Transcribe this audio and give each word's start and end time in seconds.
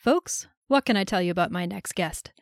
Folks, 0.00 0.46
what 0.66 0.86
can 0.86 0.96
I 0.96 1.04
tell 1.04 1.20
you 1.20 1.30
about 1.30 1.52
my 1.52 1.66
next 1.66 1.94
guest? 1.94 2.32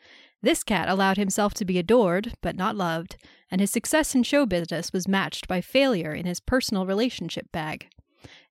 This 0.41 0.63
cat 0.63 0.89
allowed 0.89 1.17
himself 1.17 1.55
to 1.55 1.65
be 1.65 1.77
adored, 1.77 2.35
but 2.41 2.55
not 2.55 2.77
loved, 2.77 3.17
and 3.51 3.61
his 3.61 3.73
success 3.73 4.15
in 4.15 4.23
show 4.23 4.47
business 4.47 4.93
was 4.93 5.09
matched 5.09 5.49
by 5.49 5.61
failure 5.61 6.13
in 6.13 6.25
his 6.25 6.39
personal 6.39 6.87
relationship 6.87 7.51
bag. 7.51 7.89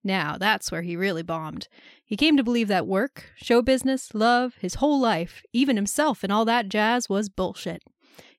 Now, 0.04 0.36
that's 0.38 0.74
where 0.74 0.82
he 0.82 0.98
really 0.98 1.24
bombed. 1.24 1.70
He 2.04 2.18
came 2.18 2.36
to 2.36 2.44
believe 2.44 2.68
that 2.68 2.86
work, 2.86 3.32
show 3.38 3.62
business, 3.62 4.14
love, 4.14 4.56
his 4.60 4.76
whole 4.76 5.00
life, 5.00 5.42
even 5.54 5.78
himself 5.78 6.22
and 6.22 6.32
all 6.32 6.44
that 6.44 6.68
jazz 6.68 7.08
was 7.08 7.30
bullshit. 7.30 7.84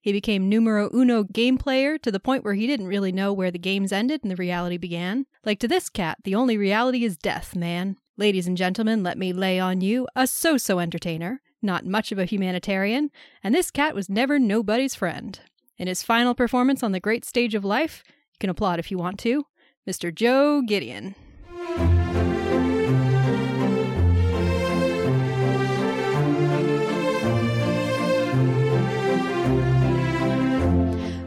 He 0.03 0.13
became 0.13 0.51
numero 0.51 0.91
uno 0.93 1.23
game 1.23 1.57
player 1.57 1.97
to 1.97 2.13
the 2.13 2.21
point 2.21 2.45
where 2.45 2.53
he 2.53 2.67
didn't 2.67 2.89
really 2.89 3.11
know 3.11 3.33
where 3.33 3.51
the 3.51 3.59
games 3.59 3.91
ended 3.91 4.21
and 4.23 4.31
the 4.31 4.37
reality 4.37 4.77
began. 4.77 5.25
Like 5.47 5.61
to 5.61 5.69
this 5.69 5.89
cat, 5.89 6.19
the 6.25 6.35
only 6.35 6.59
reality 6.59 7.05
is 7.05 7.17
death, 7.17 7.57
man. 7.57 7.97
Ladies 8.21 8.49
and 8.49 8.57
gentlemen, 8.57 9.05
let 9.05 9.17
me 9.17 9.33
lay 9.33 9.61
on 9.61 9.81
you 9.81 10.09
a 10.17 10.27
so 10.27 10.57
so 10.57 10.81
entertainer, 10.81 11.41
not 11.63 11.87
much 11.87 12.11
of 12.11 12.19
a 12.19 12.25
humanitarian, 12.25 13.13
and 13.45 13.55
this 13.55 13.71
cat 13.71 13.95
was 13.95 14.09
never 14.09 14.41
nobody's 14.41 14.97
friend. 14.97 15.39
In 15.77 15.87
his 15.87 16.03
final 16.03 16.35
performance 16.35 16.83
on 16.83 16.91
the 16.91 16.99
great 16.99 17.25
stage 17.25 17.55
of 17.55 17.65
life, 17.65 18.03
you 18.33 18.39
can 18.41 18.51
applaud 18.51 18.81
if 18.81 18.91
you 18.91 18.99
want 18.99 19.21
to, 19.21 19.47
Mr. 19.89 20.13
Joe 20.13 20.63
Gideon. 20.63 21.15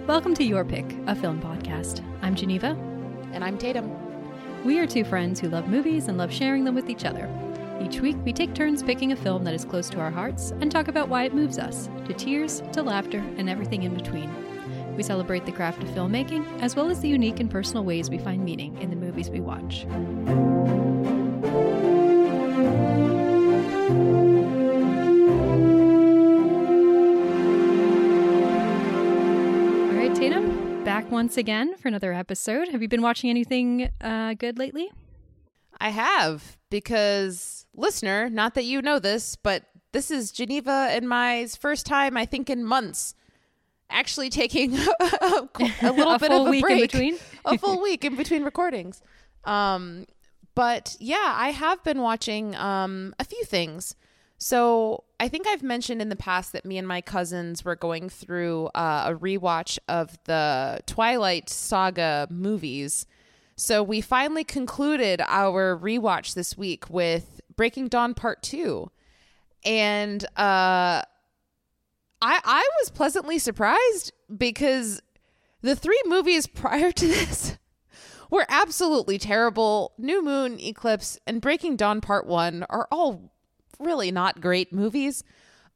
Welcome 0.08 0.34
to 0.34 0.44
Your 0.44 0.66
Pick, 0.66 0.94
a 1.08 1.16
film 1.16 1.42
podcast. 1.42 2.04
I'm 2.22 2.36
Geneva. 2.36 2.78
And 3.32 3.46
I'm 3.46 3.58
Tatum. 3.58 4.11
We 4.64 4.78
are 4.78 4.86
two 4.86 5.04
friends 5.04 5.40
who 5.40 5.50
love 5.50 5.68
movies 5.68 6.08
and 6.08 6.20
love 6.20 6.32
sharing 6.32 6.66
them 6.66 6.76
with 6.76 6.88
each 6.88 7.04
other. 7.04 7.28
Each 7.82 8.00
week, 8.00 8.16
we 8.24 8.32
take 8.32 8.54
turns 8.54 8.84
picking 8.84 9.12
a 9.12 9.16
film 9.16 9.44
that 9.44 9.56
is 9.56 9.66
close 9.66 9.90
to 9.90 10.00
our 10.00 10.12
hearts 10.12 10.52
and 10.62 10.72
talk 10.72 10.88
about 10.88 11.10
why 11.10 11.24
it 11.24 11.34
moves 11.34 11.58
us 11.58 11.90
to 12.06 12.14
tears, 12.14 12.62
to 12.74 12.84
laughter, 12.84 13.24
and 13.38 13.50
everything 13.50 13.82
in 13.82 13.96
between. 13.96 14.32
We 14.96 15.02
celebrate 15.02 15.48
the 15.48 15.52
craft 15.52 15.82
of 15.82 15.90
filmmaking, 15.90 16.62
as 16.62 16.76
well 16.76 16.92
as 16.92 17.02
the 17.02 17.10
unique 17.10 17.40
and 17.40 17.50
personal 17.50 17.84
ways 17.84 18.12
we 18.12 18.20
find 18.20 18.46
meaning 18.46 18.78
in 18.78 18.92
the 18.92 18.96
movies 18.96 19.32
we 19.32 19.42
watch. 19.42 19.88
Once 31.12 31.38
again 31.38 31.76
for 31.78 31.90
another 31.90 32.14
episode. 32.14 32.70
Have 32.70 32.82
you 32.82 32.88
been 32.88 33.02
watching 33.02 33.30
anything 33.30 33.90
uh, 34.00 34.34
good 34.34 34.58
lately? 34.58 34.90
I 35.80 35.90
have, 35.90 36.58
because, 36.70 37.66
listener, 37.76 38.30
not 38.30 38.54
that 38.56 38.66
you 38.66 38.82
know 38.82 39.00
this, 39.00 39.36
but 39.36 39.66
this 39.92 40.10
is 40.10 40.32
Geneva 40.32 40.88
and 40.90 41.08
my 41.10 41.48
first 41.60 41.86
time, 41.86 42.16
I 42.16 42.26
think, 42.26 42.50
in 42.50 42.64
months 42.64 43.16
actually 43.90 44.30
taking 44.30 44.78
a, 44.78 45.50
a 45.82 45.92
little 45.92 46.14
A 46.14 46.20
bit 46.20 46.32
of 46.32 46.48
a 46.48 46.50
week 46.50 46.64
in 46.64 46.78
break, 46.78 46.92
between? 46.92 47.18
a 47.46 47.58
full 47.58 47.82
week 47.82 48.06
in 48.06 48.16
between 48.16 48.44
recordings. 48.44 49.02
Um, 49.44 50.06
but 50.56 50.96
yeah, 51.00 51.34
I 51.36 51.52
have 51.52 51.84
been 51.84 52.02
watching 52.02 52.56
um, 52.56 53.14
a 53.20 53.26
few 53.26 53.44
things. 53.44 53.96
So 54.44 55.04
I 55.20 55.28
think 55.28 55.46
I've 55.48 55.62
mentioned 55.62 56.02
in 56.02 56.10
the 56.10 56.16
past 56.16 56.52
that 56.54 56.66
me 56.66 56.80
and 56.80 56.88
my 56.88 57.00
cousins 57.00 57.64
were 57.64 57.76
going 57.76 58.10
through 58.10 58.72
uh, 58.74 59.12
a 59.14 59.16
rewatch 59.16 59.78
of 59.88 60.18
the 60.24 60.80
Twilight 60.88 61.48
Saga 61.48 62.28
movies. 62.32 63.06
So 63.56 63.84
we 63.84 64.02
finally 64.02 64.44
concluded 64.44 65.22
our 65.28 65.78
rewatch 65.78 66.34
this 66.34 66.58
week 66.58 66.90
with 66.90 67.40
Breaking 67.56 67.88
Dawn 67.88 68.16
Part 68.16 68.42
Two, 68.42 68.90
and 69.64 70.24
uh, 70.24 71.06
I 71.06 71.06
I 72.20 72.68
was 72.82 72.90
pleasantly 72.90 73.38
surprised 73.38 74.12
because 74.36 75.04
the 75.62 75.76
three 75.76 76.02
movies 76.08 76.48
prior 76.48 76.92
to 76.92 77.08
this 77.08 77.60
were 78.32 78.48
absolutely 78.50 79.20
terrible. 79.20 79.94
New 80.00 80.26
Moon, 80.26 80.60
Eclipse, 80.60 81.20
and 81.28 81.42
Breaking 81.42 81.76
Dawn 81.76 82.02
Part 82.02 82.26
1 82.26 82.66
are 82.70 82.88
all 82.92 83.32
really 83.84 84.12
not 84.12 84.42
great 84.42 84.74
movies. 84.74 85.24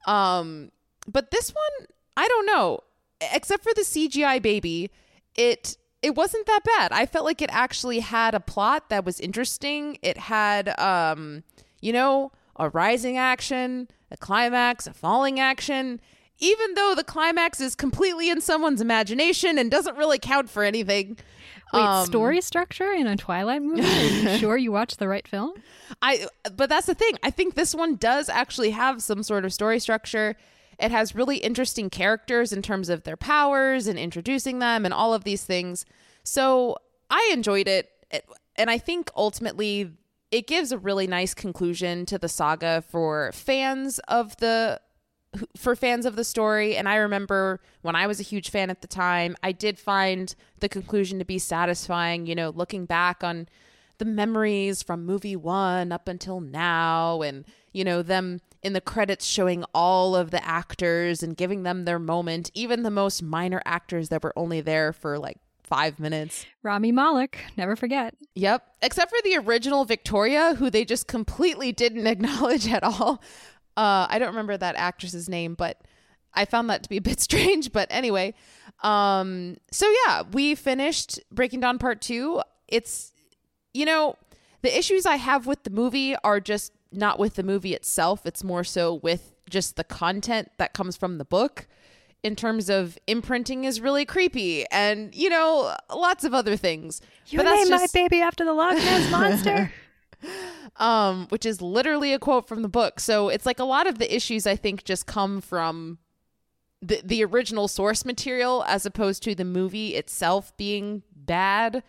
Um 0.06 0.72
but 1.08 1.32
this 1.32 1.52
one, 1.52 1.88
I 2.18 2.28
don't 2.28 2.46
know, 2.48 2.80
except 3.34 3.64
for 3.64 3.74
the 3.74 3.82
CGI 3.82 4.42
baby, 4.42 4.92
it 5.36 5.78
it 6.02 6.16
wasn't 6.16 6.46
that 6.46 6.64
bad. 6.64 6.92
I 6.92 7.06
felt 7.06 7.26
like 7.26 7.42
it 7.42 7.50
actually 7.52 8.00
had 8.00 8.36
a 8.36 8.40
plot 8.40 8.90
that 8.90 9.06
was 9.06 9.20
interesting. 9.20 9.98
It 10.02 10.18
had 10.18 10.78
um 10.80 11.44
you 11.82 11.94
know, 11.94 12.32
a 12.56 12.70
rising 12.70 13.18
action, 13.18 13.90
a 14.10 14.18
climax, 14.18 14.88
a 14.88 14.94
falling 14.94 15.40
action 15.40 16.00
even 16.40 16.74
though 16.74 16.94
the 16.96 17.04
climax 17.04 17.62
is 17.62 17.76
completely 17.76 18.30
in 18.30 18.42
someone's 18.42 18.82
imagination 18.82 19.58
and 19.58 19.72
doesn't 19.72 19.98
really 19.98 20.20
count 20.20 20.50
for 20.50 20.64
anything. 20.64 21.18
Wait, 21.76 21.82
Um, 21.82 22.06
story 22.06 22.42
structure 22.42 22.92
in 22.92 23.08
a 23.08 23.16
Twilight 23.16 23.62
movie? 23.62 23.82
Are 23.84 24.04
you 24.34 24.38
sure 24.40 24.58
you 24.58 24.72
watched 24.72 25.00
the 25.00 25.08
right 25.08 25.28
film? 25.28 25.54
I 26.02 26.28
but 26.56 26.70
that's 26.70 26.88
the 26.88 26.96
thing. 26.96 27.14
I 27.24 27.32
think 27.32 27.56
this 27.56 27.76
one 27.76 27.96
does 27.96 28.30
actually 28.30 28.72
have 28.72 29.02
some 29.02 29.24
sort 29.24 29.46
of 29.46 29.54
story 29.54 29.80
structure. 29.80 30.36
It 30.80 30.92
has 30.92 31.16
really 31.16 31.38
interesting 31.38 31.90
characters 31.90 32.52
in 32.52 32.62
terms 32.62 32.90
of 32.90 33.04
their 33.04 33.16
powers 33.18 33.88
and 33.88 33.98
introducing 33.98 34.60
them 34.60 34.84
and 34.86 34.94
all 34.94 35.14
of 35.14 35.24
these 35.24 35.44
things. 35.46 35.86
So, 36.24 36.78
I 37.10 37.30
enjoyed 37.34 37.68
it. 37.68 37.90
It- 38.12 38.26
and 38.58 38.70
I 38.70 38.78
think 38.78 39.10
ultimately 39.16 39.92
it 40.32 40.48
gives 40.48 40.72
a 40.72 40.78
really 40.78 41.08
nice 41.08 41.34
conclusion 41.34 42.06
to 42.08 42.18
the 42.18 42.28
saga 42.30 42.84
for 42.90 43.32
fans 43.34 44.00
of 44.08 44.36
the 44.38 44.82
for 45.56 45.76
fans 45.76 46.06
of 46.06 46.16
the 46.16 46.24
story 46.24 46.76
and 46.76 46.88
i 46.88 46.96
remember 46.96 47.60
when 47.82 47.96
i 47.96 48.08
was 48.08 48.20
a 48.20 48.24
huge 48.24 48.50
fan 48.50 48.70
at 48.70 48.82
the 48.82 48.88
time 48.88 49.36
i 49.44 49.52
did 49.52 49.78
find 49.78 50.36
the 50.60 50.70
conclusion 50.70 51.20
to 51.20 51.26
be 51.26 51.40
satisfying 51.40 52.26
you 52.26 52.36
know 52.36 52.50
looking 52.50 52.86
back 52.86 53.24
on 53.24 53.48
the 53.98 54.06
memories 54.06 54.84
from 54.84 55.06
movie 55.06 55.36
one 55.36 55.92
up 55.92 56.08
until 56.08 56.40
now 56.40 57.22
and 57.22 57.46
you 57.72 57.84
know 57.84 58.02
them 58.02 58.40
in 58.62 58.74
the 58.74 58.82
credits 58.82 59.26
showing 59.26 59.64
all 59.74 60.16
of 60.16 60.32
the 60.32 60.44
actors 60.46 61.22
and 61.22 61.38
giving 61.38 61.64
them 61.64 61.86
their 61.86 62.00
moment 62.00 62.52
even 62.54 62.84
the 62.84 62.92
most 62.92 63.22
minor 63.22 63.62
actors 63.66 64.10
that 64.10 64.24
were 64.24 64.34
only 64.36 64.62
there 64.62 64.92
for 64.92 65.18
like 65.18 65.38
five 65.64 66.00
minutes 66.00 66.46
Rami 66.66 66.92
Malek, 66.92 67.46
never 67.58 67.76
forget. 67.76 68.16
Yep. 68.34 68.68
Except 68.82 69.12
for 69.12 69.20
the 69.24 69.38
original 69.38 69.86
Victoria, 69.86 70.56
who 70.56 70.72
they 70.72 70.84
just 70.84 71.08
completely 71.08 71.72
didn't 71.72 72.08
acknowledge 72.14 72.68
at 72.68 72.84
all. 72.84 73.22
Uh, 73.78 74.08
I 74.10 74.20
don't 74.20 74.30
remember 74.30 74.56
that 74.58 74.76
actress's 74.76 75.28
name, 75.28 75.56
but 75.56 75.82
I 76.34 76.46
found 76.46 76.70
that 76.70 76.84
to 76.84 76.90
be 76.90 76.98
a 76.98 77.02
bit 77.02 77.20
strange. 77.30 77.72
But 77.72 77.88
anyway, 77.90 78.34
um, 78.84 79.58
so 79.72 79.92
yeah, 80.06 80.24
we 80.32 80.56
finished 80.56 81.20
Breaking 81.32 81.60
Dawn 81.60 81.80
Part 81.80 82.02
Two. 82.02 82.42
It's, 82.68 83.12
you 83.74 83.86
know, 83.86 84.16
the 84.62 84.78
issues 84.78 85.06
I 85.06 85.18
have 85.18 85.46
with 85.46 85.64
the 85.64 85.70
movie 85.70 86.16
are 86.24 86.40
just 86.40 86.72
not 86.92 87.20
with 87.20 87.36
the 87.36 87.44
movie 87.44 87.74
itself. 87.74 88.26
It's 88.26 88.44
more 88.44 88.64
so 88.64 88.96
with 88.96 89.34
just 89.50 89.76
the 89.76 89.84
content 89.84 90.52
that 90.58 90.74
comes 90.74 90.98
from 90.98 91.18
the 91.18 91.26
book 91.26 91.68
in 92.24 92.36
terms 92.36 92.70
of 92.72 92.98
imprinting 93.06 93.66
is 93.66 93.80
really 93.80 94.04
creepy 94.04 94.66
and 94.72 95.14
you 95.14 95.30
know 95.30 95.76
lots 95.96 96.24
of 96.24 96.34
other 96.34 96.58
things 96.58 97.00
You 97.28 97.38
but 97.38 97.44
that's 97.44 97.70
named 97.70 97.70
just, 97.70 97.94
my 97.94 98.02
baby 98.02 98.20
after 98.20 98.44
the 98.44 98.54
Loch 98.54 98.74
Ness 98.74 99.12
monster. 99.12 99.72
um 100.78 101.28
which 101.30 101.46
is 101.46 101.62
literally 101.62 102.14
a 102.14 102.20
quote 102.20 102.48
from 102.48 102.62
the 102.62 102.70
book. 102.70 103.00
So 103.00 103.30
it's 103.30 103.46
like 103.46 103.60
a 103.60 103.64
lot 103.66 103.88
of 103.88 104.00
the 104.00 104.14
issues 104.16 104.46
i 104.48 104.56
think 104.56 104.84
just 104.84 105.06
come 105.06 105.42
from 105.42 105.98
the 106.82 107.02
the 107.04 107.24
original 107.24 107.68
source 107.68 108.06
material 108.06 108.64
as 108.68 108.86
opposed 108.86 109.24
to 109.24 109.34
the 109.36 109.46
movie 109.46 109.96
itself 109.96 110.56
being 110.58 111.04
bad 111.16 111.84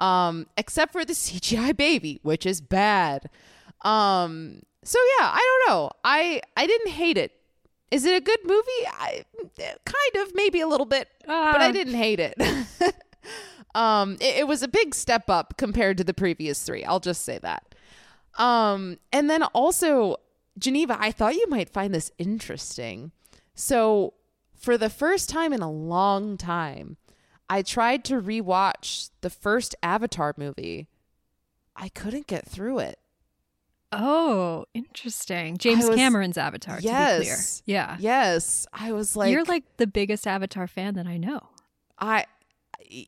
um 0.00 0.46
except 0.56 0.92
for 0.92 1.04
the 1.04 1.12
cgi 1.24 1.76
baby 1.76 2.20
which 2.22 2.44
is 2.46 2.60
bad. 2.60 3.28
Um 3.82 4.60
so 4.84 4.98
yeah 5.18 5.26
i 5.32 5.40
don't 5.66 5.72
know. 5.74 5.90
I 6.04 6.40
i 6.56 6.66
didn't 6.66 6.92
hate 6.92 7.18
it. 7.18 7.32
Is 7.90 8.04
it 8.04 8.14
a 8.16 8.20
good 8.20 8.40
movie? 8.44 8.82
I 8.86 9.24
kind 9.58 10.26
of 10.26 10.34
maybe 10.34 10.60
a 10.60 10.66
little 10.68 10.86
bit 10.86 11.08
but 11.26 11.60
i 11.60 11.68
Ah. 11.68 11.72
didn't 11.72 11.94
hate 11.94 12.20
it. 12.20 12.34
Um 13.74 14.12
it, 14.20 14.36
it 14.38 14.46
was 14.48 14.62
a 14.62 14.68
big 14.68 14.94
step 14.94 15.28
up 15.28 15.58
compared 15.58 15.98
to 15.98 16.04
the 16.04 16.14
previous 16.14 16.62
three. 16.62 16.82
I'll 16.84 17.00
just 17.00 17.22
say 17.24 17.38
that 17.38 17.74
um 18.38 18.98
and 19.12 19.28
then 19.30 19.42
also 19.42 20.16
geneva 20.58 20.96
i 21.00 21.10
thought 21.12 21.34
you 21.34 21.46
might 21.48 21.68
find 21.68 21.94
this 21.94 22.10
interesting 22.18 23.12
so 23.54 24.14
for 24.54 24.76
the 24.78 24.90
first 24.90 25.28
time 25.28 25.52
in 25.52 25.60
a 25.62 25.70
long 25.70 26.36
time 26.36 26.96
i 27.48 27.62
tried 27.62 28.04
to 28.04 28.20
rewatch 28.20 29.10
the 29.20 29.30
first 29.30 29.74
avatar 29.82 30.34
movie 30.36 30.88
i 31.74 31.88
couldn't 31.88 32.26
get 32.26 32.46
through 32.48 32.78
it 32.78 32.98
Oh, 33.92 34.64
interesting. 34.74 35.56
James 35.58 35.86
was- 35.86 35.96
Cameron's 35.96 36.36
Avatar, 36.36 36.78
Yes. 36.80 37.14
to 37.14 37.20
be 37.20 37.24
clear. 37.26 37.38
Yeah. 37.76 37.96
yes 38.00 38.66
i 38.72 38.92
was 38.92 39.14
like 39.16 39.30
You're 39.32 39.44
like 39.44 39.62
the 39.76 39.86
biggest 39.86 40.26
Avatar 40.26 40.66
fan 40.66 40.94
that 40.94 41.06
I 41.06 41.16
know. 41.16 41.40
I 41.98 42.26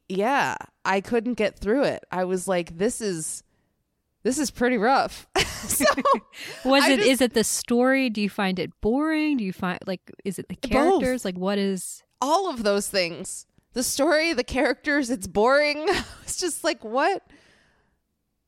yeah, 0.09 0.57
I 0.85 1.01
couldn't 1.01 1.35
get 1.35 1.59
through 1.59 1.83
it. 1.85 2.05
I 2.11 2.25
was 2.25 2.47
like 2.49 2.79
this 2.79 3.01
is 3.01 3.43
this 4.25 4.39
is 4.39 4.51
pretty 4.51 4.79
rough. 4.79 5.27
so 5.47 5.85
Was 6.65 6.85
I 6.85 6.91
it? 6.93 6.99
Is 7.01 7.07
just- 7.07 7.23
it 7.23 7.35
the 7.35 7.45
story? 7.45 8.11
Do 8.11 8.21
you 8.21 8.31
find 8.31 8.59
it 8.59 8.71
boring? 8.81 9.37
Do 9.39 9.45
you 9.45 9.53
find 9.53 9.79
like 9.87 10.11
is 10.25 10.39
it 10.39 10.49
the 10.49 10.57
Both. 10.57 10.71
characters? 10.71 11.25
Like 11.25 11.37
what 11.39 11.59
is? 11.59 12.03
all 12.21 12.51
of 12.51 12.65
those 12.65 12.89
things. 12.89 13.47
The 13.75 13.83
story, 13.85 14.33
the 14.33 14.43
characters, 14.43 15.09
it's 15.09 15.29
boring. 15.29 15.87
it's 16.23 16.37
just 16.37 16.65
like 16.65 16.83
what? 16.83 17.23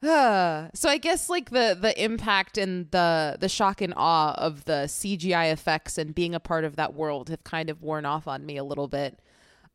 Uh, 0.02 0.68
so 0.74 0.88
I 0.88 0.98
guess 0.98 1.28
like 1.28 1.50
the 1.50 1.76
the 1.80 1.92
impact 2.02 2.58
and 2.58 2.90
the 2.90 3.36
the 3.38 3.48
shock 3.48 3.80
and 3.80 3.94
awe 3.96 4.34
of 4.36 4.64
the 4.64 4.84
CGI 4.86 5.52
effects 5.52 5.98
and 5.98 6.14
being 6.14 6.34
a 6.34 6.40
part 6.40 6.64
of 6.64 6.76
that 6.76 6.94
world 6.94 7.28
have 7.28 7.44
kind 7.44 7.70
of 7.70 7.82
worn 7.82 8.06
off 8.06 8.26
on 8.26 8.44
me 8.44 8.56
a 8.56 8.64
little 8.64 8.88
bit. 8.88 9.20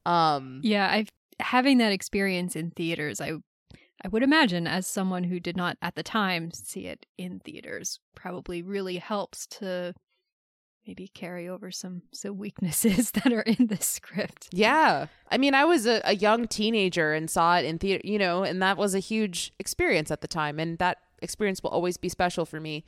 Um 0.06 0.60
Yeah, 0.64 0.90
I've 0.92 1.10
having 1.40 1.78
that 1.80 1.92
experience 1.92 2.56
in 2.56 2.72
theaters. 2.72 3.20
I 3.22 3.34
I 4.04 4.08
would 4.08 4.24
imagine 4.24 4.68
as 4.68 4.88
someone 4.88 5.26
who 5.26 5.40
did 5.40 5.58
not 5.58 5.78
at 5.82 5.96
the 5.96 6.04
time 6.04 6.52
see 6.52 6.88
it 6.88 7.06
in 7.18 7.40
theaters 7.40 8.00
probably 8.14 8.62
really 8.62 8.98
helps 8.98 9.48
to 9.48 9.94
maybe 10.86 11.08
carry 11.08 11.48
over 11.48 11.72
some 11.72 12.04
some 12.12 12.38
weaknesses 12.38 13.12
that 13.12 13.32
are 13.32 13.42
in 13.42 13.68
the 13.68 13.78
script. 13.78 14.50
Yeah. 14.52 15.08
I 15.32 15.38
mean, 15.38 15.54
I 15.54 15.66
was 15.66 15.86
a, 15.86 16.02
a 16.04 16.16
young 16.16 16.48
teenager 16.48 17.14
and 17.14 17.30
saw 17.30 17.58
it 17.58 17.66
in 17.66 17.80
theater, 17.80 18.02
you 18.04 18.20
know, 18.20 18.44
and 18.44 18.62
that 18.62 18.78
was 18.78 18.94
a 18.94 19.00
huge 19.00 19.54
experience 19.60 20.12
at 20.12 20.22
the 20.22 20.28
time. 20.28 20.60
And 20.60 20.78
that 20.80 21.00
experience 21.22 21.64
will 21.64 21.72
always 21.72 21.98
be 21.98 22.10
special 22.10 22.46
for 22.46 22.60
me. 22.60 22.86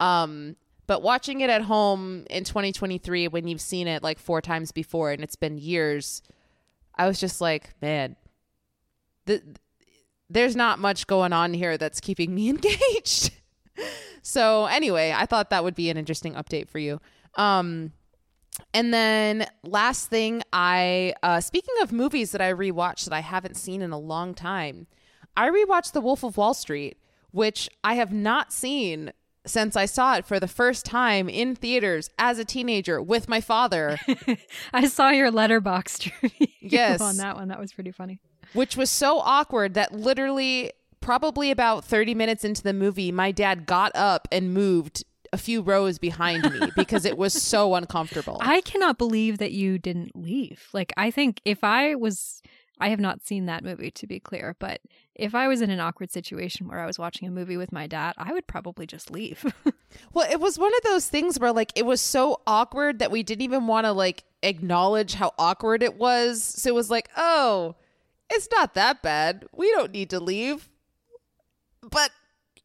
Um, 0.00 0.56
but 0.86 1.02
watching 1.02 1.40
it 1.40 1.50
at 1.50 1.62
home 1.62 2.24
in 2.30 2.44
2023, 2.44 3.28
when 3.28 3.46
you've 3.46 3.60
seen 3.60 3.86
it 3.86 4.02
like 4.02 4.18
four 4.18 4.40
times 4.40 4.72
before 4.72 5.10
and 5.12 5.22
it's 5.22 5.36
been 5.36 5.58
years, 5.58 6.22
I 6.96 7.06
was 7.06 7.20
just 7.20 7.40
like, 7.40 7.74
man, 7.82 8.16
th- 9.26 9.42
there's 10.30 10.56
not 10.56 10.78
much 10.78 11.06
going 11.06 11.32
on 11.32 11.54
here 11.54 11.78
that's 11.78 12.00
keeping 12.00 12.34
me 12.34 12.48
engaged. 12.50 13.30
so, 14.22 14.66
anyway, 14.66 15.14
I 15.16 15.26
thought 15.26 15.50
that 15.50 15.64
would 15.64 15.74
be 15.74 15.90
an 15.90 15.96
interesting 15.96 16.34
update 16.34 16.68
for 16.68 16.78
you. 16.78 17.00
Um, 17.36 17.92
and 18.74 18.92
then 18.92 19.46
last 19.62 20.08
thing, 20.10 20.42
I 20.52 21.14
uh, 21.22 21.40
speaking 21.40 21.74
of 21.82 21.92
movies 21.92 22.32
that 22.32 22.40
I 22.40 22.52
rewatched 22.52 23.04
that 23.04 23.12
I 23.12 23.20
haven't 23.20 23.56
seen 23.56 23.82
in 23.82 23.92
a 23.92 23.98
long 23.98 24.34
time, 24.34 24.86
I 25.36 25.48
rewatched 25.48 25.92
The 25.92 26.00
Wolf 26.00 26.24
of 26.24 26.36
Wall 26.36 26.54
Street, 26.54 26.98
which 27.30 27.68
I 27.84 27.94
have 27.94 28.12
not 28.12 28.52
seen 28.52 29.12
since 29.46 29.76
I 29.76 29.86
saw 29.86 30.16
it 30.16 30.26
for 30.26 30.38
the 30.40 30.48
first 30.48 30.84
time 30.84 31.28
in 31.28 31.54
theaters 31.54 32.10
as 32.18 32.38
a 32.38 32.44
teenager 32.44 33.00
with 33.00 33.28
my 33.28 33.40
father, 33.40 33.98
I 34.74 34.86
saw 34.88 35.08
your 35.10 35.30
Letterboxd 35.30 36.12
Yes. 36.60 37.00
on 37.00 37.16
that 37.18 37.36
one. 37.36 37.48
That 37.48 37.58
was 37.60 37.72
pretty 37.72 37.92
funny. 37.92 38.20
Which 38.52 38.76
was 38.76 38.90
so 38.90 39.20
awkward 39.20 39.74
that 39.74 39.92
literally 39.92 40.72
probably 41.00 41.50
about 41.50 41.84
30 41.84 42.14
minutes 42.14 42.44
into 42.44 42.62
the 42.62 42.72
movie, 42.72 43.12
my 43.12 43.32
dad 43.32 43.66
got 43.66 43.92
up 43.94 44.28
and 44.30 44.52
moved 44.52 45.04
a 45.32 45.38
few 45.38 45.60
rows 45.62 45.98
behind 45.98 46.50
me 46.50 46.70
because 46.76 47.04
it 47.04 47.18
was 47.18 47.34
so 47.34 47.74
uncomfortable. 47.74 48.38
I 48.40 48.60
cannot 48.62 48.98
believe 48.98 49.38
that 49.38 49.52
you 49.52 49.78
didn't 49.78 50.16
leave. 50.16 50.68
Like 50.72 50.92
I 50.96 51.10
think 51.10 51.40
if 51.44 51.62
I 51.62 51.94
was 51.94 52.42
I 52.80 52.90
have 52.90 53.00
not 53.00 53.26
seen 53.26 53.46
that 53.46 53.64
movie 53.64 53.90
to 53.90 54.06
be 54.06 54.20
clear, 54.20 54.54
but 54.60 54.80
if 55.14 55.34
I 55.34 55.48
was 55.48 55.60
in 55.60 55.70
an 55.70 55.80
awkward 55.80 56.12
situation 56.12 56.68
where 56.68 56.78
I 56.78 56.86
was 56.86 56.98
watching 56.98 57.26
a 57.26 57.30
movie 57.32 57.56
with 57.56 57.72
my 57.72 57.88
dad, 57.88 58.14
I 58.16 58.32
would 58.32 58.46
probably 58.46 58.86
just 58.86 59.10
leave. 59.10 59.44
Well, 60.12 60.30
it 60.30 60.38
was 60.38 60.58
one 60.58 60.72
of 60.74 60.82
those 60.82 61.08
things 61.08 61.40
where 61.40 61.50
like 61.52 61.72
it 61.74 61.86
was 61.86 62.02
so 62.02 62.42
awkward 62.46 62.98
that 62.98 63.10
we 63.10 63.22
didn't 63.22 63.40
even 63.40 63.66
want 63.66 63.86
to 63.86 63.92
like 63.92 64.22
acknowledge 64.42 65.14
how 65.14 65.32
awkward 65.38 65.82
it 65.82 65.96
was. 65.96 66.42
So 66.42 66.68
it 66.68 66.74
was 66.74 66.90
like, 66.90 67.08
"Oh, 67.16 67.74
it's 68.30 68.48
not 68.52 68.74
that 68.74 69.02
bad. 69.02 69.46
We 69.52 69.70
don't 69.72 69.92
need 69.92 70.10
to 70.10 70.20
leave." 70.20 70.68
But 71.82 72.10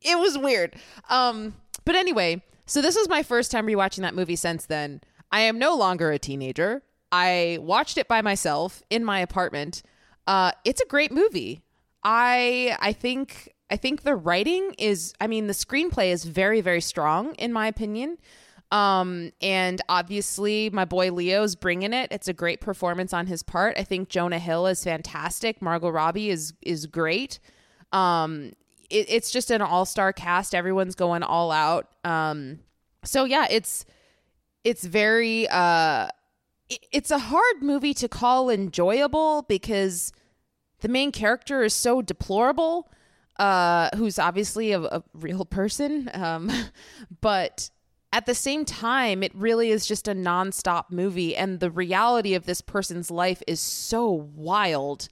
it 0.02 0.18
was 0.20 0.38
weird. 0.38 0.76
Um, 1.10 1.56
but 1.86 1.96
anyway, 1.96 2.44
so 2.66 2.82
this 2.82 2.96
was 2.96 3.10
my 3.10 3.24
first 3.24 3.52
time 3.52 3.68
rewatching 3.68 4.02
that 4.02 4.16
movie 4.16 4.36
since 4.36 4.66
then. 4.66 5.02
I 5.32 5.42
am 5.42 5.58
no 5.60 5.76
longer 5.76 6.12
a 6.12 6.20
teenager. 6.20 6.84
I 7.12 7.60
watched 7.62 7.98
it 7.98 8.08
by 8.08 8.22
myself 8.22 8.82
in 8.90 9.06
my 9.06 9.20
apartment. 9.20 9.84
Uh, 10.26 10.52
it's 10.66 10.82
a 10.82 10.86
great 10.86 11.12
movie. 11.12 11.64
I 12.04 12.78
I 12.80 12.94
think 12.94 13.54
I 13.70 13.78
think 13.78 14.02
the 14.04 14.16
writing 14.16 14.76
is 14.78 15.14
I 15.22 15.28
mean 15.28 15.48
the 15.48 15.54
screenplay 15.54 16.12
is 16.12 16.24
very 16.24 16.62
very 16.62 16.82
strong 16.82 17.36
in 17.36 17.54
my 17.54 17.68
opinion. 17.68 18.18
Um 18.74 19.32
and 19.40 19.80
obviously 19.88 20.72
my 20.72 20.84
boy 20.84 21.12
Leo's 21.12 21.56
bringing 21.56 21.94
it. 21.94 22.12
It's 22.12 22.28
a 22.28 22.34
great 22.34 22.60
performance 22.60 23.14
on 23.14 23.28
his 23.28 23.44
part. 23.44 23.78
I 23.78 23.84
think 23.84 24.10
Jonah 24.10 24.40
Hill 24.40 24.66
is 24.66 24.84
fantastic. 24.84 25.62
Margot 25.62 25.90
Robbie 25.90 26.30
is 26.32 26.54
is 26.62 26.88
great. 26.88 27.40
Um 27.92 28.54
it, 28.90 29.06
it's 29.10 29.30
just 29.32 29.52
an 29.52 29.62
all-star 29.62 30.12
cast. 30.12 30.56
Everyone's 30.56 30.96
going 30.96 31.22
all 31.22 31.52
out. 31.52 31.88
Um 32.04 32.60
so 33.04 33.26
yeah, 33.26 33.46
it's 33.50 33.86
it's 34.64 34.84
very 34.84 35.48
uh 35.50 36.08
it- 36.70 36.86
it's 36.92 37.12
a 37.12 37.20
hard 37.20 37.62
movie 37.62 37.94
to 37.94 38.08
call 38.08 38.50
enjoyable 38.50 39.44
because 39.44 40.12
the 40.80 40.88
main 40.88 41.12
character 41.12 41.62
is 41.62 41.76
so 41.76 42.02
deplorable 42.02 42.90
uh 43.38 43.90
who's 43.98 44.18
obviously 44.18 44.72
a, 44.72 44.80
a 44.82 45.04
real 45.14 45.46
person 45.46 46.10
um 46.14 46.50
but 47.22 47.70
at 48.14 48.28
the 48.28 48.36
same 48.36 48.64
time 48.64 49.24
it 49.24 49.34
really 49.34 49.72
is 49.72 49.86
just 49.88 50.08
a 50.08 50.14
nonstop 50.14 50.86
movie 50.92 51.36
and 51.36 51.60
the 51.60 51.72
reality 51.72 52.36
of 52.36 52.46
this 52.46 52.62
person's 52.62 53.10
life 53.10 53.42
is 53.48 53.60
so 53.60 54.10
wild 54.10 55.10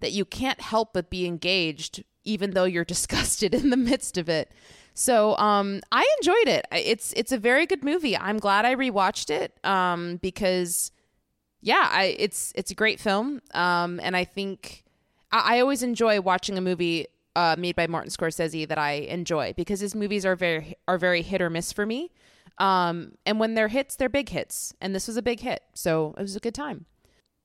that 0.00 0.12
you 0.12 0.24
can't 0.24 0.60
help 0.60 0.92
but 0.94 1.10
be 1.10 1.26
engaged 1.26 2.02
even 2.22 2.52
though 2.52 2.64
you're 2.64 2.84
disgusted 2.96 3.54
in 3.54 3.70
the 3.70 3.76
midst 3.76 4.16
of 4.16 4.28
it. 4.28 4.50
So 4.94 5.36
um 5.38 5.80
i 5.90 6.08
enjoyed 6.18 6.48
it. 6.48 6.66
It's 6.72 7.12
it's 7.14 7.32
a 7.32 7.38
very 7.38 7.66
good 7.66 7.84
movie. 7.84 8.16
I'm 8.16 8.38
glad 8.38 8.64
i 8.64 8.74
rewatched 8.74 9.30
it 9.30 9.58
um 9.64 10.18
because 10.22 10.92
yeah 11.60 11.88
i 11.90 12.14
it's 12.18 12.52
it's 12.54 12.70
a 12.70 12.74
great 12.74 13.00
film 13.00 13.40
um 13.54 13.98
and 14.02 14.14
i 14.16 14.22
think 14.22 14.84
i, 15.32 15.56
I 15.56 15.60
always 15.60 15.82
enjoy 15.82 16.20
watching 16.20 16.58
a 16.58 16.60
movie 16.60 17.06
uh, 17.34 17.56
made 17.58 17.74
by 17.74 17.86
martin 17.88 18.10
scorsese 18.10 18.68
that 18.68 18.78
i 18.78 18.92
enjoy 18.92 19.54
because 19.56 19.80
his 19.80 19.94
movies 19.94 20.24
are 20.26 20.36
very 20.36 20.76
are 20.86 20.98
very 20.98 21.22
hit 21.22 21.40
or 21.40 21.50
miss 21.50 21.72
for 21.72 21.86
me 21.86 22.12
um 22.58 23.12
and 23.26 23.40
when 23.40 23.54
they're 23.54 23.68
hits 23.68 23.96
they're 23.96 24.08
big 24.08 24.28
hits. 24.28 24.74
And 24.80 24.94
this 24.94 25.06
was 25.08 25.16
a 25.16 25.22
big 25.22 25.40
hit. 25.40 25.62
So 25.74 26.14
it 26.18 26.22
was 26.22 26.36
a 26.36 26.40
good 26.40 26.54
time. 26.54 26.86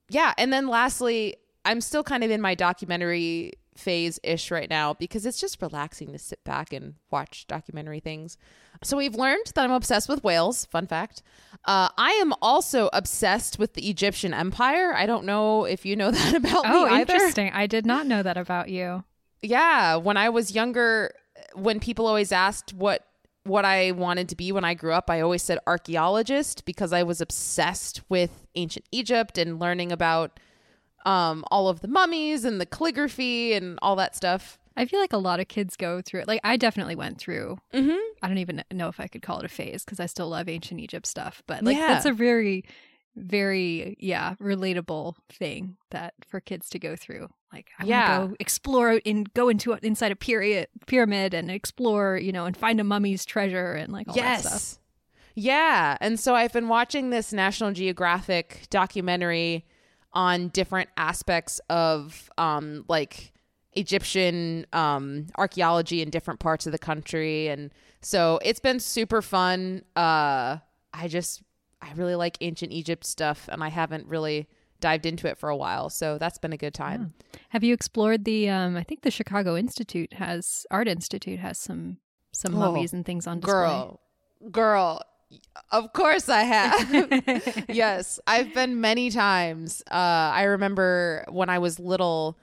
Yeah. 0.09 0.33
And 0.37 0.51
then 0.53 0.67
lastly 0.67 1.35
i'm 1.65 1.81
still 1.81 2.03
kind 2.03 2.23
of 2.23 2.31
in 2.31 2.41
my 2.41 2.55
documentary 2.55 3.53
phase 3.75 4.19
ish 4.23 4.51
right 4.51 4.69
now 4.69 4.93
because 4.93 5.25
it's 5.25 5.39
just 5.39 5.61
relaxing 5.61 6.11
to 6.11 6.19
sit 6.19 6.43
back 6.43 6.73
and 6.73 6.95
watch 7.11 7.47
documentary 7.47 7.99
things. 8.01 8.37
So 8.83 8.97
we've 8.97 9.15
learned 9.15 9.51
that 9.55 9.63
i'm 9.63 9.71
obsessed 9.71 10.09
with 10.09 10.23
whales. 10.23 10.65
Fun 10.65 10.85
fact. 10.87 11.23
Uh, 11.65 11.89
i 11.97 12.11
am 12.11 12.33
also 12.41 12.89
obsessed 12.93 13.57
with 13.57 13.73
the 13.73 13.89
egyptian 13.89 14.33
empire. 14.33 14.93
I 14.93 15.05
don't 15.05 15.25
know 15.25 15.65
if 15.65 15.85
you 15.85 15.95
know 15.95 16.11
that 16.19 16.35
about 16.35 16.65
oh, 16.65 16.85
me 16.85 16.91
either. 16.91 17.13
interesting. 17.13 17.51
I 17.53 17.67
did 17.67 17.85
not 17.85 18.05
know 18.05 18.21
that 18.23 18.37
about 18.37 18.69
you. 18.69 19.03
yeah. 19.41 19.95
When 19.95 20.17
i 20.17 20.29
was 20.29 20.51
younger 20.51 21.13
when 21.55 21.79
people 21.79 22.05
always 22.05 22.31
asked 22.31 22.73
what 22.73 23.05
what 23.45 23.65
i 23.65 23.91
wanted 23.91 24.27
to 24.29 24.35
be 24.35 24.51
when 24.51 24.63
i 24.63 24.73
grew 24.73 24.93
up 24.93 25.09
i 25.09 25.21
always 25.21 25.41
said 25.41 25.57
archaeologist 25.65 26.65
because 26.65 26.93
i 26.93 27.01
was 27.03 27.21
obsessed 27.21 28.01
with 28.09 28.45
ancient 28.55 28.85
egypt 28.91 29.37
and 29.37 29.59
learning 29.59 29.91
about 29.91 30.39
um 31.05 31.43
all 31.49 31.67
of 31.69 31.79
the 31.81 31.87
mummies 31.87 32.43
and 32.45 32.59
the 32.59 32.65
calligraphy 32.65 33.53
and 33.53 33.79
all 33.81 33.95
that 33.95 34.15
stuff 34.15 34.57
I 34.77 34.85
feel 34.85 35.01
like 35.01 35.11
a 35.11 35.17
lot 35.17 35.41
of 35.41 35.49
kids 35.49 35.75
go 35.75 36.01
through 36.01 36.21
it. 36.21 36.27
Like 36.29 36.39
I 36.41 36.55
definitely 36.55 36.95
went 36.95 37.17
through. 37.19 37.57
mm-hmm. 37.73 37.97
I 38.23 38.27
don't 38.29 38.37
even 38.37 38.63
know 38.71 38.87
if 38.87 38.97
I 39.01 39.07
could 39.07 39.21
call 39.21 39.39
it 39.39 39.43
a 39.43 39.49
phase 39.49 39.83
because 39.83 39.99
I 39.99 40.05
still 40.05 40.29
love 40.29 40.47
ancient 40.47 40.79
Egypt 40.79 41.05
stuff. 41.05 41.43
But 41.47 41.63
like 41.65 41.75
Yeah. 41.75 41.87
that's 41.87 42.05
a 42.05 42.13
very, 42.13 42.63
very 43.19 43.95
yeah 43.99 44.35
relatable 44.41 45.15
thing 45.29 45.77
that 45.91 46.13
for 46.27 46.39
kids 46.39 46.69
to 46.71 46.79
go 46.79 46.95
through. 46.95 47.29
Like 47.53 47.69
I 47.79 47.85
Yeah. 47.85 48.27
go 48.27 48.35
explore 48.39 48.99
and 49.05 49.33
go 49.33 49.49
into 49.49 49.73
inside 49.73 50.11
a 50.11 50.15
period 50.15 50.67
pyramid 50.87 51.33
and 51.33 51.49
explore, 51.51 52.17
you 52.17 52.31
know, 52.31 52.45
and 52.45 52.55
find 52.55 52.79
a 52.79 52.83
mummy's 52.83 53.25
treasure 53.25 53.73
and 53.73 53.91
like 53.93 54.07
all 54.07 54.15
that 54.15 54.39
stuff. 54.41 54.51
yes 54.53 54.79
yeah 55.35 55.95
and 56.01 56.19
so 56.19 56.33
i've 56.35 56.51
been 56.51 56.67
watching 56.67 57.11
this 57.11 57.31
national 57.31 57.71
geographic 57.71 58.63
documentary 58.71 59.63
on 60.11 60.47
different 60.49 60.89
aspects 60.97 61.61
of 61.69 62.29
um 62.39 62.83
like 62.89 63.31
egyptian 63.73 64.65
um 64.73 65.27
archaeology 65.37 66.01
in 66.01 66.09
different 66.09 66.39
parts 66.39 66.65
of 66.65 66.71
the 66.71 66.79
country 66.79 67.47
and 67.47 67.71
so 68.01 68.39
it's 68.43 68.59
been 68.59 68.79
super 68.79 69.21
fun 69.21 69.83
uh 69.95 70.57
i 70.93 71.07
just 71.07 71.41
i 71.81 71.91
really 71.95 72.15
like 72.15 72.37
ancient 72.41 72.71
egypt 72.71 73.05
stuff 73.05 73.47
and 73.51 73.63
i 73.63 73.69
haven't 73.69 74.05
really 74.07 74.47
dived 74.81 75.05
into 75.05 75.27
it 75.27 75.37
for 75.37 75.49
a 75.49 75.55
while 75.57 75.89
so 75.89 76.17
that's 76.17 76.37
been 76.37 76.53
a 76.53 76.57
good 76.57 76.73
time 76.73 77.13
Have 77.49 77.63
you 77.65 77.73
explored 77.73 78.23
the? 78.25 78.49
Um, 78.49 78.77
I 78.77 78.83
think 78.83 79.01
the 79.01 79.11
Chicago 79.11 79.57
Institute 79.57 80.13
has 80.13 80.65
Art 80.71 80.87
Institute 80.87 81.39
has 81.39 81.59
some 81.59 81.97
some 82.31 82.55
Oh, 82.55 82.59
mummies 82.59 82.93
and 82.93 83.05
things 83.05 83.27
on 83.27 83.39
display. 83.41 83.51
girl 83.53 83.99
girl 84.51 85.01
of 85.71 85.91
course 85.93 86.29
i 86.29 86.41
have 86.43 87.65
yes 87.69 88.19
i've 88.25 88.53
been 88.53 88.79
many 88.81 89.09
times 89.11 89.83
uh 89.91 90.31
i 90.33 90.43
remember 90.43 91.25
when 91.29 91.49
i 91.49 91.59
was 91.59 91.77
little 91.79 92.37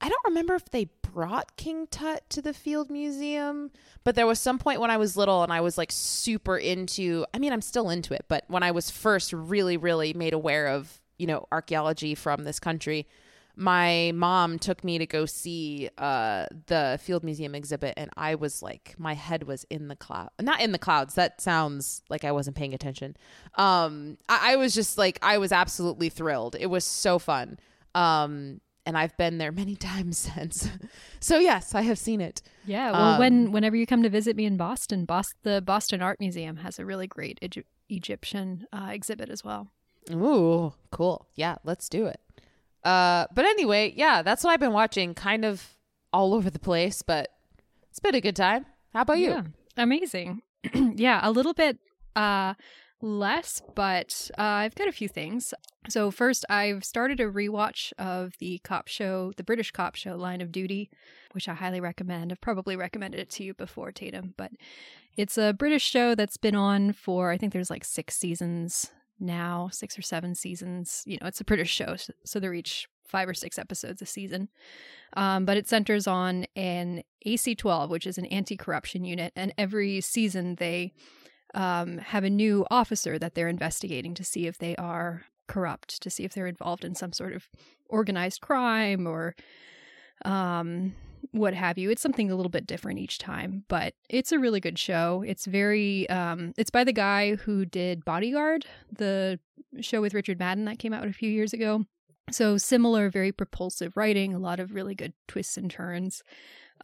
i 0.00 0.08
don't 0.08 0.24
remember 0.26 0.54
if 0.54 0.64
they 0.70 0.84
brought 1.12 1.56
King 1.56 1.86
Tut 1.86 2.28
to 2.30 2.42
the 2.42 2.54
Field 2.54 2.90
Museum, 2.90 3.70
but 4.04 4.14
there 4.14 4.26
was 4.26 4.40
some 4.40 4.58
point 4.58 4.80
when 4.80 4.90
I 4.90 4.96
was 4.96 5.16
little 5.16 5.42
and 5.42 5.52
I 5.52 5.60
was 5.60 5.76
like 5.76 5.92
super 5.92 6.56
into, 6.56 7.24
I 7.34 7.38
mean, 7.38 7.52
I'm 7.52 7.62
still 7.62 7.90
into 7.90 8.14
it, 8.14 8.24
but 8.28 8.44
when 8.48 8.62
I 8.62 8.70
was 8.70 8.90
first 8.90 9.32
really, 9.32 9.76
really 9.76 10.12
made 10.14 10.32
aware 10.32 10.68
of, 10.68 11.00
you 11.18 11.26
know, 11.26 11.46
archaeology 11.52 12.14
from 12.14 12.44
this 12.44 12.58
country, 12.58 13.06
my 13.54 14.12
mom 14.14 14.58
took 14.58 14.82
me 14.82 14.96
to 14.96 15.06
go 15.06 15.26
see 15.26 15.90
uh, 15.98 16.46
the 16.68 16.98
Field 17.02 17.22
Museum 17.22 17.54
exhibit, 17.54 17.94
and 17.98 18.10
I 18.16 18.34
was 18.34 18.62
like, 18.62 18.94
my 18.96 19.12
head 19.12 19.42
was 19.42 19.64
in 19.68 19.88
the 19.88 19.96
cloud, 19.96 20.30
not 20.40 20.62
in 20.62 20.72
the 20.72 20.78
clouds. 20.78 21.14
That 21.14 21.40
sounds 21.40 22.02
like 22.08 22.24
I 22.24 22.32
wasn't 22.32 22.56
paying 22.56 22.72
attention. 22.72 23.14
Um, 23.56 24.16
I-, 24.28 24.54
I 24.54 24.56
was 24.56 24.74
just 24.74 24.96
like, 24.96 25.18
I 25.20 25.36
was 25.36 25.52
absolutely 25.52 26.08
thrilled. 26.08 26.56
It 26.58 26.68
was 26.68 26.84
so 26.86 27.18
fun. 27.18 27.58
Um, 27.94 28.62
and 28.86 28.96
I've 28.98 29.16
been 29.16 29.38
there 29.38 29.52
many 29.52 29.76
times 29.90 30.18
since. 30.18 30.68
so 31.20 31.38
yes, 31.38 31.74
I 31.74 31.82
have 31.82 31.98
seen 31.98 32.20
it. 32.20 32.42
Yeah. 32.64 32.90
Well, 32.92 33.00
um, 33.02 33.18
when 33.18 33.52
whenever 33.52 33.76
you 33.76 33.86
come 33.86 34.02
to 34.02 34.08
visit 34.08 34.36
me 34.36 34.44
in 34.44 34.56
Boston, 34.56 35.04
Bos- 35.04 35.34
the 35.42 35.60
Boston 35.60 36.02
Art 36.02 36.20
Museum 36.20 36.56
has 36.58 36.78
a 36.78 36.84
really 36.84 37.06
great 37.06 37.38
Egyptian 37.88 38.66
uh, 38.72 38.88
exhibit 38.92 39.28
as 39.30 39.44
well. 39.44 39.68
Ooh, 40.10 40.72
cool. 40.90 41.26
Yeah, 41.34 41.56
let's 41.64 41.88
do 41.88 42.06
it. 42.06 42.20
Uh, 42.84 43.26
but 43.32 43.44
anyway, 43.44 43.92
yeah, 43.96 44.22
that's 44.22 44.42
what 44.42 44.50
I've 44.50 44.60
been 44.60 44.72
watching, 44.72 45.14
kind 45.14 45.44
of 45.44 45.76
all 46.12 46.34
over 46.34 46.50
the 46.50 46.58
place, 46.58 47.00
but 47.02 47.28
it's 47.88 48.00
been 48.00 48.14
a 48.16 48.20
good 48.20 48.34
time. 48.36 48.66
How 48.92 49.02
about 49.02 49.18
you? 49.18 49.30
Yeah, 49.30 49.42
amazing. 49.76 50.42
yeah, 50.74 51.20
a 51.22 51.30
little 51.30 51.54
bit 51.54 51.78
uh 52.16 52.54
less, 53.02 53.60
but 53.74 54.30
uh, 54.38 54.42
I've 54.42 54.74
got 54.74 54.88
a 54.88 54.92
few 54.92 55.08
things. 55.08 55.52
So 55.88 56.10
first, 56.10 56.44
I've 56.48 56.84
started 56.84 57.20
a 57.20 57.30
rewatch 57.30 57.92
of 57.98 58.34
the 58.38 58.60
cop 58.64 58.88
show, 58.88 59.32
the 59.36 59.42
British 59.42 59.72
cop 59.72 59.96
show, 59.96 60.16
Line 60.16 60.40
of 60.40 60.52
Duty, 60.52 60.90
which 61.32 61.48
I 61.48 61.54
highly 61.54 61.80
recommend. 61.80 62.32
I've 62.32 62.40
probably 62.40 62.76
recommended 62.76 63.20
it 63.20 63.30
to 63.30 63.44
you 63.44 63.54
before, 63.54 63.90
Tatum, 63.92 64.34
but 64.36 64.52
it's 65.16 65.36
a 65.36 65.52
British 65.52 65.84
show 65.84 66.14
that's 66.14 66.36
been 66.36 66.54
on 66.54 66.92
for 66.92 67.30
I 67.30 67.38
think 67.38 67.52
there's 67.52 67.70
like 67.70 67.84
six 67.84 68.16
seasons 68.16 68.90
now, 69.18 69.68
six 69.72 69.98
or 69.98 70.02
seven 70.02 70.34
seasons. 70.34 71.02
You 71.04 71.18
know, 71.20 71.26
it's 71.26 71.40
a 71.40 71.44
British 71.44 71.70
show, 71.70 71.96
so 72.24 72.40
they're 72.40 72.54
each 72.54 72.88
five 73.06 73.28
or 73.28 73.34
six 73.34 73.58
episodes 73.58 74.00
a 74.00 74.06
season. 74.06 74.48
Um, 75.16 75.44
but 75.44 75.56
it 75.56 75.68
centers 75.68 76.06
on 76.06 76.46
an 76.56 77.02
AC12, 77.26 77.90
which 77.90 78.06
is 78.06 78.16
an 78.18 78.26
anti 78.26 78.56
corruption 78.56 79.04
unit. 79.04 79.32
And 79.36 79.52
every 79.58 80.00
season 80.00 80.56
they 80.56 80.92
um, 81.54 81.98
have 81.98 82.24
a 82.24 82.30
new 82.30 82.66
officer 82.70 83.18
that 83.18 83.34
they're 83.34 83.48
investigating 83.48 84.14
to 84.14 84.24
see 84.24 84.46
if 84.46 84.58
they 84.58 84.76
are 84.76 85.24
corrupt, 85.48 86.00
to 86.02 86.10
see 86.10 86.24
if 86.24 86.32
they're 86.32 86.46
involved 86.46 86.84
in 86.84 86.94
some 86.94 87.12
sort 87.12 87.34
of 87.34 87.48
organized 87.88 88.40
crime 88.40 89.06
or 89.06 89.34
um, 90.24 90.94
what 91.30 91.54
have 91.54 91.78
you. 91.78 91.90
It's 91.90 92.02
something 92.02 92.30
a 92.30 92.34
little 92.34 92.50
bit 92.50 92.66
different 92.66 92.98
each 92.98 93.18
time, 93.18 93.64
but 93.68 93.94
it's 94.08 94.32
a 94.32 94.38
really 94.38 94.60
good 94.60 94.78
show. 94.78 95.22
It's 95.26 95.46
very 95.46 96.08
um 96.10 96.52
it's 96.56 96.70
by 96.70 96.84
the 96.84 96.92
guy 96.92 97.36
who 97.36 97.64
did 97.64 98.04
Bodyguard, 98.04 98.66
the 98.90 99.38
show 99.80 100.00
with 100.00 100.14
Richard 100.14 100.38
Madden 100.38 100.64
that 100.66 100.78
came 100.78 100.92
out 100.92 101.06
a 101.06 101.12
few 101.12 101.30
years 101.30 101.52
ago. 101.52 101.84
So 102.30 102.56
similar, 102.56 103.10
very 103.10 103.32
propulsive 103.32 103.96
writing, 103.96 104.34
a 104.34 104.38
lot 104.38 104.60
of 104.60 104.74
really 104.74 104.94
good 104.94 105.12
twists 105.28 105.56
and 105.56 105.70
turns. 105.70 106.22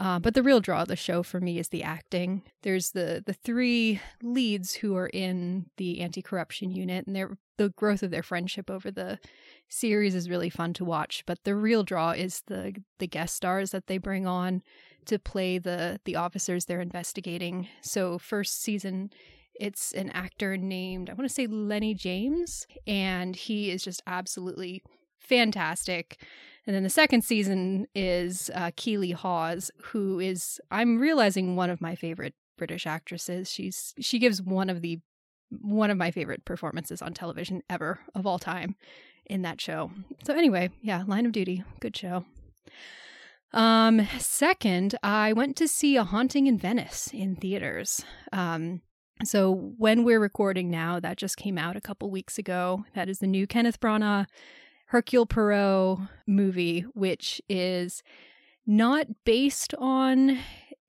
Uh, 0.01 0.19
but 0.19 0.35
the 0.35 0.43
real 0.43 0.61
draw 0.61 0.83
of 0.83 0.89
the 0.89 0.97
show 0.97 1.23
for 1.23 1.41
me 1.41 1.59
is 1.59 1.69
the 1.69 1.83
acting. 1.83 2.43
There's 2.63 2.93
the 2.93 3.23
the 3.25 3.33
three 3.33 4.01
leads 4.23 4.75
who 4.75 4.97
are 4.97 5.09
in 5.09 5.67
the 5.77 6.01
anti-corruption 6.01 6.71
unit, 6.71 7.07
and 7.07 7.17
their 7.17 7.37
the 7.57 7.71
growth 7.71 8.05
of 8.05 8.13
their 8.13 8.23
friendship 8.23 8.71
over 8.71 8.91
the 8.91 9.19
series 9.69 10.15
is 10.15 10.31
really 10.31 10.51
fun 10.51 10.73
to 10.75 10.85
watch. 10.85 11.25
But 11.27 11.43
the 11.45 11.57
real 11.57 11.83
draw 11.83 12.13
is 12.13 12.43
the 12.47 12.75
the 12.99 13.09
guest 13.09 13.35
stars 13.35 13.73
that 13.73 13.89
they 13.89 13.99
bring 13.99 14.27
on 14.27 14.63
to 15.07 15.19
play 15.19 15.59
the 15.59 16.01
the 16.05 16.17
officers 16.17 16.65
they're 16.65 16.81
investigating. 16.81 17.69
So 17.83 18.19
first 18.19 18.63
season 18.63 19.11
it's 19.55 19.93
an 19.93 20.11
actor 20.11 20.57
named 20.57 21.11
I 21.11 21.15
want 21.15 21.29
to 21.29 21.35
say 21.35 21.49
Lennie 21.49 21.95
James 21.95 22.67
and 22.87 23.35
he 23.35 23.71
is 23.71 23.83
just 23.83 24.03
absolutely 24.07 24.83
fantastic. 25.19 26.23
And 26.69 26.75
then 26.75 26.83
the 26.83 26.91
second 26.91 27.23
season 27.23 27.87
is 27.95 28.51
uh, 28.55 28.73
Keeley 28.77 29.13
Hawes, 29.13 29.71
who 29.85 30.21
is 30.21 30.61
I'm 30.71 30.99
realizing 30.99 31.57
one 31.57 31.71
of 31.71 31.81
my 31.81 31.95
favorite 31.95 32.35
British 32.59 32.87
actresses. 32.87 33.51
She's 33.51 33.95
she 34.01 34.19
gives 34.19 34.43
one 34.43 34.69
of 34.69 34.83
the 34.83 35.01
one 35.51 35.91
of 35.91 35.97
my 35.97 36.11
favorite 36.11 36.45
performances 36.45 37.01
on 37.01 37.15
television 37.15 37.63
ever 37.71 38.01
of 38.15 38.27
all 38.27 38.39
time 38.39 38.77
in 39.25 39.41
that 39.43 39.63
show. 39.63 39.91
So 40.25 40.35
anyway, 40.35 40.69
yeah, 40.83 41.05
Line 41.07 41.25
of 41.25 41.33
Duty, 41.33 41.65
good 41.81 41.97
show. 41.97 42.27
Um, 43.55 44.07
second, 44.19 44.95
I 45.03 45.33
went 45.33 45.57
to 45.57 45.69
see 45.69 45.97
A 45.97 46.05
Haunting 46.05 46.49
in 46.49 46.59
Venice 46.59 47.09
in 47.15 47.35
theaters. 47.37 48.05
Um, 48.31 48.83
so 49.25 49.73
when 49.79 50.05
we're 50.05 50.21
recording 50.21 50.71
now, 50.71 51.01
that 51.01 51.17
just 51.17 51.39
came 51.39 51.57
out 51.57 51.77
a 51.77 51.81
couple 51.81 52.11
weeks 52.11 52.37
ago. 52.37 52.85
That 52.95 53.09
is 53.09 53.21
the 53.21 53.27
new 53.27 53.47
Kenneth 53.47 53.81
Branagh 53.81 54.27
Hercule 54.89 55.27
Poirot 55.27 55.99
movie, 56.27 56.81
which 56.95 57.43
is 57.49 58.03
not 58.67 59.07
based 59.25 59.75
on 59.79 60.39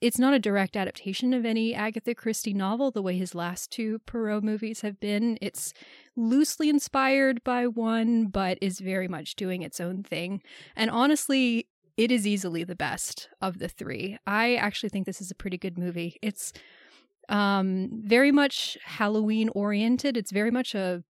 it's 0.01 0.19
not 0.19 0.33
a 0.33 0.39
direct 0.39 0.77
adaptation 0.77 1.33
of 1.33 1.45
any 1.45 1.75
Agatha 1.75 2.15
Christie 2.15 2.53
novel 2.53 2.89
the 2.89 3.01
way 3.01 3.17
his 3.17 3.35
last 3.35 3.69
two 3.71 3.99
Poirot 3.99 4.43
movies 4.43 4.79
have 4.79 4.97
been. 5.01 5.37
It's 5.41 5.73
loosely 6.15 6.69
inspired 6.69 7.43
by 7.43 7.67
one, 7.67 8.27
but 8.27 8.57
is 8.61 8.79
very 8.79 9.09
much 9.09 9.35
doing 9.35 9.61
its 9.61 9.81
own 9.81 10.03
thing. 10.03 10.41
And 10.77 10.89
honestly, 10.89 11.67
it 11.97 12.13
is 12.13 12.25
easily 12.25 12.63
the 12.63 12.77
best 12.77 13.27
of 13.41 13.59
the 13.59 13.67
three. 13.67 14.17
I 14.25 14.55
actually 14.55 14.87
think 14.87 15.05
this 15.05 15.19
is 15.19 15.31
a 15.31 15.35
pretty 15.35 15.57
good 15.57 15.77
movie. 15.77 16.15
It's 16.21 16.53
um, 17.27 17.89
very 17.91 18.31
much 18.31 18.77
Halloween 18.85 19.49
oriented. 19.49 20.15
It's 20.15 20.31
very 20.31 20.51
much 20.51 20.73
a 20.73 21.03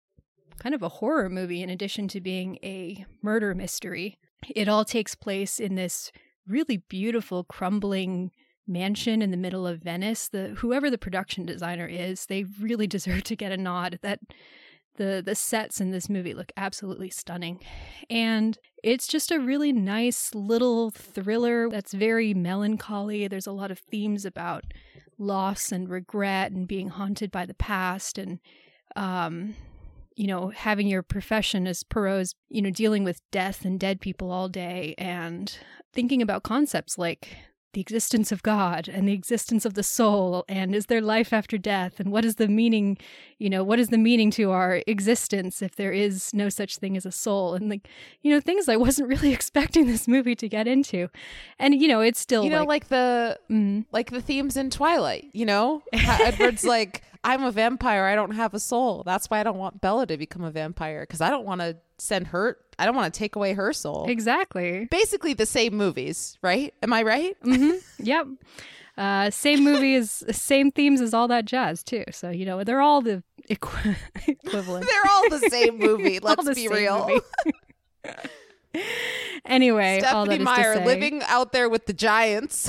kind 0.59 0.75
of 0.75 0.83
a 0.83 0.88
horror 0.88 1.29
movie 1.29 1.62
in 1.62 1.71
addition 1.71 2.09
to 2.09 2.21
being 2.21 2.59
a 2.62 3.05
murder 3.23 3.55
mystery. 3.55 4.19
It 4.55 4.69
all 4.69 4.85
takes 4.85 5.15
place 5.15 5.59
in 5.59 5.75
this 5.75 6.12
really 6.47 6.79
beautiful, 6.88 7.45
crumbling 7.45 8.31
mansion 8.67 9.23
in 9.23 9.31
the 9.31 9.37
middle 9.37 9.67
of 9.67 9.83
Venice. 9.83 10.29
The 10.29 10.49
whoever 10.59 10.91
the 10.91 10.99
production 10.99 11.47
designer 11.47 11.87
is, 11.87 12.27
they 12.27 12.45
really 12.61 12.87
deserve 12.88 13.25
to 13.25 13.37
get 13.37 13.53
a 13.53 13.57
nod. 13.57 13.99
That 14.03 14.21
the 14.97 15.23
the 15.25 15.35
sets 15.35 15.81
in 15.81 15.91
this 15.91 16.09
movie 16.09 16.35
look 16.35 16.53
absolutely 16.57 17.11
stunning. 17.11 17.61
And 18.11 18.59
it's 18.83 19.07
just 19.07 19.31
a 19.31 19.41
really 19.41 19.73
nice 19.73 20.35
little 20.35 20.91
thriller 20.91 21.69
that's 21.71 21.93
very 21.95 22.35
melancholy. 22.35 23.27
There's 23.29 23.47
a 23.47 23.53
lot 23.53 23.71
of 23.71 23.79
themes 23.79 24.25
about 24.25 24.65
loss 25.19 25.73
and 25.73 25.88
regret 25.88 26.53
and 26.53 26.69
being 26.69 26.88
haunted 26.91 27.31
by 27.31 27.45
the 27.45 27.55
past 27.55 28.19
and 28.19 28.38
um 28.95 29.55
you 30.19 30.27
know, 30.27 30.49
having 30.49 30.89
your 30.89 31.05
profession 31.05 31.69
as 31.69 31.85
Poirot's, 31.85 32.35
you 32.49 32.61
know, 32.61 32.71
dealing 32.71 33.05
with 33.05 33.21
death 33.31 33.65
and 33.65 33.79
dead 33.79 34.01
people 34.01 34.33
all 34.33 34.49
day 34.49 34.97
and 34.99 35.57
thinking 35.93 36.21
about 36.21 36.43
concepts 36.43 36.99
like 36.99 37.37
the 37.75 37.81
existence 37.81 38.33
of 38.33 38.43
God 38.43 38.89
and 38.89 39.07
the 39.07 39.13
existence 39.13 39.65
of 39.65 39.75
the 39.75 39.83
soul 39.83 40.45
and 40.49 40.75
is 40.75 40.87
there 40.87 41.03
life 41.03 41.33
after 41.33 41.59
death 41.59 42.01
and 42.01 42.11
what 42.11 42.25
is 42.25 42.37
the 42.37 42.49
meaning, 42.49 42.97
you 43.39 43.51
know, 43.51 43.63
what 43.63 43.79
is 43.79 43.89
the 43.89 43.99
meaning 43.99 44.31
to 44.33 44.51
our 44.51 44.83
existence 44.87 45.61
if 45.61 45.77
there 45.77 45.93
is 45.93 46.33
no 46.33 46.49
such 46.49 46.79
thing 46.79 46.97
as 46.97 47.05
a 47.05 47.13
soul 47.13 47.55
and 47.55 47.69
like, 47.69 47.87
you 48.23 48.31
know, 48.31 48.41
things 48.41 48.69
I 48.69 48.77
wasn't 48.77 49.09
really 49.15 49.33
expecting 49.33 49.87
this 49.87 50.09
movie 50.09 50.35
to 50.37 50.49
get 50.49 50.67
into. 50.67 51.09
And 51.59 51.81
you 51.81 51.89
know, 51.89 52.01
it's 52.01 52.21
still 52.21 52.45
You 52.45 52.51
know, 52.51 52.61
like, 52.61 52.69
like 52.69 52.89
the 52.89 53.39
mm. 53.51 53.85
like 53.93 54.11
the 54.11 54.23
themes 54.23 54.57
in 54.57 54.71
Twilight, 54.71 55.29
you 55.33 55.45
know? 55.45 55.83
Edward's 55.93 56.65
like 56.65 57.03
I'm 57.25 57.45
a 57.45 57.51
vampire. 57.51 58.05
I 58.05 58.15
don't 58.15 58.31
have 58.31 58.55
a 58.55 58.61
soul. 58.61 59.03
That's 59.05 59.29
why 59.29 59.41
I 59.41 59.43
don't 59.43 59.59
want 59.59 59.81
Bella 59.81 60.07
to 60.07 60.17
become 60.17 60.45
a 60.45 60.51
vampire 60.51 61.03
because 61.03 61.21
I 61.21 61.31
don't 61.31 61.45
want 61.45 61.61
to 61.61 61.77
send 61.99 62.29
her. 62.29 62.59
I 62.78 62.85
don't 62.87 62.94
want 62.94 63.12
to 63.12 63.18
take 63.18 63.35
away 63.37 63.54
her 63.54 63.73
soul. 63.73 64.06
Exactly. 64.08 64.87
Basically 64.90 65.35
the 65.35 65.47
same 65.47 65.75
movies, 65.76 66.38
right? 66.42 66.73
Am 66.82 66.92
I 66.92 67.02
right? 67.02 67.37
Mm-hmm. 67.42 67.78
Yep. 68.04 68.26
Uh, 68.97 69.30
same 69.30 69.62
movies, 69.62 70.25
same 70.32 70.70
themes 70.73 71.00
as 71.00 71.14
all 71.14 71.28
that 71.28 71.44
jazz 71.44 71.82
too. 71.85 72.04
So 72.11 72.30
you 72.30 72.44
know 72.44 72.64
they're 72.64 72.80
all 72.80 73.00
the 73.00 73.23
equ- 73.49 73.97
equivalent. 74.26 74.87
they're 74.87 75.11
all 75.12 75.28
the 75.30 75.38
same 75.50 75.78
movie. 75.87 76.18
Let's 76.18 76.52
be 76.54 76.66
real. 76.68 77.20
anyway, 79.44 80.00
Stephenie 80.00 80.38
Meyer 80.38 80.75
say, 80.76 80.85
living 80.85 81.23
out 81.28 81.52
there 81.52 81.68
with 81.68 81.87
the 81.87 81.92
giants. 81.92 82.68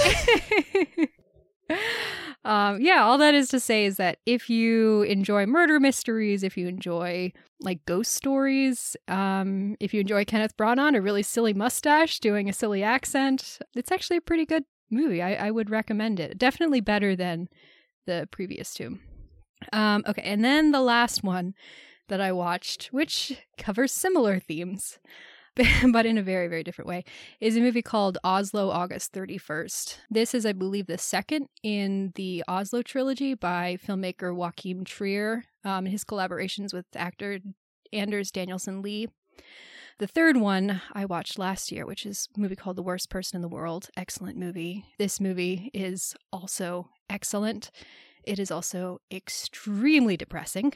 Um, 2.46 2.82
yeah, 2.82 3.04
all 3.04 3.18
that 3.18 3.34
is 3.34 3.50
to 3.50 3.60
say 3.60 3.86
is 3.86 3.98
that 3.98 4.20
if 4.26 4.50
you 4.50 5.04
enjoy 5.04 5.46
murder 5.46 5.80
mysteries, 5.80 6.44
if 6.44 6.58
you 6.58 6.68
enjoy 6.68 7.32
like 7.60 7.86
ghost 7.86 8.14
stories, 8.14 8.96
um, 9.08 9.76
if 9.80 9.94
you 9.94 10.00
enjoy 10.00 10.24
Kenneth 10.24 10.56
Branagh, 10.56 10.96
a 10.96 11.02
really 11.02 11.24
silly 11.24 11.54
mustache 11.54 12.20
doing 12.20 12.48
a 12.48 12.54
silly 12.54 12.82
accent, 12.82 13.60
it's 13.76 13.92
actually 13.92 14.18
a 14.18 14.22
pretty 14.22 14.46
good 14.46 14.64
movie. 14.90 15.22
I, 15.22 15.48
I 15.48 15.52
would 15.52 15.70
recommend 15.70 16.20
it. 16.20 16.38
Definitely 16.38 16.82
better 16.82 17.16
than 17.16 17.50
the 18.06 18.28
previous 18.32 18.74
two. 18.74 19.00
Um, 19.74 20.04
okay, 20.08 20.22
and 20.24 20.44
then 20.44 20.72
the 20.72 20.82
last 20.82 21.24
one 21.24 21.54
that 22.08 22.22
I 22.22 22.32
watched, 22.32 22.86
which 22.88 23.38
covers 23.58 23.92
similar 23.92 24.40
themes. 24.40 25.00
but 25.92 26.06
in 26.06 26.18
a 26.18 26.24
very, 26.24 26.48
very 26.48 26.64
different 26.64 26.88
way, 26.88 27.04
is 27.40 27.58
a 27.58 27.60
movie 27.60 27.82
called 27.82 28.18
Oslo 28.24 28.70
August 28.70 29.14
31st. 29.14 29.98
This 30.10 30.34
is, 30.34 30.46
I 30.46 30.54
believe, 30.54 30.88
the 30.88 30.98
second 30.98 31.48
in 31.64 32.12
the 32.16 32.44
Oslo 32.48 32.82
trilogy 32.82 33.34
by 33.34 33.78
filmmaker 33.86 34.36
Joachim 34.36 34.84
Trier, 34.86 35.44
um, 35.66 35.86
his 35.86 36.04
collaborations 36.04 36.74
with 36.74 36.86
actor 36.96 37.40
Anders 37.92 38.32
Danielsen 38.32 38.82
Lie. 38.82 39.08
The 39.98 40.08
third 40.08 40.38
one 40.38 40.82
I 40.94 41.06
watched 41.06 41.38
last 41.38 41.72
year, 41.72 41.86
which 41.86 42.06
is 42.06 42.30
a 42.36 42.40
movie 42.40 42.56
called 42.56 42.78
The 42.78 42.84
Worst 42.84 43.10
Person 43.10 43.36
in 43.36 43.42
the 43.42 43.50
World. 43.50 43.90
Excellent 43.98 44.38
movie. 44.38 44.86
This 44.98 45.20
movie 45.20 45.70
is 45.74 46.16
also 46.32 46.90
excellent. 47.10 47.70
It 48.24 48.40
is 48.40 48.52
also 48.52 49.02
extremely 49.12 50.16
depressing. 50.16 50.74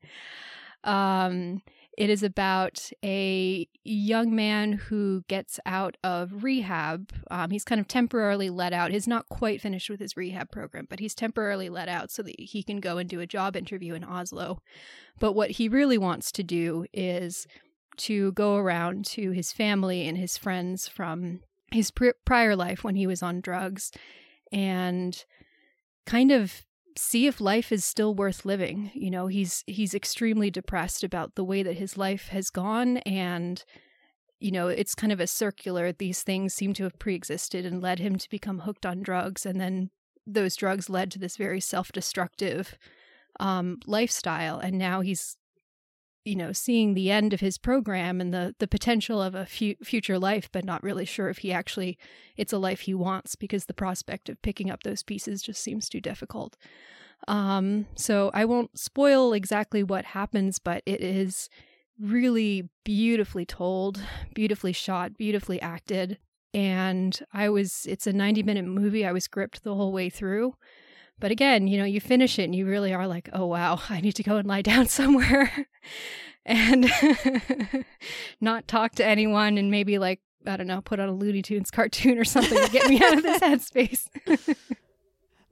um, 0.84 1.62
it 1.98 2.08
is 2.08 2.22
about 2.22 2.90
a 3.04 3.68
young 3.84 4.34
man 4.34 4.72
who 4.72 5.24
gets 5.28 5.60
out 5.66 5.96
of 6.02 6.42
rehab. 6.42 7.12
Um, 7.30 7.50
he's 7.50 7.64
kind 7.64 7.80
of 7.80 7.88
temporarily 7.88 8.48
let 8.48 8.72
out. 8.72 8.92
He's 8.92 9.08
not 9.08 9.28
quite 9.28 9.60
finished 9.60 9.90
with 9.90 10.00
his 10.00 10.16
rehab 10.16 10.50
program, 10.50 10.86
but 10.88 11.00
he's 11.00 11.14
temporarily 11.14 11.68
let 11.68 11.88
out 11.88 12.10
so 12.10 12.22
that 12.22 12.38
he 12.38 12.62
can 12.62 12.80
go 12.80 12.96
and 12.96 13.08
do 13.08 13.20
a 13.20 13.26
job 13.26 13.56
interview 13.56 13.94
in 13.94 14.04
Oslo. 14.04 14.62
But 15.18 15.34
what 15.34 15.52
he 15.52 15.68
really 15.68 15.98
wants 15.98 16.32
to 16.32 16.42
do 16.42 16.86
is 16.94 17.46
to 17.98 18.32
go 18.32 18.56
around 18.56 19.04
to 19.04 19.32
his 19.32 19.52
family 19.52 20.08
and 20.08 20.16
his 20.16 20.38
friends 20.38 20.88
from 20.88 21.40
his 21.72 21.90
pr- 21.90 22.10
prior 22.24 22.56
life 22.56 22.82
when 22.82 22.96
he 22.96 23.06
was 23.06 23.22
on 23.22 23.42
drugs 23.42 23.92
and 24.50 25.24
kind 26.06 26.30
of 26.30 26.64
see 26.96 27.26
if 27.26 27.40
life 27.40 27.72
is 27.72 27.84
still 27.84 28.14
worth 28.14 28.44
living. 28.44 28.90
You 28.94 29.10
know, 29.10 29.26
he's 29.26 29.64
he's 29.66 29.94
extremely 29.94 30.50
depressed 30.50 31.04
about 31.04 31.34
the 31.34 31.44
way 31.44 31.62
that 31.62 31.78
his 31.78 31.96
life 31.96 32.28
has 32.28 32.50
gone 32.50 32.98
and 32.98 33.64
you 34.40 34.50
know, 34.50 34.66
it's 34.66 34.96
kind 34.96 35.12
of 35.12 35.20
a 35.20 35.26
circular 35.28 35.92
these 35.92 36.24
things 36.24 36.52
seem 36.52 36.72
to 36.74 36.82
have 36.82 36.98
pre-existed 36.98 37.64
and 37.64 37.80
led 37.80 38.00
him 38.00 38.16
to 38.16 38.28
become 38.28 38.60
hooked 38.60 38.84
on 38.84 39.00
drugs 39.00 39.46
and 39.46 39.60
then 39.60 39.90
those 40.26 40.56
drugs 40.56 40.90
led 40.90 41.10
to 41.12 41.18
this 41.18 41.36
very 41.36 41.60
self-destructive 41.60 42.76
um, 43.40 43.78
lifestyle 43.86 44.58
and 44.58 44.78
now 44.78 45.00
he's 45.00 45.36
you 46.24 46.36
know 46.36 46.52
seeing 46.52 46.94
the 46.94 47.10
end 47.10 47.32
of 47.32 47.40
his 47.40 47.58
program 47.58 48.20
and 48.20 48.32
the 48.32 48.54
the 48.58 48.68
potential 48.68 49.20
of 49.20 49.34
a 49.34 49.46
fu- 49.46 49.74
future 49.82 50.18
life 50.18 50.48
but 50.52 50.64
not 50.64 50.82
really 50.82 51.04
sure 51.04 51.28
if 51.28 51.38
he 51.38 51.52
actually 51.52 51.98
it's 52.36 52.52
a 52.52 52.58
life 52.58 52.80
he 52.80 52.94
wants 52.94 53.34
because 53.34 53.66
the 53.66 53.74
prospect 53.74 54.28
of 54.28 54.40
picking 54.42 54.70
up 54.70 54.82
those 54.82 55.02
pieces 55.02 55.42
just 55.42 55.62
seems 55.62 55.88
too 55.88 56.00
difficult. 56.00 56.56
Um 57.28 57.86
so 57.94 58.30
i 58.34 58.44
won't 58.44 58.78
spoil 58.78 59.32
exactly 59.32 59.82
what 59.82 60.06
happens 60.06 60.58
but 60.58 60.82
it 60.86 61.00
is 61.00 61.48
really 62.00 62.68
beautifully 62.84 63.46
told 63.46 64.02
beautifully 64.34 64.72
shot 64.72 65.16
beautifully 65.16 65.60
acted 65.60 66.18
and 66.52 67.20
i 67.32 67.48
was 67.48 67.86
it's 67.88 68.08
a 68.08 68.12
90 68.12 68.42
minute 68.42 68.64
movie. 68.64 69.06
I 69.06 69.12
was 69.12 69.28
gripped 69.28 69.62
the 69.62 69.74
whole 69.74 69.92
way 69.92 70.10
through 70.10 70.54
but 71.20 71.30
again, 71.30 71.66
you 71.66 71.78
know, 71.78 71.84
you 71.84 72.00
finish 72.00 72.38
it 72.38 72.44
and 72.44 72.54
you 72.54 72.66
really 72.66 72.92
are 72.92 73.06
like, 73.06 73.28
oh, 73.32 73.46
wow, 73.46 73.80
I 73.90 74.00
need 74.00 74.14
to 74.16 74.22
go 74.22 74.36
and 74.36 74.48
lie 74.48 74.62
down 74.62 74.86
somewhere 74.88 75.66
and 76.44 76.90
not 78.40 78.68
talk 78.68 78.94
to 78.96 79.04
anyone 79.04 79.58
and 79.58 79.70
maybe 79.70 79.98
like, 79.98 80.20
I 80.46 80.56
don't 80.56 80.66
know, 80.66 80.80
put 80.80 80.98
on 80.98 81.08
a 81.08 81.12
Looney 81.12 81.42
Tunes 81.42 81.70
cartoon 81.70 82.18
or 82.18 82.24
something 82.24 82.58
to 82.60 82.72
get 82.72 82.88
me 82.88 83.00
out 83.00 83.16
of 83.16 83.22
this 83.22 83.40
headspace. 83.40 84.08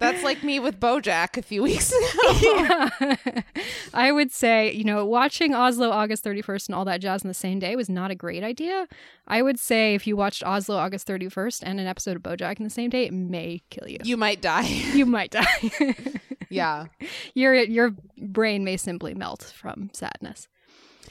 That's 0.00 0.24
like 0.24 0.42
me 0.42 0.58
with 0.58 0.80
Bojack 0.80 1.36
a 1.36 1.42
few 1.42 1.62
weeks 1.62 1.92
ago. 2.12 2.38
yeah. 2.42 3.42
I 3.94 4.10
would 4.10 4.32
say, 4.32 4.72
you 4.72 4.82
know, 4.82 5.04
watching 5.04 5.54
Oslo 5.54 5.90
August 5.90 6.24
31st 6.24 6.68
and 6.68 6.74
all 6.74 6.86
that 6.86 7.02
jazz 7.02 7.22
on 7.22 7.28
the 7.28 7.34
same 7.34 7.58
day 7.58 7.76
was 7.76 7.90
not 7.90 8.10
a 8.10 8.14
great 8.14 8.42
idea. 8.42 8.88
I 9.28 9.42
would 9.42 9.60
say 9.60 9.94
if 9.94 10.06
you 10.06 10.16
watched 10.16 10.42
Oslo 10.42 10.76
August 10.76 11.06
31st 11.06 11.62
and 11.64 11.78
an 11.78 11.86
episode 11.86 12.16
of 12.16 12.22
Bojack 12.22 12.58
in 12.58 12.64
the 12.64 12.70
same 12.70 12.88
day, 12.88 13.04
it 13.04 13.12
may 13.12 13.60
kill 13.68 13.88
you. 13.88 13.98
You 14.02 14.16
might 14.16 14.40
die. 14.40 14.62
You 14.62 15.04
might 15.04 15.30
die. 15.30 15.94
yeah. 16.48 16.86
Your 17.34 17.54
your 17.54 17.94
brain 18.16 18.64
may 18.64 18.78
simply 18.78 19.14
melt 19.14 19.52
from 19.54 19.90
sadness. 19.92 20.48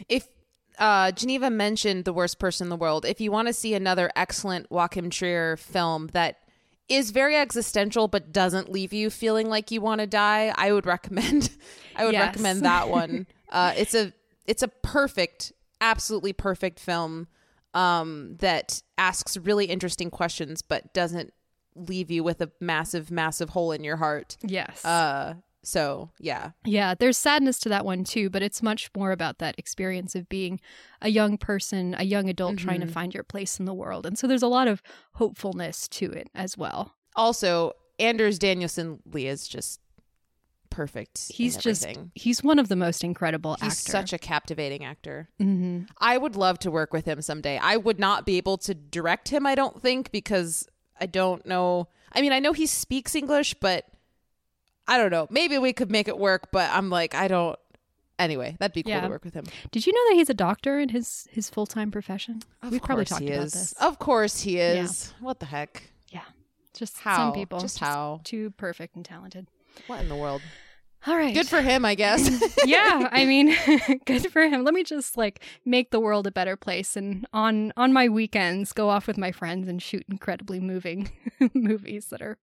If 0.08 0.28
uh, 0.80 1.12
Geneva 1.12 1.50
mentioned 1.50 2.06
the 2.06 2.14
worst 2.14 2.40
person 2.40 2.66
in 2.66 2.70
the 2.70 2.78
world. 2.78 3.06
If 3.06 3.20
you 3.22 3.32
want 3.32 3.50
to 3.50 3.54
see 3.54 3.74
another 3.74 4.10
excellent 4.16 4.68
Joachim 4.72 5.10
Trier 5.10 5.58
film 5.58 6.08
that 6.14 6.38
is 6.90 7.12
very 7.12 7.36
existential 7.36 8.08
but 8.08 8.32
doesn't 8.34 8.70
leave 8.72 8.92
you 8.94 9.10
feeling 9.10 9.48
like 9.48 9.72
you 9.72 9.80
want 9.82 10.02
to 10.02 10.08
die, 10.08 10.54
I 10.56 10.72
would 10.72 10.86
recommend 10.86 11.52
I 11.96 12.06
would 12.06 12.14
Yes. 12.14 12.28
recommend 12.28 12.62
that 12.64 12.90
one. 12.90 13.26
Uh, 13.52 13.74
it's 13.76 13.96
a 13.96 14.14
it's 14.46 14.62
a 14.62 14.68
perfect, 14.68 15.52
absolutely 15.82 16.34
perfect 16.34 16.80
film 16.80 17.28
um, 17.74 18.36
that 18.42 18.84
asks 18.96 19.36
really 19.38 19.66
interesting 19.66 20.12
questions 20.12 20.62
but 20.62 20.94
doesn't 20.94 21.34
leave 21.76 22.12
you 22.12 22.24
with 22.24 22.42
a 22.42 22.52
massive, 22.60 23.10
massive 23.10 23.50
hole 23.50 23.72
in 23.72 23.84
your 23.84 23.98
heart. 23.98 24.38
Yes. 24.44 24.86
Uh, 24.86 25.34
so 25.64 26.12
yeah, 26.20 26.52
Yeah, 26.66 26.96
there's 26.96 27.18
sadness 27.18 27.60
to 27.60 27.70
that 27.70 27.86
one 27.86 28.04
too, 28.04 28.30
but 28.30 28.42
it's 28.42 28.62
much 28.64 28.90
more 28.96 29.12
about 29.12 29.40
that 29.40 29.56
experience 29.58 30.16
of 30.16 30.30
being 30.30 30.60
a 31.02 31.10
young 31.10 31.38
person, 31.38 31.96
a 31.98 32.04
young 32.06 32.30
adult 32.30 32.58
trying 32.58 32.80
to 32.82 32.88
Mhm. 32.88 32.92
find 32.92 33.14
your 33.14 33.24
place 33.24 33.60
in 33.60 33.66
the 33.66 33.74
world. 33.74 34.06
And 34.06 34.18
so 34.18 34.26
there's 34.28 34.42
a 34.44 34.48
lot 34.48 34.68
of 34.68 34.82
hopefulness 35.16 35.88
to 35.90 36.12
it 36.12 36.30
as 36.34 36.58
well. 36.58 36.94
also 37.16 37.74
Anders 38.00 38.40
Danielsen 38.40 39.02
Lie 39.06 39.22
is 39.28 39.46
just 39.48 39.82
perfect. 40.70 41.30
He's 41.34 41.58
just 41.58 41.88
he's 42.16 42.44
one 42.44 42.60
of 42.60 42.68
the 42.70 42.76
most 42.76 43.04
incredible 43.04 43.56
he's 43.60 43.72
actors. 43.74 43.92
such 43.92 44.14
a 44.14 44.18
captivating 44.18 44.86
actor. 44.86 45.30
hmm 45.40 45.82
I 45.98 46.18
would 46.18 46.36
love 46.36 46.60
to 46.60 46.72
work 46.72 46.94
with 46.94 47.06
him 47.06 47.22
someday. 47.22 47.58
I 47.58 47.76
would 47.78 48.00
not 48.00 48.26
be 48.26 48.38
able 48.38 48.58
to 48.60 48.74
direct 48.76 49.30
him, 49.30 49.46
I 49.46 49.56
don't 49.56 49.82
think, 49.82 50.12
because 50.12 50.68
I 51.02 51.08
don't 51.08 51.46
know. 51.46 51.88
I 52.14 52.22
mean, 52.22 52.32
I 52.32 52.40
know 52.40 52.54
he 52.54 52.66
speaks 52.68 53.16
English, 53.16 53.56
but 53.56 53.86
I 54.90 54.98
don't 54.98 55.12
know. 55.12 55.28
Maybe 55.30 55.58
we 55.58 55.72
could 55.72 55.92
make 55.92 56.08
it 56.08 56.18
work, 56.18 56.50
but 56.52 56.70
I'm 56.72 56.90
like, 56.90 57.14
I 57.16 57.28
don't. 57.28 57.58
Anyway, 58.18 58.58
that'd 58.60 58.74
be 58.74 58.84
cool 58.84 58.92
Yeah. 58.92 59.02
to 59.02 59.08
work 59.08 59.24
with 59.24 59.34
him. 59.34 59.46
Did 59.72 59.86
you 59.88 59.94
know 59.94 60.10
that 60.10 60.16
he's 60.18 60.30
a 60.30 60.34
doctor 60.34 60.78
in 60.80 60.90
his 60.90 61.28
his 61.32 61.50
full 61.50 61.66
time 61.68 61.90
profession? 61.92 62.42
Of 62.62 62.72
We've 62.72 62.82
probably 62.82 63.06
course 63.06 63.10
talked 63.12 63.22
he 63.22 63.32
about 63.32 63.46
is. 63.46 63.54
this. 63.54 63.72
Of 63.74 64.00
course 64.00 64.42
he 64.42 64.58
is. 64.58 65.14
What 65.22 65.40
the 65.40 65.46
heck? 65.46 65.84
Yeah, 66.10 66.24
just 66.74 66.98
How? 66.98 67.16
some 67.16 67.34
people, 67.34 67.60
Just 67.60 67.80
how? 67.80 68.20
too 68.26 68.50
perfect 68.58 68.96
and 68.98 69.06
talented. 69.06 69.48
What 69.88 70.02
in 70.02 70.10
the 70.10 70.16
world? 70.18 70.42
All 71.08 71.16
right, 71.16 71.34
Good 71.34 71.48
for 71.48 71.62
him, 71.62 71.86
I 71.86 71.96
guess. 71.96 72.28
yeah, 72.66 73.08
I 73.10 73.24
mean, 73.26 73.56
good 74.06 74.30
for 74.34 74.42
him. 74.42 74.66
Let 74.66 74.74
me 74.74 74.84
just 74.84 75.16
like 75.16 75.42
make 75.64 75.92
the 75.92 76.00
world 76.02 76.28
a 76.28 76.32
better 76.32 76.58
place, 76.58 76.98
and 76.98 77.26
on 77.32 77.72
on 77.78 77.94
my 77.94 78.10
weekends, 78.10 78.74
go 78.74 78.90
off 78.90 79.08
with 79.08 79.18
my 79.18 79.32
friends 79.32 79.70
and 79.70 79.82
shoot 79.82 80.04
incredibly 80.10 80.60
moving 80.60 81.10
movies 81.54 82.08
that 82.08 82.22
are 82.22 82.38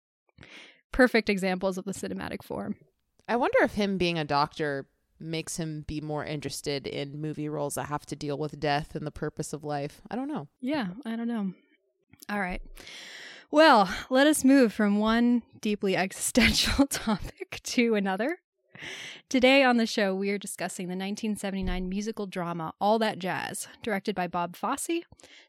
perfect 0.94 1.28
examples 1.28 1.76
of 1.76 1.84
the 1.84 1.92
cinematic 1.92 2.40
form. 2.40 2.76
I 3.28 3.34
wonder 3.34 3.58
if 3.62 3.74
him 3.74 3.98
being 3.98 4.16
a 4.16 4.24
doctor 4.24 4.86
makes 5.18 5.56
him 5.56 5.84
be 5.88 6.00
more 6.00 6.24
interested 6.24 6.86
in 6.86 7.20
movie 7.20 7.48
roles 7.48 7.74
that 7.74 7.86
have 7.86 8.06
to 8.06 8.16
deal 8.16 8.38
with 8.38 8.60
death 8.60 8.94
and 8.94 9.04
the 9.04 9.10
purpose 9.10 9.52
of 9.52 9.64
life. 9.64 10.00
I 10.08 10.14
don't 10.14 10.28
know. 10.28 10.46
Yeah, 10.60 10.88
I 11.04 11.16
don't 11.16 11.26
know. 11.26 11.52
All 12.30 12.38
right. 12.38 12.62
Well, 13.50 13.92
let 14.08 14.28
us 14.28 14.44
move 14.44 14.72
from 14.72 15.00
one 15.00 15.42
deeply 15.60 15.96
existential 15.96 16.86
topic 16.90 17.60
to 17.64 17.96
another. 17.96 18.38
Today 19.28 19.64
on 19.64 19.78
the 19.78 19.86
show, 19.86 20.14
we 20.14 20.30
are 20.30 20.38
discussing 20.38 20.86
the 20.86 20.92
1979 20.92 21.88
musical 21.88 22.26
drama 22.26 22.72
All 22.80 23.00
That 23.00 23.18
Jazz, 23.18 23.66
directed 23.82 24.14
by 24.14 24.28
Bob 24.28 24.54
Fosse, 24.54 25.02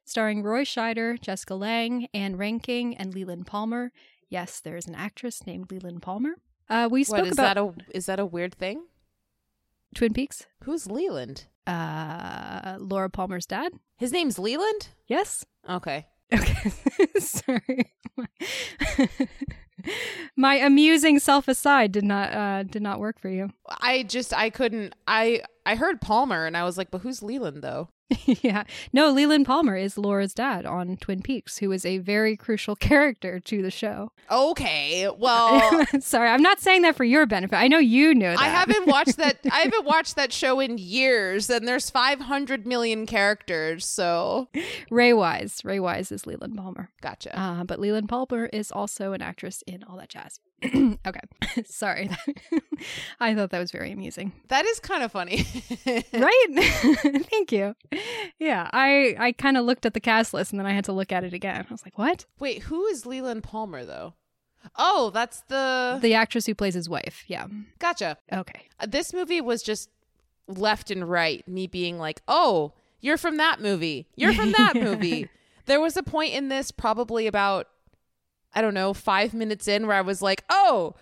starring 0.06 0.42
Roy 0.42 0.64
Scheider, 0.64 1.22
Jessica 1.22 1.54
Lange, 1.54 2.08
Ann 2.16 2.36
Reinking, 2.36 2.96
and 2.98 3.14
Leland 3.14 3.46
Palmer. 3.46 3.92
Yes, 4.30 4.60
there 4.60 4.76
is 4.76 4.88
an 4.88 4.96
actress 4.96 5.46
named 5.46 5.72
Leland 5.72 6.02
Palmer. 6.02 6.36
Uh, 6.70 6.90
we 6.92 7.04
spoke 7.04 7.20
What 7.20 7.28
is 7.28 7.34
about 7.34 7.56
that 7.56 7.58
a 7.92 7.98
is 7.98 8.06
that 8.08 8.20
a 8.20 8.26
weird 8.26 8.56
thing? 8.56 8.86
Twin 9.94 10.14
Peaks. 10.14 10.46
Who's 10.64 10.90
Leland? 10.90 11.46
Uh, 11.68 12.78
Laura 12.80 13.10
Palmer's 13.10 13.46
dad. 13.46 13.74
His 13.98 14.12
name's 14.12 14.38
Leland? 14.38 14.90
Yes. 15.08 15.46
Okay. 15.70 16.08
Okay, 16.34 16.72
sorry. 17.20 17.94
My 20.36 20.56
amusing 20.56 21.20
self 21.20 21.48
aside 21.48 21.92
did 21.92 22.04
not 22.04 22.34
uh 22.34 22.64
did 22.64 22.82
not 22.82 23.00
work 23.00 23.20
for 23.20 23.30
you. 23.30 23.52
I 23.82 24.04
just 24.04 24.34
I 24.34 24.50
couldn't 24.50 24.96
I 25.08 25.44
I 25.66 25.76
heard 25.76 26.02
Palmer 26.02 26.46
and 26.46 26.58
I 26.58 26.64
was 26.64 26.78
like, 26.78 26.90
but 26.92 27.02
who's 27.02 27.22
Leland 27.22 27.62
though? 27.62 27.90
yeah, 28.26 28.64
no, 28.94 29.10
Leland 29.10 29.46
Palmer 29.46 29.76
is 29.76 29.98
Laura's 29.98 30.34
dad 30.34 30.66
on 30.66 30.98
Twin 30.98 31.22
Peaks, 31.22 31.58
who 31.58 31.72
is 31.72 31.86
a 31.86 31.98
very 31.98 32.38
crucial 32.38 32.76
character 32.90 33.40
to 33.40 33.62
the 33.62 33.72
show. 33.72 34.12
Okay. 34.32 35.10
Well, 35.18 35.86
sorry, 36.00 36.30
I'm 36.30 36.42
not 36.42 36.60
saying 36.60 36.84
that 36.84 36.96
for 36.96 37.04
your 37.04 37.26
benefit. 37.26 37.56
I 37.56 37.68
know 37.68 37.80
you 37.80 38.14
know 38.14 38.32
that. 38.32 38.40
I 38.40 38.48
haven't 38.48 38.88
watched 38.88 39.18
that 39.18 39.38
I 39.52 39.62
haven't 39.62 39.86
watched 39.86 40.16
that 40.16 40.32
show 40.32 40.60
in 40.60 40.78
years 40.78 41.50
and 41.50 41.68
there's 41.68 41.90
500 41.90 42.68
million 42.68 43.06
characters, 43.06 43.86
so 43.86 44.50
Ray 44.90 45.14
Wise. 45.14 45.62
Ray 45.64 45.80
Wise 45.80 46.12
is 46.12 46.28
Leland 46.28 46.56
Palmer. 46.58 46.90
gotcha. 47.02 47.38
Uh, 47.40 47.64
but 47.64 47.80
Leland 47.80 48.10
Palmer 48.10 48.46
is 48.54 48.72
also 48.72 49.14
an 49.14 49.22
actress 49.22 49.64
in 49.68 49.84
All 49.84 49.98
That 49.98 50.10
Jazz. 50.10 50.40
okay. 51.08 51.20
Sorry. 51.66 52.10
I 53.20 53.36
thought 53.36 53.50
that 53.52 53.60
was 53.60 53.72
very 53.72 53.92
amusing. 53.92 54.32
That 54.50 54.66
is 54.66 54.80
kind 54.80 55.04
of 55.04 55.12
funny. 55.12 55.46
right? 56.14 56.46
Thank 57.30 57.52
you. 57.52 57.76
Yeah, 58.40 58.70
I 58.74 59.16
I 59.18 59.32
kind 59.32 59.58
of 59.58 59.66
looked 59.66 59.86
at 59.86 59.94
the 59.94 60.00
cast 60.00 60.34
list 60.34 60.52
and 60.52 60.60
then 60.60 60.66
I 60.68 60.74
had 60.74 60.86
to 60.86 60.92
look 60.94 61.12
at 61.12 61.24
it 61.24 61.34
again. 61.34 61.66
I 61.70 61.74
was 61.74 61.84
like, 61.86 61.98
"What?" 61.98 62.26
Wait, 62.40 62.64
who 62.64 62.86
is 62.88 63.06
Leland 63.06 63.44
Palmer 63.44 63.86
though? 63.86 64.14
Oh, 64.76 65.12
that's 65.14 65.42
the 65.48 66.00
The 66.02 66.16
actress 66.16 66.46
who 66.46 66.56
plays 66.56 66.74
his 66.74 66.90
wife. 66.90 67.24
Yeah. 67.28 67.48
Gotcha. 67.80 68.18
Okay. 68.34 68.68
Uh, 68.80 68.88
This 68.88 69.14
movie 69.14 69.42
was 69.42 69.62
just 69.62 69.90
left 70.48 70.90
and 70.92 71.08
right 71.10 71.48
me 71.48 71.68
being 71.68 71.98
like, 72.00 72.22
"Oh, 72.28 72.74
you're 73.00 73.18
from 73.18 73.38
that 73.38 73.62
movie. 73.62 74.08
You're 74.16 74.34
from 74.34 74.52
that 74.54 74.76
movie." 74.76 75.30
There 75.68 75.80
was 75.82 75.98
a 75.98 76.04
point 76.04 76.34
in 76.34 76.50
this 76.50 76.72
probably 76.72 77.26
about 77.28 77.68
I 78.56 78.62
don't 78.62 78.74
know, 78.74 78.94
5 78.94 79.34
minutes 79.34 79.68
in 79.68 79.86
where 79.88 79.98
I 79.98 80.02
was 80.02 80.22
like, 80.22 80.44
"Oh, 80.50 80.96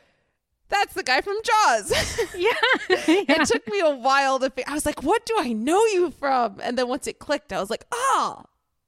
that's 0.69 0.93
the 0.95 1.03
guy 1.03 1.21
from 1.21 1.37
Jaws." 1.43 1.93
Yeah. 2.35 2.49
it 2.89 3.47
took 3.47 3.67
me 3.67 3.79
a 3.79 3.91
while 3.95 4.39
to 4.39 4.49
fi- 4.49 4.63
I 4.67 4.73
was 4.73 4.85
like, 4.85 5.03
"What 5.03 5.25
do 5.25 5.35
I 5.39 5.53
know 5.53 5.83
you 5.85 6.11
from?" 6.11 6.59
And 6.63 6.77
then 6.77 6.87
once 6.87 7.05
it 7.07 7.19
clicked, 7.19 7.53
I 7.53 7.59
was 7.59 7.69
like, 7.69 7.85
"Oh, 7.91 8.43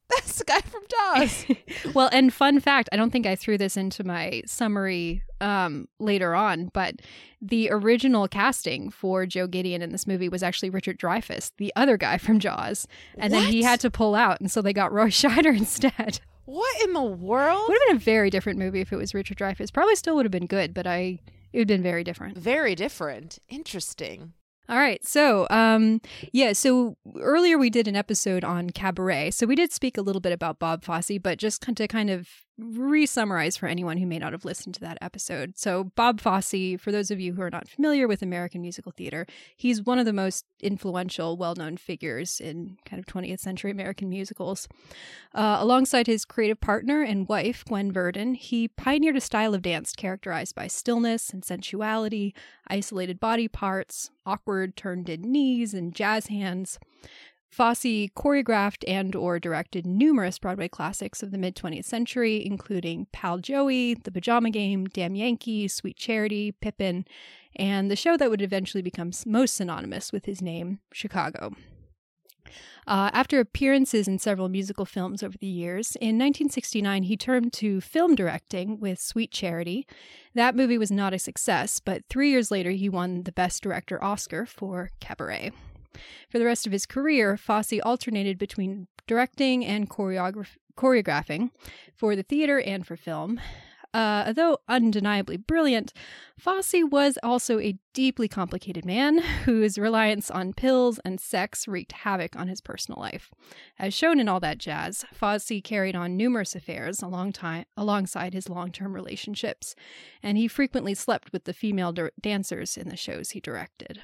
that's 0.10 0.38
the 0.40 0.46
guy 0.46 0.62
from 0.62 0.82
Jaws." 0.90 1.46
well, 1.94 2.10
and 2.12 2.34
fun 2.34 2.60
fact, 2.60 2.90
I 2.92 2.96
don't 2.98 3.12
think 3.12 3.26
I 3.28 3.36
threw 3.36 3.58
this 3.58 3.78
into 3.78 4.04
my 4.04 4.42
summary 4.46 5.22
um, 5.42 5.88
later 6.00 6.34
on, 6.34 6.70
but 6.74 7.02
the 7.42 7.70
original 7.72 8.28
casting 8.28 8.90
for 8.90 9.26
Joe 9.28 9.46
Gideon 9.46 9.82
in 9.84 9.92
this 9.92 10.08
movie 10.08 10.30
was 10.30 10.42
actually 10.42 10.72
Richard 10.72 10.98
Dreyfuss, 10.98 11.52
the 11.58 11.72
other 11.76 11.98
guy 11.98 12.18
from 12.18 12.40
Jaws, 12.40 12.88
and 13.18 13.32
then 13.32 13.44
he 13.52 13.62
had 13.62 13.80
to 13.82 13.92
pull 13.92 14.16
out, 14.16 14.40
and 14.40 14.50
so 14.52 14.62
they 14.62 14.74
got 14.74 14.92
Roy 14.92 15.08
Scheider 15.10 15.56
instead. 15.56 16.20
What 16.46 16.82
in 16.84 16.94
the 16.94 17.04
world? 17.04 17.68
Would 17.68 17.78
have 17.82 17.88
been 17.88 17.98
a 17.98 18.00
very 18.00 18.30
different 18.30 18.60
movie 18.60 18.82
if 18.82 18.94
it 18.94 18.98
was 18.98 19.14
Richard 19.14 19.38
Dreyfuss. 19.38 19.74
Probably 19.74 19.96
still 19.96 20.16
would 20.16 20.26
have 20.26 20.32
been 20.32 20.48
good, 20.48 20.74
but 20.74 20.88
I 20.88 21.20
it 21.54 21.60
would 21.60 21.70
have 21.70 21.78
been 21.78 21.84
very 21.84 22.04
different. 22.04 22.38
Very 22.38 22.76
different. 22.76 23.40
Interesting. 23.50 24.34
All 24.68 24.78
right. 24.78 25.06
So, 25.06 25.48
um, 25.50 26.02
yeah. 26.32 26.54
So 26.54 26.98
earlier 27.20 27.58
we 27.58 27.70
did 27.70 27.88
an 27.88 27.96
episode 27.96 28.44
on 28.44 28.72
cabaret. 28.72 29.32
So 29.32 29.46
we 29.46 29.56
did 29.56 29.72
speak 29.72 29.98
a 29.98 30.02
little 30.02 30.22
bit 30.22 30.32
about 30.32 30.60
Bob 30.60 30.84
Fosse, 30.84 31.20
but 31.22 31.38
just 31.38 31.62
kind 31.62 31.78
to 31.78 31.88
kind 31.88 32.10
of 32.10 32.28
re-summarize 32.58 33.58
for 33.58 33.68
anyone 33.68 33.98
who 33.98 34.06
may 34.06 34.18
not 34.18 34.32
have 34.32 34.46
listened 34.46 34.76
to 34.76 34.82
that 34.82 34.98
episode. 35.02 35.58
So 35.58 35.86
Bob 35.96 36.22
Fosse, 36.22 36.80
for 36.80 36.92
those 36.92 37.12
of 37.12 37.20
you 37.20 37.34
who 37.34 37.42
are 37.42 37.50
not 37.50 37.68
familiar 37.68 38.08
with 38.08 38.22
American 38.22 38.62
musical 38.62 38.92
theater, 38.94 39.26
he's 39.58 39.82
one 39.82 40.00
of 40.00 40.06
the 40.06 40.14
most 40.14 40.46
influential, 40.62 41.36
well-known 41.36 41.76
figures 41.78 42.40
in 42.40 42.78
kind 42.86 43.00
of 43.00 43.06
20th 43.06 43.40
century 43.40 43.72
American 43.72 44.10
musicals. 44.10 44.70
Uh, 45.34 45.58
alongside 45.60 46.08
his 46.08 46.24
creative 46.24 46.62
partner 46.62 47.02
and 47.02 47.28
wife, 47.28 47.66
Gwen 47.66 47.92
Verdon, 47.92 48.36
he 48.36 48.70
pioneered 48.70 49.18
a 49.18 49.22
style 49.22 49.54
of 49.54 49.62
dance 49.62 49.92
characterized 49.94 50.56
by 50.56 50.68
stillness 50.68 51.32
and 51.32 51.44
sensuality, 51.44 52.34
isolated 52.68 53.20
body 53.20 53.50
parts, 53.50 54.12
awkward 54.26 54.78
turned-in 54.78 55.22
knees, 55.22 55.74
and 55.74 55.94
jazz 55.94 56.28
hands. 56.28 56.80
Fosse 57.56 58.10
choreographed 58.18 58.84
and 58.86 59.16
or 59.16 59.40
directed 59.40 59.88
numerous 59.88 60.38
Broadway 60.38 60.68
classics 60.68 61.24
of 61.24 61.32
the 61.32 61.38
mid-20th 61.38 61.86
century, 61.86 62.46
including 62.46 63.08
Pal 63.14 63.38
Joey, 63.38 63.94
The 63.94 64.12
Pajama 64.12 64.50
Game, 64.50 64.88
Damn 64.88 65.16
Yankee, 65.16 65.70
Sweet 65.70 65.96
Charity, 65.96 66.52
Pippin, 66.52 67.06
and 67.56 67.90
the 67.90 67.96
show 67.96 68.18
that 68.18 68.30
would 68.30 68.42
eventually 68.42 68.82
become 68.82 69.12
most 69.26 69.56
synonymous 69.56 70.12
with 70.12 70.26
his 70.26 70.42
name, 70.42 70.80
Chicago. 70.92 71.54
Uh, 72.88 73.10
after 73.14 73.40
appearances 73.40 74.06
in 74.06 74.20
several 74.20 74.50
musical 74.50 74.84
films 74.84 75.24
over 75.24 75.38
the 75.38 75.48
years, 75.48 75.96
in 76.02 76.18
1969 76.18 77.04
he 77.04 77.16
turned 77.16 77.54
to 77.54 77.80
film 77.80 78.16
directing 78.16 78.82
with 78.82 79.00
Sweet 79.00 79.32
Charity. 79.32 79.88
That 80.34 80.58
movie 80.58 80.78
was 80.78 80.92
not 80.92 81.14
a 81.14 81.20
success, 81.20 81.80
but 81.80 82.04
three 82.10 82.32
years 82.32 82.52
later 82.52 82.72
he 82.72 82.90
won 82.90 83.24
the 83.24 83.32
Best 83.32 83.64
Director 83.64 84.04
Oscar 84.04 84.46
for 84.46 84.90
Cabaret. 85.00 85.54
For 86.30 86.40
the 86.40 86.46
rest 86.46 86.66
of 86.66 86.72
his 86.72 86.86
career, 86.86 87.38
Fosse 87.38 87.80
alternated 87.84 88.38
between 88.38 88.88
directing 89.08 89.66
and 89.66 89.90
choreograph- 89.90 90.58
choreographing 90.78 91.52
for 91.94 92.16
the 92.16 92.24
theater 92.24 92.60
and 92.60 92.86
for 92.86 92.96
film. 92.96 93.40
Uh, 93.96 94.26
although 94.28 94.58
undeniably 94.68 95.38
brilliant, 95.38 95.94
Fosse 96.38 96.84
was 96.92 97.18
also 97.24 97.62
a 97.62 97.80
deeply 97.94 98.28
complicated 98.28 98.84
man 98.84 99.20
whose 99.46 99.78
reliance 99.78 100.30
on 100.30 100.52
pills 100.52 101.00
and 101.06 101.18
sex 101.18 101.66
wreaked 101.66 101.94
havoc 101.94 102.36
on 102.36 102.50
his 102.50 102.60
personal 102.60 103.00
life. 103.00 103.32
As 103.80 103.94
shown 103.94 104.20
in 104.20 104.28
All 104.28 104.42
That 104.42 104.58
Jazz, 104.58 105.06
Fosse 105.14 105.62
carried 105.64 105.96
on 105.96 106.18
numerous 106.18 106.56
affairs 106.56 107.02
along 107.02 107.32
time, 107.32 107.64
alongside 107.78 108.34
his 108.34 108.50
long 108.50 108.70
term 108.70 108.94
relationships, 108.94 109.76
and 110.22 110.38
he 110.38 110.50
frequently 110.50 110.94
slept 110.94 111.32
with 111.32 111.46
the 111.46 111.54
female 111.54 111.96
dancers 112.20 112.76
in 112.76 112.90
the 112.90 112.98
shows 112.98 113.30
he 113.30 113.40
directed. 113.40 114.02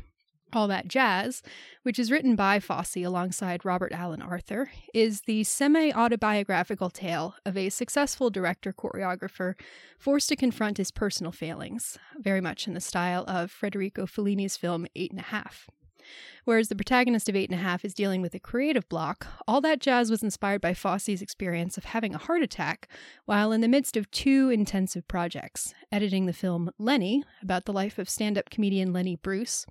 All 0.54 0.68
That 0.68 0.88
Jazz, 0.88 1.42
which 1.84 1.98
is 1.98 2.12
written 2.12 2.36
by 2.36 2.60
Fosse 2.60 2.98
alongside 2.98 3.64
Robert 3.64 3.94
Alan 3.94 4.22
Aurthur, 4.22 4.70
is 4.94 5.22
the 5.22 5.44
semi 5.44 5.92
autobiographical 5.92 6.90
tale 6.90 7.36
of 7.46 7.56
a 7.56 7.70
successful 7.70 8.30
director 8.30 8.74
choreographer 8.74 9.56
forced 9.98 10.30
to 10.30 10.36
confront 10.36 10.78
his 10.78 10.92
personal 10.92 11.32
failings, 11.32 11.98
very 12.20 12.42
much 12.42 12.68
in 12.68 12.74
the 12.74 12.82
style 12.82 13.24
of 13.28 13.50
Federico 13.50 14.06
Fellini's 14.06 14.58
film 14.58 14.88
Eight 14.96 15.12
and 15.12 15.20
a 15.20 15.24
Half. 15.24 15.70
Whereas 16.46 16.70
the 16.70 16.76
protagonist 16.76 17.30
of 17.30 17.36
Eight 17.36 17.50
and 17.50 17.60
a 17.60 17.64
Half 17.64 17.86
is 17.86 17.94
dealing 17.94 18.22
with 18.22 18.34
a 18.34 18.40
creative 18.40 18.88
block, 18.90 19.28
All 19.48 19.62
That 19.62 19.80
Jazz 19.80 20.10
was 20.10 20.24
inspired 20.24 20.62
by 20.62 20.74
Fosse's 20.74 21.22
experience 21.22 21.78
of 21.78 21.86
having 21.86 22.14
a 22.14 22.20
heart 22.20 22.42
attack 22.42 22.88
while 23.26 23.52
in 23.52 23.62
the 23.62 23.68
midst 23.68 23.96
of 23.96 24.10
two 24.12 24.50
intensive 24.50 25.08
projects 25.08 25.74
editing 25.92 26.26
the 26.26 26.34
film 26.34 26.72
Lenny, 26.78 27.24
about 27.42 27.66
the 27.66 27.74
life 27.74 28.00
of 28.00 28.10
stand 28.10 28.38
up 28.38 28.50
comedian 28.50 28.94
Lenny 28.94 29.18
Bruce, 29.18 29.66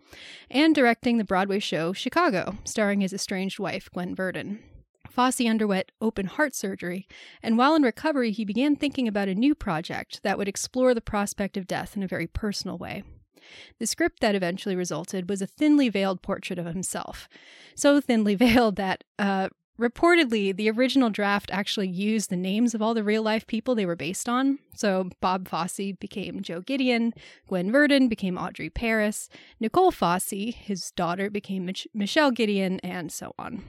and 0.50 0.74
directing 0.74 1.18
the 1.18 1.24
Broadway 1.24 1.58
show 1.58 1.92
Chicago, 1.92 2.58
starring 2.64 3.00
his 3.00 3.12
estranged 3.12 3.58
wife, 3.58 3.88
Gwen 3.92 4.14
Verdon. 4.14 4.60
Fosse 5.10 5.40
underwent 5.40 5.90
open 6.00 6.26
heart 6.26 6.54
surgery, 6.54 7.08
and 7.42 7.58
while 7.58 7.74
in 7.74 7.82
recovery, 7.82 8.30
he 8.30 8.44
began 8.44 8.76
thinking 8.76 9.08
about 9.08 9.28
a 9.28 9.34
new 9.34 9.54
project 9.54 10.20
that 10.22 10.38
would 10.38 10.48
explore 10.48 10.94
the 10.94 11.00
prospect 11.00 11.56
of 11.56 11.66
death 11.66 11.96
in 11.96 12.02
a 12.02 12.08
very 12.08 12.26
personal 12.26 12.78
way. 12.78 13.02
The 13.78 13.86
script 13.86 14.20
that 14.20 14.34
eventually 14.34 14.76
resulted 14.76 15.28
was 15.28 15.42
a 15.42 15.46
thinly 15.46 15.88
veiled 15.88 16.22
portrait 16.22 16.58
of 16.58 16.66
himself. 16.66 17.28
So 17.74 18.00
thinly 18.00 18.34
veiled 18.36 18.76
that, 18.76 19.04
uh, 19.18 19.48
reportedly, 19.78 20.54
the 20.54 20.70
original 20.70 21.10
draft 21.10 21.50
actually 21.52 21.88
used 21.88 22.30
the 22.30 22.36
names 22.36 22.74
of 22.74 22.82
all 22.82 22.94
the 22.94 23.02
real 23.02 23.22
life 23.22 23.46
people 23.46 23.74
they 23.74 23.86
were 23.86 23.96
based 23.96 24.28
on. 24.28 24.58
So 24.74 25.10
Bob 25.20 25.48
Fosse 25.48 25.92
became 25.98 26.42
Joe 26.42 26.60
Gideon, 26.60 27.14
Gwen 27.48 27.72
Verdon 27.72 28.08
became 28.08 28.36
Audrey 28.36 28.70
Paris, 28.70 29.28
Nicole 29.58 29.90
Fosse, 29.90 30.54
his 30.54 30.90
daughter, 30.92 31.30
became 31.30 31.64
Mich- 31.64 31.88
Michelle 31.94 32.30
Gideon, 32.30 32.78
and 32.80 33.10
so 33.10 33.34
on. 33.38 33.64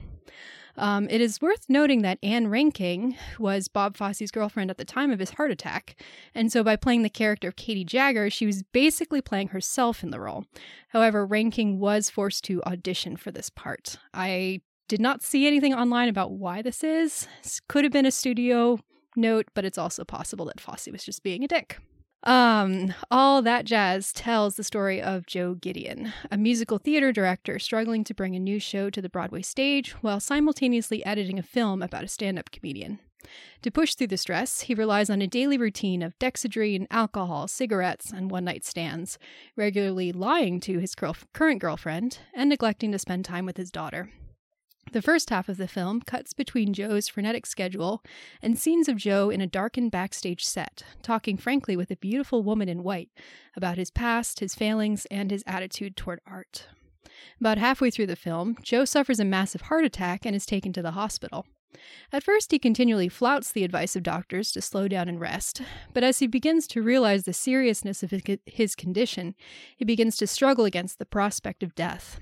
Um, 0.76 1.06
it 1.10 1.20
is 1.20 1.40
worth 1.40 1.66
noting 1.68 2.02
that 2.02 2.18
Ann 2.22 2.46
Reinking 2.46 3.16
was 3.38 3.68
Bob 3.68 3.96
Fosse's 3.96 4.30
girlfriend 4.30 4.70
at 4.70 4.78
the 4.78 4.84
time 4.84 5.10
of 5.10 5.18
his 5.18 5.30
heart 5.30 5.50
attack, 5.50 6.00
and 6.34 6.50
so 6.50 6.64
by 6.64 6.76
playing 6.76 7.02
the 7.02 7.10
character 7.10 7.48
of 7.48 7.56
Katie 7.56 7.84
Jagger, 7.84 8.30
she 8.30 8.46
was 8.46 8.62
basically 8.62 9.20
playing 9.20 9.48
herself 9.48 10.02
in 10.02 10.10
the 10.10 10.20
role. 10.20 10.44
However, 10.88 11.26
Reinking 11.26 11.78
was 11.78 12.10
forced 12.10 12.44
to 12.44 12.62
audition 12.64 13.16
for 13.16 13.30
this 13.30 13.50
part. 13.50 13.98
I 14.14 14.60
did 14.88 15.00
not 15.00 15.22
see 15.22 15.46
anything 15.46 15.74
online 15.74 16.08
about 16.08 16.32
why 16.32 16.62
this 16.62 16.82
is. 16.82 17.28
Could 17.68 17.84
have 17.84 17.92
been 17.92 18.06
a 18.06 18.10
studio 18.10 18.78
note, 19.16 19.46
but 19.54 19.64
it's 19.64 19.78
also 19.78 20.04
possible 20.04 20.46
that 20.46 20.60
Fosse 20.60 20.88
was 20.90 21.04
just 21.04 21.22
being 21.22 21.44
a 21.44 21.48
dick. 21.48 21.78
Um, 22.24 22.94
all 23.10 23.42
that 23.42 23.64
jazz 23.64 24.12
tells 24.12 24.54
the 24.54 24.62
story 24.62 25.02
of 25.02 25.26
Joe 25.26 25.54
Gideon, 25.54 26.12
a 26.30 26.36
musical 26.36 26.78
theater 26.78 27.10
director 27.10 27.58
struggling 27.58 28.04
to 28.04 28.14
bring 28.14 28.36
a 28.36 28.40
new 28.40 28.60
show 28.60 28.90
to 28.90 29.02
the 29.02 29.08
Broadway 29.08 29.42
stage 29.42 29.90
while 30.02 30.20
simultaneously 30.20 31.04
editing 31.04 31.38
a 31.38 31.42
film 31.42 31.82
about 31.82 32.04
a 32.04 32.08
stand 32.08 32.38
up 32.38 32.52
comedian. 32.52 33.00
To 33.62 33.70
push 33.70 33.94
through 33.94 34.08
the 34.08 34.16
stress, 34.16 34.62
he 34.62 34.74
relies 34.74 35.10
on 35.10 35.22
a 35.22 35.26
daily 35.26 35.56
routine 35.56 36.02
of 36.02 36.18
dexedrine, 36.18 36.86
alcohol, 36.90 37.48
cigarettes, 37.48 38.12
and 38.12 38.30
one 38.30 38.44
night 38.44 38.64
stands, 38.64 39.18
regularly 39.56 40.12
lying 40.12 40.60
to 40.60 40.78
his 40.78 40.94
current 40.94 41.60
girlfriend 41.60 42.18
and 42.34 42.48
neglecting 42.48 42.92
to 42.92 42.98
spend 42.98 43.24
time 43.24 43.46
with 43.46 43.56
his 43.56 43.70
daughter. 43.70 44.10
The 44.92 45.00
first 45.00 45.30
half 45.30 45.48
of 45.48 45.56
the 45.56 45.68
film 45.68 46.02
cuts 46.02 46.34
between 46.34 46.74
Joe's 46.74 47.08
frenetic 47.08 47.46
schedule 47.46 48.02
and 48.42 48.58
scenes 48.58 48.88
of 48.90 48.98
Joe 48.98 49.30
in 49.30 49.40
a 49.40 49.46
darkened 49.46 49.90
backstage 49.90 50.44
set, 50.44 50.82
talking 51.00 51.38
frankly 51.38 51.78
with 51.78 51.90
a 51.90 51.96
beautiful 51.96 52.42
woman 52.42 52.68
in 52.68 52.82
white 52.82 53.08
about 53.56 53.78
his 53.78 53.90
past, 53.90 54.40
his 54.40 54.54
failings, 54.54 55.06
and 55.06 55.30
his 55.30 55.42
attitude 55.46 55.96
toward 55.96 56.20
art. 56.26 56.66
About 57.40 57.56
halfway 57.56 57.90
through 57.90 58.08
the 58.08 58.16
film, 58.16 58.58
Joe 58.60 58.84
suffers 58.84 59.18
a 59.18 59.24
massive 59.24 59.62
heart 59.62 59.86
attack 59.86 60.26
and 60.26 60.36
is 60.36 60.44
taken 60.44 60.74
to 60.74 60.82
the 60.82 60.90
hospital. 60.90 61.46
At 62.12 62.22
first, 62.22 62.52
he 62.52 62.58
continually 62.58 63.08
flouts 63.08 63.50
the 63.50 63.64
advice 63.64 63.96
of 63.96 64.02
doctors 64.02 64.52
to 64.52 64.60
slow 64.60 64.88
down 64.88 65.08
and 65.08 65.18
rest, 65.18 65.62
but 65.94 66.04
as 66.04 66.18
he 66.18 66.26
begins 66.26 66.66
to 66.66 66.82
realize 66.82 67.22
the 67.24 67.32
seriousness 67.32 68.02
of 68.02 68.12
his- 68.44 68.74
condition, 68.74 69.34
he 69.74 69.86
begins 69.86 70.18
to 70.18 70.26
struggle 70.26 70.66
against 70.66 70.98
the 70.98 71.06
prospect 71.06 71.62
of 71.62 71.74
death. 71.74 72.20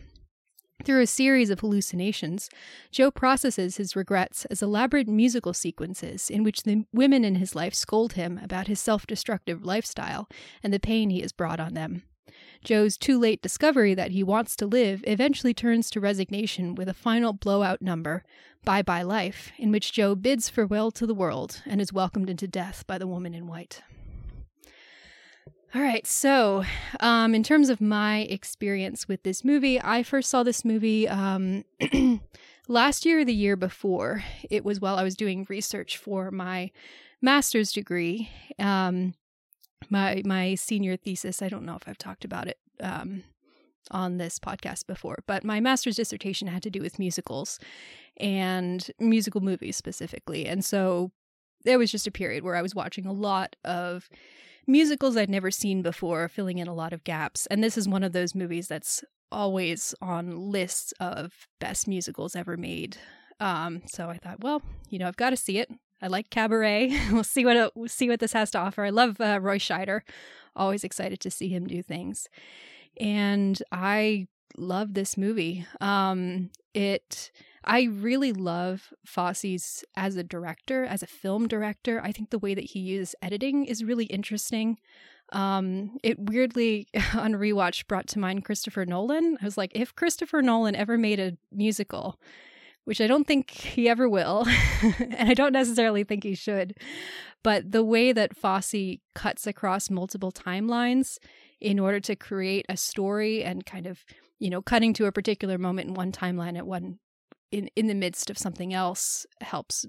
Through 0.85 1.03
a 1.03 1.07
series 1.07 1.51
of 1.51 1.61
hallucinations, 1.61 2.49
Joe 2.91 3.11
processes 3.11 3.77
his 3.77 3.95
regrets 3.95 4.47
as 4.47 4.63
elaborate 4.63 5.09
musical 5.09 5.53
sequences 5.53 6.31
in 6.31 6.43
which 6.43 6.63
the 6.63 6.87
women 6.93 7.23
in 7.23 7.35
his 7.35 7.55
life 7.55 7.75
scold 7.75 8.15
him 8.15 8.41
about 8.43 8.67
his 8.67 8.81
self 8.81 9.07
destructive 9.07 9.65
lifestyle 9.65 10.27
and 10.63 10.73
the 10.73 10.81
pain 10.81 11.11
he 11.11 11.21
has 11.21 11.33
brought 11.33 11.61
on 11.61 11.75
them. 11.75 12.03
Joe's 12.65 12.97
too 12.97 13.19
late 13.19 13.43
discovery 13.43 13.95
that 13.95 14.13
he 14.13 14.23
wants 14.23 14.57
to 14.57 14.67
live 14.67 15.05
eventually 15.07 15.53
turns 15.53 15.91
to 15.91 16.01
resignation 16.01 16.75
with 16.75 16.89
a 16.89 16.95
final 16.95 17.33
blowout 17.35 17.83
number, 17.83 18.23
Bye 18.65 18.83
Bye 18.83 19.03
Life, 19.03 19.53
in 19.59 19.71
which 19.71 19.93
Joe 19.93 20.15
bids 20.15 20.49
farewell 20.49 20.91
to 20.93 21.07
the 21.07 21.15
world 21.15 21.63
and 21.67 21.81
is 21.81 21.93
welcomed 21.93 22.31
into 22.31 22.49
death 22.49 22.87
by 22.87 22.97
the 22.97 23.07
woman 23.07 23.35
in 23.35 23.47
white. 23.47 23.83
All 25.73 25.81
right, 25.81 26.05
so 26.05 26.65
um, 26.99 27.33
in 27.33 27.45
terms 27.45 27.69
of 27.69 27.81
my 27.81 28.23
experience 28.23 29.07
with 29.07 29.23
this 29.23 29.45
movie, 29.45 29.81
I 29.81 30.03
first 30.03 30.29
saw 30.29 30.43
this 30.43 30.65
movie 30.65 31.09
um, 31.09 31.65
last 32.69 33.07
year 33.07 33.21
or 33.21 33.25
the 33.25 33.33
year 33.33 33.55
before. 33.55 34.25
It 34.51 34.65
was 34.65 34.81
while 34.81 34.97
I 34.97 35.05
was 35.05 35.15
doing 35.15 35.47
research 35.49 35.97
for 35.97 36.33
my 36.33 36.73
master's 37.23 37.71
degree. 37.71 38.31
Um, 38.59 39.15
my 39.91 40.23
my 40.25 40.57
senior 40.57 40.97
thesis. 40.97 41.41
I 41.41 41.49
don't 41.49 41.65
know 41.65 41.77
if 41.77 41.87
I've 41.87 41.99
talked 41.99 42.25
about 42.25 42.49
it 42.49 42.59
um, 42.81 43.23
on 43.93 44.19
this 44.19 44.41
podcast 44.41 44.89
before, 44.89 45.23
but 45.29 45.45
my 45.45 45.61
master's 45.61 45.97
dissertation 45.97 46.49
had 46.49 46.65
to 46.65 46.71
do 46.71 46.81
with 46.81 46.99
musicals 46.99 47.61
and 48.17 48.91
musical 48.99 49.41
movies 49.41 49.77
specifically, 49.77 50.47
and 50.47 50.65
so 50.65 51.13
there 51.63 51.79
was 51.79 51.93
just 51.93 52.09
a 52.09 52.11
period 52.11 52.43
where 52.43 52.57
I 52.57 52.63
was 52.63 52.75
watching 52.75 53.07
a 53.07 53.13
lot 53.13 53.55
of 53.65 54.09
musicals 54.67 55.17
I'd 55.17 55.31
never 55.31 55.51
seen 55.51 55.83
before, 55.83 56.29
filling 56.29 56.59
in 56.59 56.69
a 56.69 56.75
lot 56.75 56.93
of 56.93 57.05
gaps. 57.05 57.47
And 57.47 57.63
this 57.63 57.77
is 57.79 57.89
one 57.89 58.03
of 58.03 58.13
those 58.13 58.35
movies 58.35 58.69
that's 58.69 59.05
always 59.33 59.95
on 60.01 60.51
lists 60.51 60.93
of 61.01 61.33
best 61.61 61.87
musicals 61.87 62.35
ever 62.35 62.57
made. 62.57 62.97
Um, 63.39 63.83
so 63.87 64.11
I 64.11 64.19
thought, 64.19 64.41
well, 64.41 64.63
you 64.89 64.99
know, 64.99 65.09
I've 65.09 65.17
got 65.17 65.31
to 65.31 65.37
see 65.37 65.59
it. 65.59 65.71
I 66.03 66.09
like 66.09 66.31
Cabaret. 66.31 66.97
we'll 67.13 67.25
see 67.25 67.45
what 67.45 67.73
we'll 67.75 67.89
see 67.89 68.09
what 68.09 68.21
this 68.21 68.33
has 68.33 68.51
to 68.53 68.59
offer. 68.59 68.85
I 68.85 68.91
love 68.91 69.21
uh, 69.21 69.39
Roy 69.41 69.59
Scheider. 69.59 70.01
Always 70.57 70.85
excited 70.85 71.21
to 71.21 71.31
see 71.31 71.49
him 71.49 71.67
do 71.67 71.83
things, 71.83 72.27
and 72.99 73.63
I 73.71 74.27
love 74.57 74.95
this 74.95 75.17
movie. 75.17 75.67
Um, 75.81 76.51
it 76.75 77.31
I 77.65 77.85
really 77.85 78.33
love 78.33 78.93
Fosse's 79.05 79.85
as 79.97 80.17
a 80.17 80.25
director, 80.25 80.85
as 80.85 81.03
a 81.03 81.07
film 81.07 81.47
director. 81.47 82.01
I 82.03 82.13
think 82.13 82.31
the 82.31 82.39
way 82.39 82.55
that 82.55 82.65
he 82.65 82.81
uses 82.81 83.15
editing 83.21 83.67
is 83.67 83.85
really 83.85 84.07
interesting. 84.07 84.79
Um, 85.33 85.99
it 86.03 86.19
weirdly 86.19 86.89
on 87.15 87.35
rewatch 87.35 87.87
brought 87.87 88.07
to 88.09 88.19
mind 88.19 88.45
Christopher 88.45 88.87
Nolan. 88.87 89.37
I 89.41 89.45
was 89.45 89.59
like, 89.59 89.73
if 89.75 89.95
Christopher 89.95 90.43
Nolan 90.43 90.75
ever 90.75 90.97
made 90.97 91.21
a 91.21 91.37
musical, 91.53 92.19
which 92.85 93.01
I 93.01 93.07
don't 93.07 93.27
think 93.27 93.51
he 93.51 93.89
ever 93.89 94.09
will, 94.09 94.47
and 94.99 95.31
I 95.31 95.35
don't 95.35 95.53
necessarily 95.53 96.03
think 96.03 96.25
he 96.25 96.35
should, 96.35 96.75
but 97.43 97.71
the 97.71 97.85
way 97.85 98.13
that 98.13 98.37
Fosse 98.37 98.99
cuts 99.15 99.47
across 99.47 99.91
multiple 99.91 100.33
timelines 100.33 101.19
in 101.61 101.79
order 101.79 102.01
to 102.01 102.17
create 102.17 102.65
a 102.69 102.77
story 102.77 103.45
and 103.45 103.67
kind 103.67 103.87
of 103.87 104.05
you 104.39 104.49
know 104.49 104.63
cutting 104.63 104.95
to 104.95 105.05
a 105.05 105.13
particular 105.13 105.59
moment 105.59 105.89
in 105.89 105.95
one 105.95 106.11
timeline 106.11 106.57
at 106.57 106.67
one 106.67 106.99
in 107.51 107.69
in 107.77 107.87
the 107.87 107.95
midst 107.95 108.31
of 108.31 108.39
something 108.39 108.73
else 108.73 109.27
helps 109.41 109.87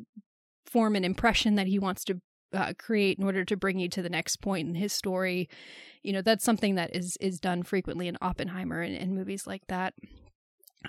form 0.66 0.96
an 0.96 1.04
impression 1.04 1.56
that 1.56 1.68
he 1.68 1.80
wants 1.80 2.04
to 2.06 2.22
uh, 2.54 2.74
create 2.78 3.18
in 3.18 3.24
order 3.24 3.46
to 3.46 3.58
bring 3.58 3.80
you 3.80 3.90
to 3.90 4.02
the 4.02 4.10
next 4.10 4.38
point 4.38 4.68
in 4.68 4.76
his 4.76 4.94
story. 4.94 5.50
You 6.04 6.14
know, 6.14 6.22
that's 6.22 6.44
something 6.44 6.76
that 6.76 6.96
is 6.96 7.18
is 7.22 7.40
done 7.40 7.64
frequently 7.64 8.08
in 8.08 8.18
Oppenheimer 8.22 8.82
and, 8.82 8.96
and 8.96 9.16
movies 9.16 9.48
like 9.48 9.68
that. 9.68 9.94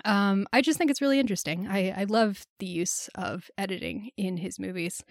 Um, 0.05 0.47
I 0.51 0.61
just 0.61 0.77
think 0.77 0.89
it's 0.89 1.01
really 1.01 1.19
interesting. 1.19 1.67
I, 1.67 1.91
I 1.91 2.03
love 2.05 2.45
the 2.59 2.65
use 2.65 3.09
of 3.15 3.49
editing 3.57 4.09
in 4.17 4.37
his 4.37 4.59
movies. 4.59 5.03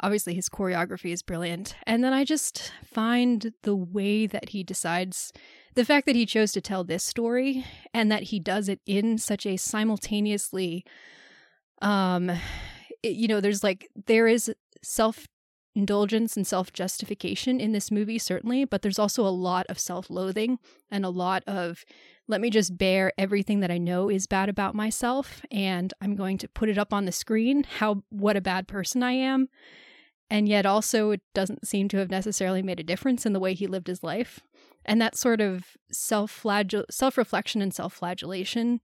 Obviously, 0.00 0.34
his 0.34 0.48
choreography 0.48 1.12
is 1.12 1.22
brilliant. 1.22 1.74
And 1.86 2.04
then 2.04 2.12
I 2.12 2.24
just 2.24 2.72
find 2.84 3.52
the 3.62 3.74
way 3.74 4.26
that 4.26 4.50
he 4.50 4.62
decides 4.62 5.32
the 5.74 5.84
fact 5.84 6.06
that 6.06 6.16
he 6.16 6.26
chose 6.26 6.52
to 6.52 6.60
tell 6.60 6.84
this 6.84 7.04
story 7.04 7.64
and 7.94 8.10
that 8.10 8.24
he 8.24 8.40
does 8.40 8.68
it 8.68 8.80
in 8.84 9.16
such 9.16 9.46
a 9.46 9.56
simultaneously 9.56 10.84
um 11.80 12.32
you 13.04 13.28
know 13.28 13.40
there's 13.40 13.62
like 13.62 13.88
there 14.06 14.26
is 14.26 14.52
self 14.82 15.28
indulgence 15.76 16.36
and 16.36 16.44
self 16.44 16.72
justification 16.72 17.60
in 17.60 17.70
this 17.70 17.92
movie 17.92 18.18
certainly 18.18 18.64
but 18.64 18.82
there's 18.82 18.98
also 18.98 19.24
a 19.24 19.28
lot 19.28 19.64
of 19.68 19.78
self 19.78 20.10
loathing 20.10 20.58
and 20.90 21.04
a 21.04 21.10
lot 21.10 21.44
of 21.46 21.84
let 22.28 22.40
me 22.40 22.50
just 22.50 22.78
bear 22.78 23.12
everything 23.18 23.60
that 23.60 23.70
I 23.70 23.78
know 23.78 24.08
is 24.08 24.26
bad 24.26 24.48
about 24.48 24.74
myself 24.74 25.42
and 25.50 25.92
I'm 26.00 26.14
going 26.14 26.38
to 26.38 26.48
put 26.48 26.68
it 26.68 26.78
up 26.78 26.92
on 26.92 27.04
the 27.04 27.12
screen 27.12 27.64
how 27.64 28.02
what 28.10 28.36
a 28.36 28.40
bad 28.40 28.68
person 28.68 29.02
I 29.02 29.12
am 29.12 29.48
and 30.30 30.48
yet 30.48 30.66
also 30.66 31.10
it 31.10 31.22
doesn't 31.34 31.66
seem 31.66 31.88
to 31.88 31.96
have 31.98 32.10
necessarily 32.10 32.62
made 32.62 32.78
a 32.78 32.84
difference 32.84 33.26
in 33.26 33.32
the 33.32 33.40
way 33.40 33.54
he 33.54 33.66
lived 33.66 33.86
his 33.86 34.02
life 34.02 34.40
and 34.88 35.00
that 35.02 35.16
sort 35.16 35.40
of 35.42 35.76
self 35.92 36.44
self 36.90 37.18
reflection 37.18 37.60
and 37.60 37.74
self 37.74 37.92
flagellation, 37.92 38.80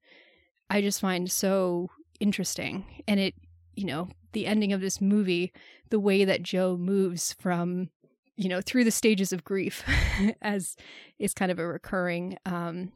I 0.69 0.83
just 0.83 1.01
find 1.01 1.33
so 1.33 1.89
interesting. 2.21 3.03
And 3.09 3.19
it, 3.19 3.35
you 3.75 3.87
know, 3.87 4.09
the 4.33 4.47
ending 4.47 4.73
of 4.75 4.83
this 4.83 5.01
movie, 5.01 5.53
the 5.89 5.99
way 5.99 6.25
that 6.27 6.43
Joe 6.43 6.77
moves 6.77 7.33
from, 7.33 7.89
you 8.37 8.51
know, 8.51 8.61
through 8.61 8.85
the 8.85 8.91
stages 8.91 9.33
of 9.33 9.45
grief, 9.45 9.83
as 10.43 10.77
is 11.19 11.33
kind 11.33 11.51
of 11.51 11.59
a 11.59 11.67
recurring 11.67 12.37
um, 12.45 12.93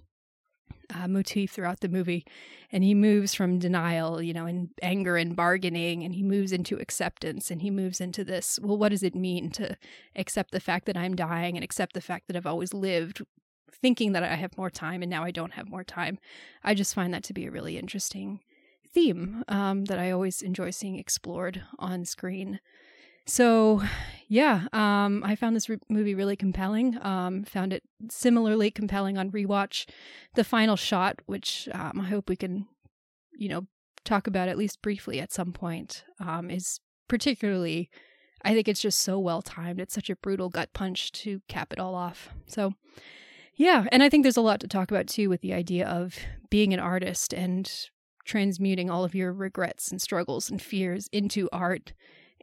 uh, 0.95 1.09
motif 1.09 1.53
throughout 1.53 1.81
the 1.81 1.89
movie. 1.89 2.25
And 2.71 2.85
he 2.85 2.95
moves 2.95 3.35
from 3.35 3.59
denial, 3.59 4.21
you 4.23 4.33
know, 4.33 4.47
and 4.47 4.71
anger 4.83 5.17
and 5.17 5.35
bargaining, 5.35 6.03
and 6.05 6.15
he 6.15 6.23
moves 6.23 6.53
into 6.53 6.77
acceptance 6.77 7.51
and 7.51 7.63
he 7.63 7.71
moves 7.71 8.01
into 8.01 8.25
this 8.25 8.59
well, 8.63 8.77
what 8.77 8.91
does 8.91 9.03
it 9.03 9.15
mean 9.15 9.51
to 9.53 9.77
accept 10.17 10.51
the 10.53 10.61
fact 10.61 10.87
that 10.87 10.97
I'm 10.97 11.17
dying 11.17 11.57
and 11.57 11.65
accept 11.65 11.95
the 11.95 12.01
fact 12.01 12.27
that 12.27 12.37
I've 12.37 12.47
always 12.47 12.75
lived 12.75 13.23
thinking 13.71 14.13
that 14.13 14.23
I 14.23 14.35
have 14.35 14.59
more 14.59 14.71
time 14.71 15.03
and 15.03 15.11
now 15.11 15.25
I 15.25 15.31
don't 15.31 15.55
have 15.55 15.69
more 15.69 15.85
time? 15.85 16.19
I 16.63 16.75
just 16.75 16.95
find 16.95 17.13
that 17.15 17.25
to 17.25 17.33
be 17.33 17.47
a 17.47 17.51
really 17.51 17.79
interesting 17.79 18.41
theme 18.93 19.45
um, 19.49 19.85
that 19.87 19.99
I 19.99 20.11
always 20.11 20.43
enjoy 20.43 20.71
seeing 20.71 20.99
explored 20.99 21.63
on 21.79 22.05
screen. 22.05 22.61
So, 23.29 23.83
yeah, 24.27 24.69
um, 24.73 25.23
I 25.23 25.37
found 25.37 25.55
this 25.55 25.69
re- 25.69 25.79
movie 25.91 26.15
really 26.15 26.35
compelling. 26.35 26.99
Um, 27.05 27.45
found 27.45 27.75
it 27.75 27.83
similarly 28.11 28.71
compelling 28.71 29.19
on 29.19 29.31
rewatch. 29.31 29.87
The 30.35 30.45
final 30.45 30.77
shot, 30.77 31.21
which 31.27 31.69
um, 31.73 32.01
I 32.01 32.09
hope 32.09 32.31
we 32.31 32.37
can, 32.37 32.67
you 33.37 33.51
know, 33.51 33.67
talk 34.05 34.27
about 34.27 34.49
at 34.49 34.57
least 34.57 34.81
briefly 34.81 35.21
at 35.21 35.33
some 35.33 35.53
point, 35.53 36.05
um, 36.19 36.51
is 36.51 36.81
particularly. 37.07 37.91
I 38.45 38.55
think 38.55 38.69
it's 38.69 38.81
just 38.81 39.01
so 39.01 39.19
well 39.19 39.43
timed. 39.43 39.81
It's 39.81 39.95
such 39.95 40.09
a 40.09 40.17
brutal 40.17 40.49
gut 40.49 40.73
punch 40.73 41.13
to 41.13 41.43
cap 41.49 41.73
it 41.73 41.81
all 41.81 41.95
off. 41.95 42.31
So, 42.47 42.75
yeah, 43.57 43.87
and 43.91 44.03
I 44.03 44.09
think 44.09 44.23
there's 44.23 44.37
a 44.37 44.43
lot 44.43 44.61
to 44.61 44.69
talk 44.69 44.91
about 44.91 45.09
too 45.09 45.29
with 45.29 45.41
the 45.43 45.53
idea 45.53 45.87
of 45.87 46.17
being 46.49 46.73
an 46.73 46.81
artist 46.81 47.35
and 47.35 47.71
transmuting 48.25 48.89
all 48.89 49.05
of 49.05 49.15
your 49.15 49.33
regrets 49.33 49.91
and 49.91 50.01
struggles 50.01 50.49
and 50.49 50.63
fears 50.63 51.09
into 51.13 51.49
art 51.51 51.93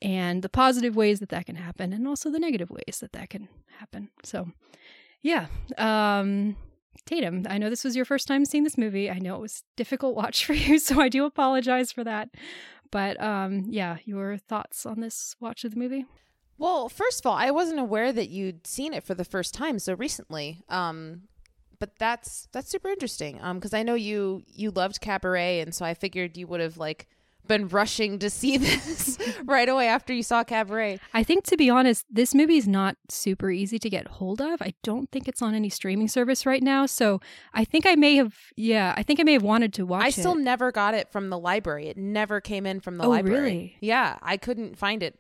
and 0.02 0.42
the 0.42 0.50
positive 0.50 0.96
ways 0.96 1.20
that 1.20 1.30
that 1.30 1.46
can 1.46 1.56
happen 1.56 1.94
and 1.94 2.08
also 2.08 2.30
the 2.30 2.40
negative 2.40 2.70
ways 2.70 3.00
that 3.02 3.14
that 3.14 3.30
can 3.30 3.48
happen. 3.80 4.10
So, 4.24 4.52
yeah. 5.22 5.48
Um, 5.78 6.58
Tatum, 7.06 7.46
I 7.50 7.58
know 7.58 7.70
this 7.70 7.84
was 7.84 7.96
your 7.96 8.06
first 8.06 8.28
time 8.28 8.46
seeing 8.46 8.64
this 8.64 8.78
movie. 8.78 9.10
I 9.10 9.20
know 9.20 9.36
it 9.36 9.42
was 9.42 9.64
difficult 9.76 10.16
watch 10.16 10.46
for 10.46 10.54
you, 10.54 10.80
so 10.80 11.00
I 11.00 11.10
do 11.10 11.26
apologize 11.26 11.92
for 11.92 12.04
that. 12.04 12.30
But 12.92 13.22
um, 13.22 13.66
yeah, 13.68 13.98
your 14.06 14.38
thoughts 14.38 14.86
on 14.86 15.02
this 15.02 15.36
watch 15.40 15.64
of 15.64 15.72
the 15.72 15.80
movie? 15.80 16.06
Well, 16.58 16.88
first 16.88 17.20
of 17.20 17.26
all, 17.26 17.36
I 17.36 17.52
wasn't 17.52 17.80
aware 17.80 18.14
that 18.14 18.30
you'd 18.30 18.66
seen 18.66 18.94
it 18.94 19.04
for 19.04 19.14
the 19.14 19.26
first 19.26 19.54
time 19.54 19.80
so 19.80 19.94
recently. 19.94 20.64
Um, 20.70 21.24
but 21.80 21.92
that's 22.00 22.48
that's 22.54 22.70
super 22.70 22.88
interesting. 22.88 23.40
Um, 23.42 23.58
because 23.58 23.74
I 23.74 23.84
know 23.84 23.96
you 23.96 24.44
you 24.48 24.72
loved 24.72 25.02
Cabaret, 25.02 25.60
and 25.60 25.76
so 25.76 25.86
I 25.86 25.94
figured 25.94 26.38
you 26.38 26.48
would 26.48 26.62
have 26.62 26.78
like 26.78 27.08
been 27.48 27.68
rushing 27.68 28.20
to 28.20 28.30
see 28.30 28.58
this 28.58 29.18
right 29.46 29.68
away 29.70 29.88
after 29.88 30.14
you 30.14 30.24
saw 30.24 30.44
Cabaret. 30.44 31.00
I 31.14 31.24
think, 31.24 31.44
to 31.46 31.58
be 31.58 31.70
honest, 31.70 32.06
this 32.10 32.34
movie 32.34 32.58
is 32.58 32.68
not 32.68 32.98
super 33.10 33.52
easy 33.52 33.80
to 33.80 33.90
get 33.90 34.08
hold 34.08 34.42
of. 34.42 34.62
I 34.62 34.74
don't 34.84 35.12
think 35.12 35.28
it's 35.28 35.42
on 35.42 35.54
any 35.54 35.70
streaming 35.70 36.08
service 36.08 36.46
right 36.46 36.64
now. 36.64 36.86
So 36.86 37.20
I 37.54 37.66
think 37.66 37.86
I 37.86 37.96
may 37.96 38.16
have, 38.16 38.36
yeah, 38.56 38.94
I 38.98 39.04
think 39.04 39.20
I 39.20 39.24
may 39.24 39.34
have 39.34 39.44
wanted 39.44 39.74
to 39.74 39.86
watch 39.86 40.04
I 40.04 40.08
it. 40.08 40.14
still 40.14 40.36
never 40.36 40.72
got 40.72 40.94
it 40.94 41.12
from 41.12 41.30
the 41.30 41.38
library. 41.38 41.88
It 41.88 41.98
never 41.98 42.42
came 42.42 42.66
in 42.66 42.80
from 42.80 42.98
the 42.98 43.06
oh, 43.06 43.10
library. 43.10 43.40
Really? 43.40 43.78
Yeah, 43.82 44.18
I 44.22 44.38
couldn't 44.38 44.78
find 44.78 45.04
it. 45.04 45.18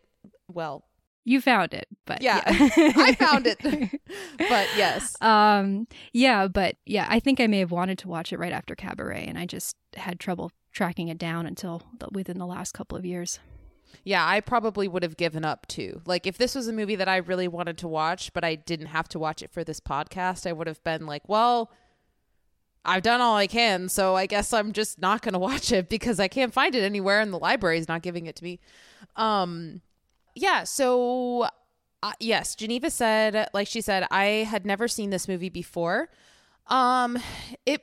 Well, 0.47 0.85
you 1.27 1.41
found 1.41 1.73
it, 1.73 1.87
but 2.05 2.21
yeah, 2.21 2.41
yeah. 2.45 2.69
I 2.95 3.15
found 3.15 3.47
it. 3.47 3.57
but 4.37 4.67
yes, 4.77 5.19
um, 5.21 5.87
yeah, 6.13 6.47
but 6.47 6.75
yeah, 6.85 7.07
I 7.09 7.19
think 7.19 7.41
I 7.41 7.47
may 7.47 7.59
have 7.59 7.71
wanted 7.71 7.97
to 7.99 8.07
watch 8.07 8.31
it 8.31 8.37
right 8.37 8.53
after 8.53 8.75
Cabaret, 8.75 9.25
and 9.27 9.35
I 9.37 9.47
just 9.47 9.75
had 9.95 10.19
trouble 10.19 10.51
tracking 10.75 11.07
it 11.07 11.17
down 11.17 11.47
until 11.47 11.81
the, 11.99 12.07
within 12.11 12.37
the 12.37 12.45
last 12.45 12.73
couple 12.73 12.97
of 12.97 13.05
years. 13.05 13.39
Yeah, 14.03 14.27
I 14.27 14.41
probably 14.41 14.87
would 14.87 15.03
have 15.03 15.15
given 15.17 15.45
up 15.45 15.65
too. 15.67 16.01
Like 16.05 16.27
if 16.27 16.37
this 16.37 16.53
was 16.53 16.67
a 16.67 16.73
movie 16.73 16.97
that 16.97 17.07
I 17.07 17.17
really 17.17 17.47
wanted 17.47 17.77
to 17.79 17.87
watch, 17.87 18.33
but 18.33 18.43
I 18.43 18.55
didn't 18.55 18.87
have 18.87 19.07
to 19.09 19.19
watch 19.19 19.41
it 19.41 19.51
for 19.51 19.63
this 19.63 19.79
podcast, 19.79 20.45
I 20.45 20.51
would 20.51 20.67
have 20.67 20.83
been 20.83 21.05
like, 21.05 21.27
well, 21.27 21.71
I've 22.83 23.01
done 23.01 23.21
all 23.21 23.35
I 23.35 23.47
can, 23.47 23.89
so 23.89 24.15
I 24.15 24.27
guess 24.27 24.53
I'm 24.53 24.73
just 24.73 24.99
not 24.99 25.21
going 25.21 25.33
to 25.33 25.39
watch 25.39 25.71
it 25.71 25.89
because 25.89 26.19
I 26.19 26.27
can't 26.27 26.53
find 26.53 26.75
it 26.75 26.83
anywhere 26.83 27.21
and 27.21 27.33
the 27.33 27.39
library 27.39 27.79
is 27.79 27.87
not 27.87 28.01
giving 28.03 28.25
it 28.27 28.35
to 28.35 28.43
me. 28.43 28.59
Um 29.15 29.81
yeah, 30.37 30.65
so 30.65 31.47
uh, 32.03 32.11
yes, 32.19 32.55
Geneva 32.55 32.89
said 32.91 33.49
like 33.53 33.69
she 33.69 33.79
said 33.79 34.05
I 34.11 34.25
had 34.49 34.65
never 34.65 34.89
seen 34.89 35.09
this 35.09 35.29
movie 35.29 35.49
before. 35.49 36.09
Um 36.67 37.17
it 37.65 37.81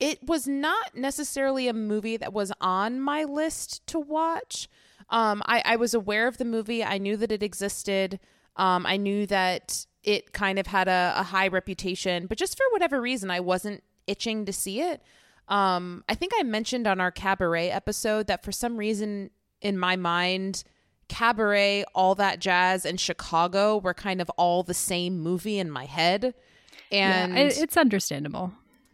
it 0.00 0.26
was 0.26 0.48
not 0.48 0.96
necessarily 0.96 1.68
a 1.68 1.72
movie 1.72 2.16
that 2.16 2.32
was 2.32 2.52
on 2.60 3.00
my 3.00 3.24
list 3.24 3.86
to 3.88 4.00
watch. 4.00 4.68
Um 5.08 5.42
I 5.46 5.62
I 5.64 5.76
was 5.76 5.94
aware 5.94 6.26
of 6.26 6.38
the 6.38 6.44
movie. 6.44 6.82
I 6.82 6.98
knew 6.98 7.16
that 7.18 7.30
it 7.30 7.42
existed. 7.42 8.18
Um 8.56 8.86
I 8.86 8.96
knew 8.96 9.26
that 9.26 9.86
it 10.02 10.32
kind 10.32 10.58
of 10.58 10.66
had 10.66 10.88
a, 10.88 11.12
a 11.16 11.22
high 11.22 11.48
reputation, 11.48 12.26
but 12.26 12.38
just 12.38 12.56
for 12.56 12.64
whatever 12.70 13.00
reason 13.00 13.30
I 13.30 13.40
wasn't 13.40 13.82
itching 14.06 14.44
to 14.46 14.52
see 14.52 14.80
it. 14.80 15.02
Um, 15.48 16.04
I 16.08 16.14
think 16.14 16.32
I 16.38 16.42
mentioned 16.44 16.86
on 16.86 17.00
our 17.00 17.10
cabaret 17.10 17.70
episode 17.70 18.28
that 18.28 18.44
for 18.44 18.52
some 18.52 18.76
reason 18.76 19.30
in 19.60 19.78
my 19.78 19.96
mind, 19.96 20.62
cabaret, 21.08 21.84
all 21.94 22.14
that 22.14 22.38
jazz, 22.38 22.86
and 22.86 22.98
Chicago 23.00 23.76
were 23.76 23.92
kind 23.92 24.20
of 24.20 24.30
all 24.30 24.62
the 24.62 24.74
same 24.74 25.18
movie 25.18 25.58
in 25.58 25.70
my 25.70 25.84
head. 25.84 26.34
And 26.92 27.34
yeah, 27.34 27.42
it's 27.42 27.76
understandable. 27.76 28.52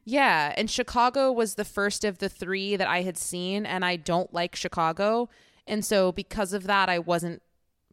Yeah, 0.08 0.54
and 0.56 0.70
Chicago 0.70 1.32
was 1.32 1.56
the 1.56 1.64
first 1.64 2.04
of 2.04 2.18
the 2.18 2.28
three 2.28 2.76
that 2.76 2.86
I 2.86 3.02
had 3.02 3.18
seen, 3.18 3.66
and 3.66 3.84
I 3.84 3.96
don't 3.96 4.32
like 4.32 4.54
Chicago. 4.54 5.28
And 5.66 5.84
so, 5.84 6.12
because 6.12 6.52
of 6.52 6.62
that, 6.68 6.88
I 6.88 7.00
wasn't 7.00 7.42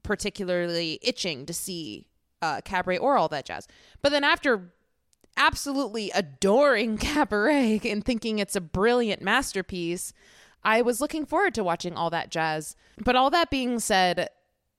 particularly 0.03 0.99
itching 1.01 1.47
to 1.47 1.53
see 1.53 2.05
uh, 2.39 2.61
Cabaret 2.63 2.99
or 2.99 3.17
all 3.17 3.29
that 3.29 3.45
jazz. 3.45 3.67
But 4.03 4.11
then, 4.11 4.23
after 4.23 4.73
absolutely 5.37 6.11
adoring 6.11 6.97
Cabaret 6.99 7.81
and 7.83 8.05
thinking 8.05 8.37
it's 8.37 8.55
a 8.55 8.61
brilliant 8.61 9.23
masterpiece, 9.23 10.13
I 10.63 10.83
was 10.83 11.01
looking 11.01 11.25
forward 11.25 11.55
to 11.55 11.63
watching 11.63 11.95
all 11.95 12.11
that 12.11 12.29
jazz. 12.29 12.75
But 13.03 13.15
all 13.15 13.31
that 13.31 13.49
being 13.49 13.79
said, 13.79 14.29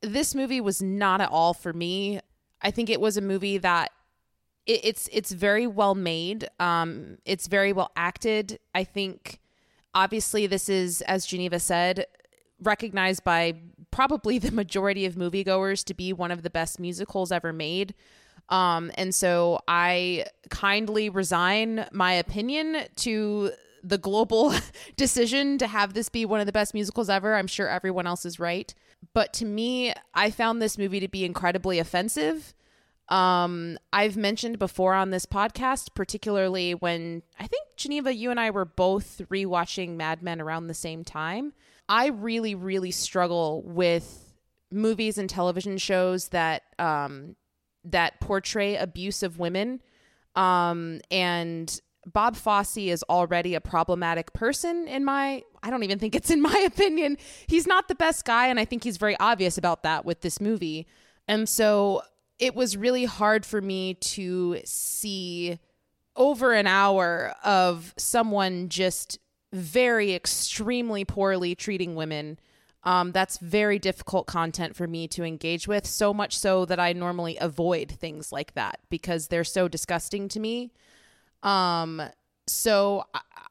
this 0.03 0.37
movie 0.37 0.61
was 0.61 0.81
not 0.81 1.21
at 1.21 1.33
all 1.33 1.53
for 1.53 1.73
me. 1.73 2.21
I 2.63 2.71
think 2.71 2.89
it 2.89 3.01
was 3.01 3.17
a 3.17 3.21
movie 3.21 3.59
that 3.59 3.91
it, 4.67 4.81
it's 4.85 5.09
it's 5.13 5.33
very 5.33 5.67
well 5.67 5.95
made. 5.95 6.49
Um, 6.61 7.19
it's 7.25 7.47
very 7.47 7.73
well 7.73 7.91
acted. 7.97 8.59
I 8.75 8.85
think 8.85 9.41
obviously 9.95 10.47
this 10.47 10.69
is, 10.69 11.01
as 11.03 11.27
Geneva 11.27 11.61
said, 11.61 12.07
recognized 12.63 13.25
by 13.25 13.55
probably 13.91 14.39
the 14.39 14.53
majority 14.53 15.07
of 15.07 15.15
moviegoers 15.15 15.85
to 15.85 15.95
be 15.95 16.13
one 16.13 16.31
of 16.31 16.43
the 16.43 16.51
best 16.51 16.81
musicals 16.81 17.33
ever 17.33 17.53
made. 17.53 17.95
Um, 18.51 18.91
and 18.97 19.15
so 19.15 19.61
I 19.67 20.27
kindly 20.51 21.09
resign 21.09 21.87
my 21.93 22.13
opinion 22.13 22.85
to 22.97 23.53
the 23.83 23.99
global 23.99 24.55
decision 24.97 25.59
to 25.59 25.67
have 25.67 25.95
this 25.95 26.09
be 26.09 26.25
one 26.25 26.41
of 26.41 26.47
the 26.47 26.53
best 26.53 26.75
musicals 26.75 27.09
ever. 27.09 27.35
I'm 27.35 27.47
sure 27.47 27.69
everyone 27.69 28.07
else 28.07 28.25
is 28.25 28.39
right. 28.39 28.75
But 29.13 29.33
to 29.35 29.45
me, 29.45 29.93
I 30.15 30.31
found 30.31 30.61
this 30.61 30.79
movie 30.79 31.01
to 31.01 31.09
be 31.09 31.25
incredibly 31.25 31.79
offensive. 31.79 32.55
Um, 33.09 33.79
I've 33.93 34.17
mentioned 34.17 34.59
before 34.59 34.95
on 34.95 35.11
this 35.11 35.27
podcast, 35.27 35.89
particularly 35.95 36.73
when 36.75 37.23
I 37.39 37.47
think 37.47 37.67
Geneva, 37.77 38.15
you 38.15 38.31
and 38.31 38.41
I 38.41 38.51
were 38.51 38.65
both 38.65 39.21
rewatching 39.31 39.97
Mad 39.97 40.23
Men 40.23 40.41
around 40.41 40.67
the 40.67 40.75
same 40.75 41.05
time. 41.05 41.53
I 41.89 42.09
really, 42.09 42.55
really 42.55 42.91
struggle 42.91 43.63
with 43.63 44.33
movies 44.71 45.19
and 45.19 45.29
television 45.29 45.77
shows 45.79 46.29
that 46.29 46.63
um, 46.79 47.37
that 47.85 48.21
portray 48.21 48.77
abuse 48.77 49.23
of 49.23 49.39
women. 49.39 49.81
Um, 50.35 51.01
and 51.11 51.81
Bob 52.07 52.37
Fosse 52.37 52.77
is 52.77 53.05
already 53.09 53.55
a 53.55 53.61
problematic 53.61 54.33
person 54.33 54.89
in 54.89 55.05
my 55.05 55.43
I 55.63 55.71
don't 55.71 55.83
even 55.83 55.99
think 55.99 56.15
it's 56.15 56.31
in 56.31 56.43
my 56.43 56.59
opinion. 56.67 57.19
He's 57.47 57.67
not 57.67 57.89
the 57.89 57.95
best 57.95 58.25
guy 58.25 58.49
and 58.49 58.59
I 58.59 58.65
think 58.65 58.85
he's 58.85 58.97
very 58.97 59.17
obvious 59.19 59.59
about 59.59 59.83
that 59.83 60.05
with 60.05 60.23
this 60.23 60.41
movie. 60.41 60.87
And 61.29 61.49
so 61.49 62.03
it 62.39 62.55
was 62.55 62.77
really 62.77 63.05
hard 63.05 63.47
for 63.47 63.61
me 63.61 63.95
to 63.95 64.61
see 64.65 65.59
over 66.17 66.53
an 66.53 66.67
hour 66.67 67.35
of 67.45 67.95
someone 67.97 68.69
just 68.69 69.19
very 69.53 70.15
extremely 70.15 71.05
poorly 71.05 71.55
treating 71.55 71.95
women 71.95 72.39
um, 72.85 73.13
that's 73.13 73.39
very 73.39 73.79
difficult 73.79 74.27
content 74.27 74.77
for 74.77 74.87
me 74.87 75.09
to 75.09 75.25
engage 75.25 75.67
with, 75.67 75.87
so 75.87 76.13
much 76.13 76.39
so 76.39 76.67
that 76.67 76.79
I 76.79 76.93
normally 76.93 77.39
avoid 77.41 77.91
things 77.91 78.31
like 78.31 78.53
that 78.55 78.79
because 78.91 79.29
they're 79.29 79.43
so 79.43 79.69
disgusting 79.69 80.29
to 80.29 80.41
me. 80.41 80.71
Um, 81.43 82.03
so 82.47 83.05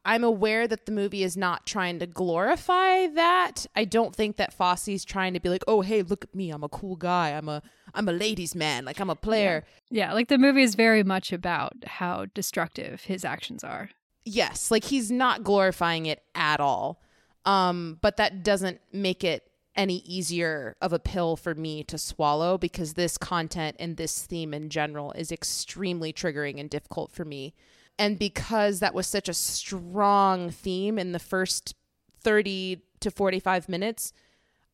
I'm 0.06 0.23
aware 0.23 0.67
that 0.67 0.86
the 0.86 0.91
movie 0.91 1.23
is 1.23 1.38
not 1.38 1.65
trying 1.65 1.99
to 1.99 2.08
glorify 2.08 3.08
that. 3.08 3.65
I 3.75 3.86
don't 3.86 4.15
think 4.15 4.36
that 4.38 4.53
Fosse's 4.53 5.06
trying 5.06 5.34
to 5.34 5.39
be 5.39 5.49
like, 5.49 5.63
"Oh, 5.67 5.82
hey, 5.82 6.01
look 6.01 6.25
at 6.25 6.36
me. 6.36 6.49
I'm 6.51 6.63
a 6.63 6.69
cool 6.69 6.95
guy. 6.95 7.29
I'm 7.29 7.47
a 7.47 7.62
I'm 7.93 8.10
a 8.10 8.12
ladies' 8.12 8.56
man. 8.56 8.86
Like 8.86 8.99
I'm 8.99 9.10
a 9.10 9.15
player." 9.15 9.65
Yeah, 9.89 10.13
like 10.13 10.27
the 10.27 10.38
movie 10.38 10.63
is 10.63 10.75
very 10.75 11.03
much 11.03 11.32
about 11.32 11.73
how 11.86 12.25
destructive 12.34 13.03
his 13.03 13.23
actions 13.23 13.63
are. 13.63 13.89
Yes, 14.25 14.71
like 14.71 14.86
he's 14.86 15.12
not 15.12 15.43
glorifying 15.43 16.06
it 16.06 16.21
at 16.36 16.60
all. 16.60 17.01
Um, 17.45 17.99
but 18.01 18.17
that 18.17 18.43
doesn't 18.43 18.79
make 18.91 19.23
it 19.23 19.49
any 19.75 19.97
easier 20.06 20.75
of 20.82 20.93
a 20.93 20.99
pill 20.99 21.36
for 21.36 21.56
me 21.56 21.84
to 21.84 21.97
swallow 21.97 22.58
because 22.58 22.93
this 22.93 23.17
content 23.17 23.75
and 23.79 23.97
this 23.97 24.23
theme 24.25 24.53
in 24.53 24.69
general 24.69 25.12
is 25.13 25.32
extremely 25.32 26.13
triggering 26.13 26.60
and 26.60 26.69
difficult 26.69 27.12
for 27.12 27.25
me. 27.25 27.53
And 27.99 28.17
because 28.17 28.79
that 28.79 28.93
was 28.93 29.08
such 29.08 29.29
a 29.29 29.34
strong 29.34 30.49
theme 30.49 30.97
in 30.97 31.12
the 31.12 31.19
first 31.19 31.75
30 32.21 32.82
to 33.01 33.12
45 33.12 33.69
minutes, 33.69 34.13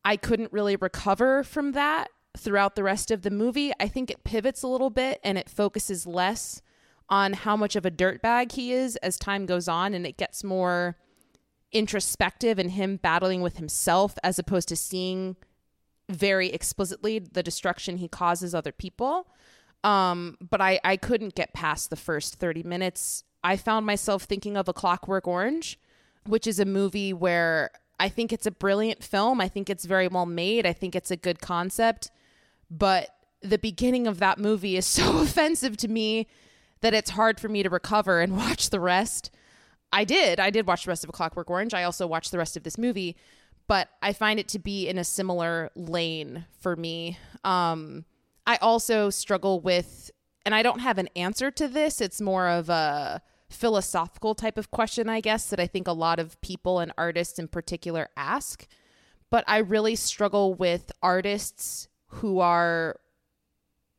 I 0.04 0.16
couldn't 0.16 0.52
really 0.52 0.76
recover 0.76 1.44
from 1.44 1.72
that 1.72 2.08
throughout 2.36 2.76
the 2.76 2.82
rest 2.82 3.10
of 3.10 3.22
the 3.22 3.30
movie. 3.30 3.72
I 3.78 3.88
think 3.88 4.10
it 4.10 4.24
pivots 4.24 4.62
a 4.62 4.68
little 4.68 4.90
bit 4.90 5.20
and 5.22 5.36
it 5.36 5.50
focuses 5.50 6.06
less 6.06 6.62
on 7.08 7.32
how 7.32 7.56
much 7.56 7.76
of 7.76 7.84
a 7.84 7.90
dirtbag 7.90 8.52
he 8.52 8.72
is 8.72 8.96
as 8.96 9.18
time 9.18 9.44
goes 9.44 9.68
on 9.68 9.94
and 9.94 10.06
it 10.06 10.16
gets 10.16 10.44
more 10.44 10.96
introspective 11.72 12.58
and 12.58 12.72
him 12.72 12.96
battling 12.96 13.42
with 13.42 13.56
himself 13.56 14.16
as 14.22 14.38
opposed 14.38 14.68
to 14.68 14.76
seeing 14.76 15.36
very 16.08 16.48
explicitly 16.48 17.18
the 17.18 17.42
destruction 17.42 17.96
he 17.96 18.08
causes 18.08 18.54
other 18.54 18.72
people. 18.72 19.28
Um, 19.82 20.36
but 20.40 20.60
I, 20.60 20.78
I 20.84 20.96
couldn't 20.96 21.34
get 21.34 21.54
past 21.54 21.90
the 21.90 21.96
first 21.96 22.36
30 22.36 22.62
minutes. 22.62 23.24
I 23.42 23.56
found 23.56 23.86
myself 23.86 24.24
thinking 24.24 24.56
of 24.56 24.68
A 24.68 24.72
Clockwork 24.72 25.26
Orange, 25.26 25.78
which 26.26 26.46
is 26.46 26.60
a 26.60 26.64
movie 26.64 27.12
where 27.12 27.70
I 27.98 28.08
think 28.08 28.32
it's 28.32 28.46
a 28.46 28.50
brilliant 28.50 29.02
film. 29.02 29.40
I 29.40 29.48
think 29.48 29.70
it's 29.70 29.84
very 29.84 30.08
well 30.08 30.26
made. 30.26 30.66
I 30.66 30.72
think 30.72 30.94
it's 30.94 31.10
a 31.10 31.16
good 31.16 31.40
concept. 31.40 32.10
But 32.70 33.08
the 33.42 33.58
beginning 33.58 34.06
of 34.06 34.18
that 34.18 34.38
movie 34.38 34.76
is 34.76 34.86
so 34.86 35.20
offensive 35.20 35.76
to 35.78 35.88
me 35.88 36.26
that 36.80 36.94
it's 36.94 37.10
hard 37.10 37.40
for 37.40 37.48
me 37.48 37.62
to 37.62 37.70
recover 37.70 38.20
and 38.20 38.36
watch 38.36 38.70
the 38.70 38.80
rest. 38.80 39.30
I 39.92 40.04
did. 40.04 40.38
I 40.38 40.50
did 40.50 40.66
watch 40.66 40.84
the 40.84 40.90
rest 40.90 41.04
of 41.04 41.10
A 41.10 41.12
Clockwork 41.12 41.50
Orange. 41.50 41.74
I 41.74 41.82
also 41.82 42.06
watched 42.06 42.30
the 42.30 42.38
rest 42.38 42.56
of 42.56 42.62
this 42.62 42.78
movie, 42.78 43.16
but 43.66 43.88
I 44.02 44.12
find 44.12 44.38
it 44.38 44.48
to 44.48 44.58
be 44.58 44.88
in 44.88 44.98
a 44.98 45.04
similar 45.04 45.70
lane 45.74 46.44
for 46.60 46.76
me. 46.76 47.18
Um, 47.44 48.04
I 48.50 48.56
also 48.56 49.10
struggle 49.10 49.60
with, 49.60 50.10
and 50.44 50.56
I 50.56 50.64
don't 50.64 50.80
have 50.80 50.98
an 50.98 51.08
answer 51.14 51.52
to 51.52 51.68
this. 51.68 52.00
It's 52.00 52.20
more 52.20 52.48
of 52.48 52.68
a 52.68 53.22
philosophical 53.48 54.34
type 54.34 54.58
of 54.58 54.72
question, 54.72 55.08
I 55.08 55.20
guess, 55.20 55.50
that 55.50 55.60
I 55.60 55.68
think 55.68 55.86
a 55.86 55.92
lot 55.92 56.18
of 56.18 56.40
people 56.40 56.80
and 56.80 56.92
artists 56.98 57.38
in 57.38 57.46
particular 57.46 58.08
ask. 58.16 58.66
But 59.30 59.44
I 59.46 59.58
really 59.58 59.94
struggle 59.94 60.52
with 60.52 60.90
artists 61.00 61.86
who 62.08 62.40
are 62.40 62.98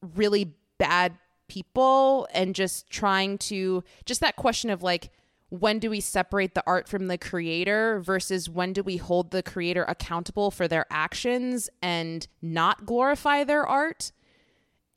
really 0.02 0.54
bad 0.78 1.18
people 1.48 2.28
and 2.34 2.54
just 2.54 2.90
trying 2.90 3.38
to, 3.38 3.86
just 4.04 4.20
that 4.20 4.36
question 4.36 4.70
of 4.70 4.84
like, 4.84 5.12
when 5.48 5.80
do 5.80 5.90
we 5.90 6.02
separate 6.02 6.56
the 6.56 6.64
art 6.68 6.90
from 6.90 7.08
the 7.08 7.18
creator 7.18 8.02
versus 8.02 8.50
when 8.50 8.74
do 8.74 8.84
we 8.84 8.98
hold 8.98 9.32
the 9.32 9.44
creator 9.44 9.86
accountable 9.88 10.52
for 10.52 10.68
their 10.68 10.86
actions 10.90 11.70
and 11.82 12.28
not 12.42 12.86
glorify 12.86 13.46
their 13.46 13.66
art? 13.66 14.12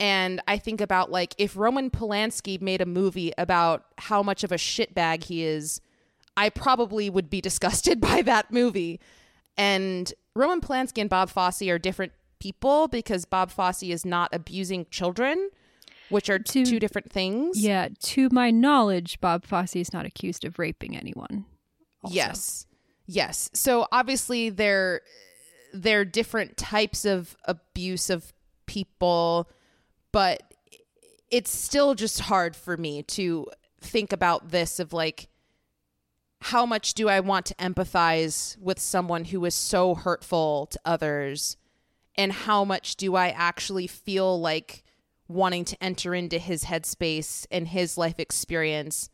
And 0.00 0.40
I 0.48 0.58
think 0.58 0.80
about 0.80 1.10
like 1.10 1.34
if 1.38 1.56
Roman 1.56 1.90
Polanski 1.90 2.60
made 2.60 2.80
a 2.80 2.86
movie 2.86 3.32
about 3.38 3.84
how 3.98 4.22
much 4.22 4.44
of 4.44 4.52
a 4.52 4.56
shitbag 4.56 5.24
he 5.24 5.44
is, 5.44 5.80
I 6.36 6.50
probably 6.50 7.08
would 7.08 7.30
be 7.30 7.40
disgusted 7.42 8.00
by 8.00 8.22
that 8.22 8.52
movie. 8.52 9.00
And 9.56 10.12
Roman 10.34 10.60
Polanski 10.60 11.00
and 11.00 11.10
Bob 11.10 11.30
Fosse 11.30 11.62
are 11.62 11.78
different 11.78 12.12
people 12.40 12.88
because 12.88 13.24
Bob 13.24 13.50
Fosse 13.50 13.84
is 13.84 14.04
not 14.04 14.30
abusing 14.32 14.86
children 14.90 15.50
which 16.08 16.28
are 16.28 16.38
to, 16.38 16.64
two 16.64 16.78
different 16.78 17.10
things. 17.10 17.58
Yeah, 17.58 17.88
to 18.00 18.28
my 18.30 18.50
knowledge, 18.50 19.20
Bob 19.20 19.44
Fosse 19.44 19.76
is 19.76 19.92
not 19.92 20.06
accused 20.06 20.44
of 20.44 20.58
raping 20.58 20.96
anyone. 20.96 21.46
Also. 22.02 22.14
Yes. 22.14 22.66
Yes. 23.06 23.50
So 23.54 23.86
obviously 23.92 24.50
they're 24.50 25.00
they're 25.72 26.04
different 26.04 26.56
types 26.56 27.04
of 27.04 27.36
abuse 27.46 28.10
of 28.10 28.32
people, 28.66 29.48
but 30.14 30.44
it's 31.28 31.50
still 31.50 31.96
just 31.96 32.20
hard 32.20 32.54
for 32.54 32.76
me 32.76 33.02
to 33.02 33.48
think 33.80 34.12
about 34.12 34.50
this 34.52 34.78
of 34.78 34.92
like 34.92 35.28
how 36.40 36.64
much 36.64 36.94
do 36.94 37.08
I 37.08 37.18
want 37.18 37.46
to 37.46 37.54
empathize 37.56 38.56
with 38.58 38.78
someone 38.78 39.24
who 39.24 39.44
is 39.44 39.56
so 39.56 39.96
hurtful 39.96 40.66
to 40.66 40.78
others? 40.84 41.56
And 42.14 42.30
how 42.30 42.64
much 42.64 42.94
do 42.94 43.16
I 43.16 43.30
actually 43.30 43.88
feel 43.88 44.40
like 44.40 44.84
wanting 45.26 45.64
to 45.64 45.82
enter 45.82 46.14
into 46.14 46.38
his 46.38 46.64
headspace 46.64 47.44
and 47.50 47.66
his 47.66 47.98
life 47.98 48.20
experience, 48.20 49.10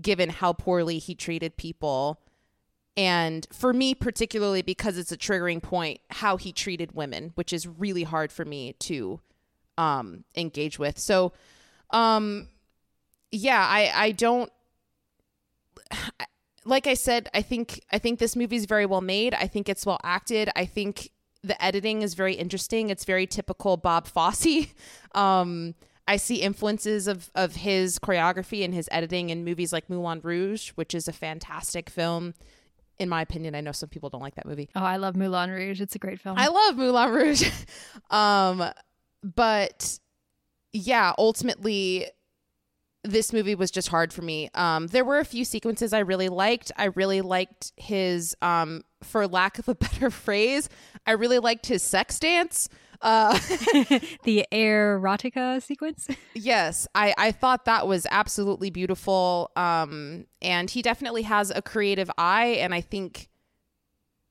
given 0.00 0.28
how 0.28 0.54
poorly 0.54 0.98
he 0.98 1.14
treated 1.14 1.56
people? 1.56 2.20
And 2.96 3.46
for 3.52 3.72
me, 3.72 3.94
particularly 3.94 4.62
because 4.62 4.98
it's 4.98 5.12
a 5.12 5.16
triggering 5.16 5.62
point, 5.62 6.00
how 6.10 6.36
he 6.36 6.52
treated 6.52 6.96
women, 6.96 7.30
which 7.36 7.52
is 7.52 7.68
really 7.68 8.02
hard 8.02 8.32
for 8.32 8.44
me 8.44 8.72
to 8.80 9.20
um, 9.78 10.24
engage 10.36 10.78
with. 10.78 10.98
So, 10.98 11.32
um, 11.90 12.48
yeah, 13.30 13.66
I, 13.66 13.92
I 13.94 14.12
don't 14.12 14.50
like 16.64 16.86
I 16.86 16.94
said, 16.94 17.28
I 17.34 17.42
think 17.42 17.80
I 17.90 17.98
think 17.98 18.18
this 18.18 18.36
movie 18.36 18.56
is 18.56 18.66
very 18.66 18.86
well 18.86 19.00
made. 19.00 19.34
I 19.34 19.46
think 19.46 19.68
it's 19.68 19.84
well 19.86 20.00
acted. 20.02 20.50
I 20.54 20.64
think 20.64 21.10
the 21.42 21.62
editing 21.62 22.02
is 22.02 22.14
very 22.14 22.34
interesting. 22.34 22.90
It's 22.90 23.04
very 23.04 23.26
typical 23.26 23.76
Bob 23.76 24.06
Fosse. 24.06 24.66
Um, 25.14 25.74
I 26.08 26.16
see 26.16 26.36
influences 26.36 27.06
of 27.06 27.30
of 27.34 27.54
his 27.54 27.98
choreography 27.98 28.64
and 28.64 28.72
his 28.72 28.88
editing 28.90 29.28
in 29.28 29.44
movies 29.44 29.74
like 29.74 29.90
Moulin 29.90 30.20
Rouge, 30.22 30.70
which 30.70 30.94
is 30.94 31.06
a 31.06 31.12
fantastic 31.12 31.90
film. 31.90 32.32
In 32.98 33.10
my 33.10 33.20
opinion, 33.20 33.54
I 33.54 33.60
know 33.60 33.72
some 33.72 33.90
people 33.90 34.08
don't 34.08 34.22
like 34.22 34.36
that 34.36 34.46
movie. 34.46 34.70
Oh, 34.74 34.82
I 34.82 34.96
love 34.96 35.14
Moulin 35.14 35.50
Rouge. 35.50 35.82
It's 35.82 35.94
a 35.94 35.98
great 35.98 36.18
film. 36.18 36.38
I 36.38 36.48
love 36.48 36.78
Moulin 36.78 37.10
Rouge. 37.10 37.50
um, 38.10 38.64
but 39.22 39.98
yeah, 40.72 41.12
ultimately 41.18 42.06
this 43.04 43.32
movie 43.32 43.54
was 43.54 43.70
just 43.70 43.88
hard 43.88 44.12
for 44.12 44.22
me. 44.22 44.48
Um, 44.54 44.86
there 44.88 45.04
were 45.04 45.18
a 45.18 45.24
few 45.24 45.44
sequences 45.44 45.92
I 45.92 46.00
really 46.00 46.28
liked. 46.28 46.70
I 46.76 46.84
really 46.86 47.20
liked 47.20 47.72
his, 47.76 48.36
um, 48.42 48.82
for 49.02 49.26
lack 49.26 49.58
of 49.58 49.68
a 49.68 49.74
better 49.74 50.10
phrase, 50.10 50.68
I 51.06 51.12
really 51.12 51.38
liked 51.38 51.66
his 51.66 51.82
sex 51.82 52.18
dance. 52.18 52.68
Uh, 53.00 53.32
the 54.22 54.46
Airotica 54.52 55.60
sequence. 55.60 56.06
yes, 56.34 56.86
I, 56.94 57.12
I 57.18 57.32
thought 57.32 57.64
that 57.64 57.88
was 57.88 58.06
absolutely 58.10 58.70
beautiful. 58.70 59.50
Um, 59.56 60.26
and 60.40 60.70
he 60.70 60.82
definitely 60.82 61.22
has 61.22 61.50
a 61.50 61.60
creative 61.60 62.10
eye, 62.16 62.58
and 62.60 62.72
I 62.72 62.80
think, 62.80 63.28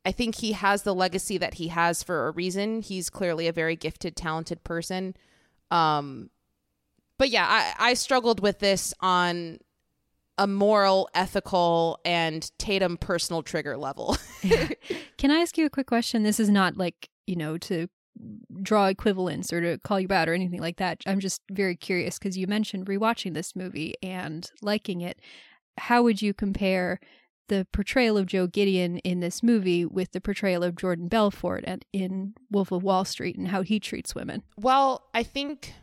I 0.06 0.12
think 0.12 0.36
he 0.36 0.54
has 0.54 0.84
the 0.84 0.96
legacy 0.96 1.38
that 1.38 1.56
he 1.56 1.68
has 1.68 2.02
for 2.02 2.28
a 2.28 2.32
reason. 2.32 2.82
He's 2.82 3.10
clearly 3.10 3.48
a 3.48 3.54
very 3.54 3.76
gifted, 3.76 4.16
talented 4.16 4.64
person. 4.64 5.16
Um, 5.70 6.30
but 7.18 7.30
yeah, 7.30 7.46
I, 7.48 7.92
I 7.92 7.94
struggled 7.94 8.40
with 8.40 8.60
this 8.60 8.94
on 9.00 9.60
a 10.38 10.48
moral, 10.48 11.08
ethical, 11.14 12.00
and 12.04 12.50
Tatum 12.58 12.98
personal 12.98 13.44
trigger 13.44 13.78
level. 13.78 14.18
Can 15.18 15.30
I 15.30 15.40
ask 15.40 15.58
you 15.58 15.68
a 15.68 15.70
quick 15.70 15.86
question? 15.86 16.24
This 16.24 16.40
is 16.40 16.50
not 16.50 16.78
like, 16.78 17.10
you 17.28 17.36
know, 17.36 17.60
to 17.60 17.88
draw 18.62 18.88
equivalence 18.88 19.54
or 19.54 19.62
to 19.62 19.78
call 19.80 20.00
you 20.00 20.08
out 20.12 20.28
or 20.28 20.34
anything 20.34 20.60
like 20.60 20.78
that. 20.78 21.02
I'm 21.06 21.20
just 21.20 21.42
very 21.52 21.76
curious 21.76 22.18
because 22.18 22.38
you 22.38 22.48
mentioned 22.48 22.88
rewatching 22.88 23.36
this 23.36 23.56
movie 23.56 23.94
and 24.02 24.50
liking 24.62 25.02
it. 25.02 25.20
How 25.78 26.02
would 26.04 26.22
you 26.22 26.34
compare 26.34 27.00
the 27.52 27.68
portrayal 27.74 28.18
of 28.18 28.28
Joe 28.28 28.48
Gideon 28.48 29.00
in 29.00 29.20
this 29.20 29.44
movie 29.44 29.86
with 29.86 30.14
the 30.14 30.22
portrayal 30.22 30.64
of 30.64 30.78
Jordan 30.78 31.10
Belfort 31.10 31.66
in 31.92 32.34
Wolf 32.50 32.72
of 32.72 32.82
Wall 32.82 33.04
Street 33.04 33.36
and 33.36 33.50
how 33.50 33.62
he 33.62 33.78
treats 33.78 34.16
women? 34.16 34.42
Well, 34.56 35.10
I 35.14 35.24
think 35.24 35.74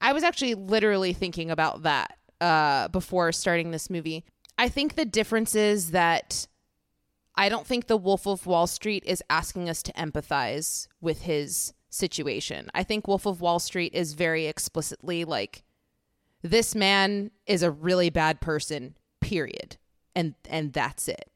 I 0.00 0.12
was 0.12 0.24
actually 0.24 0.56
literally 0.56 1.12
thinking 1.12 1.52
about 1.52 1.84
that 1.84 2.18
uh, 2.40 2.88
before 2.88 3.30
starting 3.30 3.70
this 3.70 3.88
movie. 3.88 4.24
I 4.58 4.68
think 4.68 4.96
the 4.96 5.04
difference 5.04 5.54
is 5.54 5.92
that 5.92 6.48
I 7.36 7.48
don't 7.48 7.64
think 7.66 7.86
the 7.86 7.96
Wolf 7.96 8.26
of 8.26 8.44
Wall 8.44 8.66
Street 8.66 9.04
is 9.06 9.22
asking 9.30 9.68
us 9.68 9.84
to 9.84 9.92
empathize 9.92 10.88
with 11.00 11.22
his 11.22 11.74
situation. 11.90 12.70
I 12.74 12.82
think 12.82 13.06
Wolf 13.06 13.24
of 13.24 13.40
Wall 13.40 13.60
Street 13.60 13.94
is 13.94 14.14
very 14.14 14.46
explicitly 14.46 15.24
like 15.24 15.62
this 16.42 16.74
man 16.74 17.30
is 17.46 17.62
a 17.62 17.70
really 17.70 18.10
bad 18.10 18.40
person, 18.40 18.96
period. 19.20 19.76
And 20.16 20.34
and 20.50 20.72
that's 20.72 21.06
it. 21.06 21.30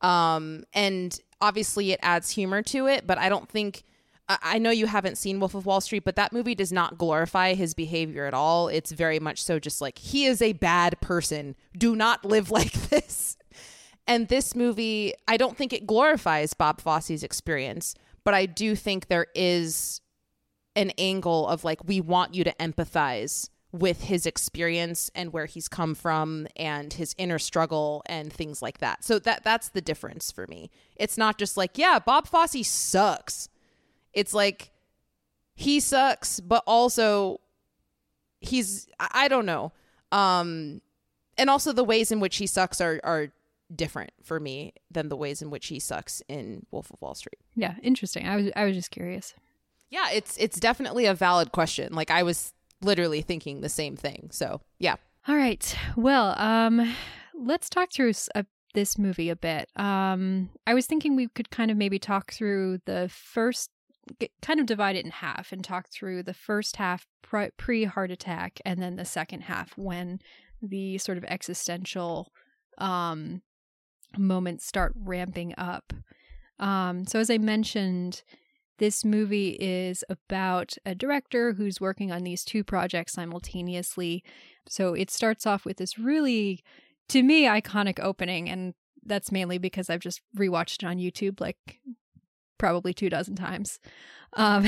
Um 0.00 0.64
and 0.74 1.16
obviously 1.40 1.92
it 1.92 2.00
adds 2.02 2.30
humor 2.30 2.62
to 2.62 2.88
it, 2.88 3.06
but 3.06 3.18
I 3.18 3.28
don't 3.28 3.48
think 3.48 3.84
I 4.26 4.58
know 4.58 4.70
you 4.70 4.86
haven't 4.86 5.18
seen 5.18 5.38
Wolf 5.38 5.54
of 5.54 5.66
Wall 5.66 5.82
Street, 5.82 6.04
but 6.04 6.16
that 6.16 6.32
movie 6.32 6.54
does 6.54 6.72
not 6.72 6.96
glorify 6.96 7.52
his 7.52 7.74
behavior 7.74 8.24
at 8.24 8.32
all. 8.32 8.68
It's 8.68 8.90
very 8.90 9.20
much 9.20 9.42
so 9.42 9.58
just 9.58 9.82
like 9.82 9.98
he 9.98 10.24
is 10.24 10.40
a 10.40 10.54
bad 10.54 10.98
person. 11.02 11.54
Do 11.76 11.94
not 11.94 12.24
live 12.24 12.50
like 12.58 12.72
this. 12.72 13.36
And 14.06 14.28
this 14.28 14.54
movie, 14.54 15.12
I 15.28 15.36
don't 15.36 15.56
think 15.56 15.72
it 15.74 15.86
glorifies 15.86 16.54
Bob 16.54 16.80
Fosse's 16.80 17.22
experience, 17.22 17.94
but 18.22 18.32
I 18.32 18.46
do 18.46 18.74
think 18.74 19.08
there 19.08 19.26
is 19.34 20.00
an 20.74 20.90
angle 20.96 21.46
of 21.46 21.62
like 21.62 21.84
we 21.84 22.00
want 22.00 22.34
you 22.34 22.44
to 22.44 22.54
empathize 22.54 23.50
with 23.74 24.02
his 24.04 24.24
experience 24.24 25.10
and 25.16 25.32
where 25.32 25.46
he's 25.46 25.66
come 25.66 25.96
from 25.96 26.46
and 26.54 26.92
his 26.92 27.12
inner 27.18 27.40
struggle 27.40 28.02
and 28.06 28.32
things 28.32 28.62
like 28.62 28.78
that. 28.78 29.02
So 29.02 29.18
that 29.18 29.42
that's 29.42 29.70
the 29.70 29.80
difference 29.80 30.30
for 30.30 30.46
me. 30.46 30.70
It's 30.94 31.18
not 31.18 31.38
just 31.38 31.56
like, 31.56 31.76
yeah, 31.76 31.98
Bob 31.98 32.28
Fosse 32.28 32.66
sucks 32.66 33.48
it's 34.14 34.32
like 34.32 34.70
he 35.54 35.80
sucks, 35.80 36.40
but 36.40 36.62
also 36.66 37.40
he's 38.40 38.88
I 38.98 39.28
don't 39.28 39.46
know. 39.46 39.72
Um 40.12 40.80
and 41.36 41.50
also 41.50 41.72
the 41.72 41.84
ways 41.84 42.12
in 42.12 42.20
which 42.20 42.36
he 42.36 42.46
sucks 42.46 42.80
are 42.80 43.00
are 43.04 43.32
different 43.74 44.12
for 44.22 44.38
me 44.38 44.72
than 44.90 45.08
the 45.08 45.16
ways 45.16 45.42
in 45.42 45.50
which 45.50 45.66
he 45.66 45.80
sucks 45.80 46.22
in 46.28 46.64
Wolf 46.70 46.90
of 46.90 47.02
Wall 47.02 47.14
Street. 47.14 47.40
Yeah, 47.54 47.74
interesting. 47.82 48.26
I 48.26 48.36
was 48.36 48.50
I 48.56 48.64
was 48.64 48.76
just 48.76 48.90
curious. 48.90 49.34
Yeah, 49.90 50.10
it's 50.12 50.36
it's 50.38 50.60
definitely 50.60 51.06
a 51.06 51.14
valid 51.14 51.52
question. 51.52 51.92
Like 51.92 52.10
I 52.10 52.22
was 52.22 52.52
literally 52.84 53.22
thinking 53.22 53.60
the 53.60 53.68
same 53.68 53.96
thing. 53.96 54.28
So, 54.30 54.60
yeah. 54.78 54.96
All 55.26 55.36
right. 55.36 55.76
Well, 55.96 56.38
um 56.38 56.94
let's 57.34 57.68
talk 57.68 57.92
through 57.92 58.12
a, 58.34 58.46
this 58.74 58.98
movie 58.98 59.30
a 59.30 59.36
bit. 59.36 59.68
Um 59.76 60.50
I 60.66 60.74
was 60.74 60.86
thinking 60.86 61.16
we 61.16 61.28
could 61.28 61.50
kind 61.50 61.70
of 61.70 61.76
maybe 61.76 61.98
talk 61.98 62.32
through 62.32 62.78
the 62.86 63.08
first 63.12 63.70
kind 64.42 64.60
of 64.60 64.66
divide 64.66 64.96
it 64.96 65.04
in 65.04 65.10
half 65.10 65.50
and 65.50 65.64
talk 65.64 65.88
through 65.88 66.22
the 66.22 66.34
first 66.34 66.76
half 66.76 67.06
pre 67.56 67.84
heart 67.84 68.10
attack 68.10 68.60
and 68.64 68.80
then 68.80 68.96
the 68.96 69.04
second 69.04 69.42
half 69.42 69.76
when 69.76 70.20
the 70.62 70.98
sort 70.98 71.18
of 71.18 71.24
existential 71.24 72.32
um, 72.78 73.42
moments 74.16 74.66
start 74.66 74.92
ramping 74.96 75.54
up. 75.56 75.92
Um, 76.58 77.06
so, 77.06 77.18
as 77.18 77.30
I 77.30 77.38
mentioned, 77.38 78.22
this 78.78 79.04
movie 79.04 79.50
is 79.60 80.04
about 80.08 80.76
a 80.84 80.94
director 80.94 81.52
who's 81.52 81.80
working 81.80 82.10
on 82.10 82.24
these 82.24 82.44
two 82.44 82.64
projects 82.64 83.12
simultaneously. 83.12 84.24
So, 84.68 84.94
it 84.94 85.10
starts 85.10 85.46
off 85.46 85.64
with 85.64 85.76
this 85.76 85.98
really, 85.98 86.62
to 87.08 87.22
me, 87.22 87.44
iconic 87.44 88.00
opening. 88.00 88.48
And 88.48 88.74
that's 89.04 89.32
mainly 89.32 89.58
because 89.58 89.90
I've 89.90 90.00
just 90.00 90.20
rewatched 90.36 90.82
it 90.82 90.86
on 90.86 90.98
YouTube 90.98 91.40
like 91.40 91.80
probably 92.58 92.94
two 92.94 93.10
dozen 93.10 93.36
times, 93.36 93.78
um, 94.34 94.66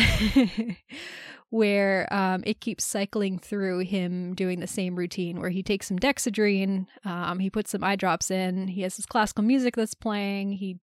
where 1.50 2.12
um, 2.12 2.42
it 2.46 2.60
keeps 2.60 2.84
cycling 2.84 3.38
through 3.38 3.80
him 3.80 4.34
doing 4.34 4.60
the 4.60 4.66
same 4.66 4.96
routine 4.96 5.40
where 5.40 5.50
he 5.50 5.62
takes 5.62 5.86
some 5.86 5.98
Dexedrine, 5.98 6.86
um, 7.04 7.38
he 7.38 7.50
puts 7.50 7.70
some 7.70 7.84
eye 7.84 7.96
drops 7.96 8.30
in, 8.30 8.68
he 8.68 8.82
has 8.82 8.96
his 8.96 9.06
classical 9.06 9.44
music 9.44 9.76
that's 9.76 9.94
playing, 9.94 10.52
he 10.52 10.78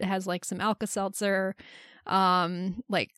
has 0.00 0.26
like 0.26 0.44
some 0.44 0.60
Alka 0.60 0.86
Seltzer, 0.86 1.54
um, 2.06 2.82
like 2.88 3.10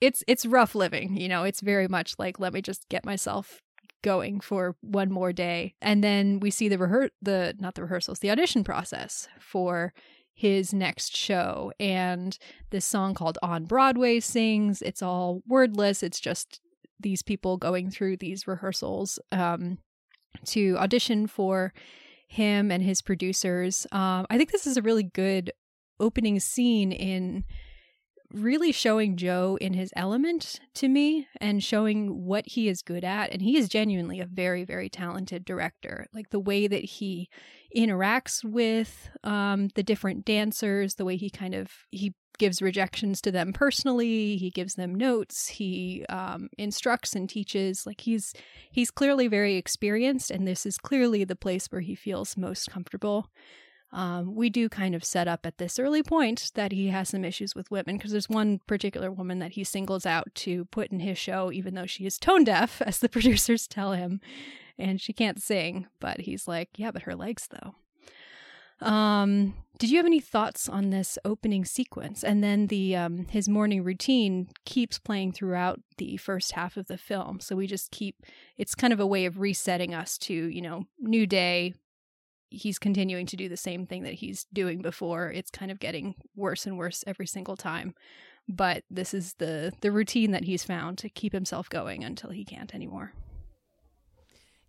it's 0.00 0.22
it's 0.26 0.46
rough 0.46 0.74
living, 0.74 1.16
you 1.16 1.28
know. 1.28 1.44
It's 1.44 1.60
very 1.60 1.88
much 1.88 2.14
like 2.18 2.38
let 2.38 2.52
me 2.52 2.62
just 2.62 2.88
get 2.88 3.04
myself 3.04 3.62
going 4.02 4.40
for 4.40 4.76
one 4.82 5.10
more 5.10 5.32
day, 5.32 5.74
and 5.80 6.02
then 6.02 6.40
we 6.40 6.50
see 6.50 6.68
the 6.68 6.78
rehear 6.78 7.10
the 7.22 7.54
not 7.58 7.74
the 7.74 7.82
rehearsals, 7.82 8.20
the 8.20 8.30
audition 8.30 8.64
process 8.64 9.28
for 9.38 9.92
his 10.36 10.74
next 10.74 11.16
show. 11.16 11.72
And 11.80 12.38
this 12.70 12.84
song 12.84 13.14
called 13.14 13.38
On 13.42 13.64
Broadway 13.64 14.20
sings. 14.20 14.82
It's 14.82 15.02
all 15.02 15.42
wordless. 15.48 16.02
It's 16.02 16.20
just 16.20 16.60
these 17.00 17.22
people 17.22 17.56
going 17.56 17.90
through 17.90 18.18
these 18.18 18.46
rehearsals 18.46 19.18
um, 19.32 19.78
to 20.46 20.76
audition 20.78 21.26
for 21.26 21.72
him 22.28 22.70
and 22.70 22.82
his 22.82 23.00
producers. 23.00 23.86
Um, 23.92 24.26
I 24.28 24.36
think 24.36 24.52
this 24.52 24.66
is 24.66 24.76
a 24.76 24.82
really 24.82 25.04
good 25.04 25.52
opening 25.98 26.40
scene 26.40 26.92
in 26.92 27.44
really 28.32 28.72
showing 28.72 29.16
Joe 29.16 29.56
in 29.60 29.74
his 29.74 29.92
element 29.96 30.60
to 30.74 30.88
me 30.88 31.28
and 31.40 31.62
showing 31.62 32.24
what 32.24 32.46
he 32.46 32.68
is 32.68 32.82
good 32.82 33.04
at. 33.04 33.32
And 33.32 33.40
he 33.40 33.56
is 33.56 33.68
genuinely 33.68 34.20
a 34.20 34.26
very, 34.26 34.64
very 34.64 34.88
talented 34.88 35.44
director. 35.44 36.06
Like 36.12 36.30
the 36.30 36.40
way 36.40 36.66
that 36.66 36.84
he 36.84 37.28
interacts 37.74 38.44
with 38.44 39.10
um, 39.24 39.68
the 39.74 39.82
different 39.82 40.24
dancers, 40.24 40.94
the 40.94 41.04
way 41.04 41.16
he 41.16 41.30
kind 41.30 41.54
of 41.54 41.70
he 41.90 42.14
gives 42.38 42.60
rejections 42.60 43.22
to 43.22 43.32
them 43.32 43.50
personally 43.50 44.36
he 44.36 44.50
gives 44.50 44.74
them 44.74 44.94
notes 44.94 45.48
he 45.48 46.04
um, 46.10 46.50
instructs 46.58 47.14
and 47.14 47.30
teaches 47.30 47.86
like 47.86 48.02
he's 48.02 48.34
he's 48.70 48.90
clearly 48.90 49.26
very 49.26 49.56
experienced 49.56 50.30
and 50.30 50.46
this 50.46 50.66
is 50.66 50.76
clearly 50.76 51.24
the 51.24 51.34
place 51.34 51.68
where 51.68 51.80
he 51.80 51.94
feels 51.94 52.36
most 52.36 52.70
comfortable 52.70 53.30
Um, 53.92 54.34
we 54.34 54.50
do 54.50 54.68
kind 54.68 54.94
of 54.94 55.04
set 55.04 55.28
up 55.28 55.46
at 55.46 55.58
this 55.58 55.78
early 55.78 56.02
point 56.02 56.50
that 56.54 56.72
he 56.72 56.88
has 56.88 57.10
some 57.10 57.24
issues 57.24 57.54
with 57.54 57.70
women 57.70 57.96
because 57.96 58.10
there's 58.10 58.28
one 58.28 58.60
particular 58.66 59.10
woman 59.10 59.38
that 59.38 59.52
he 59.52 59.64
singles 59.64 60.04
out 60.04 60.34
to 60.36 60.64
put 60.66 60.90
in 60.90 61.00
his 61.00 61.18
show, 61.18 61.52
even 61.52 61.74
though 61.74 61.86
she 61.86 62.04
is 62.04 62.18
tone 62.18 62.44
deaf, 62.44 62.82
as 62.86 62.98
the 62.98 63.08
producers 63.08 63.66
tell 63.66 63.92
him, 63.92 64.20
and 64.78 65.00
she 65.00 65.12
can't 65.12 65.40
sing. 65.40 65.86
But 66.00 66.20
he's 66.20 66.48
like, 66.48 66.70
yeah, 66.76 66.90
but 66.90 67.02
her 67.02 67.14
legs 67.14 67.48
though. 67.50 67.74
Um, 68.80 69.54
did 69.78 69.90
you 69.90 69.96
have 69.98 70.06
any 70.06 70.20
thoughts 70.20 70.68
on 70.68 70.90
this 70.90 71.18
opening 71.24 71.64
sequence? 71.64 72.24
And 72.24 72.42
then 72.42 72.66
the 72.66 72.96
um, 72.96 73.26
his 73.26 73.48
morning 73.48 73.84
routine 73.84 74.48
keeps 74.64 74.98
playing 74.98 75.32
throughout 75.32 75.80
the 75.98 76.16
first 76.16 76.52
half 76.52 76.76
of 76.76 76.86
the 76.86 76.98
film. 76.98 77.40
So 77.40 77.56
we 77.56 77.66
just 77.66 77.90
keep 77.90 78.16
it's 78.56 78.74
kind 78.74 78.92
of 78.92 79.00
a 79.00 79.06
way 79.06 79.26
of 79.26 79.38
resetting 79.38 79.94
us 79.94 80.18
to, 80.18 80.34
you 80.34 80.62
know, 80.62 80.84
new 80.98 81.26
day. 81.26 81.74
He's 82.48 82.78
continuing 82.78 83.26
to 83.26 83.36
do 83.36 83.48
the 83.48 83.56
same 83.56 83.86
thing 83.86 84.02
that 84.04 84.14
he's 84.14 84.46
doing 84.52 84.80
before. 84.80 85.30
It's 85.30 85.50
kind 85.50 85.70
of 85.70 85.80
getting 85.80 86.14
worse 86.34 86.66
and 86.66 86.78
worse 86.78 87.02
every 87.06 87.26
single 87.26 87.56
time. 87.56 87.94
But 88.48 88.84
this 88.90 89.12
is 89.12 89.34
the 89.34 89.72
the 89.80 89.90
routine 89.90 90.30
that 90.30 90.44
he's 90.44 90.62
found 90.62 90.98
to 90.98 91.08
keep 91.08 91.32
himself 91.32 91.68
going 91.68 92.04
until 92.04 92.30
he 92.30 92.44
can't 92.44 92.74
anymore. 92.74 93.12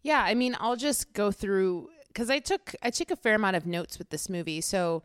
Yeah, 0.01 0.23
I 0.23 0.33
mean, 0.33 0.55
I'll 0.59 0.75
just 0.75 1.13
go 1.13 1.31
through 1.31 1.89
because 2.07 2.29
I 2.29 2.39
took 2.39 2.73
I 2.81 2.89
took 2.89 3.11
a 3.11 3.15
fair 3.15 3.35
amount 3.35 3.55
of 3.55 3.65
notes 3.65 3.99
with 3.99 4.09
this 4.09 4.29
movie, 4.29 4.61
so 4.61 5.03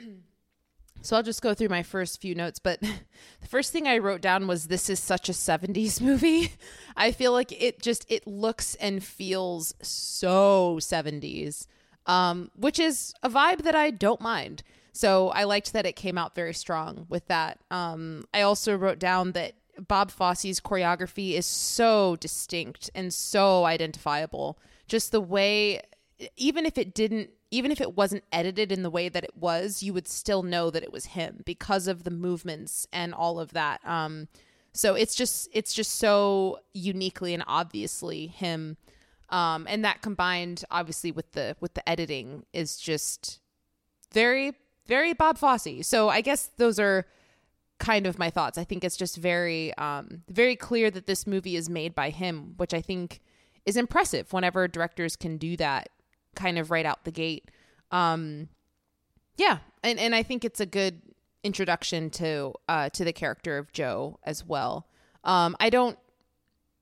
so 1.02 1.16
I'll 1.16 1.22
just 1.22 1.42
go 1.42 1.54
through 1.54 1.68
my 1.68 1.82
first 1.82 2.20
few 2.20 2.34
notes. 2.34 2.58
But 2.58 2.80
the 3.40 3.46
first 3.48 3.72
thing 3.72 3.86
I 3.86 3.98
wrote 3.98 4.20
down 4.20 4.46
was 4.46 4.66
this 4.66 4.90
is 4.90 4.98
such 5.00 5.28
a 5.28 5.32
'70s 5.32 6.00
movie. 6.00 6.52
I 6.96 7.12
feel 7.12 7.32
like 7.32 7.52
it 7.52 7.80
just 7.80 8.10
it 8.10 8.26
looks 8.26 8.74
and 8.76 9.04
feels 9.04 9.74
so 9.82 10.78
'70s, 10.80 11.66
um, 12.08 12.50
which 12.56 12.80
is 12.80 13.14
a 13.22 13.30
vibe 13.30 13.62
that 13.62 13.76
I 13.76 13.90
don't 13.90 14.20
mind. 14.20 14.62
So 14.92 15.28
I 15.28 15.44
liked 15.44 15.72
that 15.74 15.86
it 15.86 15.94
came 15.94 16.18
out 16.18 16.34
very 16.34 16.54
strong 16.54 17.06
with 17.08 17.26
that. 17.28 17.60
Um, 17.70 18.24
I 18.34 18.40
also 18.40 18.76
wrote 18.76 18.98
down 18.98 19.32
that 19.32 19.52
Bob 19.86 20.10
Fosse's 20.10 20.60
choreography 20.60 21.34
is 21.34 21.46
so 21.46 22.16
distinct 22.16 22.90
and 22.94 23.14
so 23.14 23.64
identifiable. 23.64 24.58
Just 24.88 25.12
the 25.12 25.20
way 25.20 25.82
even 26.36 26.66
if 26.66 26.76
it 26.76 26.94
didn't 26.94 27.30
even 27.50 27.70
if 27.70 27.80
it 27.80 27.96
wasn't 27.96 28.24
edited 28.32 28.72
in 28.72 28.82
the 28.82 28.90
way 28.90 29.08
that 29.08 29.24
it 29.24 29.36
was 29.36 29.82
you 29.82 29.92
would 29.92 30.08
still 30.08 30.42
know 30.42 30.68
that 30.70 30.82
it 30.82 30.92
was 30.92 31.06
him 31.06 31.42
because 31.44 31.86
of 31.86 32.04
the 32.04 32.10
movements 32.10 32.88
and 32.92 33.14
all 33.14 33.38
of 33.38 33.52
that 33.52 33.80
um 33.86 34.26
so 34.72 34.94
it's 34.94 35.14
just 35.14 35.48
it's 35.52 35.72
just 35.72 35.94
so 35.94 36.58
uniquely 36.72 37.34
and 37.34 37.44
obviously 37.46 38.26
him 38.26 38.76
um 39.30 39.66
and 39.68 39.84
that 39.84 40.02
combined 40.02 40.64
obviously 40.70 41.10
with 41.10 41.32
the 41.32 41.56
with 41.60 41.74
the 41.74 41.88
editing 41.88 42.44
is 42.52 42.76
just 42.76 43.40
very 44.12 44.52
very 44.86 45.12
bob 45.12 45.36
fosse 45.36 45.86
so 45.86 46.08
i 46.08 46.20
guess 46.20 46.50
those 46.56 46.78
are 46.78 47.06
kind 47.78 48.06
of 48.06 48.18
my 48.18 48.30
thoughts 48.30 48.58
i 48.58 48.64
think 48.64 48.82
it's 48.82 48.96
just 48.96 49.16
very 49.16 49.72
um 49.74 50.22
very 50.28 50.56
clear 50.56 50.90
that 50.90 51.06
this 51.06 51.26
movie 51.26 51.56
is 51.56 51.68
made 51.68 51.94
by 51.94 52.10
him 52.10 52.54
which 52.56 52.74
i 52.74 52.80
think 52.80 53.20
is 53.68 53.76
impressive 53.76 54.32
whenever 54.32 54.66
directors 54.66 55.14
can 55.14 55.36
do 55.36 55.54
that 55.56 55.90
kind 56.34 56.58
of 56.58 56.70
right 56.70 56.86
out 56.86 57.04
the 57.04 57.10
gate. 57.10 57.50
Um, 57.90 58.48
yeah, 59.36 59.58
and 59.82 59.98
and 59.98 60.14
I 60.14 60.22
think 60.22 60.44
it's 60.44 60.60
a 60.60 60.66
good 60.66 61.02
introduction 61.44 62.08
to 62.10 62.54
uh, 62.68 62.88
to 62.90 63.04
the 63.04 63.12
character 63.12 63.58
of 63.58 63.72
Joe 63.72 64.18
as 64.24 64.44
well. 64.44 64.86
Um, 65.24 65.54
I 65.60 65.68
don't 65.68 65.98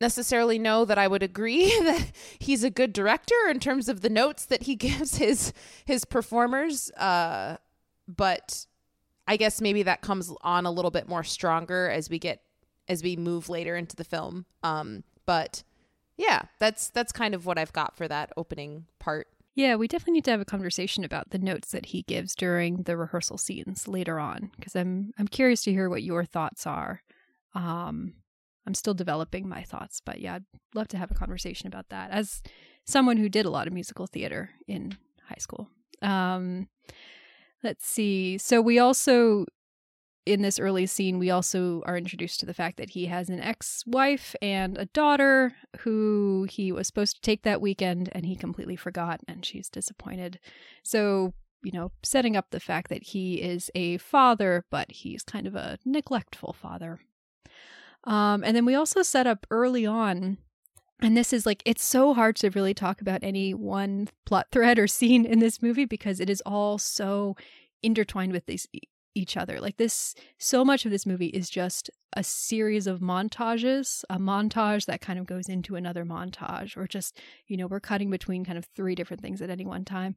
necessarily 0.00 0.58
know 0.58 0.84
that 0.84 0.98
I 0.98 1.08
would 1.08 1.22
agree 1.22 1.68
that 1.80 2.12
he's 2.38 2.64
a 2.64 2.70
good 2.70 2.92
director 2.92 3.34
in 3.48 3.60
terms 3.60 3.88
of 3.88 4.00
the 4.00 4.10
notes 4.10 4.46
that 4.46 4.64
he 4.64 4.74
gives 4.76 5.16
his 5.16 5.52
his 5.84 6.04
performers. 6.04 6.90
Uh, 6.92 7.56
but 8.08 8.66
I 9.26 9.36
guess 9.36 9.60
maybe 9.60 9.82
that 9.82 10.02
comes 10.02 10.32
on 10.42 10.66
a 10.66 10.70
little 10.70 10.90
bit 10.90 11.08
more 11.08 11.24
stronger 11.24 11.90
as 11.90 12.08
we 12.08 12.18
get 12.18 12.42
as 12.88 13.02
we 13.02 13.16
move 13.16 13.48
later 13.48 13.76
into 13.76 13.96
the 13.96 14.04
film. 14.04 14.46
Um, 14.62 15.02
but 15.24 15.64
yeah, 16.16 16.42
that's 16.58 16.90
that's 16.90 17.12
kind 17.12 17.34
of 17.34 17.46
what 17.46 17.58
I've 17.58 17.72
got 17.72 17.96
for 17.96 18.08
that 18.08 18.32
opening 18.36 18.86
part. 18.98 19.28
Yeah, 19.54 19.76
we 19.76 19.88
definitely 19.88 20.14
need 20.14 20.24
to 20.26 20.30
have 20.32 20.40
a 20.40 20.44
conversation 20.44 21.02
about 21.02 21.30
the 21.30 21.38
notes 21.38 21.70
that 21.70 21.86
he 21.86 22.02
gives 22.02 22.34
during 22.34 22.82
the 22.82 22.96
rehearsal 22.96 23.38
scenes 23.38 23.88
later 23.88 24.20
on 24.20 24.50
because 24.56 24.76
I'm 24.76 25.12
I'm 25.18 25.28
curious 25.28 25.62
to 25.64 25.72
hear 25.72 25.88
what 25.88 26.02
your 26.02 26.24
thoughts 26.24 26.66
are. 26.66 27.02
Um, 27.54 28.14
I'm 28.66 28.74
still 28.74 28.94
developing 28.94 29.48
my 29.48 29.62
thoughts, 29.62 30.00
but 30.04 30.20
yeah, 30.20 30.36
I'd 30.36 30.44
love 30.74 30.88
to 30.88 30.98
have 30.98 31.10
a 31.10 31.14
conversation 31.14 31.66
about 31.66 31.88
that 31.90 32.10
as 32.10 32.42
someone 32.84 33.16
who 33.16 33.28
did 33.28 33.46
a 33.46 33.50
lot 33.50 33.66
of 33.66 33.72
musical 33.72 34.06
theater 34.06 34.50
in 34.66 34.96
high 35.28 35.38
school. 35.38 35.68
Um, 36.02 36.68
let's 37.62 37.86
see. 37.86 38.38
So 38.38 38.60
we 38.60 38.78
also 38.78 39.46
in 40.26 40.42
this 40.42 40.58
early 40.58 40.86
scene, 40.86 41.18
we 41.18 41.30
also 41.30 41.82
are 41.86 41.96
introduced 41.96 42.40
to 42.40 42.46
the 42.46 42.52
fact 42.52 42.76
that 42.78 42.90
he 42.90 43.06
has 43.06 43.30
an 43.30 43.40
ex 43.40 43.84
wife 43.86 44.34
and 44.42 44.76
a 44.76 44.86
daughter 44.86 45.54
who 45.80 46.46
he 46.50 46.72
was 46.72 46.88
supposed 46.88 47.14
to 47.14 47.20
take 47.22 47.44
that 47.44 47.60
weekend 47.60 48.10
and 48.12 48.26
he 48.26 48.34
completely 48.34 48.74
forgot, 48.74 49.20
and 49.28 49.46
she's 49.46 49.68
disappointed. 49.68 50.40
So, 50.82 51.32
you 51.62 51.70
know, 51.70 51.92
setting 52.02 52.36
up 52.36 52.50
the 52.50 52.60
fact 52.60 52.90
that 52.90 53.04
he 53.04 53.40
is 53.40 53.70
a 53.76 53.98
father, 53.98 54.64
but 54.68 54.90
he's 54.90 55.22
kind 55.22 55.46
of 55.46 55.54
a 55.54 55.78
neglectful 55.84 56.52
father. 56.52 56.98
Um, 58.06 58.44
and 58.44 58.56
then 58.56 58.64
we 58.64 58.74
also 58.74 59.02
set 59.02 59.26
up 59.26 59.46
early 59.50 59.84
on 59.84 60.38
and 61.00 61.16
this 61.16 61.32
is 61.32 61.44
like 61.44 61.62
it's 61.66 61.84
so 61.84 62.14
hard 62.14 62.36
to 62.36 62.50
really 62.50 62.72
talk 62.72 63.00
about 63.00 63.22
any 63.22 63.52
one 63.52 64.08
plot 64.24 64.46
thread 64.50 64.78
or 64.78 64.86
scene 64.86 65.24
in 65.24 65.40
this 65.40 65.62
movie 65.62 65.84
because 65.84 66.20
it 66.20 66.30
is 66.30 66.42
all 66.46 66.78
so 66.78 67.36
intertwined 67.82 68.32
with 68.32 68.46
these 68.46 68.66
each 69.14 69.36
other. 69.36 69.60
Like 69.60 69.78
this, 69.78 70.14
so 70.38 70.64
much 70.64 70.84
of 70.84 70.90
this 70.90 71.06
movie 71.06 71.28
is 71.28 71.48
just 71.48 71.90
a 72.12 72.22
series 72.22 72.86
of 72.86 73.00
montages, 73.00 74.04
a 74.10 74.18
montage 74.18 74.84
that 74.86 75.00
kind 75.00 75.18
of 75.18 75.26
goes 75.26 75.48
into 75.48 75.74
another 75.74 76.04
montage, 76.04 76.76
or 76.76 76.86
just, 76.86 77.18
you 77.46 77.56
know, 77.56 77.66
we're 77.66 77.80
cutting 77.80 78.10
between 78.10 78.44
kind 78.44 78.58
of 78.58 78.66
three 78.76 78.94
different 78.94 79.22
things 79.22 79.40
at 79.40 79.48
any 79.48 79.64
one 79.64 79.86
time. 79.86 80.16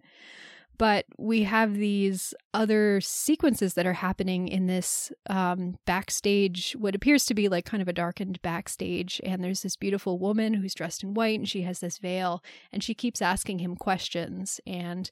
But 0.80 1.06
we 1.18 1.44
have 1.44 1.76
these 1.76 2.34
other 2.54 3.02
sequences 3.02 3.74
that 3.74 3.86
are 3.86 3.94
happening 3.94 4.48
in 4.48 4.66
this 4.66 5.12
um, 5.30 5.78
backstage, 5.86 6.72
what 6.80 6.96
appears 6.96 7.26
to 7.26 7.34
be 7.34 7.50
like 7.50 7.66
kind 7.66 7.82
of 7.82 7.90
a 7.90 7.94
darkened 7.94 8.42
backstage. 8.42 9.20
And 9.26 9.44
there's 9.44 9.62
this 9.62 9.76
beautiful 9.76 10.18
woman 10.18 10.54
who's 10.54 10.74
dressed 10.74 11.04
in 11.04 11.14
white 11.14 11.38
and 11.38 11.50
she 11.50 11.64
has 11.64 11.80
this 11.80 11.98
veil 11.98 12.42
and 12.72 12.82
she 12.82 12.94
keeps 12.94 13.22
asking 13.22 13.60
him 13.60 13.76
questions. 13.76 14.62
And 14.66 15.12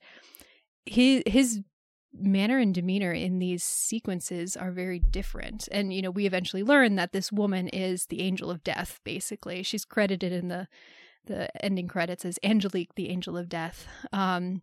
his, 0.86 1.22
his 1.28 1.60
manner 2.14 2.60
and 2.60 2.74
demeanor 2.74 3.12
in 3.12 3.40
these 3.40 3.62
sequences 3.62 4.56
are 4.56 4.72
very 4.72 5.00
different. 5.00 5.68
And, 5.70 5.94
you 5.94 6.02
know, 6.02 6.12
we 6.12 6.26
eventually 6.26 6.64
learn 6.64 6.96
that 6.96 7.12
this 7.12 7.30
woman 7.30 7.68
is 7.68 8.06
the 8.06 8.22
angel 8.22 8.50
of 8.50 8.64
death, 8.64 9.02
basically. 9.04 9.64
She's 9.64 9.84
credited 9.86 10.32
in 10.32 10.48
the 10.48 10.70
the 11.26 11.50
ending 11.62 11.90
credits 11.90 12.24
as 12.24 12.40
Angelique, 12.42 12.96
the 12.96 13.10
angel 13.10 13.36
of 13.36 13.50
death. 13.50 13.86
Um, 14.14 14.62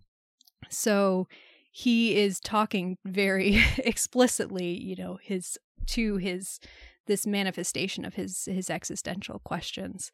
so 0.68 1.28
he 1.70 2.16
is 2.16 2.40
talking 2.40 2.98
very 3.04 3.62
explicitly, 3.78 4.80
you 4.80 4.96
know, 4.96 5.18
his 5.22 5.58
to 5.86 6.16
his 6.16 6.60
this 7.06 7.26
manifestation 7.26 8.04
of 8.04 8.14
his 8.14 8.46
his 8.46 8.70
existential 8.70 9.40
questions. 9.40 10.10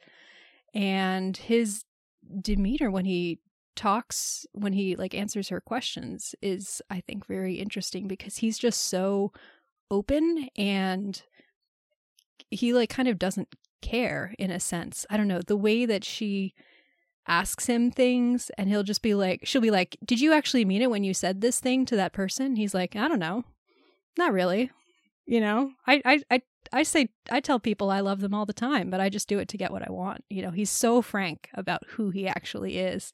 And 0.74 1.36
his 1.36 1.84
demeanor 2.40 2.90
when 2.90 3.04
he 3.04 3.40
talks 3.76 4.46
when 4.52 4.72
he 4.72 4.96
like 4.96 5.14
answers 5.14 5.48
her 5.48 5.60
questions 5.60 6.34
is 6.42 6.82
I 6.90 7.00
think 7.00 7.26
very 7.26 7.54
interesting 7.54 8.08
because 8.08 8.38
he's 8.38 8.58
just 8.58 8.82
so 8.82 9.32
open 9.90 10.48
and 10.56 11.22
he 12.50 12.72
like 12.72 12.90
kind 12.90 13.08
of 13.08 13.18
doesn't 13.18 13.54
care 13.82 14.34
in 14.38 14.50
a 14.50 14.60
sense. 14.60 15.06
I 15.10 15.16
don't 15.16 15.28
know, 15.28 15.40
the 15.46 15.56
way 15.56 15.86
that 15.86 16.04
she 16.04 16.54
asks 17.30 17.66
him 17.66 17.90
things 17.90 18.50
and 18.58 18.68
he'll 18.68 18.82
just 18.82 19.02
be 19.02 19.14
like 19.14 19.42
she'll 19.44 19.62
be 19.62 19.70
like, 19.70 19.96
"Did 20.04 20.20
you 20.20 20.32
actually 20.32 20.64
mean 20.64 20.82
it 20.82 20.90
when 20.90 21.04
you 21.04 21.14
said 21.14 21.40
this 21.40 21.60
thing 21.60 21.86
to 21.86 21.96
that 21.96 22.12
person?" 22.12 22.56
He's 22.56 22.74
like, 22.74 22.96
"I 22.96 23.08
don't 23.08 23.20
know. 23.20 23.44
Not 24.18 24.32
really." 24.32 24.70
You 25.26 25.40
know? 25.40 25.72
I 25.86 26.02
I 26.04 26.22
I 26.30 26.42
I 26.72 26.82
say 26.82 27.08
I 27.30 27.40
tell 27.40 27.60
people 27.60 27.90
I 27.90 28.00
love 28.00 28.20
them 28.20 28.34
all 28.34 28.46
the 28.46 28.52
time, 28.52 28.90
but 28.90 29.00
I 29.00 29.08
just 29.08 29.28
do 29.28 29.38
it 29.38 29.48
to 29.48 29.56
get 29.56 29.70
what 29.70 29.86
I 29.86 29.92
want. 29.92 30.24
You 30.28 30.42
know, 30.42 30.50
he's 30.50 30.70
so 30.70 31.00
frank 31.02 31.48
about 31.54 31.82
who 31.90 32.10
he 32.10 32.26
actually 32.26 32.78
is 32.78 33.12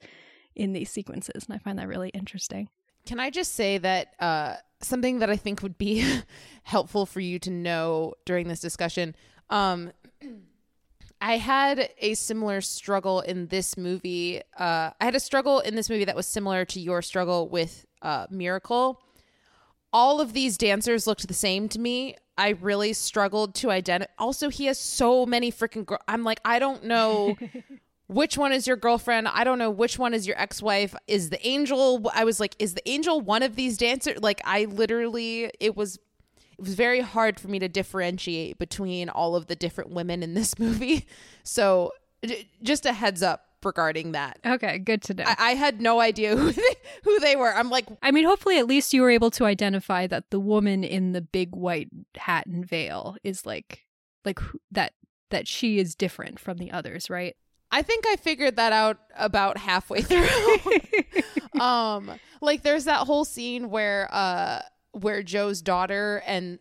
in 0.55 0.73
these 0.73 0.91
sequences. 0.91 1.45
And 1.47 1.55
I 1.55 1.59
find 1.59 1.79
that 1.79 1.89
really 1.89 2.09
interesting. 2.09 2.69
Can 3.05 3.21
I 3.21 3.31
just 3.31 3.55
say 3.55 3.79
that 3.79 4.15
uh, 4.19 4.57
something 4.81 5.21
that 5.21 5.31
I 5.31 5.37
think 5.37 5.63
would 5.63 5.79
be 5.79 6.21
helpful 6.65 7.07
for 7.07 7.21
you 7.21 7.39
to 7.41 7.51
know 7.51 8.15
during 8.25 8.49
this 8.49 8.61
discussion? 8.61 9.15
Um, 9.51 9.93
I 11.21 11.39
had 11.39 11.91
a 11.99 12.15
similar 12.15 12.61
struggle 12.61 13.21
in 13.21 13.47
this 13.47 13.77
movie. 13.77 14.43
Uh, 14.59 14.91
I 15.01 15.05
had 15.05 15.15
a 15.15 15.21
struggle 15.21 15.61
in 15.61 15.75
this 15.75 15.89
movie 15.89 16.05
that 16.05 16.17
was 16.17 16.27
similar 16.27 16.65
to 16.67 16.81
your 16.81 17.03
struggle 17.03 17.49
with 17.49 17.87
uh, 18.03 18.27
Miracle. 18.31 19.01
All 19.93 20.21
of 20.21 20.33
these 20.33 20.59
dancers 20.59 21.07
looked 21.07 21.27
the 21.27 21.35
same 21.35 21.69
to 21.71 21.79
me. 21.79 22.17
I 22.37 22.51
really 22.51 22.93
struggled 22.93 23.55
to 23.57 23.71
identify. 23.71 24.13
Also, 24.19 24.51
he 24.51 24.67
has 24.67 24.79
so 24.79 25.25
many 25.25 25.51
freaking. 25.51 25.87
Gr- 25.87 25.97
I'm 26.07 26.23
like, 26.23 26.41
I 26.45 26.59
don't 26.59 26.85
know 26.85 27.37
which 28.09 28.37
one 28.37 28.53
is 28.53 28.67
your 28.67 28.77
girlfriend? 28.77 29.29
I 29.29 29.43
don't 29.45 29.59
know 29.59 29.71
which 29.71 29.99
one 29.99 30.15
is 30.15 30.27
your 30.27 30.39
ex-wife. 30.39 30.95
Is 31.07 31.31
the 31.31 31.45
angel 31.47 32.11
I 32.15 32.25
was 32.25 32.39
like 32.41 32.55
is 32.59 32.75
the 32.75 32.89
angel 32.89 33.21
one 33.21 33.43
of 33.43 33.57
these 33.57 33.77
dancers? 33.77 34.19
Like 34.21 34.41
I 34.45 34.67
literally 34.67 35.51
it 35.61 35.77
was 35.77 35.99
it 36.59 36.65
was 36.65 36.75
very 36.75 37.01
hard 37.01 37.39
for 37.39 37.49
me 37.49 37.59
to 37.59 37.69
differentiate 37.69 38.59
between 38.59 39.09
all 39.09 39.37
of 39.37 39.47
the 39.47 39.57
different 39.57 39.91
women 39.91 40.23
in 40.23 40.35
this 40.35 40.59
movie. 40.59 41.07
So 41.43 41.93
just 42.63 42.87
a 42.87 42.93
heads 42.93 43.23
up 43.23 43.43
regarding 43.63 44.13
that. 44.13 44.39
Okay, 44.47 44.79
good 44.79 45.03
to 45.03 45.15
know. 45.15 45.25
I, 45.27 45.37
I 45.39 45.55
had 45.55 45.81
no 45.81 46.01
idea 46.01 46.37
who 46.37 46.53
they, 46.53 46.75
who 47.05 47.21
they 47.21 47.37
were. 47.37 47.53
I'm 47.53 47.71
like, 47.71 47.87
I 48.03 48.11
mean, 48.11 48.25
hopefully, 48.25 48.59
at 48.59 48.67
least 48.67 48.95
you 48.95 49.03
were 49.03 49.11
able 49.11 49.31
to 49.33 49.45
identify 49.45 50.07
that 50.07 50.31
the 50.31 50.41
woman 50.41 50.85
in 50.85 51.13
the 51.13 51.21
big 51.21 51.55
white 51.55 51.89
hat 52.17 52.47
and 52.47 52.67
veil 52.67 53.17
is 53.23 53.45
like, 53.45 53.83
like 54.25 54.39
that 54.71 54.93
that 55.31 55.49
she 55.49 55.79
is 55.79 55.95
different 55.95 56.39
from 56.39 56.59
the 56.59 56.71
others, 56.71 57.11
right? 57.11 57.37
I 57.71 57.83
think 57.83 58.07
I 58.07 58.17
figured 58.17 58.57
that 58.57 58.73
out 58.73 58.99
about 59.17 59.59
halfway 59.59 60.03
through. 60.03 61.61
um, 61.61 62.13
like 62.41 62.63
there's 62.63 62.85
that 62.85 63.07
whole 63.07 63.25
scene 63.25 63.71
where 63.71 64.09
uh 64.13 64.61
where 64.97 65.23
Joe's 65.23 65.63
daughter 65.63 66.23
and 66.27 66.59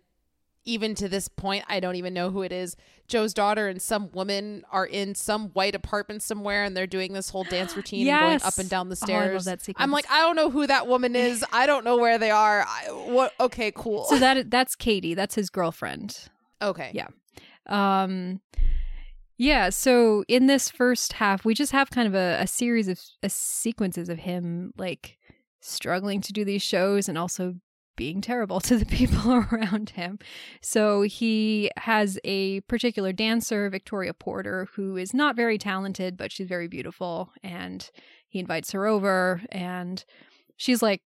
even 0.67 0.95
to 0.95 1.07
this 1.07 1.27
point 1.27 1.63
I 1.69 1.79
don't 1.79 1.95
even 1.95 2.13
know 2.13 2.31
who 2.31 2.41
it 2.41 2.51
is. 2.51 2.75
Joe's 3.07 3.33
daughter 3.35 3.67
and 3.67 3.79
some 3.81 4.11
woman 4.13 4.63
are 4.71 4.85
in 4.85 5.13
some 5.13 5.49
white 5.49 5.75
apartment 5.75 6.23
somewhere 6.23 6.63
and 6.63 6.75
they're 6.75 6.87
doing 6.87 7.13
this 7.13 7.29
whole 7.29 7.43
dance 7.43 7.75
routine 7.75 8.07
and 8.07 8.19
going 8.19 8.41
up 8.41 8.57
and 8.57 8.67
down 8.69 8.89
the 8.89 8.97
Oh, 8.99 9.05
stairs. 9.05 9.45
that 9.45 9.61
I'm 9.77 9.91
like 9.91 10.09
I 10.09 10.21
don't 10.21 10.35
know 10.35 10.49
who 10.49 10.65
that 10.67 10.87
woman 10.87 11.15
is. 11.15 11.45
I 11.53 11.65
don't 11.67 11.85
know 11.85 11.97
where 11.97 12.17
they 12.17 12.31
are. 12.31 12.65
I, 12.67 12.85
what 12.91 13.33
okay, 13.39 13.71
cool. 13.75 14.05
so 14.05 14.17
that 14.17 14.49
that's 14.49 14.75
Katie. 14.75 15.13
That's 15.13 15.35
his 15.35 15.49
girlfriend. 15.51 16.17
okay. 16.61 16.89
Yeah. 16.93 17.07
Um, 17.67 18.41
yeah. 19.37 19.69
So 19.69 20.23
in 20.27 20.47
this 20.47 20.69
first 20.69 21.13
half, 21.13 21.45
we 21.45 21.53
just 21.53 21.73
have 21.73 21.89
kind 21.91 22.07
of 22.07 22.15
a, 22.15 22.37
a 22.41 22.47
series 22.47 22.87
of 22.87 22.99
a 23.21 23.29
sequences 23.29 24.09
of 24.09 24.19
him 24.19 24.71
like 24.77 25.17
struggling 25.61 26.21
to 26.21 26.33
do 26.33 26.43
these 26.45 26.61
shows 26.63 27.07
and 27.09 27.17
also 27.17 27.55
being 27.95 28.21
terrible 28.21 28.59
to 28.61 28.77
the 28.77 28.85
people 28.85 29.33
around 29.51 29.91
him. 29.91 30.19
So 30.61 31.03
he 31.03 31.71
has 31.77 32.19
a 32.23 32.61
particular 32.61 33.13
dancer, 33.13 33.69
Victoria 33.69 34.13
Porter, 34.13 34.67
who 34.75 34.97
is 34.97 35.13
not 35.13 35.35
very 35.35 35.57
talented, 35.57 36.17
but 36.17 36.31
she's 36.31 36.47
very 36.47 36.67
beautiful. 36.67 37.31
And 37.43 37.89
he 38.27 38.39
invites 38.39 38.71
her 38.71 38.85
over, 38.85 39.41
and 39.49 40.03
she's 40.57 40.81
like, 40.81 41.01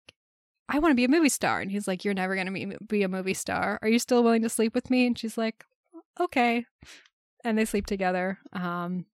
I 0.68 0.78
want 0.78 0.92
to 0.92 0.96
be 0.96 1.04
a 1.04 1.08
movie 1.08 1.28
star. 1.28 1.60
And 1.60 1.70
he's 1.70 1.86
like, 1.86 2.04
You're 2.04 2.14
never 2.14 2.34
going 2.34 2.46
to 2.46 2.78
be 2.86 3.02
a 3.02 3.08
movie 3.08 3.34
star. 3.34 3.78
Are 3.82 3.88
you 3.88 3.98
still 3.98 4.22
willing 4.22 4.42
to 4.42 4.48
sleep 4.48 4.74
with 4.74 4.90
me? 4.90 5.06
And 5.06 5.18
she's 5.18 5.38
like, 5.38 5.64
Okay. 6.20 6.66
And 7.44 7.56
they 7.56 7.64
sleep 7.64 7.86
together. 7.86 8.38
Um, 8.52 9.06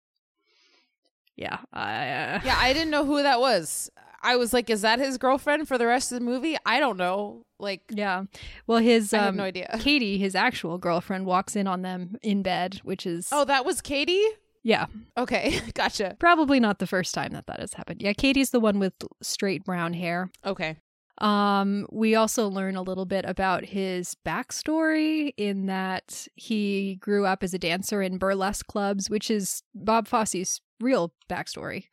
yeah. 1.36 1.60
I, 1.74 2.10
uh, 2.10 2.40
Yeah, 2.46 2.58
I 2.58 2.74
didn't 2.74 2.92
know 2.92 3.06
who 3.06 3.22
that 3.24 3.40
was. 3.40 3.90
I 4.24 4.36
was 4.36 4.54
like, 4.54 4.70
is 4.70 4.82
that 4.82 5.00
his 5.00 5.18
girlfriend 5.18 5.68
for 5.68 5.78
the 5.78 5.86
rest 5.88 6.12
of 6.12 6.20
the 6.20 6.26
movie? 6.26 6.58
I 6.66 6.80
don't 6.80 6.98
know. 6.98 7.46
Like, 7.60 7.82
Yeah. 7.90 8.26
Well, 8.68 8.80
his 8.80 9.14
I 9.14 9.18
have 9.18 9.30
um, 9.30 9.38
no 9.38 9.44
idea. 9.44 9.76
Katie, 9.82 10.18
his 10.18 10.36
actual 10.36 10.78
girlfriend, 10.78 11.26
walks 11.26 11.56
in 11.56 11.68
on 11.68 11.82
them 11.82 12.16
in 12.22 12.42
bed, 12.44 12.80
which 12.84 13.06
is 13.06 13.30
Oh, 13.32 13.46
that 13.46 13.66
was 13.66 13.82
Katie? 13.82 14.24
yeah, 14.64 14.86
Okay, 15.18 15.60
gotcha. 15.74 16.16
probably 16.20 16.60
not 16.60 16.78
the 16.80 16.86
first 16.88 17.14
time 17.16 17.32
that 17.32 17.48
that 17.48 17.60
has 17.60 17.74
happened. 17.74 18.02
Yeah, 18.02 18.14
Katie's 18.14 18.52
the 18.52 18.60
one 18.60 18.78
with 18.80 18.94
straight 19.22 19.64
brown 19.64 19.94
hair. 19.94 20.30
Okay. 20.46 20.78
Um, 21.18 21.86
we 21.92 22.16
also 22.16 22.48
learn 22.48 22.76
a 22.76 22.82
little 22.82 23.06
bit 23.06 23.26
about 23.28 23.66
his 23.66 24.16
backstory 24.26 25.34
in 25.38 25.68
that 25.68 26.28
he 26.36 26.96
grew 26.96 27.26
up 27.26 27.44
as 27.44 27.54
a 27.54 27.60
dancer 27.60 28.02
in 28.02 28.18
burlesque 28.18 28.66
clubs, 28.68 29.10
which 29.10 29.30
is 29.30 29.62
Bob 29.76 30.08
Fosse's 30.08 30.62
real 30.80 31.14
backstory. 31.30 31.86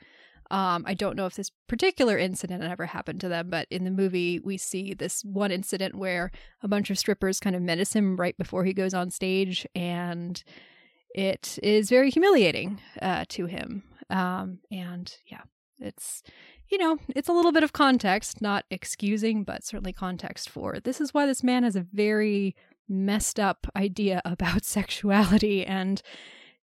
Um, 0.51 0.85
I 0.87 0.95
don't 0.95 1.17
know 1.17 1.27
if 1.27 1.35
this 1.35 1.51
particular 1.69 2.17
incident 2.17 2.63
ever 2.63 2.87
happened 2.87 3.21
to 3.21 3.29
them, 3.29 3.51
but 3.51 3.67
in 3.71 3.85
the 3.85 3.91
movie, 3.91 4.41
we 4.41 4.57
see 4.57 4.95
this 4.95 5.23
one 5.23 5.51
incident 5.51 5.95
where 5.95 6.31
a 6.63 6.69
bunch 6.69 6.91
of 6.91 6.99
strippers 6.99 7.41
kind 7.41 7.55
of 7.55 7.63
menace 7.63 7.93
him 7.93 8.17
right 8.17 8.37
before 8.39 8.65
he 8.65 8.73
goes 8.73 8.95
on 8.95 9.11
stage, 9.11 9.67
and 9.75 10.43
it 11.15 11.59
is 11.63 11.91
very 11.91 12.11
humiliating 12.11 12.81
uh, 13.03 13.25
to 13.29 13.47
him. 13.47 13.83
Um, 14.09 14.61
and 14.71 15.15
yeah, 15.27 15.43
it's 15.79 16.23
you 16.69 16.79
know, 16.79 16.99
it's 17.09 17.29
a 17.29 17.33
little 17.33 17.53
bit 17.53 17.63
of 17.63 17.73
context, 17.73 18.43
not 18.43 18.65
excusing, 18.71 19.43
but 19.43 19.65
certainly 19.65 19.93
context 19.93 20.51
for 20.51 20.79
this 20.81 21.01
is 21.01 21.15
why 21.15 21.27
this 21.27 21.43
man 21.43 21.63
has 21.63 21.77
a 21.77 21.87
very 21.93 22.55
messed 22.89 23.39
up 23.39 23.67
idea 23.77 24.23
about 24.25 24.65
sexuality 24.65 25.65
and 25.65 26.03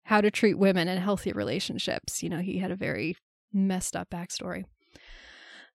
how 0.04 0.20
to 0.20 0.30
treat 0.30 0.58
women 0.58 0.88
in 0.88 0.98
healthy 0.98 1.32
relationships. 1.32 2.22
You 2.22 2.28
know, 2.28 2.40
he 2.40 2.58
had 2.58 2.70
a 2.70 2.76
very 2.76 3.16
messed 3.54 3.96
up 3.96 4.10
backstory. 4.10 4.64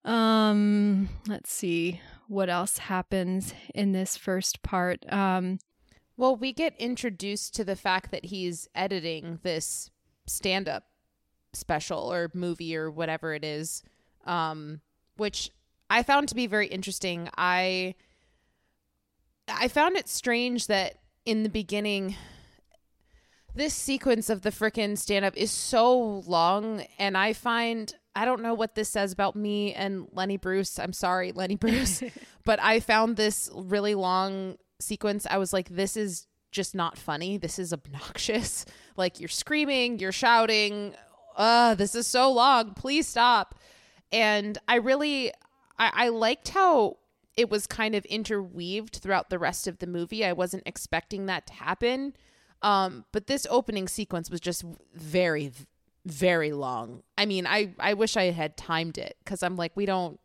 Um, 0.06 1.10
let's 1.28 1.52
see 1.52 2.02
what 2.28 2.50
else 2.50 2.78
happens 2.78 3.54
in 3.74 3.92
this 3.92 4.16
first 4.18 4.62
part. 4.62 5.12
Um, 5.12 5.60
Well, 6.18 6.36
we 6.36 6.52
get 6.52 6.76
introduced 6.78 7.56
to 7.56 7.64
the 7.64 7.78
fact 7.78 8.12
that 8.12 8.26
he's 8.26 8.68
editing 8.76 9.40
this 9.44 9.90
stand 10.28 10.68
up 10.68 10.84
special 11.54 12.12
or 12.12 12.30
movie 12.34 12.76
or 12.76 12.92
whatever 12.92 13.34
it 13.34 13.46
is, 13.46 13.82
um, 14.26 14.82
which 15.16 15.50
I 15.90 16.04
found 16.04 16.28
to 16.30 16.36
be 16.36 16.46
very 16.46 16.68
interesting. 16.68 17.30
I 17.38 17.96
I 19.48 19.68
found 19.70 19.96
it 19.96 20.08
strange 20.08 20.68
that 20.68 20.96
in 21.26 21.44
the 21.44 21.50
beginning 21.50 22.16
this 23.56 23.74
sequence 23.74 24.30
of 24.30 24.42
the 24.42 24.52
frickin' 24.52 24.98
stand 24.98 25.26
up 25.26 25.36
is 25.36 25.52
so 25.52 25.98
long 26.26 26.86
and 26.98 27.18
I 27.18 27.34
find 27.34 27.94
I 28.16 28.26
don't 28.26 28.42
know 28.42 28.54
what 28.54 28.76
this 28.76 28.90
says 28.90 29.12
about 29.12 29.36
me 29.36 29.74
and 29.74 30.08
Lenny 30.12 30.38
Bruce. 30.38 30.80
I'm 30.80 30.94
sorry, 30.94 31.32
Lenny 31.32 31.56
Bruce, 31.58 32.04
but 32.44 32.60
I 32.62 32.80
found 32.80 33.16
this 33.16 33.50
really 33.54 33.96
long 33.96 34.58
sequence. 34.80 35.26
I 35.30 35.38
was 35.38 35.54
like 35.54 35.70
this 35.70 35.96
is 35.98 36.28
just 36.52 36.74
not 36.74 36.98
funny. 36.98 37.38
This 37.38 37.60
is 37.60 37.74
obnoxious. 37.74 38.66
Like 38.98 39.20
you're 39.20 39.30
screaming, 39.30 40.00
you're 40.00 40.12
shouting. 40.12 40.94
Uh, 41.36 41.76
this 41.76 41.96
is 41.96 42.08
so 42.08 42.32
long. 42.32 42.74
Please 42.74 43.08
stop. 43.08 43.56
And 44.12 44.58
I 44.68 44.76
really 44.76 45.32
I, 45.78 45.92
I 45.94 46.10
liked 46.10 46.50
how 46.50 46.98
it 47.38 47.50
was 47.50 47.66
kind 47.68 47.96
of 47.96 48.04
interweaved 48.06 48.98
throughout 48.98 49.30
the 49.30 49.40
rest 49.40 49.68
of 49.68 49.80
the 49.80 49.88
movie. 49.88 50.26
I 50.26 50.34
wasn't 50.34 50.64
expecting 50.66 51.28
that 51.28 51.48
to 51.48 51.54
happen. 51.54 52.14
Um, 52.62 53.06
but 53.12 53.28
this 53.28 53.48
opening 53.50 53.88
sequence 53.88 54.30
was 54.30 54.40
just 54.42 54.64
very, 54.94 55.52
very 56.06 56.52
long. 56.52 57.04
I 57.18 57.26
mean, 57.26 57.48
I, 57.48 57.74
I 57.80 57.94
wish 57.94 58.18
I 58.18 58.32
had 58.32 58.58
timed 58.58 58.98
it 58.98 59.16
because 59.24 59.44
I'm 59.44 59.56
like, 59.56 59.72
we 59.76 59.86
don't. 59.86 60.20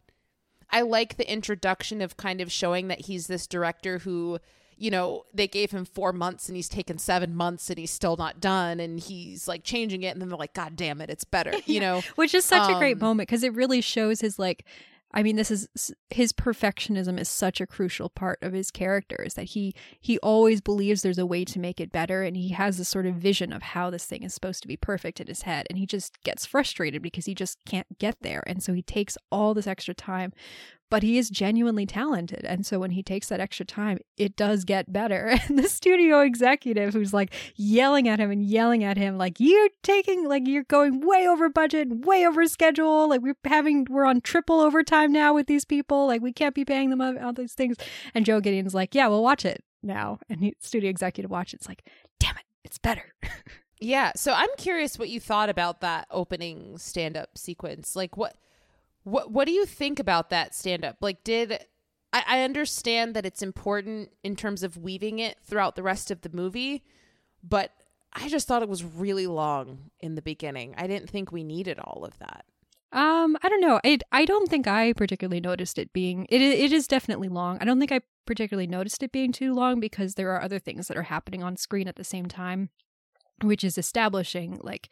I 0.70 0.80
like 0.80 1.16
the 1.16 1.30
introduction 1.30 2.00
of 2.00 2.16
kind 2.16 2.40
of 2.40 2.50
showing 2.50 2.88
that 2.88 3.02
he's 3.02 3.28
this 3.28 3.46
director 3.46 3.98
who, 3.98 4.40
you 4.76 4.90
know, 4.90 5.24
they 5.32 5.46
gave 5.46 5.70
him 5.70 5.84
four 5.84 6.12
months 6.12 6.48
and 6.48 6.56
he's 6.56 6.68
taken 6.68 6.98
seven 6.98 7.36
months 7.36 7.70
and 7.70 7.78
he's 7.78 7.92
still 7.92 8.16
not 8.16 8.40
done 8.40 8.80
and 8.80 8.98
he's 8.98 9.46
like 9.46 9.62
changing 9.62 10.02
it 10.02 10.08
and 10.08 10.20
then 10.20 10.28
they're 10.30 10.38
like, 10.38 10.54
God 10.54 10.74
damn 10.74 11.00
it, 11.00 11.10
it's 11.10 11.22
better, 11.22 11.52
you 11.66 11.78
know? 11.78 12.02
which 12.16 12.34
is 12.34 12.44
such 12.44 12.68
a 12.68 12.78
great 12.78 12.94
Um, 12.94 13.00
moment 13.00 13.28
because 13.28 13.44
it 13.44 13.54
really 13.54 13.80
shows 13.80 14.20
his 14.20 14.36
like 14.36 14.64
i 15.14 15.22
mean 15.22 15.36
this 15.36 15.50
is 15.50 15.68
his 16.10 16.32
perfectionism 16.32 17.18
is 17.18 17.28
such 17.28 17.60
a 17.60 17.66
crucial 17.66 18.10
part 18.10 18.38
of 18.42 18.52
his 18.52 18.70
character 18.70 19.22
is 19.22 19.34
that 19.34 19.44
he 19.44 19.74
he 20.00 20.18
always 20.18 20.60
believes 20.60 21.02
there's 21.02 21.18
a 21.18 21.26
way 21.26 21.44
to 21.44 21.58
make 21.58 21.80
it 21.80 21.90
better 21.90 22.22
and 22.22 22.36
he 22.36 22.50
has 22.50 22.76
this 22.76 22.88
sort 22.88 23.06
of 23.06 23.14
vision 23.14 23.52
of 23.52 23.62
how 23.62 23.90
this 23.90 24.04
thing 24.04 24.22
is 24.22 24.34
supposed 24.34 24.60
to 24.60 24.68
be 24.68 24.76
perfect 24.76 25.20
in 25.20 25.26
his 25.26 25.42
head 25.42 25.66
and 25.70 25.78
he 25.78 25.86
just 25.86 26.22
gets 26.22 26.44
frustrated 26.44 27.00
because 27.00 27.24
he 27.24 27.34
just 27.34 27.58
can't 27.64 27.98
get 27.98 28.16
there 28.20 28.42
and 28.46 28.62
so 28.62 28.72
he 28.74 28.82
takes 28.82 29.16
all 29.32 29.54
this 29.54 29.66
extra 29.66 29.94
time 29.94 30.32
but 30.94 31.02
he 31.02 31.18
is 31.18 31.28
genuinely 31.28 31.86
talented. 31.86 32.44
And 32.44 32.64
so 32.64 32.78
when 32.78 32.92
he 32.92 33.02
takes 33.02 33.26
that 33.26 33.40
extra 33.40 33.66
time 33.66 33.98
it 34.16 34.36
does 34.36 34.64
get 34.64 34.92
better. 34.92 35.36
And 35.48 35.58
the 35.58 35.68
studio 35.68 36.20
executive 36.20 36.94
who's 36.94 37.12
like 37.12 37.34
yelling 37.56 38.08
at 38.08 38.20
him 38.20 38.30
and 38.30 38.44
yelling 38.44 38.84
at 38.84 38.96
him 38.96 39.18
like 39.18 39.40
you're 39.40 39.70
taking 39.82 40.28
like 40.28 40.46
you're 40.46 40.62
going 40.62 41.00
way 41.04 41.26
over 41.26 41.48
budget 41.48 42.06
way 42.06 42.24
over 42.24 42.46
schedule. 42.46 43.08
Like 43.08 43.22
we're 43.22 43.34
having 43.44 43.88
we're 43.90 44.04
on 44.04 44.20
triple 44.20 44.60
overtime 44.60 45.10
now 45.10 45.34
with 45.34 45.48
these 45.48 45.64
people. 45.64 46.06
Like 46.06 46.22
we 46.22 46.32
can't 46.32 46.54
be 46.54 46.64
paying 46.64 46.90
them 46.90 47.00
all 47.00 47.32
these 47.32 47.54
things. 47.54 47.76
And 48.14 48.24
joe 48.24 48.40
gideon's 48.40 48.72
like 48.72 48.94
yeah 48.94 49.08
we'll 49.08 49.24
watch 49.24 49.44
it 49.44 49.64
now. 49.82 50.20
And 50.28 50.42
he 50.42 50.54
studio 50.60 50.90
executive 50.90 51.28
watch 51.28 51.54
it's 51.54 51.66
like 51.66 51.82
damn 52.20 52.36
it 52.36 52.44
it's 52.62 52.78
better. 52.78 53.14
Yeah. 53.80 54.12
So 54.16 54.32
I'm 54.32 54.48
curious 54.56 54.98
what 54.98 55.10
you 55.10 55.20
thought 55.20 55.50
about 55.50 55.82
that 55.82 56.06
opening 56.10 56.78
stand 56.78 57.18
up 57.18 57.36
sequence. 57.36 57.94
Like 57.94 58.16
what 58.16 58.34
what 59.04 59.30
what 59.30 59.46
do 59.46 59.52
you 59.52 59.64
think 59.66 59.98
about 59.98 60.30
that 60.30 60.54
stand 60.54 60.84
up? 60.84 60.96
Like 61.00 61.22
did 61.24 61.64
I, 62.12 62.24
I 62.26 62.42
understand 62.42 63.14
that 63.14 63.26
it's 63.26 63.42
important 63.42 64.10
in 64.22 64.36
terms 64.36 64.62
of 64.62 64.76
weaving 64.76 65.18
it 65.18 65.38
throughout 65.44 65.76
the 65.76 65.82
rest 65.82 66.10
of 66.10 66.22
the 66.22 66.30
movie, 66.32 66.84
but 67.42 67.72
I 68.12 68.28
just 68.28 68.46
thought 68.46 68.62
it 68.62 68.68
was 68.68 68.84
really 68.84 69.26
long 69.26 69.90
in 70.00 70.14
the 70.14 70.22
beginning. 70.22 70.74
I 70.76 70.86
didn't 70.86 71.10
think 71.10 71.32
we 71.32 71.44
needed 71.44 71.78
all 71.78 72.04
of 72.04 72.18
that. 72.18 72.44
Um, 72.92 73.36
I 73.42 73.48
don't 73.48 73.60
know. 73.60 73.80
I 73.84 73.98
I 74.12 74.24
don't 74.24 74.48
think 74.48 74.68
I 74.68 74.92
particularly 74.92 75.40
noticed 75.40 75.78
it 75.78 75.92
being 75.92 76.26
it. 76.28 76.40
It 76.40 76.72
is 76.72 76.86
definitely 76.86 77.28
long. 77.28 77.58
I 77.60 77.64
don't 77.64 77.80
think 77.80 77.90
I 77.90 78.00
particularly 78.24 78.68
noticed 78.68 79.02
it 79.02 79.10
being 79.10 79.32
too 79.32 79.52
long 79.52 79.80
because 79.80 80.14
there 80.14 80.30
are 80.30 80.40
other 80.40 80.60
things 80.60 80.86
that 80.86 80.96
are 80.96 81.02
happening 81.02 81.42
on 81.42 81.56
screen 81.56 81.88
at 81.88 81.96
the 81.96 82.04
same 82.04 82.26
time, 82.26 82.70
which 83.42 83.64
is 83.64 83.76
establishing 83.76 84.60
like 84.62 84.88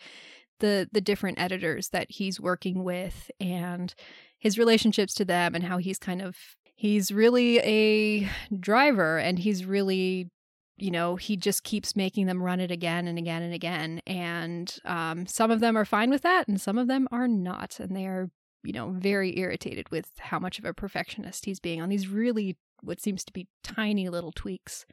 the 0.61 0.89
the 0.93 1.01
different 1.01 1.41
editors 1.41 1.89
that 1.91 2.07
he's 2.11 2.41
working 2.41 2.85
with 2.85 3.31
and 3.41 3.95
his 4.39 4.59
relationships 4.59 5.15
to 5.15 5.25
them 5.25 5.55
and 5.55 5.65
how 5.65 5.79
he's 5.79 5.99
kind 5.99 6.23
of 6.23 6.37
he's 6.75 7.13
really 7.13 7.59
a 7.61 8.29
driver 8.59 9.19
and 9.19 9.39
he's 9.39 9.65
really 9.65 10.29
you 10.77 10.91
know 10.91 11.17
he 11.17 11.37
just 11.37 11.63
keeps 11.63 11.95
making 11.95 12.27
them 12.27 12.43
run 12.43 12.61
it 12.61 12.71
again 12.71 13.07
and 13.07 13.19
again 13.19 13.43
and 13.43 13.55
again. 13.55 14.01
And 14.07 14.75
um, 14.85 15.27
some 15.27 15.51
of 15.51 15.61
them 15.61 15.77
are 15.77 15.85
fine 15.85 16.11
with 16.11 16.23
that 16.23 16.49
and 16.49 16.61
some 16.61 16.79
of 16.79 16.89
them 16.89 17.07
are 17.13 17.29
not. 17.29 17.79
And 17.79 17.95
they 17.97 18.07
are 18.07 18.31
you 18.65 18.73
know 18.73 18.91
very 18.91 19.39
irritated 19.39 19.91
with 19.91 20.11
how 20.19 20.39
much 20.39 20.59
of 20.59 20.65
a 20.65 20.75
perfectionist 20.75 21.45
he's 21.45 21.61
being 21.61 21.81
on 21.81 21.89
these 21.89 22.09
really 22.09 22.57
what 22.81 23.01
seems 23.01 23.25
to 23.25 23.33
be 23.33 23.49
tiny 23.63 24.09
little 24.09 24.33
tweaks. 24.33 24.87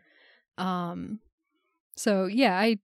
Um 0.58 1.20
so 1.96 2.28
yeah 2.28 2.58
i 2.58 2.78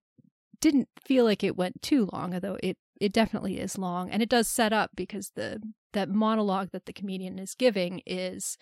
didn't 0.66 0.90
feel 1.04 1.26
like 1.26 1.44
it 1.44 1.56
went 1.56 1.80
too 1.84 2.10
long 2.12 2.34
although 2.34 2.58
it 2.64 2.78
it 3.00 3.14
definitely 3.14 3.60
is 3.60 3.78
long 3.78 4.10
and 4.10 4.24
it 4.24 4.30
does 4.30 4.48
set 4.48 4.74
up 4.74 4.90
because 4.96 5.32
the 5.36 5.62
that 5.94 6.10
monologue 6.10 6.70
that 6.72 6.86
the 6.86 6.94
comedian 6.94 7.38
is 7.38 7.54
giving 7.54 8.02
is 8.06 8.58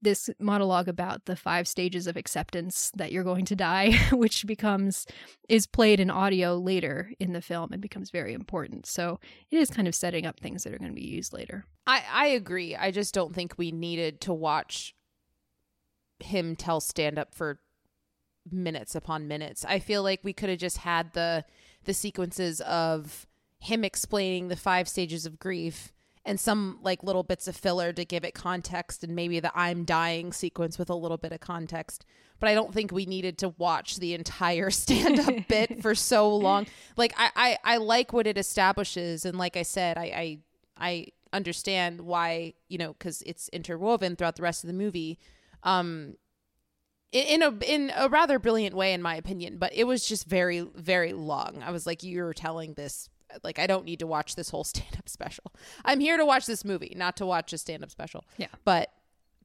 this 0.00 0.30
monologue 0.38 0.88
about 0.88 1.26
the 1.26 1.36
five 1.36 1.68
stages 1.68 2.06
of 2.06 2.16
acceptance 2.16 2.90
that 2.96 3.12
you're 3.12 3.24
going 3.24 3.44
to 3.44 3.56
die, 3.56 3.92
which 4.12 4.46
becomes 4.46 5.06
is 5.48 5.66
played 5.66 6.00
in 6.00 6.10
audio 6.10 6.56
later 6.56 7.12
in 7.20 7.32
the 7.32 7.42
film 7.42 7.72
and 7.72 7.82
becomes 7.82 8.10
very 8.10 8.32
important. 8.32 8.86
So 8.86 9.20
it 9.50 9.58
is 9.58 9.70
kind 9.70 9.86
of 9.86 9.94
setting 9.94 10.26
up 10.26 10.40
things 10.40 10.64
that 10.64 10.72
are 10.72 10.78
going 10.78 10.90
to 10.90 11.00
be 11.00 11.06
used 11.06 11.32
later. 11.32 11.66
I, 11.86 12.02
I 12.10 12.26
agree. 12.28 12.74
I 12.74 12.90
just 12.90 13.14
don't 13.14 13.34
think 13.34 13.54
we 13.58 13.70
needed 13.70 14.20
to 14.22 14.32
watch 14.32 14.94
him 16.20 16.56
tell 16.56 16.80
stand 16.80 17.18
up 17.18 17.34
for 17.34 17.60
minutes 18.50 18.94
upon 18.94 19.28
minutes. 19.28 19.64
I 19.64 19.78
feel 19.78 20.02
like 20.02 20.20
we 20.22 20.32
could 20.32 20.48
have 20.48 20.58
just 20.58 20.78
had 20.78 21.12
the 21.12 21.44
the 21.84 21.94
sequences 21.94 22.60
of 22.62 23.26
him 23.58 23.84
explaining 23.84 24.48
the 24.48 24.56
five 24.56 24.88
stages 24.88 25.26
of 25.26 25.38
grief 25.38 25.92
and 26.24 26.38
some 26.38 26.78
like 26.82 27.02
little 27.02 27.22
bits 27.22 27.48
of 27.48 27.56
filler 27.56 27.92
to 27.92 28.04
give 28.04 28.24
it 28.24 28.34
context 28.34 29.02
and 29.02 29.14
maybe 29.14 29.40
the 29.40 29.50
I'm 29.54 29.84
dying 29.84 30.32
sequence 30.32 30.78
with 30.78 30.90
a 30.90 30.94
little 30.94 31.16
bit 31.16 31.32
of 31.32 31.40
context. 31.40 32.04
But 32.38 32.48
I 32.48 32.54
don't 32.54 32.72
think 32.72 32.92
we 32.92 33.06
needed 33.06 33.38
to 33.38 33.50
watch 33.58 33.96
the 33.96 34.14
entire 34.14 34.70
stand 34.72 35.20
up 35.20 35.34
bit 35.48 35.82
for 35.82 35.94
so 35.94 36.34
long. 36.34 36.66
Like 36.96 37.14
I, 37.16 37.30
I, 37.34 37.74
I 37.74 37.76
like 37.78 38.12
what 38.12 38.26
it 38.26 38.38
establishes 38.38 39.24
and 39.24 39.36
like 39.38 39.56
I 39.56 39.62
said, 39.62 39.98
I 39.98 40.02
I, 40.02 40.38
I 40.76 41.06
understand 41.32 42.00
why, 42.02 42.54
you 42.68 42.78
know, 42.78 42.92
because 42.92 43.22
it's 43.22 43.48
interwoven 43.48 44.16
throughout 44.16 44.36
the 44.36 44.42
rest 44.42 44.64
of 44.64 44.68
the 44.68 44.74
movie. 44.74 45.18
Um 45.62 46.14
in, 47.12 47.42
in 47.42 47.42
a 47.42 47.64
in 47.64 47.92
a 47.94 48.08
rather 48.08 48.38
brilliant 48.38 48.74
way 48.74 48.92
in 48.92 49.02
my 49.02 49.14
opinion 49.14 49.58
but 49.58 49.72
it 49.74 49.84
was 49.84 50.06
just 50.06 50.26
very 50.26 50.60
very 50.74 51.12
long 51.12 51.62
i 51.62 51.70
was 51.70 51.86
like 51.86 52.02
you're 52.02 52.32
telling 52.32 52.74
this 52.74 53.08
like 53.42 53.58
I 53.58 53.66
don't 53.66 53.84
need 53.84 54.00
to 54.00 54.06
watch 54.06 54.34
this 54.36 54.50
whole 54.50 54.64
stand 54.64 54.96
up 54.98 55.08
special. 55.08 55.52
I'm 55.84 56.00
here 56.00 56.16
to 56.16 56.26
watch 56.26 56.46
this 56.46 56.64
movie, 56.64 56.94
not 56.96 57.16
to 57.18 57.26
watch 57.26 57.52
a 57.52 57.58
stand 57.58 57.82
up 57.82 57.90
special. 57.90 58.24
Yeah. 58.36 58.48
But 58.64 58.92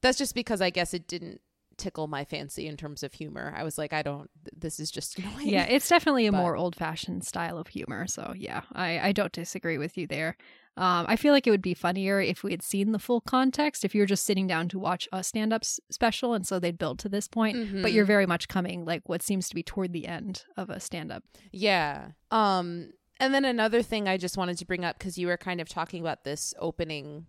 that's 0.01 0.17
just 0.17 0.35
because 0.35 0.61
I 0.61 0.69
guess 0.69 0.93
it 0.93 1.07
didn't 1.07 1.41
tickle 1.77 2.07
my 2.07 2.25
fancy 2.25 2.67
in 2.67 2.75
terms 2.75 3.03
of 3.03 3.13
humor. 3.13 3.53
I 3.55 3.63
was 3.63 3.77
like, 3.77 3.93
I 3.93 4.01
don't. 4.01 4.29
This 4.55 4.79
is 4.79 4.91
just 4.91 5.17
annoying. 5.19 5.49
Yeah, 5.49 5.65
it's 5.65 5.87
definitely 5.87 6.27
a 6.27 6.31
but, 6.31 6.39
more 6.39 6.55
old 6.55 6.75
fashioned 6.75 7.25
style 7.25 7.57
of 7.57 7.67
humor. 7.67 8.07
So 8.07 8.33
yeah, 8.35 8.61
I 8.73 8.99
I 8.99 9.11
don't 9.11 9.31
disagree 9.31 9.77
with 9.77 9.97
you 9.97 10.07
there. 10.07 10.37
Um, 10.77 11.07
I 11.09 11.15
feel 11.15 11.33
like 11.33 11.47
it 11.47 11.51
would 11.51 11.61
be 11.61 11.73
funnier 11.73 12.21
if 12.21 12.43
we 12.43 12.51
had 12.51 12.61
seen 12.61 12.91
the 12.91 12.99
full 12.99 13.19
context. 13.19 13.83
If 13.83 13.95
you're 13.95 14.05
just 14.05 14.25
sitting 14.25 14.45
down 14.45 14.69
to 14.69 14.79
watch 14.79 15.07
a 15.11 15.23
stand 15.23 15.51
up 15.51 15.63
s- 15.63 15.79
special, 15.89 16.33
and 16.33 16.45
so 16.45 16.59
they'd 16.59 16.77
build 16.77 16.99
to 16.99 17.09
this 17.09 17.27
point, 17.27 17.57
mm-hmm. 17.57 17.81
but 17.81 17.91
you're 17.91 18.05
very 18.05 18.27
much 18.27 18.47
coming 18.47 18.85
like 18.85 19.09
what 19.09 19.23
seems 19.23 19.49
to 19.49 19.55
be 19.55 19.63
toward 19.63 19.91
the 19.91 20.07
end 20.07 20.43
of 20.55 20.69
a 20.69 20.79
stand 20.79 21.11
up. 21.11 21.23
Yeah. 21.51 22.09
Um 22.29 22.91
and 23.19 23.33
then 23.33 23.45
another 23.45 23.81
thing 23.81 24.07
I 24.07 24.17
just 24.17 24.37
wanted 24.37 24.59
to 24.59 24.65
bring 24.65 24.85
up 24.85 24.99
because 24.99 25.17
you 25.17 25.27
were 25.27 25.37
kind 25.37 25.59
of 25.59 25.67
talking 25.67 26.01
about 26.01 26.23
this 26.23 26.53
opening, 26.59 27.25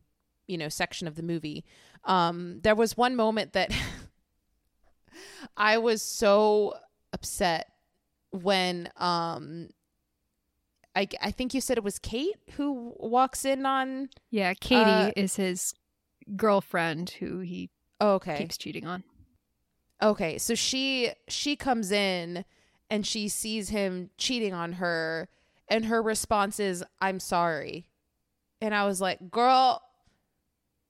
you 0.47 0.59
know, 0.59 0.69
section 0.69 1.09
of 1.09 1.15
the 1.15 1.23
movie. 1.23 1.65
Um, 2.05 2.61
there 2.63 2.75
was 2.75 2.97
one 2.97 3.17
moment 3.17 3.55
that 3.55 3.73
I 5.57 5.79
was 5.79 6.03
so 6.03 6.75
upset 7.15 7.73
when 8.31 8.91
um 8.97 9.71
I 10.99 11.07
I 11.23 11.31
think 11.31 11.55
you 11.55 11.61
said 11.61 11.79
it 11.79 11.85
was 11.85 11.99
Kate 11.99 12.37
who 12.57 12.93
walks 12.97 13.45
in 13.45 13.65
on 13.65 14.11
Yeah, 14.31 14.53
Katie 14.55 14.83
uh, 14.83 15.13
is 15.15 15.37
his 15.37 15.75
girlfriend 16.37 17.11
who 17.11 17.39
he 17.39 17.71
oh, 18.01 18.15
okay. 18.15 18.39
keeps 18.39 18.59
cheating 18.59 18.87
on. 18.87 19.05
Okay, 20.03 20.39
so 20.39 20.55
she 20.57 21.13
she 21.29 21.55
comes 21.55 21.93
in 21.93 22.45
and 22.91 23.07
she 23.07 23.29
sees 23.29 23.69
him 23.69 24.11
cheating 24.19 24.53
on 24.53 24.75
her 24.75 25.29
and 25.69 25.85
her 25.85 26.03
response 26.03 26.59
is, 26.59 26.83
I'm 27.01 27.21
sorry. 27.21 27.87
And 28.61 28.75
I 28.75 28.87
was 28.87 29.01
like, 29.01 29.31
girl, 29.31 29.83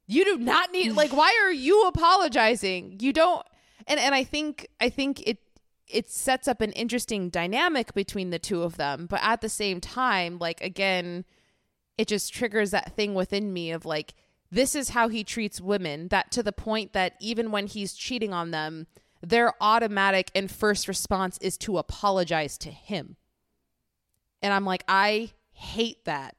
you 0.06 0.24
do 0.24 0.38
not 0.38 0.72
need 0.72 0.92
like 0.92 1.12
why 1.12 1.38
are 1.44 1.52
you 1.52 1.86
apologizing? 1.86 2.96
You 3.00 3.12
don't 3.12 3.46
and 3.86 4.00
and 4.00 4.14
I 4.14 4.24
think 4.24 4.68
I 4.80 4.88
think 4.88 5.20
it 5.26 5.38
it 5.90 6.10
sets 6.10 6.48
up 6.48 6.60
an 6.60 6.72
interesting 6.72 7.30
dynamic 7.30 7.94
between 7.94 8.30
the 8.30 8.38
two 8.38 8.62
of 8.62 8.76
them, 8.76 9.06
but 9.06 9.20
at 9.22 9.40
the 9.40 9.48
same 9.48 9.80
time, 9.80 10.38
like 10.38 10.60
again, 10.60 11.24
it 11.96 12.08
just 12.08 12.32
triggers 12.32 12.70
that 12.70 12.94
thing 12.94 13.14
within 13.14 13.52
me 13.52 13.70
of 13.70 13.84
like 13.84 14.14
this 14.50 14.74
is 14.74 14.90
how 14.90 15.08
he 15.08 15.24
treats 15.24 15.60
women 15.60 16.08
that 16.08 16.30
to 16.32 16.42
the 16.42 16.52
point 16.52 16.92
that 16.92 17.14
even 17.20 17.50
when 17.50 17.66
he's 17.66 17.94
cheating 17.94 18.32
on 18.32 18.50
them, 18.50 18.86
their 19.20 19.52
automatic 19.60 20.30
and 20.34 20.50
first 20.50 20.88
response 20.88 21.38
is 21.38 21.58
to 21.58 21.78
apologize 21.78 22.56
to 22.58 22.70
him. 22.70 23.16
And 24.42 24.52
I'm 24.52 24.64
like, 24.64 24.84
I 24.88 25.32
hate 25.50 26.04
that 26.04 26.36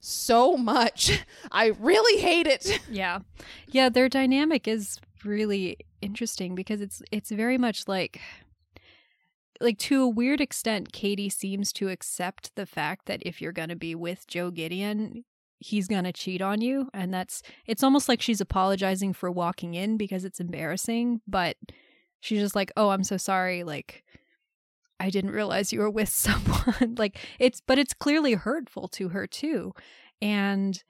so 0.00 0.56
much. 0.56 1.24
I 1.52 1.68
really 1.68 2.20
hate 2.20 2.46
it. 2.46 2.80
Yeah. 2.90 3.20
Yeah, 3.68 3.88
their 3.88 4.08
dynamic 4.08 4.66
is 4.66 5.00
really 5.24 5.78
interesting 6.02 6.54
because 6.54 6.80
it's 6.80 7.02
it's 7.12 7.30
very 7.30 7.58
much 7.58 7.86
like 7.86 8.20
like 9.60 9.78
to 9.78 10.02
a 10.02 10.08
weird 10.08 10.40
extent 10.40 10.92
Katie 10.92 11.28
seems 11.28 11.72
to 11.74 11.88
accept 11.88 12.54
the 12.56 12.66
fact 12.66 13.06
that 13.06 13.22
if 13.22 13.40
you're 13.40 13.52
going 13.52 13.68
to 13.68 13.76
be 13.76 13.94
with 13.94 14.26
Joe 14.26 14.50
Gideon, 14.50 15.24
he's 15.58 15.88
going 15.88 16.04
to 16.04 16.12
cheat 16.12 16.40
on 16.40 16.60
you 16.60 16.88
and 16.94 17.12
that's 17.12 17.42
it's 17.66 17.82
almost 17.82 18.08
like 18.08 18.22
she's 18.22 18.40
apologizing 18.40 19.12
for 19.12 19.30
walking 19.30 19.74
in 19.74 19.96
because 19.96 20.24
it's 20.24 20.40
embarrassing, 20.40 21.20
but 21.26 21.56
she's 22.20 22.40
just 22.40 22.56
like, 22.56 22.72
"Oh, 22.76 22.90
I'm 22.90 23.04
so 23.04 23.16
sorry." 23.16 23.64
Like 23.64 24.04
I 25.00 25.08
didn't 25.08 25.32
realize 25.32 25.72
you 25.72 25.80
were 25.80 25.90
with 25.90 26.08
someone. 26.10 26.94
like 26.98 27.18
it's, 27.40 27.60
but 27.66 27.78
it's 27.78 27.94
clearly 27.94 28.34
hurtful 28.34 28.86
to 28.88 29.08
her 29.08 29.26
too. 29.26 29.72
And 30.22 30.80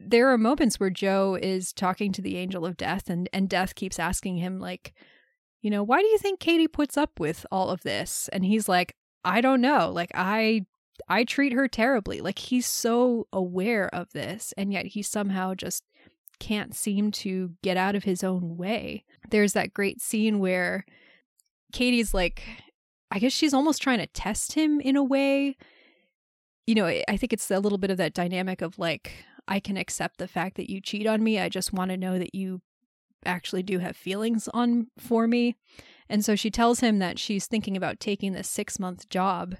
there 0.00 0.28
are 0.28 0.38
moments 0.38 0.78
where 0.78 0.90
Joe 0.90 1.38
is 1.40 1.72
talking 1.72 2.12
to 2.12 2.22
the 2.22 2.36
angel 2.36 2.66
of 2.66 2.76
death 2.76 3.08
and, 3.08 3.28
and 3.32 3.48
death 3.48 3.74
keeps 3.74 3.98
asking 3.98 4.38
him, 4.38 4.58
like, 4.60 4.92
you 5.62 5.70
know, 5.70 5.82
why 5.82 6.00
do 6.00 6.06
you 6.06 6.18
think 6.18 6.40
Katie 6.40 6.68
puts 6.68 6.96
up 6.96 7.18
with 7.18 7.44
all 7.50 7.70
of 7.70 7.80
this? 7.82 8.28
And 8.32 8.44
he's 8.44 8.68
like, 8.68 8.94
I 9.24 9.40
don't 9.40 9.60
know. 9.60 9.90
Like, 9.90 10.12
I, 10.14 10.66
I 11.08 11.24
treat 11.24 11.52
her 11.52 11.68
terribly. 11.68 12.20
Like, 12.20 12.38
he's 12.38 12.66
so 12.66 13.26
aware 13.32 13.92
of 13.94 14.12
this. 14.12 14.54
And 14.56 14.72
yet 14.72 14.86
he 14.86 15.02
somehow 15.02 15.54
just 15.54 15.84
can't 16.38 16.74
seem 16.74 17.10
to 17.10 17.52
get 17.62 17.76
out 17.76 17.96
of 17.96 18.04
his 18.04 18.22
own 18.22 18.56
way. 18.56 19.04
There's 19.30 19.54
that 19.54 19.74
great 19.74 20.00
scene 20.00 20.38
where 20.38 20.84
Katie's 21.72 22.14
like, 22.14 22.44
I 23.10 23.18
guess 23.18 23.32
she's 23.32 23.54
almost 23.54 23.82
trying 23.82 23.98
to 23.98 24.06
test 24.06 24.52
him 24.52 24.80
in 24.80 24.94
a 24.94 25.02
way. 25.02 25.56
You 26.66 26.74
know, 26.76 26.86
I 26.86 27.16
think 27.16 27.32
it's 27.32 27.50
a 27.50 27.58
little 27.58 27.78
bit 27.78 27.90
of 27.90 27.96
that 27.96 28.14
dynamic 28.14 28.62
of 28.62 28.78
like, 28.78 29.24
I 29.48 29.58
can 29.58 29.76
accept 29.76 30.18
the 30.18 30.28
fact 30.28 30.56
that 30.56 30.70
you 30.70 30.80
cheat 30.80 31.06
on 31.06 31.24
me. 31.24 31.40
I 31.40 31.48
just 31.48 31.72
want 31.72 31.90
to 31.90 31.96
know 31.96 32.18
that 32.18 32.34
you 32.34 32.60
actually 33.24 33.62
do 33.62 33.78
have 33.78 33.96
feelings 33.96 34.48
on 34.54 34.88
for 34.98 35.26
me. 35.26 35.56
And 36.08 36.24
so 36.24 36.34
she 36.34 36.50
tells 36.50 36.80
him 36.80 36.98
that 37.00 37.18
she's 37.18 37.46
thinking 37.46 37.76
about 37.76 38.00
taking 38.00 38.32
this 38.32 38.50
6-month 38.50 39.08
job 39.08 39.56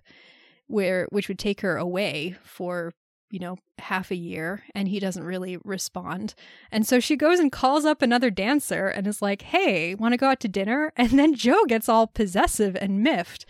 where 0.66 1.06
which 1.10 1.28
would 1.28 1.38
take 1.38 1.60
her 1.62 1.76
away 1.76 2.36
for 2.42 2.92
you 3.30 3.38
know, 3.38 3.56
half 3.78 4.10
a 4.10 4.16
year 4.16 4.64
and 4.74 4.88
he 4.88 5.00
doesn't 5.00 5.24
really 5.24 5.58
respond. 5.64 6.34
And 6.72 6.86
so 6.86 7.00
she 7.00 7.16
goes 7.16 7.38
and 7.38 7.52
calls 7.52 7.84
up 7.84 8.00
another 8.00 8.30
dancer 8.30 8.88
and 8.88 9.06
is 9.06 9.20
like, 9.20 9.42
hey, 9.42 9.94
want 9.94 10.12
to 10.12 10.18
go 10.18 10.28
out 10.28 10.40
to 10.40 10.48
dinner? 10.48 10.92
And 11.08 11.18
then 11.18 11.34
Joe 11.34 11.64
gets 11.66 11.88
all 11.88 12.06
possessive 12.06 12.76
and 12.76 13.02
miffed. 13.02 13.46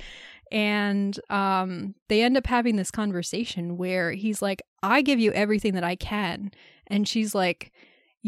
And 0.53 1.19
um, 1.29 1.95
they 2.09 2.23
end 2.23 2.37
up 2.37 2.47
having 2.47 2.77
this 2.77 2.91
conversation 2.91 3.77
where 3.77 4.13
he's 4.13 4.41
like, 4.41 4.63
I 4.83 5.03
give 5.03 5.19
you 5.19 5.33
everything 5.33 5.75
that 5.75 5.85
I 5.85 5.97
can. 5.97 6.53
And 6.87 7.09
she's 7.09 7.35
like, 7.35 7.73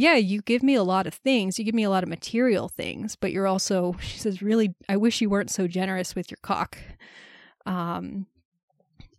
yeah, 0.00 0.14
you 0.14 0.40
give 0.40 0.62
me 0.62 0.74
a 0.74 0.82
lot 0.82 1.06
of 1.06 1.12
things. 1.12 1.58
You 1.58 1.64
give 1.64 1.74
me 1.74 1.82
a 1.82 1.90
lot 1.90 2.02
of 2.02 2.08
material 2.08 2.70
things, 2.70 3.16
but 3.16 3.32
you're 3.32 3.46
also, 3.46 3.96
she 4.00 4.18
says, 4.18 4.40
really, 4.40 4.74
I 4.88 4.96
wish 4.96 5.20
you 5.20 5.28
weren't 5.28 5.50
so 5.50 5.68
generous 5.68 6.14
with 6.14 6.30
your 6.30 6.38
cock. 6.42 6.78
Um, 7.66 8.26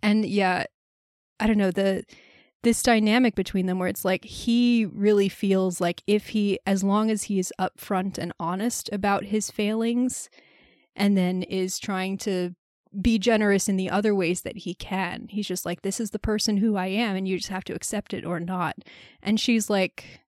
and 0.01 0.25
yeah, 0.25 0.65
I 1.39 1.45
don't 1.45 1.59
know, 1.59 1.69
the 1.69 2.03
this 2.63 2.81
dynamic 2.81 3.35
between 3.35 3.67
them 3.67 3.77
where 3.79 3.87
it's 3.87 4.05
like 4.05 4.23
he 4.23 4.85
really 4.85 5.29
feels 5.29 5.81
like 5.81 6.03
if 6.05 6.29
he 6.29 6.59
as 6.65 6.83
long 6.83 7.09
as 7.09 7.23
he 7.23 7.39
is 7.39 7.53
upfront 7.59 8.19
and 8.19 8.33
honest 8.39 8.87
about 8.91 9.25
his 9.25 9.49
failings 9.49 10.29
and 10.95 11.17
then 11.17 11.41
is 11.43 11.79
trying 11.79 12.17
to 12.19 12.55
be 12.99 13.17
generous 13.17 13.69
in 13.69 13.77
the 13.77 13.89
other 13.89 14.13
ways 14.15 14.41
that 14.41 14.57
he 14.57 14.73
can. 14.73 15.27
He's 15.29 15.47
just 15.47 15.65
like, 15.65 15.81
this 15.81 15.99
is 15.99 16.09
the 16.09 16.19
person 16.19 16.57
who 16.57 16.75
I 16.75 16.87
am, 16.87 17.15
and 17.15 17.27
you 17.27 17.37
just 17.37 17.49
have 17.49 17.63
to 17.65 17.73
accept 17.73 18.13
it 18.13 18.25
or 18.25 18.39
not. 18.39 18.77
And 19.23 19.39
she's 19.39 19.69
like, 19.69 20.21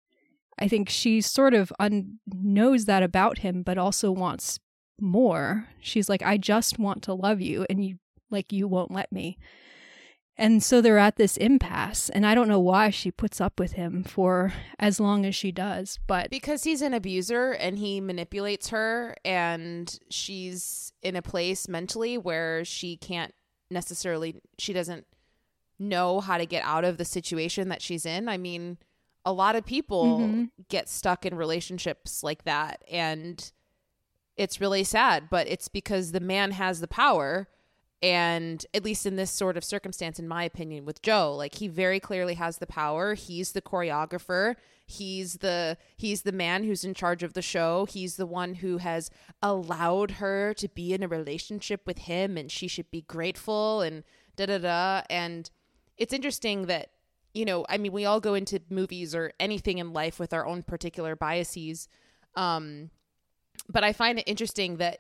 I 0.60 0.68
think 0.68 0.90
she 0.90 1.22
sort 1.22 1.54
of 1.54 1.74
un- 1.80 2.20
knows 2.28 2.86
that 2.86 3.04
about 3.04 3.40
him, 3.40 3.64
but 3.64 3.78
also 3.78 4.12
wants 4.12 4.60
more. 5.00 5.70
She's 5.80 6.10
like, 6.10 6.22
I 6.22 6.38
just 6.38 6.80
want 6.80 7.04
to 7.04 7.14
love 7.14 7.42
you, 7.42 7.66
and 7.70 7.84
you 7.84 7.98
like 8.30 8.54
you 8.54 8.68
won't 8.68 8.92
let 8.92 9.12
me. 9.12 9.38
And 10.36 10.64
so 10.64 10.82
they're 10.82 10.98
at 10.98 11.18
this 11.18 11.38
impasse, 11.38 12.10
and 12.10 12.26
I 12.26 12.34
don't 12.34 12.48
know 12.48 12.60
why 12.60 12.90
she 12.90 13.12
puts 13.12 13.40
up 13.40 13.60
with 13.60 13.74
him 13.74 14.04
for 14.04 14.52
as 14.80 15.00
long 15.00 15.26
as 15.26 15.36
she 15.36 15.52
does, 15.52 16.00
but 16.08 16.32
because 16.32 16.64
he's 16.64 16.82
an 16.82 16.94
abuser 16.94 17.52
and 17.52 17.78
he 17.78 18.02
manipulates 18.02 18.70
her, 18.70 19.16
and 19.24 20.00
she's 20.10 20.92
in 21.04 21.16
a 21.16 21.22
place 21.22 21.68
mentally 21.68 22.18
where 22.18 22.66
she 22.66 22.98
can't 22.98 23.34
necessarily, 23.70 24.42
she 24.58 24.74
doesn't 24.74 25.06
know 25.78 26.20
how 26.20 26.40
to 26.40 26.46
get 26.48 26.64
out 26.64 26.84
of 26.84 26.98
the 26.98 27.06
situation 27.06 27.70
that 27.70 27.82
she's 27.82 28.06
in. 28.06 28.28
I 28.28 28.38
mean, 28.38 28.78
a 29.26 29.34
lot 29.34 29.56
of 29.56 29.66
people 29.66 30.20
mm-hmm. 30.20 30.44
get 30.70 30.90
stuck 30.90 31.26
in 31.26 31.36
relationships 31.36 32.24
like 32.24 32.44
that, 32.44 32.84
and 32.90 33.52
it's 34.36 34.60
really 34.60 34.84
sad, 34.84 35.30
but 35.30 35.48
it's 35.48 35.68
because 35.68 36.12
the 36.12 36.20
man 36.20 36.52
has 36.52 36.80
the 36.80 36.88
power 36.88 37.48
and 38.04 38.66
at 38.74 38.84
least 38.84 39.06
in 39.06 39.16
this 39.16 39.32
sort 39.32 39.56
of 39.56 39.64
circumstance 39.64 40.20
in 40.20 40.28
my 40.28 40.44
opinion 40.44 40.84
with 40.84 41.02
joe 41.02 41.34
like 41.34 41.56
he 41.56 41.70
very 41.70 42.02
clearly 42.02 42.34
has 42.34 42.58
the 42.58 42.68
power. 42.68 43.14
He's 43.16 43.54
the 43.54 43.62
choreographer. 43.62 44.56
He's 44.86 45.36
the 45.36 45.78
he's 45.96 46.24
the 46.24 46.34
man 46.34 46.66
who's 46.66 46.84
in 46.84 46.94
charge 46.94 47.24
of 47.24 47.34
the 47.34 47.42
show. 47.42 47.86
He's 47.86 48.18
the 48.18 48.26
one 48.26 48.56
who 48.56 48.78
has 48.78 49.10
allowed 49.42 50.12
her 50.12 50.54
to 50.56 50.68
be 50.68 50.94
in 50.94 51.02
a 51.02 51.08
relationship 51.08 51.88
with 51.88 52.00
him 52.00 52.38
and 52.38 52.52
she 52.52 52.68
should 52.68 52.92
be 52.92 53.02
grateful 53.02 53.82
and 53.82 54.04
da 54.36 54.48
da 54.48 54.58
da. 54.58 55.02
And 55.10 55.50
it's 55.98 56.14
interesting 56.14 56.66
that 56.66 56.90
you 57.34 57.46
know 57.46 57.66
i 57.70 57.78
mean 57.78 57.92
we 57.92 58.06
all 58.06 58.20
go 58.20 58.34
into 58.34 58.62
movies 58.70 59.14
or 59.16 59.34
anything 59.40 59.78
in 59.78 59.94
life 59.94 60.20
with 60.20 60.34
our 60.34 60.46
own 60.46 60.64
particular 60.64 61.16
biases 61.16 61.88
um 62.36 62.90
but 63.70 63.84
i 63.84 63.94
find 63.94 64.20
it 64.20 64.28
interesting 64.28 64.78
that 64.78 65.00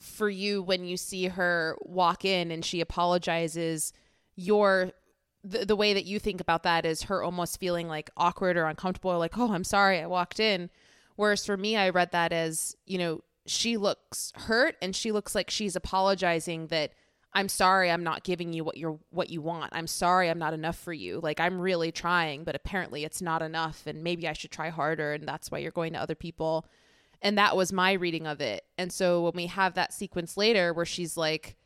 for 0.00 0.28
you 0.28 0.62
when 0.62 0.84
you 0.84 0.96
see 0.96 1.28
her 1.28 1.76
walk 1.80 2.24
in 2.24 2.50
and 2.50 2.64
she 2.64 2.80
apologizes 2.80 3.92
your 4.34 4.92
the, 5.44 5.64
the 5.64 5.76
way 5.76 5.94
that 5.94 6.04
you 6.04 6.18
think 6.18 6.40
about 6.40 6.62
that 6.62 6.84
is 6.84 7.04
her 7.04 7.22
almost 7.22 7.58
feeling 7.58 7.88
like 7.88 8.10
awkward 8.16 8.56
or 8.56 8.66
uncomfortable 8.66 9.12
or 9.12 9.18
like 9.18 9.38
oh 9.38 9.52
i'm 9.52 9.64
sorry 9.64 10.00
i 10.00 10.06
walked 10.06 10.40
in. 10.40 10.70
Whereas 11.16 11.44
for 11.44 11.56
me 11.56 11.76
i 11.76 11.88
read 11.90 12.12
that 12.12 12.32
as 12.32 12.76
you 12.86 12.98
know 12.98 13.20
she 13.46 13.76
looks 13.76 14.32
hurt 14.34 14.76
and 14.80 14.94
she 14.94 15.12
looks 15.12 15.34
like 15.34 15.50
she's 15.50 15.76
apologizing 15.76 16.68
that 16.68 16.92
i'm 17.34 17.48
sorry 17.48 17.90
i'm 17.90 18.04
not 18.04 18.24
giving 18.24 18.52
you 18.52 18.64
what 18.64 18.76
you're 18.76 18.98
what 19.10 19.30
you 19.30 19.40
want 19.40 19.70
i'm 19.74 19.86
sorry 19.86 20.28
i'm 20.28 20.38
not 20.38 20.54
enough 20.54 20.78
for 20.78 20.92
you 20.92 21.20
like 21.22 21.40
i'm 21.40 21.60
really 21.60 21.92
trying 21.92 22.44
but 22.44 22.54
apparently 22.54 23.04
it's 23.04 23.22
not 23.22 23.42
enough 23.42 23.86
and 23.86 24.02
maybe 24.02 24.28
i 24.28 24.32
should 24.32 24.50
try 24.50 24.68
harder 24.68 25.12
and 25.12 25.26
that's 25.26 25.50
why 25.50 25.58
you're 25.58 25.70
going 25.70 25.92
to 25.92 25.98
other 26.00 26.14
people 26.14 26.66
and 27.22 27.38
that 27.38 27.56
was 27.56 27.72
my 27.72 27.92
reading 27.92 28.26
of 28.26 28.40
it. 28.40 28.64
And 28.76 28.92
so 28.92 29.22
when 29.22 29.32
we 29.34 29.46
have 29.46 29.74
that 29.74 29.92
sequence 29.92 30.36
later 30.36 30.74
where 30.74 30.84
she's 30.84 31.16
like, 31.16 31.56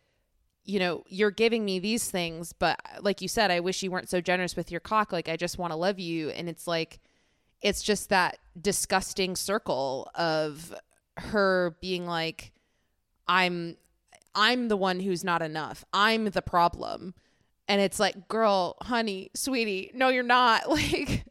you 0.65 0.79
know, 0.79 1.03
you're 1.09 1.31
giving 1.31 1.65
me 1.65 1.79
these 1.79 2.11
things, 2.11 2.53
but 2.53 2.79
like 3.01 3.23
you 3.23 3.29
said, 3.29 3.51
I 3.51 3.61
wish 3.61 3.83
you 3.83 3.91
weren't 3.91 4.11
so 4.11 4.21
generous 4.21 4.55
with 4.55 4.71
your 4.71 4.81
cock. 4.81 5.13
Like, 5.13 5.29
I 5.29 5.37
just 5.37 5.59
want 5.59 5.73
to 5.73 5.77
love 5.77 5.99
you. 5.99 6.29
And 6.31 6.49
it's 6.49 6.67
like, 6.67 7.01
it's 7.63 7.83
just 7.83 8.11
that 8.11 8.39
disgusting 8.61 9.35
circle 9.35 10.11
of 10.15 10.75
her 11.17 11.77
being 11.81 12.07
like, 12.07 12.53
I'm, 13.27 13.77
I'm 14.37 14.69
the 14.69 14.77
one 14.77 15.01
who's 15.01 15.25
not 15.25 15.43
enough. 15.43 15.85
I'm 15.93 16.27
the 16.27 16.43
problem. 16.43 17.15
And 17.67 17.81
it's 17.81 17.99
like, 17.99 18.29
girl, 18.29 18.77
honey, 18.83 19.31
sweetie, 19.35 19.91
no, 19.95 20.09
you're 20.09 20.23
not. 20.23 20.65
Like, 20.69 21.25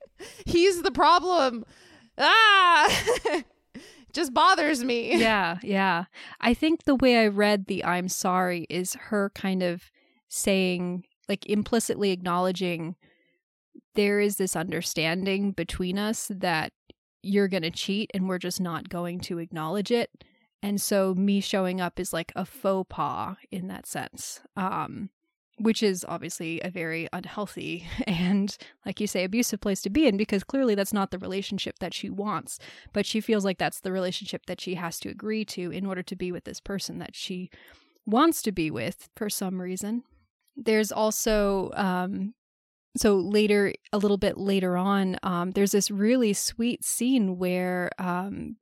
he's 0.45 0.82
the 0.82 0.91
problem. 0.91 1.66
Ah. 2.18 3.03
just 4.14 4.34
bothers 4.34 4.84
me. 4.84 5.20
Yeah, 5.20 5.60
yeah. 5.62 6.06
I 6.39 6.53
think 6.53 6.84
the 6.84 6.95
way 6.95 7.18
I 7.18 7.28
read 7.28 7.68
the 7.68 7.84
I'm 7.84 8.08
sorry 8.08 8.66
is 8.70 8.93
her 8.95 9.30
kind 9.36 9.62
of 9.62 9.91
saying, 10.30 11.03
like 11.28 11.45
implicitly 11.47 12.12
acknowledging 12.12 12.95
there 13.95 14.20
is 14.20 14.38
this 14.38 14.56
understanding 14.56 15.51
between 15.51 15.99
us 15.99 16.32
that 16.34 16.72
you're 17.22 17.49
going 17.49 17.64
to 17.64 17.72
cheat 17.72 18.10
and 18.14 18.30
we're 18.30 18.38
just 18.38 18.62
not 18.62 18.88
going 18.88 19.20
to 19.20 19.39
acknowledge 19.39 19.91
it. 19.91 20.24
And 20.66 20.82
so 20.82 21.13
me 21.13 21.41
showing 21.41 21.80
up 21.80 21.99
is 21.99 22.11
like 22.11 22.32
a 22.36 22.43
faux 22.43 22.88
pas 22.89 23.36
in 23.51 23.68
that 23.68 23.86
sense. 23.86 24.41
Um 24.57 25.11
which 25.57 25.82
is 25.82 26.05
obviously 26.09 26.59
a 26.61 26.70
very 26.70 27.07
unhealthy 27.13 27.88
and 28.07 28.57
like 28.86 28.99
you 28.99 29.07
say 29.07 29.24
abusive 29.24 29.61
place 29.61 29.82
to 29.82 29.89
be 29.89 30.05
in 30.05 30.18
because 30.18 30.43
clearly 30.43 30.76
that's 30.76 30.91
not 30.91 31.11
the 31.11 31.18
relationship 31.18 31.80
that 31.80 31.93
she 31.93 32.09
wants 32.09 32.59
but 32.91 33.05
she 33.05 33.22
feels 33.22 33.45
like 33.45 33.57
that's 33.57 33.80
the 33.80 33.91
relationship 33.93 34.47
that 34.47 34.59
she 34.59 34.76
has 34.76 34.99
to 34.99 35.07
agree 35.07 35.45
to 35.45 35.72
in 35.72 35.86
order 35.86 36.03
to 36.03 36.13
be 36.13 36.30
with 36.30 36.43
this 36.43 36.59
person 36.59 36.99
that 36.99 37.16
she 37.16 37.49
wants 38.05 38.41
to 38.41 38.51
be 38.51 38.70
with 38.70 39.07
for 39.16 39.30
some 39.30 39.61
reason 39.61 40.03
there's 40.57 40.91
also 40.91 41.72
um 41.76 42.34
so 42.97 43.16
later 43.16 43.74
a 43.93 43.97
little 43.97 44.18
bit 44.18 44.38
later 44.38 44.78
on 44.78 45.18
um, 45.24 45.51
there's 45.51 45.72
this 45.72 45.91
really 45.91 46.34
sweet 46.34 46.84
scene 46.84 47.38
where 47.38 47.89
um, 47.97 48.55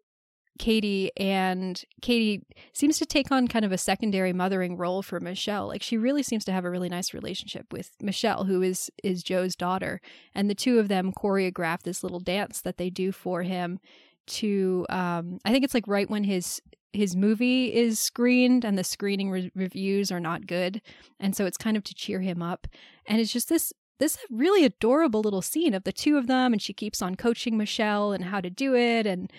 Katie 0.59 1.11
and 1.17 1.83
Katie 2.01 2.43
seems 2.73 2.99
to 2.99 3.05
take 3.05 3.31
on 3.31 3.47
kind 3.47 3.65
of 3.65 3.71
a 3.71 3.77
secondary 3.77 4.33
mothering 4.33 4.77
role 4.77 5.01
for 5.01 5.19
Michelle. 5.19 5.67
Like 5.67 5.81
she 5.81 5.97
really 5.97 6.23
seems 6.23 6.45
to 6.45 6.51
have 6.51 6.65
a 6.65 6.69
really 6.69 6.89
nice 6.89 7.13
relationship 7.13 7.71
with 7.71 7.91
Michelle, 8.01 8.43
who 8.43 8.61
is 8.61 8.91
is 9.03 9.23
Joe's 9.23 9.55
daughter, 9.55 9.99
and 10.35 10.49
the 10.49 10.55
two 10.55 10.79
of 10.79 10.87
them 10.87 11.11
choreograph 11.11 11.83
this 11.83 12.03
little 12.03 12.19
dance 12.19 12.61
that 12.61 12.77
they 12.77 12.89
do 12.89 13.11
for 13.11 13.43
him. 13.43 13.79
To 14.25 14.85
um, 14.89 15.39
I 15.43 15.51
think 15.51 15.65
it's 15.65 15.73
like 15.73 15.87
right 15.87 16.09
when 16.09 16.23
his 16.23 16.61
his 16.93 17.15
movie 17.15 17.73
is 17.73 17.99
screened 17.99 18.63
and 18.63 18.77
the 18.77 18.83
screening 18.83 19.31
re- 19.31 19.51
reviews 19.55 20.11
are 20.11 20.19
not 20.19 20.45
good, 20.45 20.81
and 21.19 21.35
so 21.35 21.45
it's 21.45 21.57
kind 21.57 21.75
of 21.75 21.83
to 21.85 21.95
cheer 21.95 22.21
him 22.21 22.41
up. 22.41 22.67
And 23.07 23.19
it's 23.19 23.33
just 23.33 23.49
this 23.49 23.73
this 23.99 24.17
really 24.29 24.65
adorable 24.65 25.21
little 25.21 25.41
scene 25.41 25.73
of 25.73 25.83
the 25.83 25.91
two 25.91 26.17
of 26.17 26.27
them 26.27 26.51
and 26.51 26.61
she 26.61 26.73
keeps 26.73 27.01
on 27.01 27.15
coaching 27.15 27.57
Michelle 27.57 28.11
and 28.11 28.25
how 28.25 28.41
to 28.41 28.49
do 28.49 28.75
it 28.75 29.05
and 29.05 29.31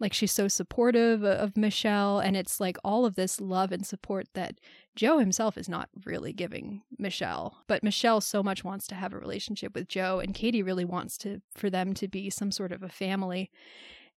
like 0.00 0.14
she's 0.14 0.32
so 0.32 0.48
supportive 0.48 1.22
of 1.22 1.56
Michelle 1.56 2.18
and 2.18 2.36
it's 2.36 2.58
like 2.58 2.78
all 2.82 3.04
of 3.04 3.14
this 3.14 3.40
love 3.40 3.70
and 3.70 3.86
support 3.86 4.26
that 4.32 4.58
Joe 4.96 5.18
himself 5.18 5.58
is 5.58 5.68
not 5.68 5.90
really 6.06 6.32
giving 6.32 6.82
Michelle. 6.98 7.58
But 7.66 7.84
Michelle 7.84 8.22
so 8.22 8.42
much 8.42 8.64
wants 8.64 8.86
to 8.88 8.94
have 8.94 9.12
a 9.12 9.18
relationship 9.18 9.74
with 9.74 9.88
Joe 9.88 10.18
and 10.18 10.34
Katie 10.34 10.62
really 10.62 10.86
wants 10.86 11.18
to 11.18 11.42
for 11.54 11.68
them 11.68 11.92
to 11.94 12.08
be 12.08 12.30
some 12.30 12.50
sort 12.50 12.72
of 12.72 12.82
a 12.82 12.88
family. 12.88 13.50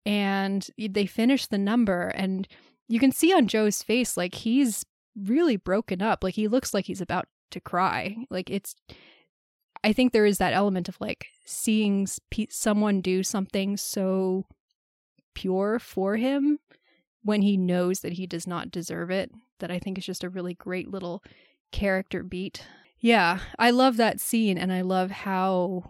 And 0.06 0.66
they 0.78 1.06
finish 1.06 1.46
the 1.46 1.58
number 1.58 2.08
and 2.08 2.46
you 2.88 3.00
can 3.00 3.12
see 3.12 3.32
on 3.34 3.48
Joe's 3.48 3.82
face 3.82 4.16
like 4.16 4.36
he's 4.36 4.84
really 5.16 5.56
broken 5.56 6.00
up. 6.00 6.22
Like 6.22 6.34
he 6.34 6.48
looks 6.48 6.72
like 6.72 6.86
he's 6.86 7.00
about 7.00 7.26
to 7.50 7.60
cry. 7.60 8.16
Like 8.30 8.50
it's 8.50 8.76
I 9.84 9.92
think 9.92 10.12
there 10.12 10.26
is 10.26 10.38
that 10.38 10.52
element 10.52 10.88
of 10.88 11.00
like 11.00 11.26
seeing 11.44 12.06
someone 12.50 13.00
do 13.00 13.24
something 13.24 13.76
so 13.76 14.46
pure 15.34 15.78
for 15.78 16.16
him 16.16 16.58
when 17.22 17.42
he 17.42 17.56
knows 17.56 18.00
that 18.00 18.14
he 18.14 18.26
does 18.26 18.46
not 18.46 18.70
deserve 18.70 19.10
it 19.10 19.30
that 19.62 19.70
I 19.70 19.78
think 19.78 19.96
is 19.96 20.04
just 20.04 20.24
a 20.24 20.28
really 20.28 20.54
great 20.54 20.90
little 20.90 21.22
character 21.70 22.22
beat. 22.22 22.66
Yeah, 22.98 23.38
I 23.58 23.70
love 23.70 23.96
that 23.96 24.20
scene 24.20 24.58
and 24.58 24.72
I 24.72 24.82
love 24.82 25.10
how 25.10 25.84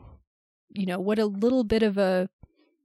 you 0.71 0.87
know 0.87 1.01
what 1.01 1.19
a 1.19 1.27
little 1.27 1.65
bit 1.65 1.83
of 1.83 1.99
a 1.99 2.29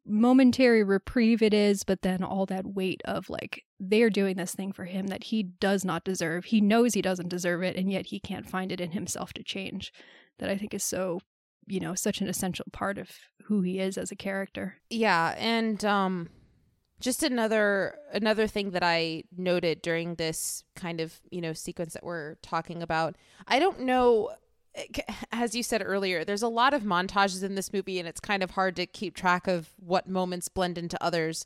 momentary 0.06 0.84
reprieve 0.84 1.42
it 1.42 1.54
is, 1.54 1.84
but 1.84 2.02
then 2.02 2.24
all 2.24 2.46
that 2.48 2.66
weight 2.66 3.02
of 3.06 3.30
like 3.30 3.64
they're 3.80 4.10
doing 4.10 4.38
this 4.38 4.56
thing 4.56 4.72
for 4.72 4.86
him 4.86 5.08
that 5.08 5.26
he 5.26 5.44
does 5.44 5.86
not 5.86 6.04
deserve. 6.04 6.46
He 6.46 6.62
knows 6.62 6.94
he 6.94 7.02
doesn't 7.02 7.30
deserve 7.30 7.62
it, 7.64 7.76
and 7.76 7.92
yet 7.92 8.08
he 8.08 8.20
can't 8.20 8.50
find 8.50 8.72
it 8.72 8.82
in 8.82 8.92
himself 8.92 9.34
to 9.34 9.44
change. 9.44 9.94
That 10.40 10.50
I 10.50 10.58
think 10.58 10.74
is 10.74 10.84
so, 10.84 11.20
you 11.66 11.80
know, 11.80 11.96
such 11.96 12.22
an 12.22 12.28
essential 12.28 12.66
part 12.72 12.98
of 12.98 13.10
who 13.46 13.62
he 13.62 13.80
is 13.80 13.98
as 13.98 14.12
a 14.12 14.16
character. 14.16 14.78
Yeah, 14.90 15.36
and 15.38 15.84
um 15.84 16.30
just 17.00 17.24
another 17.24 17.98
another 18.12 18.48
thing 18.48 18.72
that 18.72 18.84
I 18.84 19.24
noted 19.36 19.82
during 19.82 20.16
this 20.16 20.64
kind 20.76 21.00
of 21.00 21.20
you 21.30 21.42
know 21.42 21.54
sequence 21.54 21.94
that 21.94 22.04
we're 22.04 22.36
talking 22.36 22.82
about. 22.82 23.16
I 23.48 23.60
don't 23.60 23.82
know, 23.82 24.32
as 25.32 25.56
you 25.56 25.64
said 25.64 25.84
earlier, 25.86 26.24
there's 26.26 26.42
a 26.42 26.48
lot 26.48 26.74
of 26.74 26.84
montages 26.84 27.44
in 27.44 27.56
this 27.56 27.72
movie, 27.72 28.00
and 28.00 28.08
it's 28.08 28.20
kind 28.20 28.44
of 28.44 28.52
hard 28.52 28.76
to 28.78 28.86
keep 28.86 29.16
track 29.16 29.48
of 29.48 29.70
what 29.78 30.08
moments 30.08 30.48
blend 30.48 30.78
into 30.78 31.02
others. 31.04 31.46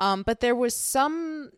Um, 0.00 0.22
but 0.22 0.40
there 0.40 0.54
was 0.54 0.74
some 0.74 1.50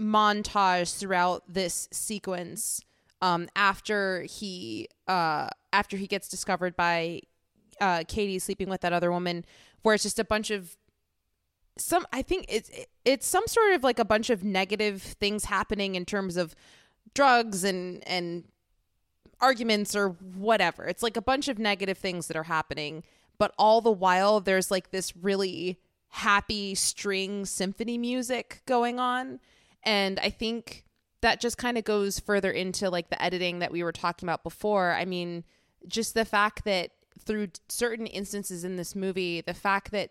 montage 0.00 0.98
throughout 0.98 1.44
this 1.46 1.88
sequence 1.92 2.80
um, 3.22 3.48
after 3.54 4.22
he 4.22 4.88
uh, 5.06 5.48
after 5.72 5.96
he 5.96 6.06
gets 6.06 6.28
discovered 6.28 6.76
by 6.76 7.20
uh, 7.80 8.04
Katie 8.08 8.38
sleeping 8.38 8.68
with 8.68 8.80
that 8.82 8.92
other 8.92 9.10
woman, 9.10 9.44
where 9.82 9.94
it's 9.94 10.04
just 10.04 10.18
a 10.18 10.24
bunch 10.24 10.50
of 10.50 10.76
some 11.80 12.06
I 12.12 12.22
think 12.22 12.46
it's 12.48 12.70
it's 13.04 13.26
some 13.26 13.46
sort 13.46 13.72
of 13.72 13.82
like 13.82 13.98
a 13.98 14.04
bunch 14.04 14.30
of 14.30 14.44
negative 14.44 15.02
things 15.02 15.44
happening 15.46 15.94
in 15.94 16.04
terms 16.04 16.36
of 16.36 16.54
drugs 17.14 17.64
and 17.64 18.06
and 18.06 18.44
arguments 19.40 19.96
or 19.96 20.10
whatever. 20.34 20.84
It's 20.84 21.02
like 21.02 21.16
a 21.16 21.22
bunch 21.22 21.48
of 21.48 21.58
negative 21.58 21.98
things 21.98 22.26
that 22.28 22.36
are 22.36 22.44
happening, 22.44 23.02
but 23.38 23.54
all 23.58 23.80
the 23.80 23.90
while 23.90 24.40
there's 24.40 24.70
like 24.70 24.90
this 24.90 25.16
really 25.16 25.78
happy 26.08 26.74
string 26.74 27.46
symphony 27.46 27.96
music 27.96 28.62
going 28.66 28.98
on. 28.98 29.40
And 29.82 30.18
I 30.20 30.30
think 30.30 30.84
that 31.22 31.40
just 31.40 31.58
kind 31.58 31.78
of 31.78 31.84
goes 31.84 32.18
further 32.18 32.50
into 32.50 32.90
like 32.90 33.10
the 33.10 33.22
editing 33.22 33.60
that 33.60 33.72
we 33.72 33.82
were 33.82 33.92
talking 33.92 34.28
about 34.28 34.42
before. 34.42 34.92
I 34.92 35.04
mean, 35.04 35.44
just 35.86 36.14
the 36.14 36.24
fact 36.24 36.64
that 36.64 36.90
through 37.18 37.48
certain 37.68 38.06
instances 38.06 38.64
in 38.64 38.76
this 38.76 38.94
movie, 38.94 39.40
the 39.40 39.54
fact 39.54 39.90
that 39.92 40.10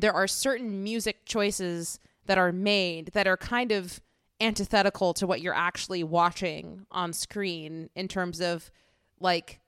there 0.00 0.12
are 0.14 0.26
certain 0.26 0.82
music 0.82 1.24
choices 1.24 1.98
that 2.26 2.38
are 2.38 2.52
made 2.52 3.10
that 3.12 3.26
are 3.26 3.36
kind 3.36 3.72
of 3.72 4.00
antithetical 4.40 5.12
to 5.14 5.26
what 5.26 5.40
you're 5.40 5.54
actually 5.54 6.02
watching 6.02 6.86
on 6.90 7.12
screen 7.12 7.90
in 7.94 8.08
terms 8.08 8.40
of 8.40 8.70
like 9.20 9.60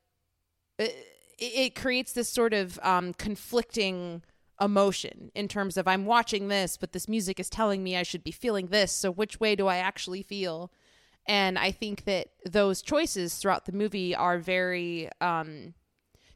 it, 0.79 0.95
it 1.39 1.75
creates 1.75 2.13
this 2.13 2.29
sort 2.29 2.55
of 2.55 2.79
um, 2.83 3.13
conflicting 3.15 4.23
emotion 4.61 5.31
in 5.35 5.49
terms 5.49 5.77
of 5.77 5.89
I'm 5.89 6.07
watching 6.07 6.49
this, 6.49 6.77
but 6.77 6.93
this 6.93 7.09
music 7.09 7.41
is 7.41 7.51
telling 7.51 7.83
me 7.83 7.97
I 7.97 8.03
should 8.03 8.25
be 8.25 8.31
feeling 8.31 8.69
this. 8.69 8.93
So 8.93 9.11
which 9.11 9.41
way 9.41 9.57
do 9.57 9.67
I 9.67 9.77
actually 9.77 10.23
feel? 10.23 10.73
And 11.27 11.59
I 11.59 11.71
think 11.71 12.05
that 12.05 12.29
those 12.45 12.83
choices 12.83 13.37
throughout 13.37 13.67
the 13.67 13.73
movie 13.73 14.15
are 14.15 14.39
very 14.39 15.09
um, 15.21 15.75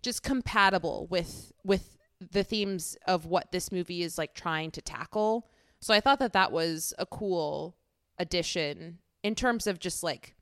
just 0.03 0.23
compatible 0.23 1.07
with 1.11 1.53
with 1.65 1.96
the 2.21 2.45
themes 2.45 2.97
of 3.07 3.27
what 3.27 3.53
this 3.53 3.71
movie 3.71 4.03
is 4.03 4.19
like 4.19 4.35
trying 4.35 4.71
to 4.73 4.81
tackle. 4.81 5.49
So 5.81 5.93
I 5.93 6.01
thought 6.01 6.19
that 6.21 6.33
that 6.33 6.53
was 6.53 6.95
a 6.99 7.07
cool 7.07 7.77
addition 8.19 8.99
in 9.23 9.35
terms 9.35 9.67
of 9.67 9.79
just 9.79 10.03
like 10.03 10.35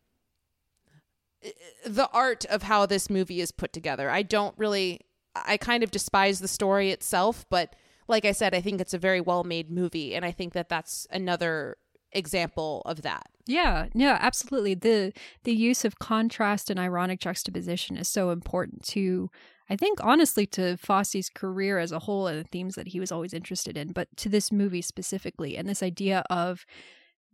the 1.85 2.09
art 2.13 2.45
of 2.47 2.63
how 2.63 2.87
this 2.87 3.11
movie 3.11 3.41
is 3.41 3.53
put 3.53 3.73
together. 3.73 4.11
I 4.11 4.23
don't 4.23 4.57
really 4.57 5.01
I 5.35 5.57
kind 5.57 5.83
of 5.83 5.91
despise 5.91 6.39
the 6.39 6.49
story 6.49 6.91
itself, 6.91 7.45
but 7.51 7.75
like 8.07 8.25
I 8.25 8.33
said, 8.33 8.55
I 8.55 8.61
think 8.61 8.81
it's 8.81 8.95
a 8.95 8.99
very 8.99 9.21
well 9.21 9.45
made 9.45 9.71
movie, 9.71 10.15
and 10.15 10.25
I 10.25 10.31
think 10.31 10.53
that 10.53 10.69
that's 10.69 11.07
another 11.11 11.77
example 12.15 12.83
of 12.87 13.03
that. 13.03 13.27
Yeah, 13.47 13.87
yeah, 13.95 14.19
absolutely. 14.21 14.75
the 14.75 15.13
The 15.45 15.53
use 15.53 15.85
of 15.85 15.99
contrast 15.99 16.71
and 16.71 16.81
ironic 16.81 17.21
juxtaposition 17.21 17.97
is 17.97 18.09
so 18.09 18.31
important 18.31 18.83
to, 18.89 19.31
I 19.69 19.77
think, 19.77 19.99
honestly, 20.03 20.47
to 20.49 20.77
Fosse's 20.77 21.29
career 21.29 21.79
as 21.79 21.93
a 21.93 22.01
whole 22.01 22.27
and 22.27 22.39
the 22.39 22.49
themes 22.49 22.75
that 22.77 22.89
he 22.89 23.01
was 23.01 23.13
always 23.13 23.35
interested 23.35 23.77
in, 23.77 23.93
but 23.93 24.09
to 24.19 24.29
this 24.29 24.51
movie 24.51 24.83
specifically, 24.83 25.57
and 25.57 25.69
this 25.69 25.83
idea 25.83 26.25
of 26.31 26.65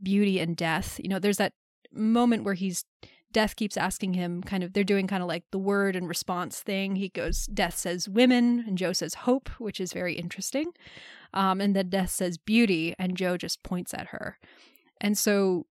beauty 0.03 0.41
and 0.41 0.57
death. 0.57 0.99
You 1.03 1.11
know, 1.11 1.19
there's 1.19 1.37
that 1.37 1.53
moment 1.93 2.45
where 2.45 2.55
he's 2.55 2.85
Death 3.33 3.55
keeps 3.55 3.77
asking 3.77 4.15
him 4.15 4.43
kind 4.43 4.65
of 4.65 4.73
they're 4.73 4.83
doing 4.83 5.07
kind 5.07 5.23
of 5.23 5.29
like 5.29 5.45
the 5.53 5.59
word 5.59 5.95
and 5.95 6.09
response 6.09 6.61
thing. 6.61 6.97
He 6.97 7.11
goes 7.11 7.47
Death 7.47 7.77
says 7.77 8.09
women 8.09 8.65
and 8.67 8.77
Joe 8.77 8.93
says 8.93 9.15
hope, 9.15 9.49
which 9.61 9.81
is 9.81 9.93
very 9.93 10.15
interesting. 10.15 10.73
Um, 11.33 11.61
and 11.61 11.77
then 11.77 11.91
Death 11.91 12.11
says 12.11 12.39
beauty 12.39 12.95
and 12.99 13.17
Joe 13.17 13.37
just 13.37 13.63
points 13.63 13.95
at 13.95 14.09
her. 14.09 14.39
And 15.01 15.17
so 15.17 15.67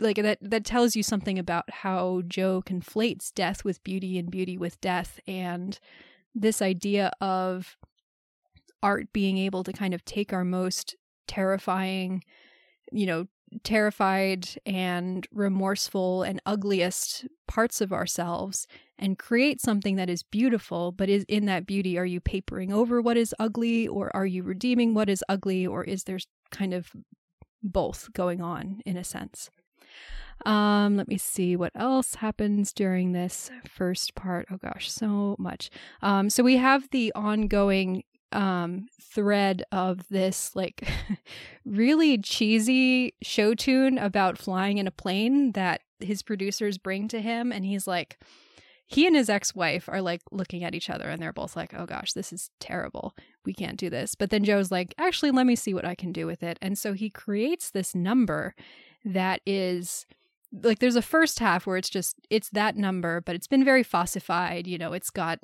like 0.00 0.16
that 0.16 0.38
that 0.40 0.64
tells 0.64 0.96
you 0.96 1.02
something 1.02 1.38
about 1.38 1.70
how 1.70 2.22
Joe 2.26 2.62
conflates 2.64 3.32
death 3.32 3.64
with 3.64 3.84
beauty 3.84 4.18
and 4.18 4.30
beauty 4.30 4.58
with 4.58 4.80
death 4.80 5.20
and 5.26 5.78
this 6.34 6.62
idea 6.62 7.12
of 7.20 7.76
art 8.82 9.12
being 9.12 9.38
able 9.38 9.62
to 9.64 9.72
kind 9.72 9.94
of 9.94 10.04
take 10.04 10.32
our 10.32 10.44
most 10.44 10.96
terrifying, 11.28 12.24
you 12.90 13.06
know, 13.06 13.26
terrified 13.64 14.48
and 14.64 15.26
remorseful 15.30 16.22
and 16.22 16.40
ugliest 16.46 17.26
parts 17.46 17.80
of 17.80 17.92
ourselves 17.92 18.66
and 18.98 19.18
create 19.18 19.60
something 19.60 19.96
that 19.96 20.08
is 20.08 20.22
beautiful 20.22 20.90
but 20.90 21.10
is 21.10 21.24
in 21.28 21.44
that 21.44 21.66
beauty 21.66 21.98
are 21.98 22.06
you 22.06 22.18
papering 22.18 22.72
over 22.72 23.02
what 23.02 23.18
is 23.18 23.34
ugly 23.38 23.86
or 23.86 24.14
are 24.16 24.24
you 24.24 24.42
redeeming 24.42 24.94
what 24.94 25.10
is 25.10 25.22
ugly 25.28 25.66
or 25.66 25.84
is 25.84 26.04
there 26.04 26.18
kind 26.50 26.72
of 26.72 26.92
both 27.62 28.12
going 28.12 28.40
on 28.40 28.80
in 28.84 28.96
a 28.96 29.04
sense. 29.04 29.50
Um 30.44 30.96
let 30.96 31.08
me 31.08 31.18
see 31.18 31.56
what 31.56 31.72
else 31.74 32.16
happens 32.16 32.72
during 32.72 33.12
this 33.12 33.50
first 33.68 34.14
part. 34.14 34.46
Oh 34.50 34.56
gosh 34.56 34.90
so 34.90 35.36
much. 35.38 35.70
Um 36.00 36.30
so 36.30 36.42
we 36.42 36.56
have 36.56 36.88
the 36.90 37.12
ongoing 37.14 38.04
um 38.32 38.86
thread 39.00 39.62
of 39.70 40.08
this 40.08 40.56
like 40.56 40.88
really 41.64 42.18
cheesy 42.18 43.14
show 43.22 43.54
tune 43.54 43.98
about 43.98 44.38
flying 44.38 44.78
in 44.78 44.86
a 44.86 44.92
plane 44.92 45.52
that 45.52 45.82
his 46.00 46.22
producers 46.22 46.78
bring 46.78 47.08
to 47.08 47.20
him 47.20 47.52
and 47.52 47.64
he's 47.64 47.86
like 47.86 48.18
he 48.92 49.06
and 49.06 49.16
his 49.16 49.28
ex-wife 49.28 49.88
are 49.88 50.02
like 50.02 50.22
looking 50.30 50.64
at 50.64 50.74
each 50.74 50.90
other 50.90 51.08
and 51.08 51.20
they're 51.20 51.32
both 51.32 51.56
like 51.56 51.72
oh 51.74 51.86
gosh 51.86 52.12
this 52.12 52.32
is 52.32 52.50
terrible. 52.60 53.14
We 53.44 53.54
can't 53.54 53.78
do 53.78 53.90
this. 53.90 54.14
But 54.14 54.30
then 54.30 54.44
joe's 54.44 54.70
like 54.70 54.94
actually 54.98 55.30
let 55.30 55.46
me 55.46 55.56
see 55.56 55.74
what 55.74 55.84
i 55.84 55.94
can 55.94 56.12
do 56.12 56.26
with 56.26 56.42
it. 56.42 56.58
And 56.60 56.78
so 56.78 56.92
he 56.92 57.10
creates 57.10 57.70
this 57.70 57.94
number 57.94 58.54
that 59.04 59.40
is 59.46 60.06
like 60.52 60.78
there's 60.78 60.96
a 60.96 61.02
first 61.02 61.38
half 61.38 61.66
where 61.66 61.76
it's 61.76 61.88
just 61.88 62.16
it's 62.28 62.50
that 62.50 62.76
number 62.76 63.20
but 63.22 63.34
it's 63.34 63.46
been 63.46 63.64
very 63.64 63.82
fossified 63.82 64.66
you 64.66 64.76
know 64.76 64.92
it's 64.92 65.10
got 65.10 65.38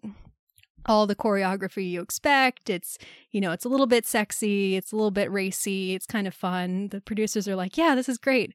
all 0.86 1.06
the 1.06 1.16
choreography 1.16 1.88
you 1.88 2.00
expect. 2.00 2.70
It's, 2.70 2.98
you 3.30 3.40
know, 3.40 3.52
it's 3.52 3.64
a 3.64 3.68
little 3.68 3.86
bit 3.86 4.06
sexy, 4.06 4.76
it's 4.76 4.92
a 4.92 4.96
little 4.96 5.10
bit 5.10 5.30
racy, 5.30 5.94
it's 5.94 6.06
kind 6.06 6.26
of 6.26 6.34
fun. 6.34 6.88
The 6.88 7.00
producers 7.00 7.46
are 7.46 7.56
like, 7.56 7.76
yeah, 7.76 7.94
this 7.94 8.08
is 8.08 8.18
great. 8.18 8.54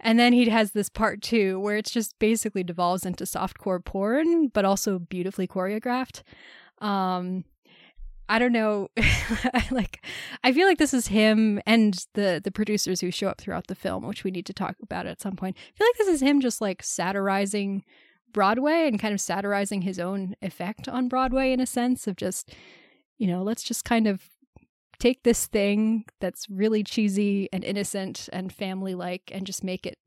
And 0.00 0.18
then 0.18 0.32
he 0.32 0.48
has 0.48 0.72
this 0.72 0.88
part 0.88 1.22
two 1.22 1.60
where 1.60 1.76
it's 1.76 1.90
just 1.90 2.18
basically 2.18 2.62
devolves 2.62 3.04
into 3.04 3.24
softcore 3.24 3.84
porn, 3.84 4.48
but 4.48 4.64
also 4.64 4.98
beautifully 4.98 5.46
choreographed. 5.46 6.22
Um, 6.78 7.44
I 8.28 8.38
don't 8.38 8.52
know. 8.52 8.88
like, 9.70 10.04
I 10.42 10.52
feel 10.52 10.66
like 10.66 10.78
this 10.78 10.94
is 10.94 11.08
him 11.08 11.60
and 11.66 12.06
the 12.14 12.40
the 12.42 12.50
producers 12.50 13.00
who 13.00 13.10
show 13.10 13.28
up 13.28 13.40
throughout 13.40 13.66
the 13.66 13.74
film, 13.74 14.06
which 14.06 14.24
we 14.24 14.30
need 14.30 14.46
to 14.46 14.54
talk 14.54 14.76
about 14.82 15.06
at 15.06 15.20
some 15.20 15.36
point. 15.36 15.56
I 15.58 15.78
feel 15.78 15.86
like 15.86 15.98
this 15.98 16.08
is 16.08 16.22
him 16.22 16.40
just 16.40 16.60
like 16.60 16.82
satirizing 16.82 17.84
Broadway 18.34 18.86
and 18.86 19.00
kind 19.00 19.14
of 19.14 19.20
satirizing 19.20 19.82
his 19.82 19.98
own 19.98 20.36
effect 20.42 20.86
on 20.88 21.08
Broadway 21.08 21.52
in 21.52 21.60
a 21.60 21.66
sense 21.66 22.06
of 22.06 22.16
just, 22.16 22.54
you 23.16 23.26
know, 23.26 23.42
let's 23.42 23.62
just 23.62 23.86
kind 23.86 24.06
of 24.06 24.28
take 24.98 25.22
this 25.22 25.46
thing 25.46 26.04
that's 26.20 26.50
really 26.50 26.84
cheesy 26.84 27.48
and 27.52 27.64
innocent 27.64 28.28
and 28.32 28.52
family 28.52 28.94
like 28.94 29.22
and 29.32 29.46
just 29.46 29.64
make 29.64 29.86
it 29.86 29.98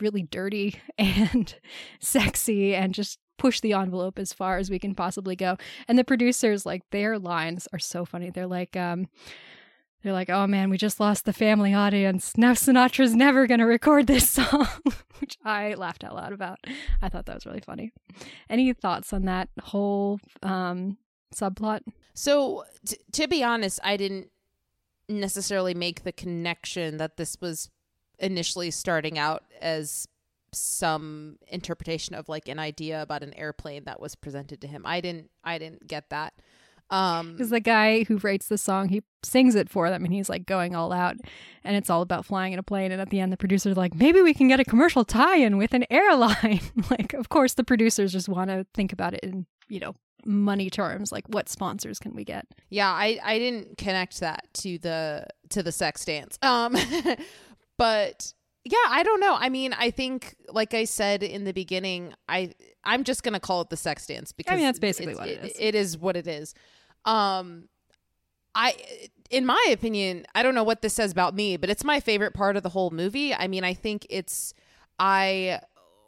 really 0.00 0.22
dirty 0.22 0.80
and 0.98 1.56
sexy 2.00 2.74
and 2.74 2.94
just 2.94 3.18
push 3.38 3.60
the 3.60 3.74
envelope 3.74 4.18
as 4.18 4.32
far 4.32 4.56
as 4.56 4.70
we 4.70 4.78
can 4.78 4.94
possibly 4.94 5.36
go. 5.36 5.58
And 5.88 5.98
the 5.98 6.04
producers, 6.04 6.64
like, 6.64 6.82
their 6.90 7.18
lines 7.18 7.68
are 7.72 7.78
so 7.78 8.06
funny. 8.06 8.30
They're 8.30 8.46
like, 8.46 8.76
um, 8.76 9.08
they're 10.06 10.12
like, 10.12 10.30
oh 10.30 10.46
man, 10.46 10.70
we 10.70 10.78
just 10.78 11.00
lost 11.00 11.24
the 11.24 11.32
family 11.32 11.74
audience. 11.74 12.36
Now 12.36 12.52
Sinatra's 12.52 13.16
never 13.16 13.48
going 13.48 13.58
to 13.58 13.66
record 13.66 14.06
this 14.06 14.30
song, 14.38 14.68
which 15.18 15.36
I 15.44 15.74
laughed 15.74 16.04
out 16.04 16.14
loud 16.14 16.32
about. 16.32 16.60
I 17.02 17.08
thought 17.08 17.26
that 17.26 17.34
was 17.34 17.44
really 17.44 17.60
funny. 17.60 17.92
Any 18.48 18.72
thoughts 18.72 19.12
on 19.12 19.24
that 19.24 19.48
whole 19.60 20.20
um, 20.44 20.96
subplot? 21.34 21.80
So, 22.14 22.62
t- 22.86 22.98
to 23.12 23.26
be 23.26 23.42
honest, 23.42 23.80
I 23.82 23.96
didn't 23.96 24.28
necessarily 25.08 25.74
make 25.74 26.04
the 26.04 26.12
connection 26.12 26.98
that 26.98 27.16
this 27.16 27.36
was 27.40 27.68
initially 28.20 28.70
starting 28.70 29.18
out 29.18 29.42
as 29.60 30.06
some 30.52 31.36
interpretation 31.48 32.14
of 32.14 32.28
like 32.28 32.46
an 32.46 32.60
idea 32.60 33.02
about 33.02 33.24
an 33.24 33.34
airplane 33.34 33.82
that 33.86 34.00
was 34.00 34.14
presented 34.14 34.60
to 34.60 34.68
him. 34.68 34.82
I 34.86 35.00
didn't 35.00 35.30
I 35.42 35.58
didn't 35.58 35.88
get 35.88 36.10
that. 36.10 36.34
Um, 36.90 37.32
because 37.32 37.50
the 37.50 37.60
guy 37.60 38.04
who 38.04 38.18
writes 38.18 38.46
the 38.46 38.58
song, 38.58 38.88
he 38.88 39.02
sings 39.22 39.54
it 39.54 39.68
for 39.68 39.90
them, 39.90 40.04
and 40.04 40.14
he's 40.14 40.28
like 40.28 40.46
going 40.46 40.76
all 40.76 40.92
out, 40.92 41.16
and 41.64 41.76
it's 41.76 41.90
all 41.90 42.02
about 42.02 42.24
flying 42.24 42.52
in 42.52 42.58
a 42.58 42.62
plane. 42.62 42.92
And 42.92 43.00
at 43.00 43.10
the 43.10 43.20
end, 43.20 43.32
the 43.32 43.36
producer's 43.36 43.76
like, 43.76 43.94
maybe 43.94 44.22
we 44.22 44.34
can 44.34 44.48
get 44.48 44.60
a 44.60 44.64
commercial 44.64 45.04
tie-in 45.04 45.56
with 45.56 45.74
an 45.74 45.84
airline. 45.90 46.60
like, 46.90 47.12
of 47.14 47.28
course, 47.28 47.54
the 47.54 47.64
producers 47.64 48.12
just 48.12 48.28
want 48.28 48.50
to 48.50 48.66
think 48.74 48.92
about 48.92 49.14
it 49.14 49.20
in 49.22 49.46
you 49.68 49.80
know 49.80 49.94
money 50.24 50.68
terms 50.68 51.12
like 51.12 51.24
what 51.28 51.48
sponsors 51.48 51.98
can 51.98 52.14
we 52.14 52.24
get 52.24 52.46
yeah 52.68 52.90
i 52.90 53.18
i 53.22 53.38
didn't 53.38 53.78
connect 53.78 54.18
that 54.20 54.46
to 54.52 54.78
the 54.78 55.24
to 55.50 55.62
the 55.62 55.70
sex 55.70 56.04
dance 56.04 56.36
um 56.42 56.76
but 57.78 58.32
yeah 58.64 58.76
i 58.88 59.04
don't 59.04 59.20
know 59.20 59.36
i 59.38 59.48
mean 59.48 59.72
i 59.74 59.88
think 59.88 60.34
like 60.48 60.74
i 60.74 60.84
said 60.84 61.22
in 61.22 61.44
the 61.44 61.52
beginning 61.52 62.12
i 62.28 62.50
i'm 62.82 63.04
just 63.04 63.22
gonna 63.22 63.38
call 63.38 63.60
it 63.60 63.70
the 63.70 63.76
sex 63.76 64.06
dance 64.06 64.32
because 64.32 64.52
i 64.52 64.56
mean 64.56 64.64
that's 64.64 64.80
basically 64.80 65.14
what 65.14 65.28
it 65.28 65.44
is 65.44 65.56
it 65.60 65.74
is 65.76 65.96
what 65.96 66.16
it 66.16 66.26
is 66.26 66.54
um, 67.06 67.68
I, 68.54 68.74
in 69.30 69.46
my 69.46 69.64
opinion, 69.70 70.26
I 70.34 70.42
don't 70.42 70.54
know 70.54 70.64
what 70.64 70.82
this 70.82 70.94
says 70.94 71.12
about 71.12 71.34
me, 71.34 71.56
but 71.56 71.70
it's 71.70 71.84
my 71.84 72.00
favorite 72.00 72.34
part 72.34 72.56
of 72.56 72.62
the 72.62 72.70
whole 72.70 72.90
movie. 72.90 73.34
I 73.34 73.48
mean, 73.48 73.64
I 73.64 73.74
think 73.74 74.06
it's, 74.10 74.52
I, 74.98 75.60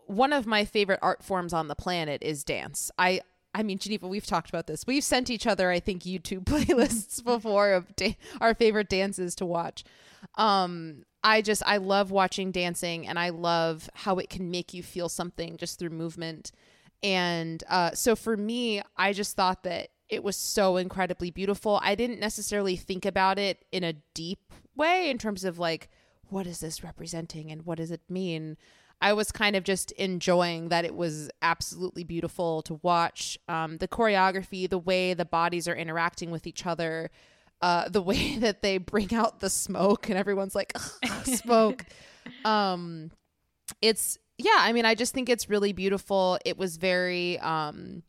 one 0.07 0.33
of 0.33 0.47
my 0.47 0.65
favorite 0.65 0.99
art 1.03 1.23
forms 1.23 1.53
on 1.53 1.69
the 1.69 1.75
planet 1.75 2.23
is 2.23 2.45
dance. 2.45 2.91
I, 2.99 3.21
I 3.55 3.63
mean, 3.63 3.79
Geneva, 3.79 4.09
we've 4.09 4.27
talked 4.27 4.49
about 4.49 4.67
this. 4.67 4.87
We've 4.87 5.05
sent 5.05 5.31
each 5.31 5.47
other, 5.47 5.71
I 5.71 5.81
think, 5.81 6.03
YouTube 6.03 6.45
playlists 6.47 7.23
before 7.23 7.73
of 7.73 7.95
da- 7.97 8.17
our 8.41 8.55
favorite 8.55 8.89
dances 8.89 9.35
to 9.37 9.47
watch. 9.47 9.85
Um, 10.37 11.05
I 11.23 11.43
just, 11.43 11.63
I 11.67 11.77
love 11.79 12.11
watching 12.11 12.51
dancing 12.51 13.07
and 13.07 13.19
I 13.19 13.31
love 13.31 13.91
how 13.93 14.19
it 14.19 14.31
can 14.31 14.51
make 14.51 14.73
you 14.73 14.83
feel 14.83 15.09
something 15.09 15.57
just 15.57 15.79
through 15.79 15.91
movement. 15.91 16.53
And 17.03 17.63
uh, 17.69 17.93
so 17.93 18.17
for 18.17 18.37
me, 18.37 18.83
I 18.97 19.13
just 19.13 19.37
thought 19.37 19.65
that 19.65 19.89
it 20.09 20.23
was 20.23 20.37
so 20.37 20.77
incredibly 20.77 21.31
beautiful. 21.31 21.81
I 21.83 21.95
didn't 21.95 22.21
necessarily 22.21 22.77
think 22.77 23.05
about 23.05 23.39
it 23.39 23.65
in 23.73 23.85
a 23.85 23.95
deep 24.15 24.53
way 24.75 25.11
in 25.11 25.19
terms 25.19 25.45
of 25.45 25.59
like, 25.59 25.89
what 26.29 26.47
is 26.47 26.61
this 26.61 26.83
representing 26.83 27.51
and 27.51 27.65
what 27.65 27.79
does 27.79 27.91
it 27.91 28.03
mean? 28.09 28.57
I 29.01 29.13
was 29.13 29.31
kind 29.31 29.55
of 29.55 29.65
just 29.65 29.93
enjoying 29.93 30.71
that 30.71 30.85
it 30.85 30.95
was 30.95 31.31
absolutely 31.41 32.05
beautiful 32.05 32.63
to 32.63 32.81
watch. 32.83 33.39
Um, 33.49 33.79
the 33.79 33.89
choreography, 33.89 34.69
the 34.69 34.79
way 34.79 35.15
the 35.15 35.25
bodies 35.25 35.69
are 35.69 35.77
interacting 35.77 36.31
with 36.31 36.47
each 36.47 36.67
other, 36.67 37.11
uh, 37.61 37.89
the 37.89 38.03
way 38.11 38.39
that 38.39 38.63
they 38.63 38.79
bring 38.79 39.15
out 39.15 39.41
the 39.41 39.51
smoke 39.51 40.09
and 40.09 40.19
everyone's 40.19 40.55
like, 40.55 40.77
smoke. 41.25 41.85
um, 42.45 43.11
it's, 43.83 44.19
yeah, 44.39 44.59
I 44.59 44.73
mean, 44.73 44.85
I 44.85 44.95
just 44.95 45.15
think 45.15 45.29
it's 45.29 45.49
really 45.49 45.73
beautiful. 45.73 46.39
It 46.45 46.57
was 46.57 46.77
very, 46.77 47.39
um, 47.41 48.03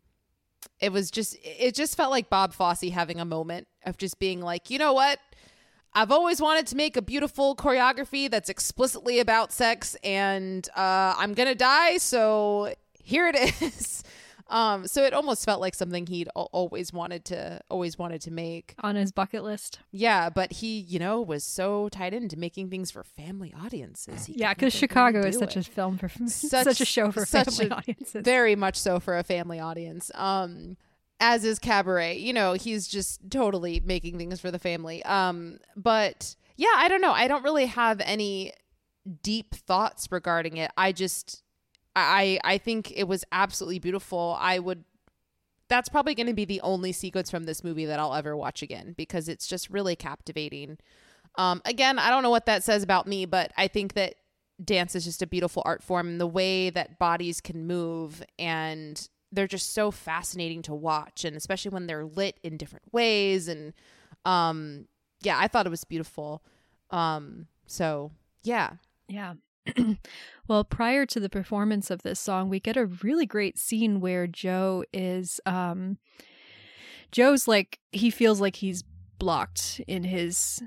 it 0.79 0.91
was 0.91 1.11
just, 1.11 1.37
it 1.43 1.75
just 1.75 1.97
felt 1.97 2.11
like 2.11 2.29
Bob 2.29 2.53
Fosse 2.53 2.89
having 2.89 3.19
a 3.19 3.25
moment 3.25 3.67
of 3.85 3.97
just 3.97 4.19
being 4.19 4.41
like, 4.41 4.69
you 4.69 4.79
know 4.79 4.93
what? 4.93 5.19
I've 5.93 6.11
always 6.11 6.39
wanted 6.39 6.67
to 6.67 6.75
make 6.75 6.95
a 6.97 7.01
beautiful 7.01 7.55
choreography 7.55 8.29
that's 8.29 8.49
explicitly 8.49 9.19
about 9.19 9.51
sex, 9.51 9.95
and 10.03 10.67
uh, 10.75 11.15
I'm 11.17 11.33
gonna 11.33 11.55
die, 11.55 11.97
so 11.97 12.73
here 13.03 13.27
it 13.27 13.35
is. 13.61 14.03
Um, 14.49 14.87
so 14.87 15.03
it 15.03 15.13
almost 15.13 15.45
felt 15.45 15.61
like 15.61 15.75
something 15.75 16.07
he'd 16.07 16.27
always 16.35 16.91
wanted 16.91 17.23
to 17.25 17.61
always 17.69 17.97
wanted 17.97 18.21
to 18.21 18.31
make 18.31 18.73
on 18.79 18.95
his 18.95 19.11
bucket 19.11 19.43
list. 19.43 19.79
Yeah, 19.91 20.29
but 20.29 20.53
he, 20.53 20.79
you 20.79 20.97
know, 20.97 21.21
was 21.21 21.43
so 21.43 21.87
tied 21.89 22.13
into 22.13 22.37
making 22.37 22.69
things 22.69 22.89
for 22.89 23.03
family 23.03 23.53
audiences. 23.53 24.25
He 24.25 24.33
yeah, 24.33 24.53
because 24.53 24.73
Chicago 24.73 25.21
is 25.21 25.37
such 25.37 25.55
it. 25.55 25.67
a 25.67 25.71
film 25.71 25.97
for 25.97 26.09
such, 26.27 26.63
such 26.63 26.81
a 26.81 26.85
show 26.85 27.11
for 27.11 27.25
family 27.25 27.67
a, 27.67 27.75
audiences. 27.75 28.25
Very 28.25 28.55
much 28.55 28.75
so 28.75 28.99
for 28.99 29.17
a 29.17 29.23
family 29.23 29.59
audience. 29.59 30.11
Um, 30.15 30.77
as 31.21 31.43
is 31.43 31.59
cabaret 31.59 32.17
you 32.17 32.31
know 32.31 32.53
he's 32.53 32.87
just 32.87 33.19
totally 33.29 33.81
making 33.83 34.17
things 34.17 34.39
for 34.39 34.51
the 34.51 34.57
family 34.57 35.03
um 35.03 35.59
but 35.75 36.33
yeah 36.55 36.69
i 36.77 36.87
don't 36.87 37.01
know 37.01 37.11
i 37.11 37.27
don't 37.27 37.43
really 37.43 37.65
have 37.65 37.99
any 38.05 38.53
deep 39.21 39.53
thoughts 39.53 40.09
regarding 40.11 40.55
it 40.55 40.71
i 40.77 40.93
just 40.93 41.43
i 41.99 42.39
i 42.43 42.57
think 42.57 42.91
it 42.95 43.07
was 43.07 43.23
absolutely 43.31 43.79
beautiful. 43.79 44.37
I 44.39 44.59
would 44.59 44.83
that's 45.67 45.89
probably 45.89 46.15
going 46.15 46.27
to 46.27 46.33
be 46.33 46.45
the 46.45 46.61
only 46.61 46.91
sequence 46.91 47.29
from 47.29 47.43
this 47.43 47.63
movie 47.63 47.85
that 47.85 47.99
i'll 47.99 48.13
ever 48.15 48.35
watch 48.35 48.61
again 48.61 48.93
because 48.97 49.29
it's 49.29 49.47
just 49.47 49.69
really 49.69 49.95
captivating. 49.95 50.77
Um 51.35 51.61
again 51.65 51.99
i 51.99 52.09
don't 52.09 52.23
know 52.23 52.29
what 52.31 52.47
that 52.47 52.63
says 52.63 52.81
about 52.83 53.07
me 53.07 53.25
but 53.25 53.51
i 53.57 53.67
think 53.67 53.93
that 53.93 54.15
dance 54.63 54.95
is 54.95 55.05
just 55.05 55.21
a 55.21 55.27
beautiful 55.27 55.61
art 55.65 55.81
form 55.83 56.07
and 56.07 56.19
the 56.19 56.27
way 56.27 56.69
that 56.69 56.99
bodies 56.99 57.39
can 57.39 57.65
move 57.67 58.23
and 58.37 59.07
they're 59.31 59.47
just 59.47 59.73
so 59.73 59.91
fascinating 59.91 60.61
to 60.63 60.73
watch 60.73 61.23
and 61.23 61.37
especially 61.37 61.69
when 61.69 61.87
they're 61.87 62.05
lit 62.05 62.39
in 62.43 62.57
different 62.57 62.91
ways 62.91 63.47
and 63.47 63.73
um 64.25 64.85
yeah 65.21 65.37
i 65.37 65.47
thought 65.47 65.65
it 65.67 65.69
was 65.69 65.83
beautiful. 65.83 66.43
Um 66.89 67.47
so 67.67 68.11
yeah. 68.43 68.71
Yeah 69.07 69.33
well 70.47 70.63
prior 70.63 71.05
to 71.05 71.19
the 71.19 71.29
performance 71.29 71.89
of 71.89 72.01
this 72.03 72.19
song 72.19 72.49
we 72.49 72.59
get 72.59 72.77
a 72.77 72.85
really 72.85 73.25
great 73.25 73.57
scene 73.57 73.99
where 73.99 74.27
joe 74.27 74.83
is 74.93 75.39
um 75.45 75.97
joe's 77.11 77.47
like 77.47 77.79
he 77.91 78.09
feels 78.09 78.39
like 78.41 78.57
he's 78.57 78.83
blocked 79.17 79.81
in 79.87 80.03
his 80.03 80.61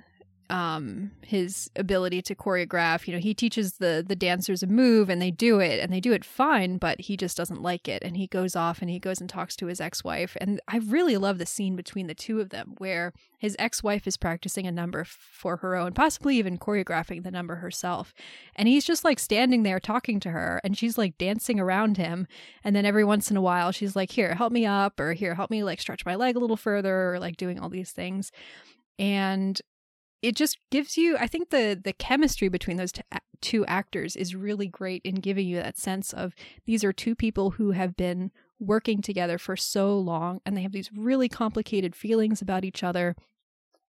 um 0.53 1.11
his 1.22 1.70
ability 1.76 2.20
to 2.20 2.34
choreograph. 2.34 3.09
You 3.09 3.14
know 3.14 3.20
he 3.20 3.32
teaches 3.32 3.78
the 3.78 4.05
the 4.07 4.14
dancers 4.14 4.62
a 4.62 4.66
move 4.66 5.09
and 5.09 5.20
they 5.20 5.30
do 5.30 5.59
it 5.61 5.80
and 5.80 5.90
they 5.90 5.98
do 5.98 6.12
it 6.12 6.24
fine 6.24 6.76
but 6.76 7.00
he 7.00 7.16
just 7.16 7.36
doesn't 7.38 7.62
like 7.62 7.88
it. 7.88 8.03
And 8.05 8.16
he 8.18 8.26
goes 8.26 8.55
off 8.55 8.82
and 8.82 8.90
he 8.90 8.98
goes 8.98 9.20
and 9.20 9.30
talks 9.30 9.57
to 9.57 9.66
his 9.66 9.80
ex-wife. 9.80 10.36
And 10.40 10.61
i 10.68 10.76
really 10.76 11.16
love 11.16 11.38
the 11.38 11.46
scene 11.46 11.74
between 11.74 12.07
the 12.07 12.14
two 12.14 12.38
of 12.40 12.50
them 12.50 12.74
where 12.76 13.14
his 13.38 13.57
ex-wife 13.59 14.07
is 14.07 14.18
practicing 14.18 14.66
a 14.66 14.72
number 14.72 15.05
for 15.05 15.57
her 15.57 15.74
own 15.74 15.92
possibly 15.92 16.36
even 16.36 16.59
choreographing 16.59 17.24
the 17.24 17.30
number 17.30 17.57
herself. 17.57 18.12
And 18.55 18.68
he's 18.68 18.84
just 18.84 19.05
like 19.05 19.18
standing 19.18 19.62
there 19.62 19.80
talking 19.80 20.20
to 20.20 20.30
her 20.30 20.61
and 20.62 20.76
she's 20.76 20.98
like 20.98 21.16
dancing 21.16 21.59
around 21.59 21.96
him. 21.96 22.26
And 22.62 22.76
then 22.76 22.84
every 22.84 23.05
once 23.05 23.30
in 23.30 23.38
a 23.38 23.42
while 23.42 23.72
she's 23.72 23.96
like 23.96 24.12
here 24.12 24.34
help 24.34 24.53
me 24.53 24.66
up 24.66 25.00
or 25.00 25.14
here 25.14 25.34
help 25.34 25.50
me 25.50 25.64
like 25.64 25.80
stretch 25.80 26.05
my 26.05 26.14
leg 26.14 26.36
a 26.36 26.40
little 26.40 26.59
further 26.59 27.14
or 27.14 27.18
like 27.18 27.38
doing 27.38 27.59
all 27.59 27.70
these 27.70 27.90
things. 27.90 28.30
And 28.98 29.59
it 30.23 30.37
just 30.37 30.59
gives 30.70 30.97
you 30.97 31.16
i 31.18 31.27
think 31.27 31.51
the 31.51 31.79
the 31.83 31.93
chemistry 31.93 32.49
between 32.49 32.77
those 32.77 32.93
t- 32.93 33.03
two 33.43 33.66
actors 33.66 34.16
is 34.16 34.35
really 34.35 34.68
great 34.68 35.03
in 35.05 35.16
giving 35.16 35.47
you 35.47 35.57
that 35.57 35.77
sense 35.77 36.12
of 36.12 36.35
these 36.64 36.85
are 36.85 36.93
two 36.93 37.14
people 37.14 37.51
who 37.53 37.73
have 37.73 37.97
been 37.97 38.31
working 38.62 39.03
together 39.03 39.37
for 39.37 39.57
so 39.57 39.99
long 39.99 40.41
and 40.47 40.57
they 40.57 40.62
have 40.62 40.73
these 40.73 40.91
really 40.93 41.29
complicated 41.29 41.95
feelings 41.95 42.41
about 42.41 42.64
each 42.64 42.83
other. 42.83 43.14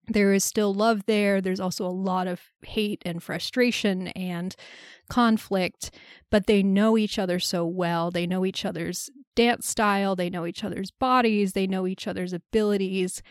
There 0.07 0.33
is 0.33 0.43
still 0.43 0.73
love 0.73 1.05
there. 1.05 1.41
There's 1.41 1.59
also 1.59 1.85
a 1.85 1.89
lot 1.89 2.27
of 2.27 2.41
hate 2.63 3.01
and 3.05 3.21
frustration 3.21 4.07
and 4.09 4.55
conflict 5.09 5.91
but 6.31 6.47
they 6.47 6.63
know 6.63 6.97
each 6.97 7.19
other 7.19 7.39
so 7.39 7.65
well. 7.65 8.09
They 8.09 8.25
know 8.25 8.45
each 8.45 8.63
other's 8.63 9.09
dance 9.35 9.67
style. 9.67 10.15
They 10.15 10.29
know 10.29 10.45
each 10.45 10.63
other's 10.63 10.91
bodies. 10.91 11.51
They 11.53 11.67
know 11.67 11.85
each 11.85 12.07
other's 12.07 12.31
abilities. 12.31 13.21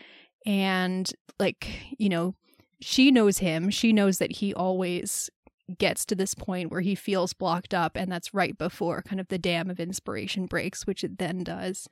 And 0.45 1.11
like 1.39 1.67
you 1.97 2.09
know 2.09 2.35
she 2.81 3.11
knows 3.11 3.37
him. 3.39 3.69
She 3.69 3.93
knows 3.93 4.17
that 4.17 4.37
he 4.37 4.53
always 4.53 5.29
gets 5.77 6.05
to 6.05 6.15
this 6.15 6.33
point 6.33 6.71
where 6.71 6.81
he 6.81 6.95
feels 6.95 7.33
blocked 7.33 7.73
up, 7.73 7.95
and 7.95 8.11
that's 8.11 8.33
right 8.33 8.57
before 8.57 9.01
kind 9.01 9.19
of 9.19 9.27
the 9.29 9.37
dam 9.37 9.69
of 9.69 9.79
inspiration 9.79 10.45
breaks, 10.45 10.85
which 10.85 11.03
it 11.03 11.17
then 11.17 11.43
does. 11.43 11.87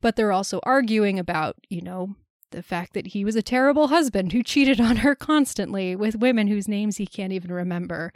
But 0.00 0.16
they're 0.16 0.32
also 0.32 0.60
arguing 0.62 1.18
about, 1.18 1.56
you 1.68 1.82
know, 1.82 2.14
the 2.50 2.62
fact 2.62 2.94
that 2.94 3.08
he 3.08 3.24
was 3.24 3.36
a 3.36 3.42
terrible 3.42 3.88
husband 3.88 4.32
who 4.32 4.42
cheated 4.44 4.80
on 4.80 4.96
her 4.96 5.14
constantly 5.14 5.96
with 5.96 6.16
women 6.16 6.48
whose 6.48 6.68
names 6.68 6.96
he 6.96 7.06
can't 7.06 7.32
even 7.32 7.52
remember. 7.52 8.12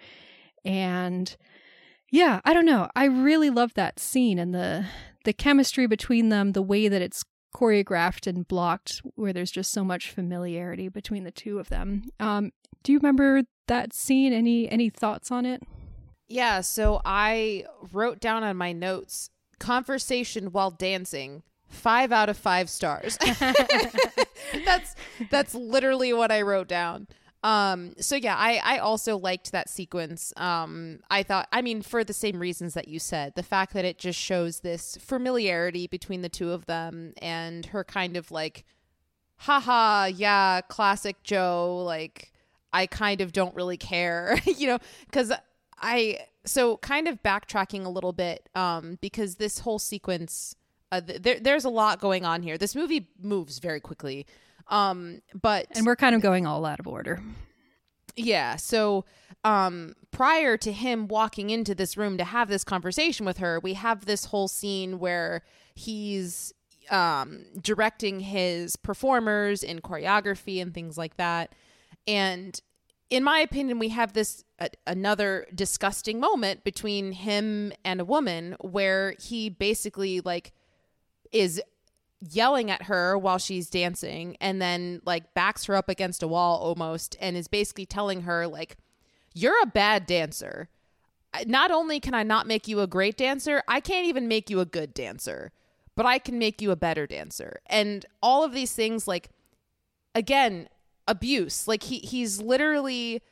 And 0.64 1.36
yeah, 2.10 2.40
I 2.44 2.54
don't 2.54 2.66
know. 2.66 2.88
I 2.94 3.04
really 3.04 3.50
love 3.50 3.74
that 3.74 3.98
scene 3.98 4.38
and 4.38 4.54
the 4.54 4.86
the 5.24 5.32
chemistry 5.32 5.86
between 5.86 6.28
them, 6.28 6.52
the 6.52 6.62
way 6.62 6.86
that 6.86 7.00
it's 7.00 7.24
choreographed 7.54 8.26
and 8.26 8.46
blocked 8.46 9.00
where 9.14 9.32
there's 9.32 9.50
just 9.50 9.72
so 9.72 9.84
much 9.84 10.10
familiarity 10.10 10.88
between 10.88 11.24
the 11.24 11.30
two 11.30 11.58
of 11.58 11.68
them. 11.68 12.04
Um, 12.20 12.52
do 12.82 12.92
you 12.92 12.98
remember 12.98 13.42
that 13.68 13.94
scene? 13.94 14.32
Any 14.32 14.68
any 14.68 14.90
thoughts 14.90 15.30
on 15.30 15.46
it? 15.46 15.62
Yeah, 16.28 16.60
so 16.60 17.00
I 17.04 17.64
wrote 17.92 18.20
down 18.20 18.42
on 18.42 18.56
my 18.56 18.72
notes 18.72 19.30
conversation 19.58 20.46
while 20.52 20.70
dancing. 20.70 21.42
Five 21.68 22.12
out 22.12 22.28
of 22.28 22.36
five 22.36 22.70
stars. 22.70 23.18
that's 24.64 24.94
that's 25.30 25.54
literally 25.54 26.12
what 26.12 26.30
I 26.30 26.42
wrote 26.42 26.68
down. 26.68 27.08
Um, 27.44 27.92
so 28.00 28.16
yeah, 28.16 28.36
I, 28.36 28.58
I 28.64 28.78
also 28.78 29.18
liked 29.18 29.52
that 29.52 29.68
sequence. 29.68 30.32
Um, 30.38 31.00
I 31.10 31.22
thought, 31.22 31.46
I 31.52 31.60
mean, 31.60 31.82
for 31.82 32.02
the 32.02 32.14
same 32.14 32.40
reasons 32.40 32.72
that 32.72 32.88
you 32.88 32.98
said, 32.98 33.34
the 33.36 33.42
fact 33.42 33.74
that 33.74 33.84
it 33.84 33.98
just 33.98 34.18
shows 34.18 34.60
this 34.60 34.96
familiarity 34.98 35.86
between 35.86 36.22
the 36.22 36.30
two 36.30 36.52
of 36.52 36.64
them 36.64 37.12
and 37.20 37.66
her 37.66 37.84
kind 37.84 38.16
of 38.16 38.30
like, 38.30 38.64
haha, 39.36 40.06
yeah, 40.06 40.62
classic 40.62 41.22
Joe, 41.22 41.82
like, 41.84 42.32
I 42.72 42.86
kind 42.86 43.20
of 43.20 43.32
don't 43.32 43.54
really 43.54 43.76
care, 43.76 44.40
you 44.46 44.66
know, 44.66 44.78
because 45.04 45.30
I, 45.78 46.20
so 46.46 46.78
kind 46.78 47.06
of 47.06 47.22
backtracking 47.22 47.84
a 47.84 47.90
little 47.90 48.14
bit, 48.14 48.48
um, 48.54 48.96
because 49.02 49.34
this 49.34 49.58
whole 49.58 49.78
sequence, 49.78 50.56
uh, 50.90 51.02
th- 51.02 51.20
there, 51.20 51.38
there's 51.40 51.66
a 51.66 51.70
lot 51.70 52.00
going 52.00 52.24
on 52.24 52.42
here. 52.42 52.56
This 52.56 52.74
movie 52.74 53.10
moves 53.20 53.58
very 53.58 53.80
quickly. 53.80 54.24
Um, 54.68 55.20
but 55.40 55.66
and 55.72 55.86
we're 55.86 55.96
kind 55.96 56.14
of 56.14 56.22
going 56.22 56.46
all 56.46 56.64
out 56.64 56.80
of 56.80 56.86
order. 56.86 57.22
Yeah. 58.16 58.56
So 58.56 59.04
um 59.42 59.94
prior 60.10 60.56
to 60.56 60.72
him 60.72 61.08
walking 61.08 61.50
into 61.50 61.74
this 61.74 61.96
room 61.96 62.16
to 62.18 62.24
have 62.24 62.48
this 62.48 62.64
conversation 62.64 63.26
with 63.26 63.38
her, 63.38 63.60
we 63.60 63.74
have 63.74 64.06
this 64.06 64.26
whole 64.26 64.48
scene 64.48 64.98
where 64.98 65.42
he's 65.74 66.52
um 66.90 67.44
directing 67.60 68.20
his 68.20 68.76
performers 68.76 69.62
in 69.62 69.80
choreography 69.80 70.62
and 70.62 70.72
things 70.72 70.96
like 70.96 71.16
that. 71.16 71.54
And 72.06 72.58
in 73.10 73.22
my 73.22 73.40
opinion, 73.40 73.78
we 73.78 73.90
have 73.90 74.12
this 74.12 74.44
uh, 74.58 74.68
another 74.86 75.46
disgusting 75.54 76.20
moment 76.20 76.64
between 76.64 77.12
him 77.12 77.72
and 77.84 78.00
a 78.00 78.04
woman 78.04 78.56
where 78.60 79.14
he 79.20 79.50
basically 79.50 80.20
like 80.20 80.52
is 81.32 81.60
yelling 82.30 82.70
at 82.70 82.84
her 82.84 83.18
while 83.18 83.38
she's 83.38 83.68
dancing 83.68 84.36
and 84.40 84.60
then 84.60 85.00
like 85.04 85.34
backs 85.34 85.64
her 85.64 85.74
up 85.74 85.88
against 85.88 86.22
a 86.22 86.28
wall 86.28 86.58
almost 86.58 87.16
and 87.20 87.36
is 87.36 87.48
basically 87.48 87.86
telling 87.86 88.22
her 88.22 88.46
like 88.46 88.76
you're 89.34 89.60
a 89.62 89.66
bad 89.66 90.06
dancer 90.06 90.68
not 91.46 91.70
only 91.70 92.00
can 92.00 92.14
i 92.14 92.22
not 92.22 92.46
make 92.46 92.66
you 92.66 92.80
a 92.80 92.86
great 92.86 93.16
dancer 93.16 93.62
i 93.68 93.80
can't 93.80 94.06
even 94.06 94.26
make 94.26 94.48
you 94.48 94.60
a 94.60 94.64
good 94.64 94.94
dancer 94.94 95.52
but 95.96 96.06
I 96.06 96.18
can 96.18 96.38
make 96.38 96.60
you 96.60 96.70
a 96.70 96.76
better 96.76 97.06
dancer. 97.06 97.60
And 97.66 98.04
all 98.22 98.44
of 98.44 98.52
these 98.52 98.72
things, 98.72 99.06
like, 99.06 99.30
again, 100.14 100.68
abuse. 101.06 101.68
Like, 101.68 101.84
he, 101.84 101.98
he's 101.98 102.40
literally 102.40 103.22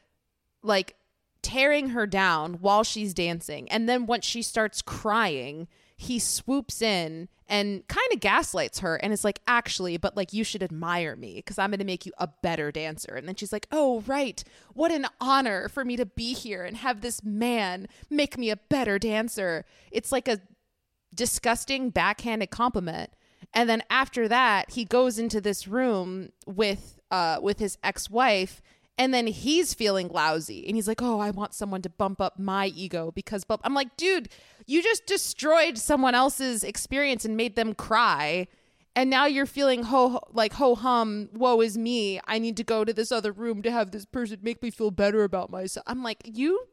like 0.62 0.96
tearing 1.42 1.90
her 1.90 2.06
down 2.06 2.54
while 2.54 2.84
she's 2.84 3.14
dancing. 3.14 3.68
And 3.70 3.88
then 3.88 4.06
once 4.06 4.24
she 4.24 4.42
starts 4.42 4.80
crying, 4.80 5.66
he 6.02 6.18
swoops 6.18 6.82
in 6.82 7.28
and 7.48 7.86
kind 7.86 8.06
of 8.12 8.20
gaslights 8.20 8.80
her 8.80 8.96
and 8.96 9.12
is 9.12 9.24
like, 9.24 9.40
actually, 9.46 9.96
but 9.96 10.16
like, 10.16 10.32
you 10.32 10.42
should 10.42 10.62
admire 10.62 11.16
me 11.16 11.36
because 11.36 11.58
I'm 11.58 11.70
going 11.70 11.78
to 11.78 11.84
make 11.84 12.06
you 12.06 12.12
a 12.18 12.28
better 12.42 12.72
dancer. 12.72 13.14
And 13.14 13.28
then 13.28 13.36
she's 13.36 13.52
like, 13.52 13.68
oh, 13.70 14.02
right. 14.06 14.42
What 14.74 14.90
an 14.90 15.06
honor 15.20 15.68
for 15.68 15.84
me 15.84 15.96
to 15.96 16.06
be 16.06 16.32
here 16.32 16.64
and 16.64 16.76
have 16.76 17.00
this 17.00 17.22
man 17.22 17.88
make 18.10 18.36
me 18.36 18.50
a 18.50 18.56
better 18.56 18.98
dancer. 18.98 19.64
It's 19.90 20.12
like 20.12 20.28
a 20.28 20.40
disgusting 21.14 21.90
backhanded 21.90 22.50
compliment. 22.50 23.10
And 23.54 23.68
then 23.68 23.82
after 23.90 24.28
that, 24.28 24.70
he 24.70 24.84
goes 24.84 25.18
into 25.18 25.40
this 25.40 25.68
room 25.68 26.30
with 26.46 26.98
uh 27.10 27.38
with 27.42 27.58
his 27.58 27.76
ex-wife 27.84 28.62
and 28.98 29.12
then 29.12 29.26
he's 29.26 29.74
feeling 29.74 30.08
lousy 30.08 30.66
and 30.66 30.76
he's 30.76 30.88
like, 30.88 31.02
"Oh, 31.02 31.18
I 31.18 31.30
want 31.30 31.54
someone 31.54 31.82
to 31.82 31.90
bump 31.90 32.20
up 32.20 32.38
my 32.38 32.66
ego 32.66 33.10
because 33.10 33.44
bump." 33.44 33.62
I'm 33.64 33.74
like, 33.74 33.96
"Dude, 33.96 34.28
you 34.66 34.82
just 34.82 35.06
destroyed 35.06 35.78
someone 35.78 36.14
else's 36.14 36.62
experience 36.64 37.24
and 37.24 37.36
made 37.36 37.56
them 37.56 37.74
cry." 37.74 38.48
And 38.94 39.08
now 39.08 39.24
you're 39.24 39.46
feeling 39.46 39.84
ho 39.84 40.20
like 40.32 40.54
ho 40.54 40.74
hum, 40.74 41.30
woe 41.32 41.60
is 41.62 41.78
me. 41.78 42.20
I 42.26 42.38
need 42.38 42.56
to 42.58 42.64
go 42.64 42.84
to 42.84 42.92
this 42.92 43.10
other 43.10 43.32
room 43.32 43.62
to 43.62 43.70
have 43.70 43.90
this 43.90 44.04
person 44.04 44.38
make 44.42 44.62
me 44.62 44.70
feel 44.70 44.90
better 44.90 45.24
about 45.24 45.50
myself. 45.50 45.84
I'm 45.86 46.02
like, 46.02 46.20
you 46.24 46.66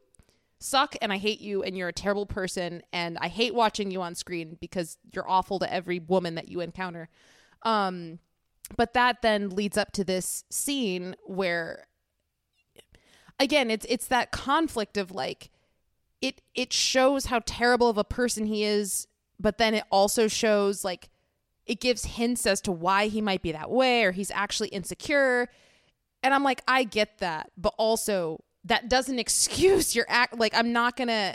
suck 0.58 0.94
and 1.00 1.12
I 1.12 1.16
hate 1.16 1.40
you 1.40 1.62
and 1.62 1.76
you're 1.76 1.88
a 1.88 1.92
terrible 1.92 2.26
person 2.26 2.82
and 2.92 3.16
I 3.18 3.28
hate 3.28 3.54
watching 3.54 3.90
you 3.90 4.02
on 4.02 4.14
screen 4.14 4.58
because 4.60 4.98
you're 5.12 5.28
awful 5.28 5.58
to 5.60 5.72
every 5.72 5.98
woman 5.98 6.34
that 6.34 6.48
you 6.48 6.60
encounter. 6.60 7.08
Um 7.62 8.18
but 8.76 8.92
that 8.92 9.22
then 9.22 9.50
leads 9.50 9.76
up 9.76 9.92
to 9.92 10.04
this 10.04 10.44
scene 10.50 11.16
where 11.24 11.86
again 13.40 13.70
it's 13.70 13.86
it's 13.88 14.06
that 14.06 14.30
conflict 14.30 14.96
of 14.96 15.10
like 15.10 15.50
it 16.20 16.42
it 16.54 16.72
shows 16.72 17.26
how 17.26 17.40
terrible 17.44 17.88
of 17.88 17.98
a 17.98 18.04
person 18.04 18.46
he 18.46 18.62
is 18.62 19.08
but 19.40 19.58
then 19.58 19.74
it 19.74 19.84
also 19.90 20.28
shows 20.28 20.84
like 20.84 21.08
it 21.66 21.80
gives 21.80 22.04
hints 22.04 22.46
as 22.46 22.60
to 22.60 22.70
why 22.70 23.06
he 23.06 23.20
might 23.20 23.42
be 23.42 23.52
that 23.52 23.70
way 23.70 24.04
or 24.04 24.12
he's 24.12 24.30
actually 24.32 24.68
insecure. 24.68 25.48
And 26.22 26.34
i'm 26.34 26.44
like 26.44 26.62
i 26.68 26.84
get 26.84 27.18
that 27.18 27.50
but 27.56 27.74
also 27.78 28.44
that 28.64 28.90
doesn't 28.90 29.18
excuse 29.26 29.96
your 29.96 30.04
act 30.08 30.38
like 30.38 30.54
i'm 30.54 30.72
not 30.72 30.96
gonna 30.96 31.34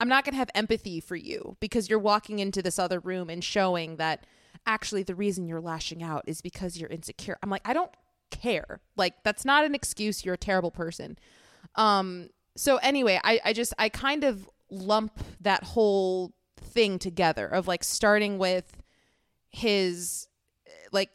i'm 0.00 0.08
not 0.08 0.24
gonna 0.24 0.36
have 0.36 0.50
empathy 0.56 0.98
for 0.98 1.14
you 1.14 1.56
because 1.60 1.88
you're 1.88 2.00
walking 2.00 2.40
into 2.40 2.60
this 2.60 2.80
other 2.80 2.98
room 2.98 3.30
and 3.30 3.44
showing 3.44 3.96
that 3.96 4.26
actually 4.66 5.04
the 5.04 5.14
reason 5.14 5.46
you're 5.46 5.60
lashing 5.60 6.02
out 6.02 6.24
is 6.26 6.40
because 6.40 6.78
you're 6.78 6.90
insecure. 6.90 7.38
I'm 7.42 7.50
like 7.50 7.62
i 7.64 7.72
don't 7.72 7.92
care. 8.30 8.80
Like 8.96 9.22
that's 9.22 9.44
not 9.44 9.64
an 9.64 9.74
excuse. 9.74 10.24
You're 10.24 10.34
a 10.34 10.38
terrible 10.38 10.70
person 10.70 11.18
um 11.76 12.28
so 12.56 12.76
anyway 12.78 13.18
i 13.24 13.40
i 13.44 13.52
just 13.52 13.72
i 13.78 13.88
kind 13.88 14.24
of 14.24 14.48
lump 14.70 15.20
that 15.40 15.62
whole 15.62 16.32
thing 16.56 16.98
together 16.98 17.46
of 17.46 17.68
like 17.68 17.84
starting 17.84 18.38
with 18.38 18.82
his 19.50 20.26
like 20.92 21.10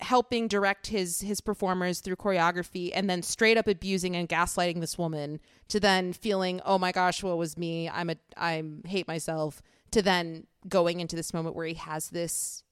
helping 0.00 0.46
direct 0.48 0.88
his 0.88 1.20
his 1.20 1.40
performers 1.40 2.00
through 2.00 2.16
choreography 2.16 2.90
and 2.94 3.10
then 3.10 3.22
straight 3.22 3.56
up 3.56 3.66
abusing 3.66 4.14
and 4.14 4.28
gaslighting 4.28 4.80
this 4.80 4.96
woman 4.98 5.40
to 5.68 5.80
then 5.80 6.12
feeling 6.12 6.60
oh 6.64 6.78
my 6.78 6.92
gosh 6.92 7.22
what 7.22 7.36
was 7.36 7.56
me? 7.56 7.88
I'm 7.88 8.10
a 8.10 8.16
i'm 8.36 8.82
hate 8.86 9.08
myself 9.08 9.62
to 9.90 10.02
then 10.02 10.46
going 10.68 11.00
into 11.00 11.16
this 11.16 11.32
moment 11.32 11.56
where 11.56 11.66
he 11.66 11.74
has 11.74 12.10
this 12.10 12.62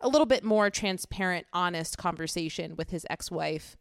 a 0.00 0.08
little 0.08 0.26
bit 0.26 0.44
more 0.44 0.70
transparent 0.70 1.46
honest 1.52 1.98
conversation 1.98 2.76
with 2.76 2.90
his 2.90 3.06
ex-wife. 3.10 3.76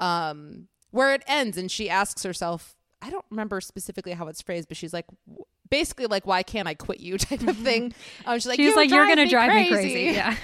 Um 0.00 0.68
where 0.90 1.12
it 1.14 1.22
ends 1.26 1.56
and 1.56 1.70
she 1.70 1.88
asks 1.88 2.22
herself 2.22 2.74
i 3.02 3.10
don't 3.10 3.24
remember 3.30 3.60
specifically 3.60 4.12
how 4.12 4.26
it's 4.28 4.42
phrased 4.42 4.68
but 4.68 4.76
she's 4.76 4.92
like 4.92 5.06
basically 5.70 6.06
like 6.06 6.26
why 6.26 6.42
can't 6.42 6.68
i 6.68 6.74
quit 6.74 7.00
you 7.00 7.16
type 7.18 7.42
of 7.42 7.56
thing 7.56 7.94
um, 8.26 8.36
she's 8.38 8.46
like, 8.46 8.56
She's 8.56 8.70
you 8.70 8.76
like, 8.76 8.90
you're 8.90 9.06
gonna 9.06 9.24
me 9.24 9.30
drive 9.30 9.50
crazy. 9.50 9.70
me 9.70 10.14
crazy. 10.14 10.16
Yeah. 10.16 10.36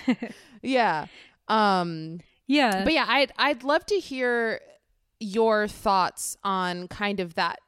yeah 0.62 1.06
um 1.48 2.20
yeah. 2.46 2.84
but 2.84 2.92
yeah 2.92 3.06
i'd 3.08 3.32
i'd 3.38 3.62
love 3.62 3.84
to 3.86 3.96
hear 3.96 4.60
your 5.20 5.66
thoughts 5.68 6.36
on 6.44 6.88
kind 6.88 7.20
of 7.20 7.34
that 7.34 7.58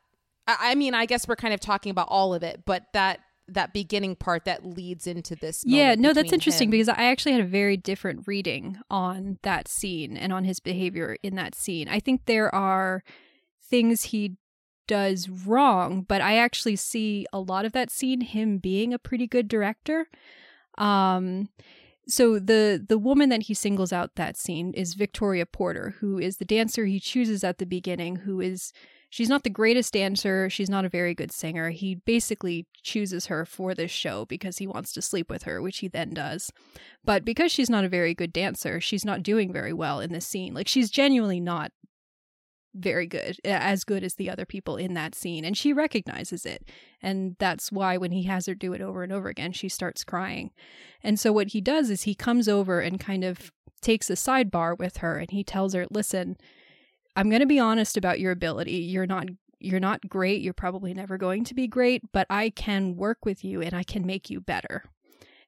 I, 0.47 0.57
I 0.61 0.75
mean 0.75 0.95
i 0.95 1.07
guess 1.07 1.27
we're 1.27 1.37
kind 1.37 1.55
of 1.55 1.61
talking 1.61 1.91
about 1.91 2.09
all 2.11 2.35
of 2.35 2.43
it 2.43 2.63
but 2.65 2.85
that 2.93 3.21
that 3.49 3.73
beginning 3.73 4.15
part 4.17 4.45
that 4.45 4.65
leads 4.65 5.07
into 5.07 5.35
this 5.35 5.65
yeah, 5.67 5.95
no, 5.95 6.13
that's 6.13 6.33
interesting 6.33 6.67
him. 6.67 6.71
because 6.73 6.89
I 6.89 7.05
actually 7.05 7.33
had 7.33 7.41
a 7.41 7.47
very 7.47 7.77
different 7.77 8.27
reading 8.27 8.79
on 8.91 9.39
that 9.43 9.69
scene 9.69 10.17
and 10.17 10.33
on 10.33 10.45
his 10.45 10.61
behavior 10.61 11.17
in 11.23 11.35
that 11.37 11.55
scene. 11.55 11.89
I 11.89 12.01
think 12.01 12.27
there 12.27 12.55
are 12.55 13.03
things 13.63 14.05
he 14.05 14.37
does 14.87 15.29
wrong, 15.29 16.03
but 16.03 16.21
I 16.21 16.37
actually 16.37 16.77
see 16.77 17.27
a 17.33 17.41
lot 17.41 17.65
of 17.65 17.73
that 17.73 17.91
scene 17.91 18.21
him 18.21 18.59
being 18.59 18.93
a 18.93 18.99
pretty 18.99 19.27
good 19.27 19.49
director. 19.49 20.09
Um 20.77 21.49
so 22.07 22.39
the 22.39 22.83
the 22.87 22.99
woman 22.99 23.29
that 23.29 23.43
he 23.45 23.55
singles 23.55 23.93
out 23.93 24.17
that 24.17 24.37
scene 24.37 24.73
is 24.73 24.95
Victoria 24.95 25.45
Porter, 25.45 25.95
who 26.01 26.19
is 26.19 26.39
the 26.39 26.45
dancer 26.45 26.87
he 26.87 27.01
chooses 27.01 27.45
at 27.45 27.59
the 27.59 27.67
beginning, 27.67 28.17
who 28.17 28.41
is 28.41 28.73
she's 29.11 29.29
not 29.29 29.43
the 29.43 29.51
greatest 29.51 29.93
dancer, 29.93 30.51
she's 30.51 30.71
not 30.71 30.85
a 30.85 30.89
very 30.89 31.15
good 31.15 31.33
singer. 31.33 31.71
He 31.71 31.97
basically 31.97 32.67
chooses 32.83 33.27
her 33.27 33.45
for 33.45 33.75
this 33.75 33.91
show 33.91 34.25
because 34.27 34.59
he 34.59 34.67
wants 34.67 34.93
to 34.93 35.03
sleep 35.03 35.31
with 35.31 35.45
her, 35.45 35.61
which 35.63 35.79
he 35.79 35.89
then 35.89 36.11
does. 36.11 36.51
But 37.05 37.25
because 37.25 37.53
she's 37.53 37.71
not 37.71 37.85
a 37.85 37.89
very 37.89 38.15
good 38.15 38.33
dancer, 38.33 38.81
she's 38.81 39.05
not 39.05 39.23
doing 39.23 39.53
very 39.53 39.73
well 39.73 40.01
in 40.01 40.13
this 40.13 40.27
scene. 40.27 40.55
Like 40.55 40.69
she's 40.69 40.91
genuinely 40.91 41.41
not 41.41 41.73
very 42.75 43.07
good, 43.07 43.39
as 43.45 43.83
good 43.83 44.05
as 44.05 44.15
the 44.15 44.31
other 44.31 44.45
people 44.45 44.77
in 44.77 44.95
that 44.95 45.15
scene. 45.15 45.45
And 45.45 45.57
she 45.57 45.73
recognizes 45.73 46.47
it. 46.47 46.69
And 47.03 47.35
that's 47.39 47.73
why 47.73 47.97
when 47.97 48.13
he 48.13 48.25
has 48.25 48.47
her 48.47 48.55
do 48.55 48.73
it 48.73 48.81
over 48.81 49.03
and 49.03 49.13
over 49.13 49.29
again, 49.29 49.53
she 49.53 49.69
starts 49.69 50.05
crying. 50.05 50.51
And 51.03 51.19
so 51.19 51.33
what 51.33 51.49
he 51.49 51.61
does 51.61 51.91
is 51.91 52.03
he 52.03 52.15
comes 52.15 52.49
over 52.49 52.81
and 52.81 53.01
kind 53.01 53.25
of 53.25 53.51
takes 53.81 54.11
a 54.11 54.15
sidebar 54.15 54.79
with 54.79 54.99
her 54.99 55.17
and 55.19 55.31
he 55.31 55.43
tells 55.43 55.73
her, 55.75 55.87
listen, 55.91 56.37
I'm 57.19 57.31
going 57.31 57.41
to 57.41 57.47
be 57.47 57.59
honest 57.59 57.97
about 57.97 58.21
your 58.21 58.31
ability. 58.31 58.77
You're 58.77 59.05
not 59.05 59.27
you're 59.59 59.81
not 59.81 60.09
great. 60.09 60.41
You're 60.41 60.55
probably 60.55 60.95
never 60.95 61.19
going 61.19 61.43
to 61.43 61.55
be 61.55 61.67
great, 61.67 62.13
but 62.13 62.29
I 62.31 62.51
can 62.51 62.95
work 62.95 63.25
with 63.25 63.45
you 63.45 63.61
and 63.61 63.75
I 63.75 63.83
can 63.83 64.07
make 64.07 64.31
you 64.31 64.41
better. 64.41 64.85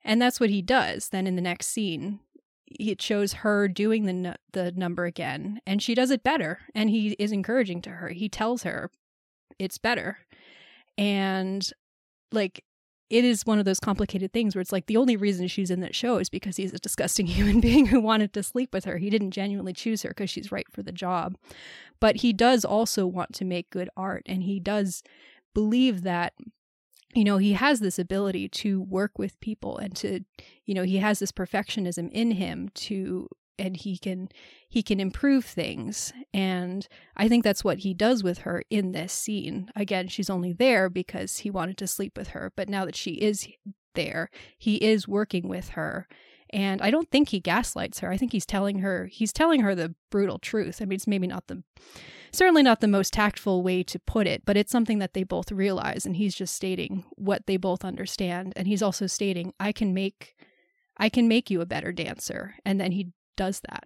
And 0.03 0.21
that's 0.21 0.41
what 0.41 0.51
he 0.51 0.63
does. 0.63 1.11
Then 1.11 1.29
in 1.29 1.37
the 1.37 1.43
next 1.43 1.69
scene, 1.69 2.19
it 2.67 3.01
shows 3.01 3.35
her 3.35 3.69
doing 3.69 4.07
the 4.07 4.13
nu- 4.13 4.35
the 4.53 4.73
number 4.73 5.05
again, 5.05 5.61
and 5.65 5.81
she 5.81 5.95
does 5.95 6.11
it 6.11 6.25
better. 6.25 6.59
And 6.75 6.91
he 6.91 7.11
is 7.21 7.31
encouraging 7.31 7.83
to 7.83 7.91
her. 7.91 8.09
He 8.09 8.29
tells 8.29 8.65
her 8.65 8.91
it's 9.61 9.79
better, 9.79 10.19
and 10.99 11.71
like 12.33 12.65
it 13.11 13.25
is 13.25 13.45
one 13.45 13.59
of 13.59 13.65
those 13.65 13.81
complicated 13.81 14.33
things 14.33 14.55
where 14.55 14.63
it's 14.63 14.73
like 14.73 14.87
the 14.87 14.97
only 14.97 15.17
reason 15.17 15.49
she's 15.49 15.71
in 15.71 15.81
that 15.81 15.97
show 15.97 16.19
is 16.19 16.31
because 16.31 16.57
he's 16.57 16.73
a 16.73 16.79
disgusting 16.79 17.27
human 17.27 17.61
being 17.61 17.87
who 17.87 18.01
wanted 18.01 18.33
to 18.33 18.43
sleep 18.43 18.73
with 18.73 18.85
her. 18.85 18.99
He 18.99 19.11
didn't 19.11 19.33
genuinely 19.33 19.73
choose 19.73 20.03
her 20.03 20.11
because 20.11 20.31
she's 20.31 20.53
right 20.53 20.67
for 20.71 20.83
the 20.83 20.93
job. 20.93 21.37
But 21.99 22.17
he 22.17 22.33
does 22.33 22.65
also 22.65 23.07
want 23.07 23.35
to 23.35 23.45
make 23.45 23.69
good 23.71 23.91
art 23.97 24.23
and 24.27 24.45
he 24.45 24.61
does 24.61 25.03
believe 25.53 26.03
that 26.03 26.33
you 27.13 27.25
know 27.25 27.39
he 27.39 27.55
has 27.55 27.81
this 27.81 27.99
ability 27.99 28.49
to 28.49 28.81
work 28.81 29.19
with 29.19 29.41
people 29.41 29.77
and 29.79 29.97
to 29.97 30.21
you 30.65 30.75
know 30.75 30.85
he 30.85 30.99
has 30.99 31.19
this 31.19 31.33
perfectionism 31.33 32.09
in 32.13 32.31
him 32.31 32.69
to 32.75 33.29
and 33.61 33.77
he 33.77 33.99
can 33.99 34.29
he 34.69 34.83
can 34.83 34.99
improve 34.99 35.45
things. 35.45 36.13
And 36.33 36.89
i 37.17 37.29
think 37.29 37.45
that's 37.45 37.63
what 37.63 37.79
he 37.79 37.95
does 37.95 38.25
with 38.25 38.39
her 38.39 38.63
in 38.71 38.93
this 38.93 39.13
scene. 39.13 39.71
Again 39.77 40.09
she's 40.09 40.31
only 40.31 40.53
there 40.53 40.89
because 40.89 41.39
he 41.39 41.51
wanted 41.51 41.77
to 41.79 41.87
sleep 41.87 42.17
with 42.17 42.29
her 42.29 42.53
but 42.57 42.69
now 42.69 42.85
that 42.85 42.97
she 42.97 43.13
is 43.13 43.47
there 43.95 44.31
he 44.59 44.77
is 44.77 45.07
working 45.07 45.49
with 45.49 45.71
her. 45.71 46.09
And 46.53 46.83
i 46.83 46.91
don't 46.91 47.11
think 47.11 47.29
he 47.29 47.41
gaslights 47.41 48.01
her. 48.01 48.11
I 48.11 48.17
think 48.17 48.33
he's 48.33 48.47
telling 48.47 48.81
her 48.81 49.07
he's 49.07 49.33
telling 49.33 49.61
her 49.61 49.75
the 49.75 49.95
brutal 50.11 50.39
truth. 50.39 50.81
I 50.81 50.87
mean 50.87 50.97
it's 50.97 51.07
maybe 51.07 51.27
not 51.27 51.47
the 51.47 51.63
certainly 52.33 52.63
not 52.63 52.81
the 52.81 52.89
most 52.89 53.13
tactful 53.13 53.63
way 53.63 53.83
to 53.83 53.99
put 53.99 54.27
it 54.27 54.45
but 54.47 54.57
it's 54.57 54.71
something 54.73 55.01
that 55.01 55.15
they 55.15 55.25
both 55.25 55.51
realize 55.51 56.07
and 56.07 56.17
he's 56.17 56.35
just 56.35 56.55
stating 56.55 57.05
what 57.17 57.47
they 57.47 57.57
both 57.59 57.85
understand. 57.85 58.55
And 58.57 58.67
he's 58.67 58.83
also 58.83 59.07
stating 59.07 59.53
i 59.61 59.73
can 59.73 59.93
make 59.93 60.35
i 60.97 61.09
can 61.09 61.27
make 61.29 61.51
you 61.51 61.61
a 61.61 61.67
better 61.67 61.93
dancer. 61.93 62.55
And 62.65 62.81
then 62.81 62.93
he 62.93 63.13
does 63.41 63.61
that. 63.71 63.85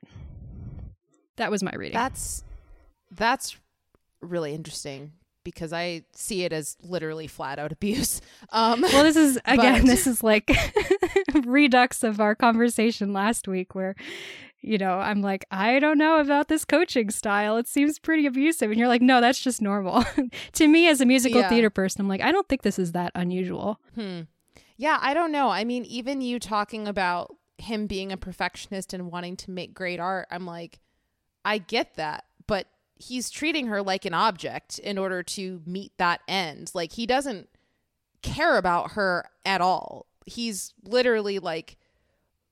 That 1.36 1.50
was 1.50 1.62
my 1.62 1.72
reading. 1.76 1.94
That's 1.94 2.42
that's 3.10 3.56
really 4.20 4.52
interesting 4.54 5.12
because 5.44 5.72
I 5.72 6.04
see 6.12 6.42
it 6.42 6.52
as 6.52 6.76
literally 6.82 7.26
flat 7.28 7.58
out 7.58 7.70
abuse. 7.78 8.20
Um, 8.50 8.80
well, 8.82 9.04
this 9.04 9.16
is 9.16 9.38
again, 9.44 9.82
but- 9.82 9.86
this 9.86 10.06
is 10.06 10.22
like 10.24 10.50
redux 11.44 12.02
of 12.02 12.20
our 12.20 12.34
conversation 12.34 13.12
last 13.12 13.46
week, 13.48 13.74
where 13.74 13.94
you 14.60 14.78
know 14.78 14.98
I'm 14.98 15.22
like, 15.22 15.44
I 15.50 15.78
don't 15.78 15.98
know 15.98 16.18
about 16.18 16.48
this 16.48 16.64
coaching 16.64 17.10
style. 17.10 17.56
It 17.56 17.68
seems 17.68 17.98
pretty 17.98 18.26
abusive, 18.26 18.70
and 18.70 18.78
you're 18.78 18.88
like, 18.88 19.02
no, 19.02 19.20
that's 19.20 19.40
just 19.40 19.62
normal. 19.62 20.04
to 20.54 20.68
me, 20.68 20.88
as 20.88 21.00
a 21.00 21.06
musical 21.06 21.40
Yeah. 21.42 21.48
theater 21.48 21.70
person, 21.70 22.00
I'm 22.00 22.08
like, 22.08 22.22
I 22.22 22.32
don't 22.32 22.48
think 22.48 22.62
this 22.62 22.78
is 22.78 22.92
that 22.92 23.12
unusual. 23.14 23.78
Hmm. 23.94 24.22
Yeah, 24.76 24.98
I 25.00 25.14
don't 25.14 25.30
know. 25.30 25.50
I 25.50 25.62
mean, 25.64 25.84
even 25.84 26.20
you 26.20 26.40
talking 26.40 26.88
about 26.88 27.30
him 27.58 27.86
being 27.86 28.12
a 28.12 28.16
perfectionist 28.16 28.92
and 28.92 29.10
wanting 29.10 29.36
to 29.36 29.50
make 29.50 29.74
great 29.74 30.00
art, 30.00 30.26
I'm 30.30 30.46
like, 30.46 30.80
I 31.44 31.58
get 31.58 31.94
that, 31.96 32.24
but 32.46 32.66
he's 32.96 33.30
treating 33.30 33.66
her 33.66 33.82
like 33.82 34.04
an 34.04 34.14
object 34.14 34.78
in 34.78 34.98
order 34.98 35.22
to 35.22 35.62
meet 35.66 35.92
that 35.98 36.20
end. 36.26 36.70
Like 36.74 36.92
he 36.92 37.06
doesn't 37.06 37.48
care 38.22 38.56
about 38.56 38.92
her 38.92 39.28
at 39.44 39.60
all. 39.60 40.06
He's 40.26 40.72
literally 40.82 41.38
like 41.38 41.76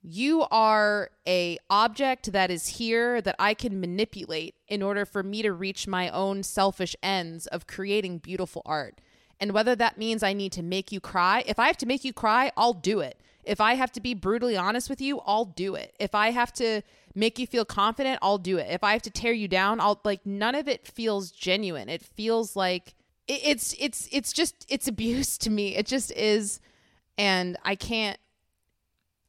you 0.02 0.44
are 0.50 1.10
a 1.26 1.58
object 1.70 2.32
that 2.32 2.50
is 2.50 2.66
here 2.66 3.22
that 3.22 3.36
I 3.38 3.54
can 3.54 3.80
manipulate 3.80 4.56
in 4.66 4.82
order 4.82 5.06
for 5.06 5.22
me 5.22 5.42
to 5.42 5.52
reach 5.52 5.86
my 5.86 6.10
own 6.10 6.42
selfish 6.42 6.96
ends 7.02 7.46
of 7.46 7.68
creating 7.68 8.18
beautiful 8.18 8.62
art. 8.66 9.00
And 9.38 9.52
whether 9.52 9.76
that 9.76 9.98
means 9.98 10.22
I 10.22 10.32
need 10.32 10.52
to 10.52 10.62
make 10.62 10.92
you 10.92 11.00
cry, 11.00 11.44
if 11.46 11.58
I 11.58 11.68
have 11.68 11.76
to 11.78 11.86
make 11.86 12.04
you 12.04 12.12
cry, 12.12 12.50
I'll 12.56 12.74
do 12.74 13.00
it. 13.00 13.20
If 13.44 13.60
I 13.60 13.74
have 13.74 13.92
to 13.92 14.00
be 14.00 14.14
brutally 14.14 14.56
honest 14.56 14.88
with 14.88 15.00
you, 15.00 15.20
I'll 15.26 15.44
do 15.44 15.74
it. 15.74 15.94
If 15.98 16.14
I 16.14 16.30
have 16.30 16.52
to 16.54 16.82
make 17.14 17.38
you 17.38 17.46
feel 17.46 17.64
confident, 17.64 18.18
I'll 18.22 18.38
do 18.38 18.58
it. 18.58 18.68
If 18.70 18.84
I 18.84 18.92
have 18.92 19.02
to 19.02 19.10
tear 19.10 19.32
you 19.32 19.48
down, 19.48 19.80
I'll 19.80 20.00
like 20.04 20.24
none 20.24 20.54
of 20.54 20.68
it 20.68 20.86
feels 20.86 21.30
genuine. 21.30 21.88
It 21.88 22.02
feels 22.02 22.54
like 22.54 22.94
it, 23.26 23.40
it's 23.44 23.74
it's 23.78 24.08
it's 24.12 24.32
just 24.32 24.66
it's 24.68 24.86
abuse 24.88 25.36
to 25.38 25.50
me. 25.50 25.76
It 25.76 25.86
just 25.86 26.12
is 26.12 26.60
and 27.18 27.56
I 27.64 27.74
can't 27.74 28.18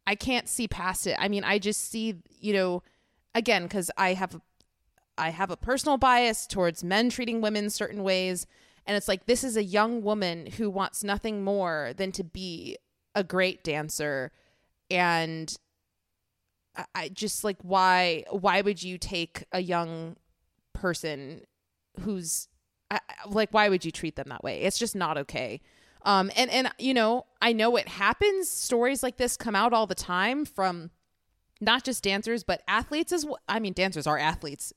I 0.05 0.15
can't 0.15 0.47
see 0.47 0.67
past 0.67 1.07
it. 1.07 1.15
I 1.19 1.27
mean, 1.27 1.43
I 1.43 1.59
just 1.59 1.89
see, 1.89 2.15
you 2.39 2.53
know, 2.53 2.83
again 3.33 3.67
cuz 3.67 3.89
I 3.97 4.13
have 4.13 4.39
I 5.17 5.31
have 5.31 5.49
a 5.49 5.57
personal 5.57 5.97
bias 5.97 6.45
towards 6.45 6.83
men 6.83 7.09
treating 7.09 7.41
women 7.41 7.69
certain 7.69 8.03
ways 8.03 8.45
and 8.85 8.97
it's 8.97 9.07
like 9.07 9.25
this 9.25 9.43
is 9.43 9.57
a 9.57 9.63
young 9.63 10.01
woman 10.01 10.47
who 10.57 10.69
wants 10.69 11.03
nothing 11.03 11.43
more 11.43 11.93
than 11.95 12.11
to 12.13 12.23
be 12.23 12.77
a 13.15 13.23
great 13.23 13.63
dancer 13.63 14.31
and 14.89 15.55
I 16.95 17.09
just 17.09 17.43
like 17.43 17.57
why 17.61 18.25
why 18.29 18.61
would 18.61 18.81
you 18.81 18.97
take 18.97 19.45
a 19.51 19.59
young 19.59 20.15
person 20.73 21.41
who's 22.01 22.47
like 23.27 23.49
why 23.51 23.69
would 23.69 23.85
you 23.85 23.91
treat 23.91 24.15
them 24.15 24.29
that 24.29 24.43
way? 24.43 24.61
It's 24.61 24.79
just 24.79 24.95
not 24.95 25.17
okay. 25.17 25.61
Um 26.03 26.31
and 26.35 26.49
and 26.49 26.71
you 26.79 26.93
know, 26.93 27.25
I 27.41 27.53
know 27.53 27.75
it 27.75 27.87
happens. 27.87 28.49
Stories 28.49 29.03
like 29.03 29.17
this 29.17 29.37
come 29.37 29.55
out 29.55 29.73
all 29.73 29.87
the 29.87 29.95
time 29.95 30.45
from 30.45 30.89
not 31.61 31.83
just 31.83 32.03
dancers 32.03 32.43
but 32.43 32.61
athletes 32.67 33.11
as 33.11 33.25
well. 33.25 33.39
I 33.47 33.59
mean, 33.59 33.73
dancers 33.73 34.07
are 34.07 34.17
athletes. 34.17 34.73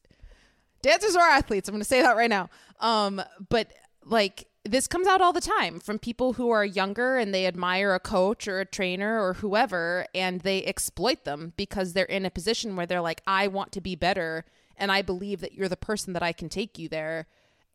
Dancers 0.83 1.17
are 1.17 1.29
athletes. 1.29 1.69
I'm 1.69 1.73
going 1.73 1.81
to 1.81 1.89
say 1.89 2.03
that 2.03 2.17
right 2.17 2.31
now. 2.31 2.51
Um 2.81 3.23
but 3.49 3.73
like 4.05 4.49
this 4.67 4.87
comes 4.87 5.07
out 5.07 5.21
all 5.21 5.33
the 5.33 5.41
time 5.41 5.81
from 5.81 5.99
people 5.99 6.35
who 6.35 6.51
are 6.51 6.65
younger 6.65 7.17
and 7.17 7.33
they 7.33 7.47
admire 7.47 7.95
a 7.95 8.01
coach 8.01 8.47
or 8.49 8.61
a 8.61 8.65
trainer 8.65 9.23
or 9.23 9.35
whoever 9.35 10.07
and 10.15 10.41
they 10.41 10.65
exploit 10.65 11.25
them 11.25 11.53
because 11.57 11.93
they're 11.93 12.05
in 12.05 12.27
a 12.27 12.31
position 12.31 12.77
where 12.77 12.87
they're 12.87 13.01
like 13.01 13.23
I 13.27 13.49
want 13.49 13.73
to 13.73 13.81
be 13.81 13.95
better 13.95 14.45
and 14.77 14.93
I 14.93 15.03
believe 15.03 15.41
that 15.41 15.55
you're 15.55 15.69
the 15.69 15.77
person 15.77 16.13
that 16.13 16.23
I 16.23 16.33
can 16.33 16.49
take 16.49 16.79
you 16.79 16.89
there. 16.89 17.27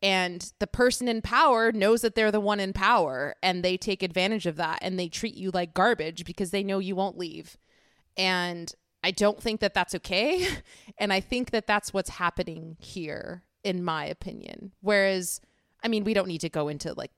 And 0.02 0.52
the 0.58 0.66
person 0.66 1.06
in 1.08 1.22
power 1.22 1.70
knows 1.70 2.02
that 2.02 2.14
they're 2.14 2.32
the 2.32 2.40
one 2.40 2.60
in 2.60 2.72
power 2.72 3.36
and 3.42 3.64
they 3.64 3.76
take 3.76 4.02
advantage 4.02 4.46
of 4.46 4.56
that 4.56 4.78
and 4.82 4.98
they 4.98 5.08
treat 5.08 5.34
you 5.34 5.50
like 5.52 5.74
garbage 5.74 6.24
because 6.24 6.50
they 6.50 6.64
know 6.64 6.78
you 6.80 6.96
won't 6.96 7.18
leave. 7.18 7.56
And 8.16 8.72
I 9.04 9.10
don't 9.12 9.40
think 9.40 9.60
that 9.60 9.74
that's 9.74 9.94
okay 9.96 10.46
and 10.98 11.12
I 11.12 11.20
think 11.20 11.50
that 11.50 11.66
that's 11.66 11.92
what's 11.92 12.10
happening 12.10 12.76
here 12.80 13.44
in 13.64 13.84
my 13.84 14.04
opinion. 14.04 14.72
Whereas 14.80 15.40
I 15.82 15.88
mean, 15.88 16.04
we 16.04 16.14
don't 16.14 16.28
need 16.28 16.40
to 16.42 16.48
go 16.48 16.68
into 16.68 16.94
like 16.94 17.10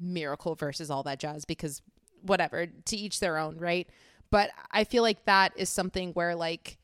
miracle 0.00 0.54
versus 0.54 0.90
all 0.90 1.02
that 1.04 1.20
jazz 1.20 1.44
because 1.44 1.82
whatever, 2.22 2.66
to 2.66 2.96
each 2.96 3.20
their 3.20 3.38
own, 3.38 3.58
right? 3.58 3.88
But 4.30 4.50
I 4.70 4.84
feel 4.84 5.02
like 5.02 5.24
that 5.26 5.52
is 5.56 5.68
something 5.68 6.12
where 6.12 6.34
like 6.34 6.78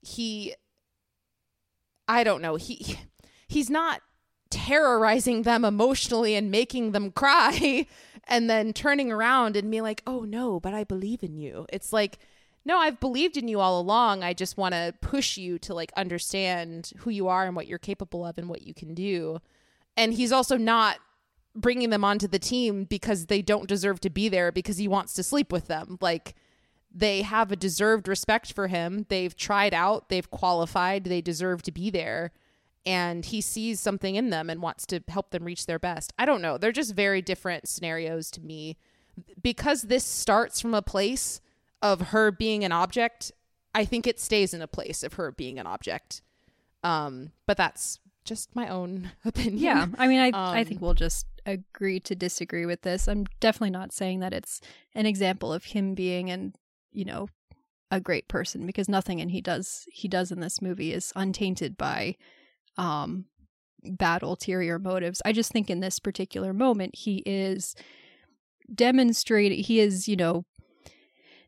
he 0.00 0.54
I 2.08 2.24
don't 2.24 2.42
know, 2.42 2.56
he 2.56 2.98
he's 3.48 3.70
not 3.70 4.02
terrorizing 4.50 5.42
them 5.42 5.64
emotionally 5.64 6.34
and 6.34 6.50
making 6.50 6.92
them 6.92 7.10
cry 7.12 7.86
and 8.28 8.48
then 8.48 8.72
turning 8.72 9.10
around 9.10 9.56
and 9.56 9.70
being 9.70 9.82
like, 9.82 10.02
"Oh 10.06 10.20
no, 10.20 10.60
but 10.60 10.74
I 10.74 10.84
believe 10.84 11.22
in 11.22 11.36
you." 11.36 11.66
It's 11.72 11.92
like 11.92 12.18
no, 12.64 12.78
I've 12.78 13.00
believed 13.00 13.36
in 13.36 13.48
you 13.48 13.58
all 13.58 13.80
along. 13.80 14.22
I 14.22 14.34
just 14.34 14.56
want 14.56 14.74
to 14.74 14.94
push 15.00 15.36
you 15.36 15.58
to 15.60 15.74
like 15.74 15.92
understand 15.96 16.92
who 16.98 17.10
you 17.10 17.26
are 17.26 17.44
and 17.44 17.56
what 17.56 17.66
you're 17.66 17.78
capable 17.78 18.24
of 18.24 18.38
and 18.38 18.48
what 18.48 18.62
you 18.62 18.72
can 18.72 18.94
do 18.94 19.40
and 19.96 20.14
he's 20.14 20.32
also 20.32 20.56
not 20.56 20.98
bringing 21.54 21.90
them 21.90 22.04
onto 22.04 22.26
the 22.26 22.38
team 22.38 22.84
because 22.84 23.26
they 23.26 23.42
don't 23.42 23.68
deserve 23.68 24.00
to 24.00 24.10
be 24.10 24.28
there 24.28 24.50
because 24.50 24.78
he 24.78 24.88
wants 24.88 25.12
to 25.14 25.22
sleep 25.22 25.52
with 25.52 25.66
them. 25.66 25.98
Like 26.00 26.34
they 26.94 27.22
have 27.22 27.52
a 27.52 27.56
deserved 27.56 28.08
respect 28.08 28.52
for 28.52 28.68
him. 28.68 29.06
They've 29.08 29.36
tried 29.36 29.74
out, 29.74 30.08
they've 30.08 30.30
qualified, 30.30 31.04
they 31.04 31.20
deserve 31.20 31.62
to 31.62 31.72
be 31.72 31.90
there. 31.90 32.32
And 32.84 33.24
he 33.24 33.40
sees 33.40 33.80
something 33.80 34.16
in 34.16 34.30
them 34.30 34.50
and 34.50 34.60
wants 34.60 34.86
to 34.86 35.02
help 35.08 35.30
them 35.30 35.44
reach 35.44 35.66
their 35.66 35.78
best. 35.78 36.12
I 36.18 36.24
don't 36.24 36.42
know. 36.42 36.58
They're 36.58 36.72
just 36.72 36.94
very 36.94 37.22
different 37.22 37.68
scenarios 37.68 38.30
to 38.32 38.40
me. 38.40 38.76
Because 39.40 39.82
this 39.82 40.04
starts 40.04 40.60
from 40.60 40.74
a 40.74 40.82
place 40.82 41.40
of 41.80 42.08
her 42.08 42.32
being 42.32 42.64
an 42.64 42.72
object, 42.72 43.30
I 43.74 43.84
think 43.84 44.06
it 44.06 44.18
stays 44.18 44.52
in 44.52 44.62
a 44.62 44.66
place 44.66 45.02
of 45.02 45.14
her 45.14 45.30
being 45.30 45.58
an 45.58 45.66
object. 45.66 46.22
Um, 46.82 47.30
but 47.46 47.56
that's 47.56 48.00
just 48.24 48.54
my 48.54 48.68
own 48.68 49.12
opinion. 49.24 49.58
Yeah, 49.58 49.86
I 49.98 50.08
mean, 50.08 50.20
I 50.20 50.28
um, 50.28 50.56
I 50.56 50.64
think 50.64 50.80
we'll 50.80 50.94
just 50.94 51.26
agree 51.46 52.00
to 52.00 52.14
disagree 52.14 52.66
with 52.66 52.82
this. 52.82 53.08
I'm 53.08 53.26
definitely 53.40 53.70
not 53.70 53.92
saying 53.92 54.20
that 54.20 54.32
it's 54.32 54.60
an 54.94 55.06
example 55.06 55.52
of 55.52 55.64
him 55.64 55.94
being 55.94 56.30
an 56.30 56.54
you 56.92 57.04
know 57.04 57.28
a 57.90 58.00
great 58.00 58.28
person 58.28 58.66
because 58.66 58.88
nothing 58.88 59.20
and 59.20 59.30
he 59.30 59.40
does 59.40 59.86
he 59.92 60.08
does 60.08 60.32
in 60.32 60.40
this 60.40 60.62
movie 60.62 60.92
is 60.92 61.12
untainted 61.14 61.76
by 61.76 62.16
um 62.78 63.26
bad 63.84 64.22
ulterior 64.22 64.78
motives. 64.78 65.20
I 65.24 65.32
just 65.32 65.52
think 65.52 65.68
in 65.68 65.80
this 65.80 65.98
particular 65.98 66.52
moment 66.52 66.94
he 66.96 67.22
is 67.26 67.74
demonstrating 68.72 69.62
he 69.62 69.80
is 69.80 70.08
you 70.08 70.16
know 70.16 70.44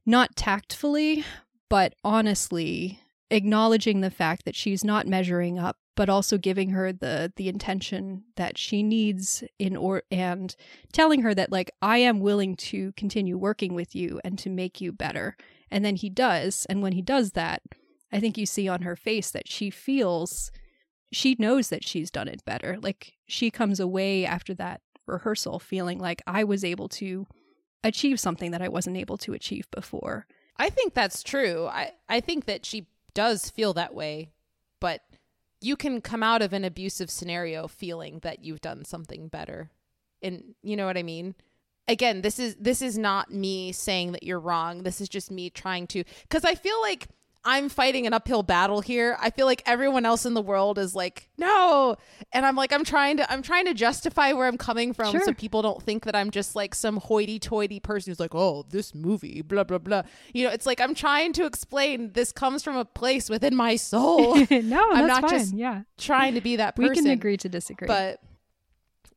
not 0.04 0.36
tactfully 0.36 1.24
but 1.70 1.94
honestly 2.04 3.00
acknowledging 3.30 4.00
the 4.00 4.10
fact 4.10 4.44
that 4.44 4.54
she's 4.54 4.84
not 4.84 5.06
measuring 5.06 5.58
up 5.58 5.78
but 5.96 6.08
also 6.08 6.38
giving 6.38 6.70
her 6.70 6.92
the 6.92 7.32
the 7.36 7.48
intention 7.48 8.24
that 8.36 8.58
she 8.58 8.82
needs 8.82 9.44
in 9.58 9.76
or 9.76 10.02
and 10.10 10.56
telling 10.92 11.22
her 11.22 11.34
that 11.34 11.52
like 11.52 11.70
I 11.80 11.98
am 11.98 12.20
willing 12.20 12.56
to 12.56 12.92
continue 12.92 13.38
working 13.38 13.74
with 13.74 13.94
you 13.94 14.20
and 14.24 14.38
to 14.40 14.50
make 14.50 14.80
you 14.80 14.92
better. 14.92 15.36
And 15.70 15.84
then 15.84 15.96
he 15.96 16.10
does, 16.10 16.66
and 16.68 16.82
when 16.82 16.92
he 16.92 17.02
does 17.02 17.32
that, 17.32 17.62
I 18.12 18.20
think 18.20 18.38
you 18.38 18.46
see 18.46 18.68
on 18.68 18.82
her 18.82 18.96
face 18.96 19.30
that 19.30 19.48
she 19.48 19.70
feels 19.70 20.50
she 21.12 21.36
knows 21.38 21.68
that 21.68 21.84
she's 21.84 22.10
done 22.10 22.28
it 22.28 22.44
better. 22.44 22.78
Like 22.82 23.14
she 23.26 23.50
comes 23.50 23.78
away 23.78 24.26
after 24.26 24.54
that 24.54 24.80
rehearsal 25.06 25.58
feeling 25.58 25.98
like 25.98 26.22
I 26.26 26.44
was 26.44 26.64
able 26.64 26.88
to 26.90 27.26
achieve 27.84 28.18
something 28.18 28.50
that 28.50 28.62
I 28.62 28.68
wasn't 28.68 28.96
able 28.96 29.18
to 29.18 29.32
achieve 29.32 29.70
before. 29.70 30.26
I 30.56 30.70
think 30.70 30.94
that's 30.94 31.22
true. 31.22 31.66
I 31.66 31.92
I 32.08 32.20
think 32.20 32.46
that 32.46 32.66
she 32.66 32.86
does 33.14 33.50
feel 33.50 33.72
that 33.74 33.94
way, 33.94 34.30
but 34.80 35.02
you 35.60 35.76
can 35.76 36.00
come 36.00 36.22
out 36.22 36.42
of 36.42 36.52
an 36.52 36.64
abusive 36.64 37.10
scenario 37.10 37.66
feeling 37.66 38.18
that 38.20 38.44
you've 38.44 38.60
done 38.60 38.84
something 38.84 39.28
better. 39.28 39.70
And 40.22 40.54
you 40.62 40.76
know 40.76 40.86
what 40.86 40.98
I 40.98 41.02
mean? 41.02 41.34
Again, 41.88 42.22
this 42.22 42.38
is 42.38 42.56
this 42.56 42.82
is 42.82 42.96
not 42.98 43.30
me 43.30 43.72
saying 43.72 44.12
that 44.12 44.22
you're 44.22 44.40
wrong. 44.40 44.82
This 44.82 45.00
is 45.00 45.08
just 45.08 45.30
me 45.30 45.50
trying 45.50 45.86
to 45.88 46.04
cuz 46.28 46.44
I 46.44 46.54
feel 46.54 46.80
like 46.80 47.08
I'm 47.46 47.68
fighting 47.68 48.06
an 48.06 48.14
uphill 48.14 48.42
battle 48.42 48.80
here. 48.80 49.18
I 49.20 49.30
feel 49.30 49.44
like 49.44 49.62
everyone 49.66 50.06
else 50.06 50.24
in 50.24 50.32
the 50.32 50.40
world 50.40 50.78
is 50.78 50.94
like, 50.94 51.28
no. 51.36 51.96
And 52.32 52.46
I'm 52.46 52.56
like, 52.56 52.72
I'm 52.72 52.84
trying 52.84 53.18
to 53.18 53.30
I'm 53.30 53.42
trying 53.42 53.66
to 53.66 53.74
justify 53.74 54.32
where 54.32 54.46
I'm 54.46 54.56
coming 54.56 54.94
from 54.94 55.12
sure. 55.12 55.22
so 55.22 55.34
people 55.34 55.60
don't 55.60 55.82
think 55.82 56.04
that 56.04 56.16
I'm 56.16 56.30
just 56.30 56.56
like 56.56 56.74
some 56.74 56.96
hoity 56.96 57.38
toity 57.38 57.80
person 57.80 58.10
who's 58.10 58.20
like, 58.20 58.34
oh, 58.34 58.64
this 58.70 58.94
movie, 58.94 59.42
blah, 59.42 59.64
blah, 59.64 59.78
blah. 59.78 60.02
You 60.32 60.44
know, 60.44 60.50
it's 60.50 60.64
like 60.64 60.80
I'm 60.80 60.94
trying 60.94 61.34
to 61.34 61.44
explain 61.44 62.12
this 62.12 62.32
comes 62.32 62.62
from 62.62 62.76
a 62.76 62.84
place 62.84 63.28
within 63.28 63.54
my 63.54 63.76
soul. 63.76 64.36
no, 64.50 64.88
I'm 64.92 65.06
not 65.06 65.22
fine. 65.22 65.30
just 65.30 65.54
yeah. 65.54 65.82
trying 65.98 66.34
to 66.34 66.40
be 66.40 66.56
that 66.56 66.76
person. 66.76 66.90
We 66.90 66.96
can 66.96 67.06
agree 67.08 67.36
to 67.38 67.48
disagree. 67.50 67.86
But 67.86 68.20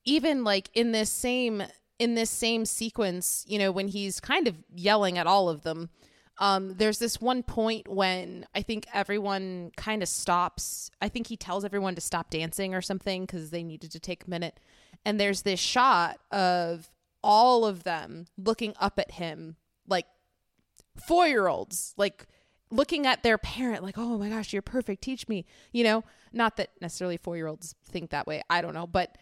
even 0.03 0.43
like 0.43 0.69
in 0.73 0.91
this 0.91 1.11
same 1.11 1.63
in 1.99 2.15
this 2.15 2.29
same 2.29 2.65
sequence, 2.65 3.43
you 3.47 3.57
know, 3.57 3.71
when 3.71 3.87
he's 3.87 4.19
kind 4.19 4.47
of 4.47 4.55
yelling 4.75 5.17
at 5.17 5.27
all 5.27 5.49
of 5.49 5.63
them, 5.63 5.89
um, 6.39 6.75
there's 6.75 6.99
this 6.99 7.19
one 7.19 7.43
point 7.43 7.87
when 7.87 8.45
I 8.53 8.61
think 8.61 8.85
everyone 8.93 9.71
kind 9.75 10.03
of 10.03 10.09
stops. 10.09 10.91
I 11.01 11.09
think 11.09 11.27
he 11.27 11.37
tells 11.37 11.65
everyone 11.65 11.95
to 11.95 12.01
stop 12.01 12.29
dancing 12.29 12.75
or 12.75 12.81
something 12.81 13.25
because 13.25 13.49
they 13.49 13.63
needed 13.63 13.91
to 13.91 13.99
take 13.99 14.25
a 14.25 14.29
minute. 14.29 14.59
And 15.03 15.19
there's 15.19 15.41
this 15.41 15.59
shot 15.59 16.19
of 16.31 16.91
all 17.23 17.65
of 17.65 17.83
them 17.83 18.27
looking 18.37 18.73
up 18.79 18.99
at 18.99 19.11
him 19.11 19.55
like 19.87 20.05
four 21.07 21.27
year 21.27 21.47
olds, 21.47 21.93
like 21.97 22.27
looking 22.69 23.07
at 23.07 23.23
their 23.23 23.37
parent, 23.37 23.83
like, 23.83 23.97
oh 23.97 24.17
my 24.17 24.29
gosh, 24.29 24.53
you're 24.53 24.61
perfect. 24.61 25.01
Teach 25.01 25.27
me. 25.27 25.45
You 25.71 25.83
know, 25.83 26.03
not 26.31 26.57
that 26.57 26.69
necessarily 26.81 27.17
four 27.17 27.35
year 27.35 27.47
olds 27.47 27.73
think 27.87 28.11
that 28.11 28.27
way. 28.27 28.43
I 28.49 28.61
don't 28.61 28.73
know. 28.73 28.87
But 28.87 29.17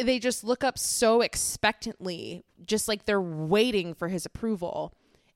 they 0.00 0.18
just 0.18 0.44
look 0.44 0.64
up 0.64 0.78
so 0.78 1.20
expectantly, 1.20 2.44
just 2.64 2.88
like 2.88 3.04
they're 3.04 3.20
waiting 3.20 3.92
for 3.92 4.08
his 4.08 4.24
approval. 4.24 4.94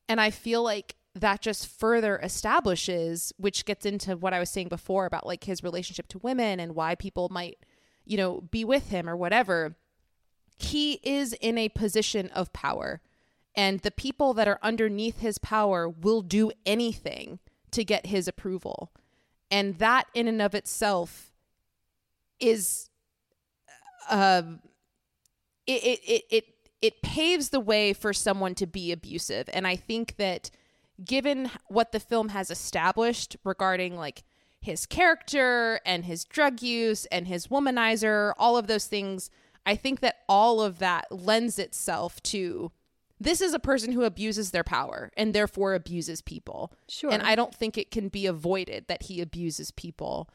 And 0.08 0.20
I 0.20 0.30
feel 0.30 0.62
like 0.62 0.94
that 1.20 1.40
just 1.42 1.66
further 1.66 2.18
establishes, 2.18 3.32
which 3.36 3.64
gets 3.64 3.86
into 3.86 4.16
what 4.16 4.32
I 4.32 4.38
was 4.38 4.50
saying 4.50 4.68
before 4.68 5.06
about 5.06 5.26
like 5.26 5.44
his 5.44 5.62
relationship 5.62 6.08
to 6.08 6.18
women 6.18 6.60
and 6.60 6.74
why 6.74 6.94
people 6.94 7.28
might, 7.30 7.58
you 8.04 8.16
know, 8.16 8.42
be 8.50 8.64
with 8.64 8.90
him 8.90 9.08
or 9.08 9.16
whatever. 9.16 9.76
He 10.58 10.94
is 11.02 11.34
in 11.34 11.56
a 11.56 11.68
position 11.68 12.28
of 12.34 12.52
power, 12.52 13.00
and 13.54 13.80
the 13.80 13.90
people 13.90 14.34
that 14.34 14.48
are 14.48 14.58
underneath 14.62 15.20
his 15.20 15.38
power 15.38 15.88
will 15.88 16.22
do 16.22 16.50
anything 16.66 17.38
to 17.70 17.84
get 17.84 18.06
his 18.06 18.26
approval. 18.26 18.92
And 19.50 19.78
that, 19.78 20.06
in 20.14 20.28
and 20.28 20.42
of 20.42 20.54
itself, 20.54 21.32
is 22.40 22.90
uh, 24.10 24.42
it, 25.66 25.84
it, 25.84 26.00
it, 26.06 26.22
it, 26.30 26.44
it 26.80 27.02
paves 27.02 27.50
the 27.50 27.60
way 27.60 27.92
for 27.92 28.12
someone 28.12 28.54
to 28.56 28.66
be 28.66 28.92
abusive. 28.92 29.48
And 29.52 29.66
I 29.66 29.76
think 29.76 30.16
that 30.16 30.50
given 31.04 31.50
what 31.68 31.92
the 31.92 32.00
film 32.00 32.30
has 32.30 32.50
established 32.50 33.36
regarding 33.44 33.96
like 33.96 34.24
his 34.60 34.86
character 34.86 35.80
and 35.86 36.04
his 36.04 36.24
drug 36.24 36.62
use 36.62 37.06
and 37.06 37.28
his 37.28 37.46
womanizer, 37.46 38.32
all 38.38 38.56
of 38.56 38.66
those 38.66 38.86
things, 38.86 39.30
I 39.64 39.76
think 39.76 40.00
that 40.00 40.18
all 40.28 40.60
of 40.60 40.78
that 40.78 41.10
lends 41.12 41.58
itself 41.58 42.22
to 42.24 42.72
this 43.20 43.40
is 43.40 43.52
a 43.52 43.58
person 43.58 43.92
who 43.92 44.04
abuses 44.04 44.50
their 44.50 44.64
power 44.64 45.10
and 45.16 45.34
therefore 45.34 45.74
abuses 45.74 46.22
people. 46.22 46.72
Sure. 46.88 47.10
And 47.10 47.22
I 47.22 47.34
don't 47.34 47.54
think 47.54 47.76
it 47.76 47.90
can 47.90 48.08
be 48.08 48.26
avoided 48.26 48.86
that 48.88 49.04
he 49.04 49.20
abuses 49.20 49.70
people. 49.72 50.30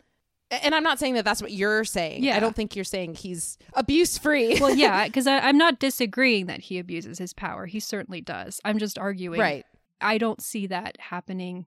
And 0.51 0.75
I'm 0.75 0.83
not 0.83 0.99
saying 0.99 1.15
that 1.15 1.25
that's 1.25 1.41
what 1.41 1.51
you're 1.51 1.85
saying. 1.85 2.23
Yeah. 2.23 2.35
I 2.35 2.39
don't 2.39 2.55
think 2.55 2.75
you're 2.75 2.85
saying 2.85 3.15
he's 3.15 3.57
abuse 3.73 4.17
free. 4.17 4.59
well, 4.59 4.75
yeah, 4.75 5.05
because 5.07 5.25
I'm 5.25 5.57
not 5.57 5.79
disagreeing 5.79 6.47
that 6.47 6.59
he 6.59 6.77
abuses 6.77 7.17
his 7.17 7.33
power. 7.33 7.65
He 7.65 7.79
certainly 7.79 8.21
does. 8.21 8.59
I'm 8.63 8.77
just 8.77 8.99
arguing. 8.99 9.39
right. 9.39 9.65
I 10.03 10.17
don't 10.17 10.41
see 10.41 10.67
that 10.67 10.99
happening 10.99 11.65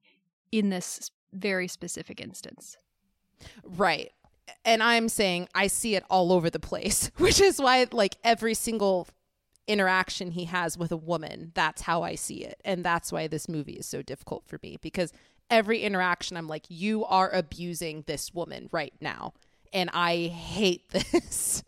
in 0.52 0.70
this 0.70 1.10
very 1.32 1.68
specific 1.68 2.20
instance. 2.20 2.76
Right. 3.64 4.12
And 4.64 4.82
I'm 4.82 5.08
saying 5.08 5.48
I 5.54 5.66
see 5.66 5.96
it 5.96 6.04
all 6.08 6.32
over 6.32 6.50
the 6.50 6.60
place, 6.60 7.10
which 7.16 7.40
is 7.40 7.60
why, 7.60 7.86
like, 7.90 8.16
every 8.22 8.54
single 8.54 9.08
interaction 9.66 10.30
he 10.30 10.44
has 10.44 10.78
with 10.78 10.92
a 10.92 10.96
woman, 10.96 11.52
that's 11.54 11.82
how 11.82 12.02
I 12.02 12.14
see 12.14 12.44
it. 12.44 12.60
And 12.64 12.84
that's 12.84 13.10
why 13.10 13.26
this 13.26 13.48
movie 13.48 13.74
is 13.74 13.86
so 13.86 14.02
difficult 14.02 14.44
for 14.46 14.58
me 14.62 14.78
because 14.80 15.12
every 15.50 15.82
interaction, 15.82 16.36
I'm 16.36 16.48
like, 16.48 16.66
you 16.68 17.04
are 17.04 17.30
abusing 17.30 18.04
this 18.06 18.32
woman 18.32 18.68
right 18.72 18.94
now. 19.00 19.34
And 19.72 19.90
I 19.92 20.28
hate 20.28 20.88
this. 20.90 21.64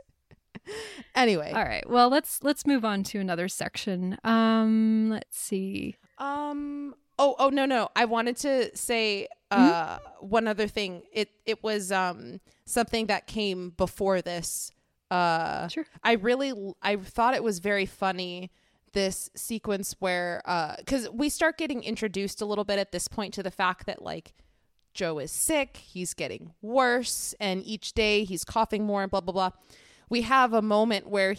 anyway. 1.14 1.52
All 1.52 1.64
right. 1.64 1.88
Well, 1.88 2.08
let's 2.08 2.42
let's 2.42 2.66
move 2.66 2.84
on 2.84 3.02
to 3.04 3.18
another 3.18 3.48
section. 3.48 4.18
Um, 4.24 5.10
let's 5.10 5.36
see. 5.36 5.96
Um. 6.18 6.94
Oh. 7.18 7.34
Oh. 7.38 7.48
No. 7.48 7.66
No. 7.66 7.88
I 7.96 8.04
wanted 8.04 8.36
to 8.38 8.76
say 8.76 9.28
uh 9.50 9.98
one 10.20 10.46
other 10.46 10.68
thing. 10.68 11.02
It 11.12 11.30
it 11.46 11.62
was 11.62 11.90
um 11.90 12.40
something 12.66 13.06
that 13.06 13.26
came 13.26 13.70
before 13.70 14.20
this. 14.22 14.72
Uh. 15.10 15.68
Sure. 15.68 15.86
I 16.02 16.12
really 16.14 16.52
I 16.82 16.96
thought 16.96 17.34
it 17.34 17.42
was 17.42 17.58
very 17.60 17.86
funny 17.86 18.50
this 18.94 19.30
sequence 19.36 19.94
where 19.98 20.42
uh 20.46 20.74
because 20.78 21.08
we 21.10 21.28
start 21.28 21.58
getting 21.58 21.82
introduced 21.82 22.40
a 22.40 22.46
little 22.46 22.64
bit 22.64 22.78
at 22.78 22.90
this 22.90 23.06
point 23.06 23.34
to 23.34 23.42
the 23.42 23.50
fact 23.50 23.86
that 23.86 24.02
like 24.02 24.34
Joe 24.94 25.18
is 25.18 25.30
sick, 25.30 25.76
he's 25.76 26.14
getting 26.14 26.52
worse, 26.60 27.34
and 27.38 27.62
each 27.64 27.92
day 27.92 28.24
he's 28.24 28.44
coughing 28.44 28.84
more 28.84 29.02
and 29.02 29.10
blah 29.10 29.20
blah 29.20 29.32
blah. 29.32 29.50
We 30.08 30.22
have 30.22 30.52
a 30.54 30.62
moment 30.62 31.08
where 31.08 31.36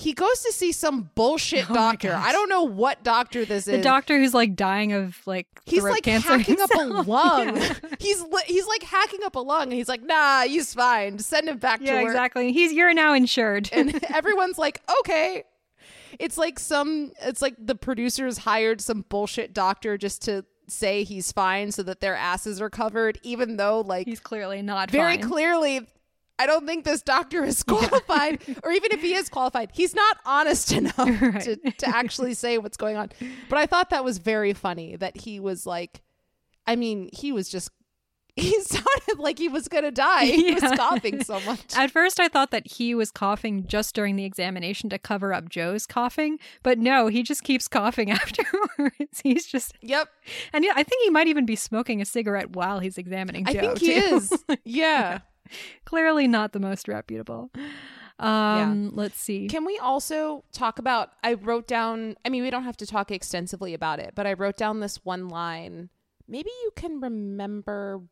he, 0.00 0.12
goes 0.12 0.40
to 0.42 0.52
see 0.52 0.72
some 0.72 1.10
bullshit 1.14 1.66
Oh 1.70 1.74
doctor. 1.74 2.12
I 2.14 2.32
don't 2.32 2.48
know 2.48 2.62
what 2.64 3.02
doctor 3.02 3.44
this 3.44 3.64
The 3.66 3.72
is. 3.72 3.76
The 3.78 3.82
doctor 3.82 4.18
who's 4.18 4.34
like 4.34 4.54
dying 4.56 4.92
of 4.92 5.20
like 5.26 5.46
He's 5.66 5.82
like 5.82 6.02
cancer 6.02 6.38
hacking 6.38 6.60
up 6.60 6.70
a 6.74 6.78
lung. 7.10 7.56
Yeah, 7.56 7.74
He's 7.98 8.24
he's 8.46 8.66
like 8.66 8.82
hacking 8.82 9.20
up 9.24 9.36
a 9.36 9.40
lung, 9.40 9.64
and 9.64 9.72
he's 9.74 9.88
like, 9.88 10.02
"Nah, 10.02 10.42
he's 10.42 10.72
fine. 10.74 11.18
Send 11.18 11.48
him 11.48 11.58
back 11.58 11.80
yeah 11.80 11.86
to 11.86 11.92
work." 11.98 12.02
Yeah, 12.02 12.08
exactly. 12.08 12.52
He's 12.52 12.72
you're 12.72 12.94
now 12.94 13.12
insured. 13.14 13.68
And 13.72 14.02
everyone's 14.14 14.58
like, 14.58 14.80
"Okay." 15.00 15.44
It's 16.18 16.38
like 16.38 16.58
some. 16.58 17.12
It's 17.22 17.42
like 17.42 17.54
the 17.58 17.74
producers 17.74 18.38
hired 18.38 18.80
some 18.80 19.04
bullshit 19.08 19.52
doctor 19.52 19.98
just 19.98 20.22
to 20.22 20.44
say 20.66 21.02
he's 21.04 21.32
fine, 21.32 21.70
so 21.70 21.82
that 21.82 22.00
their 22.00 22.14
asses 22.16 22.60
are 22.60 22.70
covered, 22.70 23.18
even 23.22 23.56
though 23.56 23.80
like 23.82 24.06
He's 24.06 24.20
clearly 24.20 24.62
not 24.62 24.90
very 24.90 25.16
fine. 25.18 25.28
clearly. 25.28 25.86
I 26.38 26.46
don't 26.46 26.66
think 26.66 26.84
this 26.84 27.02
doctor 27.02 27.44
is 27.44 27.62
qualified, 27.62 28.40
or 28.62 28.70
even 28.72 28.92
if 28.92 29.00
he 29.02 29.14
is 29.14 29.28
qualified, 29.28 29.70
he's 29.72 29.94
not 29.94 30.18
honest 30.24 30.72
enough 30.80 30.96
Right. 31.20 31.40
to, 31.42 31.56
to 31.56 31.88
actually 31.88 32.34
say 32.34 32.58
what's 32.58 32.76
going 32.76 32.96
on. 32.96 33.10
But 33.48 33.58
I 33.58 33.66
thought 33.66 33.90
that 33.90 34.04
was 34.04 34.18
very 34.18 34.52
funny 34.52 34.96
that 34.96 35.16
he 35.22 35.40
was 35.40 35.66
like, 35.66 36.02
I 36.66 36.76
mean, 36.76 37.08
he 37.12 37.32
was 37.32 37.48
just, 37.48 37.70
he 38.38 38.60
sounded 38.60 39.18
like 39.18 39.36
he 39.38 39.48
was 39.48 39.66
going 39.66 39.82
to 39.82 39.90
die. 39.90 40.26
He 40.26 40.48
Yeah. 40.50 40.54
was 40.68 40.78
coughing 40.78 41.24
so 41.24 41.40
much. 41.40 41.76
At 41.76 41.90
first, 41.90 42.20
I 42.20 42.28
thought 42.28 42.52
that 42.52 42.70
he 42.70 42.94
was 42.94 43.10
coughing 43.10 43.66
just 43.66 43.96
during 43.96 44.14
the 44.14 44.24
examination 44.24 44.88
to 44.90 44.98
cover 44.98 45.34
up 45.34 45.48
Joe's 45.48 45.86
coughing, 45.86 46.38
but 46.62 46.78
no, 46.78 47.08
he 47.08 47.24
just 47.24 47.42
keeps 47.42 47.66
coughing 47.66 48.10
afterwards. 48.12 49.20
he's 49.24 49.44
just, 49.46 49.74
Yep. 49.82 50.08
and 50.52 50.64
yeah, 50.64 50.72
I 50.76 50.84
think 50.84 51.02
he 51.02 51.10
might 51.10 51.26
even 51.26 51.46
be 51.46 51.56
smoking 51.56 52.00
a 52.00 52.04
cigarette 52.04 52.50
while 52.54 52.78
he's 52.78 52.96
examining 52.96 53.48
I 53.48 53.54
Joe. 53.54 53.60
think 53.60 53.78
he 53.78 53.86
too. 54.00 54.16
is. 54.16 54.44
Yeah. 54.64 55.18
Clearly 55.84 56.28
not 56.28 56.52
the 56.52 56.60
most 56.60 56.88
reputable. 56.88 57.50
Um, 58.18 58.90
let's 58.94 59.18
see. 59.18 59.46
Can 59.46 59.64
we 59.64 59.78
also 59.78 60.44
talk 60.52 60.78
about? 60.78 61.10
I 61.22 61.34
wrote 61.34 61.68
down. 61.68 62.16
I 62.24 62.28
mean, 62.28 62.42
we 62.42 62.50
don't 62.50 62.64
have 62.64 62.76
to 62.78 62.86
talk 62.86 63.10
extensively 63.10 63.74
about 63.74 64.00
it, 64.00 64.12
but 64.14 64.26
I 64.26 64.32
wrote 64.32 64.56
down 64.56 64.80
this 64.80 65.04
one 65.04 65.28
line. 65.28 65.90
Maybe 66.26 66.50
you 66.62 66.72
can 66.74 67.00
remember 67.00 68.02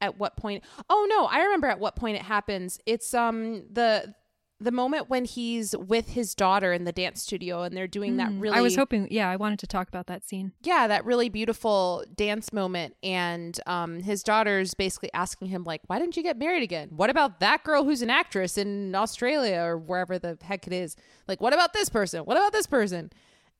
at 0.00 0.18
what 0.18 0.36
point. 0.36 0.64
Oh 0.88 1.06
no, 1.08 1.26
I 1.26 1.42
remember 1.44 1.68
at 1.68 1.80
what 1.80 1.96
point 1.96 2.16
it 2.16 2.22
happens. 2.22 2.80
It's 2.86 3.14
um 3.14 3.64
the 3.72 4.14
the 4.62 4.70
moment 4.70 5.08
when 5.08 5.24
he's 5.24 5.74
with 5.76 6.10
his 6.10 6.34
daughter 6.34 6.72
in 6.72 6.84
the 6.84 6.92
dance 6.92 7.22
studio 7.22 7.62
and 7.62 7.74
they're 7.76 7.86
doing 7.88 8.18
that 8.18 8.28
Mm, 8.30 8.40
really. 8.42 8.58
I 8.58 8.60
was 8.60 8.76
hoping, 8.76 9.08
yeah, 9.10 9.28
I 9.30 9.36
wanted 9.36 9.58
to 9.60 9.66
talk 9.66 9.88
about 9.88 10.06
that 10.08 10.24
scene. 10.28 10.52
yeah, 10.62 10.86
that 10.86 11.04
really 11.06 11.28
beautiful 11.30 12.04
dance 12.14 12.52
moment. 12.52 12.94
And 13.02 13.58
um, 13.66 14.00
his 14.00 14.22
daughter's 14.22 14.74
basically 14.74 15.10
asking 15.14 15.48
him, 15.48 15.64
like, 15.64 15.80
why 15.86 15.98
didn't 15.98 16.16
you 16.16 16.22
get 16.22 16.38
married 16.38 16.62
again? 16.62 16.90
What 16.94 17.08
about 17.08 17.40
that 17.40 17.64
girl 17.64 17.84
who's 17.84 18.02
an 18.02 18.10
actress 18.10 18.58
in 18.58 18.94
Australia 18.94 19.58
or 19.60 19.78
wherever 19.78 20.18
the 20.18 20.36
heck 20.42 20.66
it 20.66 20.72
is? 20.74 20.94
Like, 21.26 21.40
what 21.40 21.54
about 21.54 21.72
this 21.72 21.88
person? 21.88 22.24
What 22.26 22.36
about 22.36 22.52
this 22.52 22.66
person? 22.66 23.10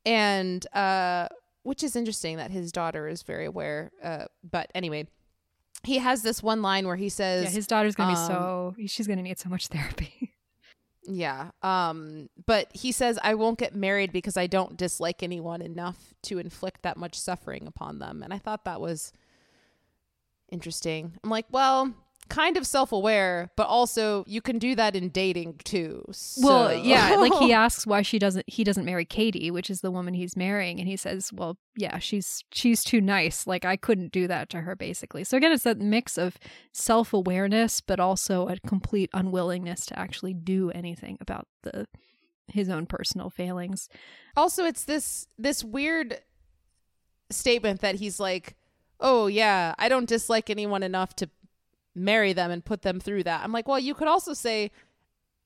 And 0.05 0.67
uh, 0.75 1.29
which 1.63 1.83
is 1.83 1.97
interesting 1.97 2.37
that 2.39 2.51
his 2.51 2.73
daughter 2.73 3.09
is 3.09 3.23
very 3.23 3.47
aware. 3.47 3.91
Uh, 4.03 4.25
but 4.49 4.71
anyway, 4.75 5.07
he 5.83 5.99
has 5.99 6.23
this 6.23 6.43
one 6.43 6.61
line 6.63 6.87
where 6.87 6.97
he 6.97 7.09
says, 7.09 7.45
Yeah, 7.45 7.51
his 7.51 7.67
daughter's 7.67 7.95
gonna 7.95 8.13
be 8.13 8.19
um, 8.19 8.27
so 8.27 8.75
she's 8.87 9.07
gonna 9.07 9.23
need 9.23 9.39
so 9.39 9.49
much 9.49 9.69
therapy. 9.69 10.30
Yeah. 11.05 11.51
Um 11.63 12.29
but 12.47 12.69
he 12.73 12.93
says 12.93 13.19
I 13.23 13.35
won't 13.35 13.59
get 13.59 13.75
married 13.75 14.13
because 14.13 14.37
I 14.37 14.47
don't 14.47 14.77
dislike 14.77 15.23
anyone 15.23 15.63
enough 15.63 16.15
to 16.25 16.39
inflict 16.39 16.83
that 16.83 16.97
much 16.97 17.19
suffering 17.19 17.67
upon 17.67 17.99
them. 17.99 18.23
And 18.23 18.33
I 18.33 18.39
thought 18.39 18.65
that 18.65 18.81
was 18.81 19.13
interesting. 20.51 21.13
I'm 21.23 21.31
like, 21.31 21.47
well, 21.51 21.93
kind 22.31 22.57
of 22.57 22.67
self-aware, 22.67 23.51
but 23.57 23.67
also 23.67 24.25
you 24.27 24.41
can 24.41 24.59
do 24.59 24.75
that 24.77 24.97
in 24.97 25.11
dating 25.11 25.61
too. 25.65 26.03
Well, 26.39 26.73
yeah, 26.75 27.17
like 27.17 27.35
he 27.35 27.53
asks 27.65 27.87
why 27.87 28.01
she 28.03 28.19
doesn't 28.19 28.49
he 28.49 28.65
doesn't 28.65 28.87
marry 28.87 29.05
Katie, 29.05 29.51
which 29.51 29.69
is 29.69 29.83
the 29.83 29.91
woman 29.91 30.15
he's 30.15 30.37
marrying, 30.37 30.79
and 30.79 30.89
he 30.89 30.97
says, 30.97 31.33
"Well, 31.33 31.59
yeah, 31.77 31.99
she's 31.99 32.43
she's 32.53 32.83
too 32.83 33.01
nice. 33.01 33.47
Like 33.47 33.65
I 33.67 33.77
couldn't 33.77 34.13
do 34.13 34.27
that 34.29 34.49
to 34.51 34.63
her 34.63 34.75
basically." 34.75 35.25
So 35.25 35.37
again, 35.37 35.53
it's 35.53 35.65
that 35.65 35.79
mix 35.79 36.17
of 36.17 36.39
self-awareness 36.73 37.83
but 37.83 38.01
also 38.01 38.49
a 38.49 38.59
complete 38.61 39.11
unwillingness 39.13 39.85
to 39.87 39.99
actually 39.99 40.33
do 40.33 40.71
anything 40.71 41.19
about 41.21 41.47
the 41.63 41.87
his 42.47 42.69
own 42.69 42.87
personal 42.87 43.31
failings. 43.31 43.89
also 44.37 44.65
it's 44.65 44.85
this 44.85 45.27
this 45.37 45.63
weird 45.63 46.21
statement 47.31 47.81
that 47.81 47.97
he's 47.97 48.19
like, 48.21 48.57
"Oh 49.01 49.27
yeah, 49.27 49.75
I 49.79 49.89
don't 49.89 50.09
dislike 50.09 50.49
anyone 50.49 50.83
enough 50.83 51.15
to 51.17 51.29
marry 51.95 52.33
them 52.33 52.51
and 52.51 52.65
put 52.65 52.83
them 52.83 53.01
through 53.01 53.25
that." 53.25 53.43
I'm 53.43 53.53
like, 53.53 53.69
"Well, 53.69 53.79
you 53.79 53.95
could 53.95 54.09
also 54.09 54.35
say 54.35 54.71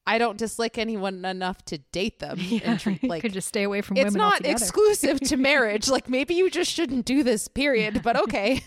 I 0.06 0.18
don't 0.18 0.36
dislike 0.36 0.76
anyone 0.76 1.24
enough 1.24 1.64
to 1.66 1.78
date 1.78 2.18
them 2.18 2.38
Yeah, 2.40 2.60
and 2.64 2.80
treat 2.80 3.02
like 3.04 3.22
could 3.22 3.32
just 3.32 3.48
stay 3.48 3.62
away 3.62 3.80
from 3.80 3.96
it's 3.96 4.14
not 4.14 4.34
altogether. 4.34 4.52
exclusive 4.52 5.20
to 5.20 5.36
marriage. 5.38 5.88
Like 5.88 6.08
maybe 6.08 6.34
you 6.34 6.50
just 6.50 6.70
shouldn't 6.70 7.06
do 7.06 7.22
this, 7.22 7.48
period. 7.48 8.02
But 8.02 8.16
okay. 8.24 8.62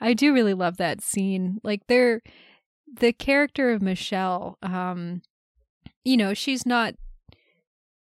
I 0.00 0.14
do 0.14 0.32
really 0.32 0.54
love 0.54 0.76
that 0.76 1.02
scene. 1.02 1.60
Like 1.64 1.86
they're 1.88 2.22
the 2.92 3.12
character 3.12 3.70
of 3.72 3.82
Michelle, 3.82 4.58
um, 4.62 5.22
you 6.04 6.16
know, 6.16 6.34
she's 6.34 6.64
not 6.64 6.94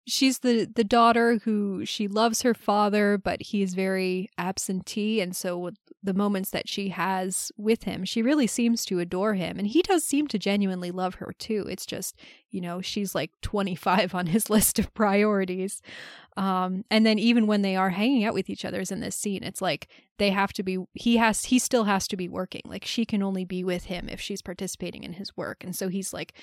she's 0.07 0.41
the 0.41 0.69
the 0.75 0.85
daughter 0.85 1.39
who 1.45 1.85
she 1.85 2.09
loves 2.09 2.43
her 2.43 2.55
father 2.55 3.17
but 3.17 3.41
he's 3.41 3.75
very 3.75 4.29
absentee 4.37 5.21
and 5.21 5.37
so 5.37 5.71
the 6.03 6.15
moments 6.15 6.51
that 6.51 6.69
she 6.69 6.89
has 6.89 7.53
with 7.57 7.85
him 7.85 8.05
she 8.05 8.23
really 8.23 8.47
seems 8.47 8.85
to 8.85 8.99
adore 8.99 9.35
him 9.35 9.59
and 9.59 9.69
he 9.69 9.83
does 9.83 10.05
seem 10.05 10.27
to 10.27 10.39
genuinely 10.39 10.91
love 10.91 11.15
her 11.17 11.33
too. 11.39 11.67
It's 11.69 11.87
just 11.87 12.17
you 12.51 12.61
know 12.61 12.81
she's 12.81 13.15
like 13.15 13.31
25 13.43 14.15
on 14.15 14.27
his 14.27 14.51
list 14.51 14.79
of 14.79 14.93
priorities. 14.95 15.81
Um 16.37 16.85
and 16.91 17.07
then 17.07 17.19
even 17.19 17.47
when 17.47 17.63
they 17.63 17.77
are 17.77 17.91
hanging 17.91 18.25
out 18.25 18.35
with 18.35 18.51
each 18.51 18.65
other 18.65 18.83
in 18.91 19.01
this 19.01 19.17
scene 19.17 19.45
it's 19.45 19.63
like 19.63 19.89
they 20.19 20.31
have 20.31 20.53
to 20.55 20.63
be 20.63 20.79
he 20.95 21.17
has 21.17 21.47
he 21.47 21.59
still 21.59 21.85
has 21.85 22.09
to 22.09 22.17
be 22.17 22.29
working. 22.29 22.63
Like 22.65 22.85
she 22.85 23.05
can 23.05 23.23
only 23.23 23.45
be 23.45 23.63
with 23.63 23.85
him 23.85 24.09
if 24.09 24.21
she's 24.21 24.43
participating 24.43 25.05
in 25.05 25.15
his 25.15 25.37
work 25.37 25.63
and 25.63 25.75
so 25.75 25.89
he's 25.89 26.13
like 26.13 26.35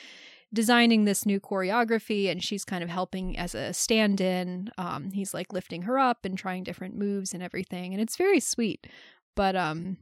designing 0.53 1.05
this 1.05 1.25
new 1.25 1.39
choreography 1.39 2.29
and 2.29 2.43
she's 2.43 2.65
kind 2.65 2.83
of 2.83 2.89
helping 2.89 3.37
as 3.37 3.53
a 3.53 3.73
stand 3.73 4.19
in. 4.19 4.69
Um, 4.77 5.11
he's 5.11 5.33
like 5.33 5.53
lifting 5.53 5.83
her 5.83 5.99
up 5.99 6.25
and 6.25 6.37
trying 6.37 6.63
different 6.63 6.95
moves 6.95 7.33
and 7.33 7.43
everything. 7.43 7.93
And 7.93 8.01
it's 8.01 8.15
very 8.15 8.39
sweet. 8.39 8.87
But 9.35 9.55
um, 9.55 9.97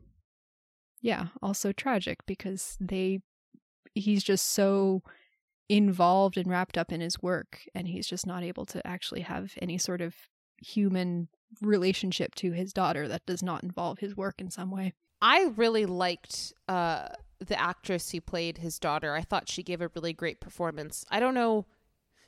yeah, 1.01 1.27
also 1.41 1.71
tragic 1.71 2.25
because 2.25 2.77
they, 2.79 3.19
he's 3.93 4.23
just 4.23 4.51
so 4.51 5.03
involved 5.69 6.37
and 6.37 6.49
wrapped 6.49 6.77
up 6.77 6.93
in 6.93 7.01
his 7.01 7.21
work 7.21 7.61
and 7.75 7.87
he's 7.87 8.07
just 8.07 8.25
not 8.25 8.43
able 8.43 8.65
to 8.67 8.85
actually 8.87 9.21
have 9.21 9.51
any 9.61 9.77
sort 9.77 9.99
of 9.99 10.15
human 10.57 11.27
relationship 11.61 12.35
to 12.35 12.51
his 12.51 12.71
daughter 12.71 13.07
that 13.07 13.25
does 13.25 13.43
not 13.43 13.63
involve 13.63 13.99
his 13.99 14.15
work 14.15 14.39
in 14.39 14.49
some 14.49 14.71
way. 14.71 14.93
I 15.21 15.51
really 15.55 15.85
liked 15.85 16.53
uh 16.69 17.09
the 17.39 17.59
actress 17.59 18.11
who 18.11 18.21
played 18.21 18.59
his 18.59 18.79
daughter. 18.79 19.13
I 19.13 19.21
thought 19.21 19.49
she 19.49 19.63
gave 19.63 19.81
a 19.81 19.89
really 19.95 20.13
great 20.13 20.39
performance. 20.39 21.05
I 21.09 21.19
don't 21.19 21.33
know 21.33 21.65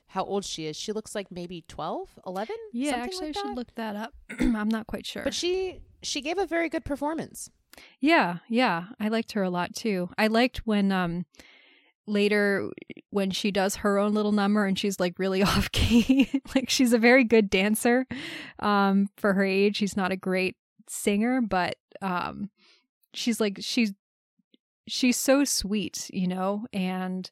how 0.07 0.23
old 0.23 0.43
she 0.43 0.65
is. 0.65 0.75
She 0.75 0.91
looks 0.91 1.13
like 1.13 1.31
maybe 1.31 1.63
12, 1.67 2.19
11? 2.25 2.55
Yeah, 2.73 2.95
actually 2.95 3.27
like 3.27 3.37
I 3.37 3.41
should 3.41 3.55
look 3.55 3.75
that 3.75 3.95
up. 3.95 4.13
I'm 4.39 4.69
not 4.69 4.87
quite 4.87 5.05
sure. 5.05 5.23
But 5.23 5.33
she 5.33 5.81
she 6.01 6.21
gave 6.21 6.37
a 6.37 6.45
very 6.47 6.69
good 6.69 6.85
performance. 6.85 7.49
Yeah, 7.99 8.37
yeah. 8.47 8.85
I 8.99 9.09
liked 9.09 9.33
her 9.33 9.43
a 9.43 9.49
lot 9.49 9.75
too. 9.75 10.09
I 10.17 10.27
liked 10.27 10.65
when 10.65 10.91
um 10.91 11.25
later 12.07 12.71
when 13.11 13.29
she 13.29 13.51
does 13.51 13.77
her 13.77 13.99
own 13.99 14.13
little 14.13 14.31
number 14.31 14.65
and 14.65 14.77
she's 14.79 14.99
like 14.99 15.19
really 15.19 15.43
off 15.43 15.71
key. 15.71 16.29
like 16.55 16.69
she's 16.69 16.93
a 16.93 16.97
very 16.97 17.23
good 17.23 17.49
dancer 17.49 18.07
um 18.59 19.09
for 19.17 19.33
her 19.33 19.43
age. 19.43 19.77
She's 19.77 19.95
not 19.97 20.11
a 20.11 20.17
great 20.17 20.55
singer, 20.87 21.41
but 21.41 21.75
um 22.01 22.49
she's 23.13 23.39
like 23.39 23.57
she's 23.61 23.93
she's 24.89 25.17
so 25.17 25.43
sweet, 25.43 26.09
you 26.13 26.27
know, 26.27 26.65
and 26.73 27.29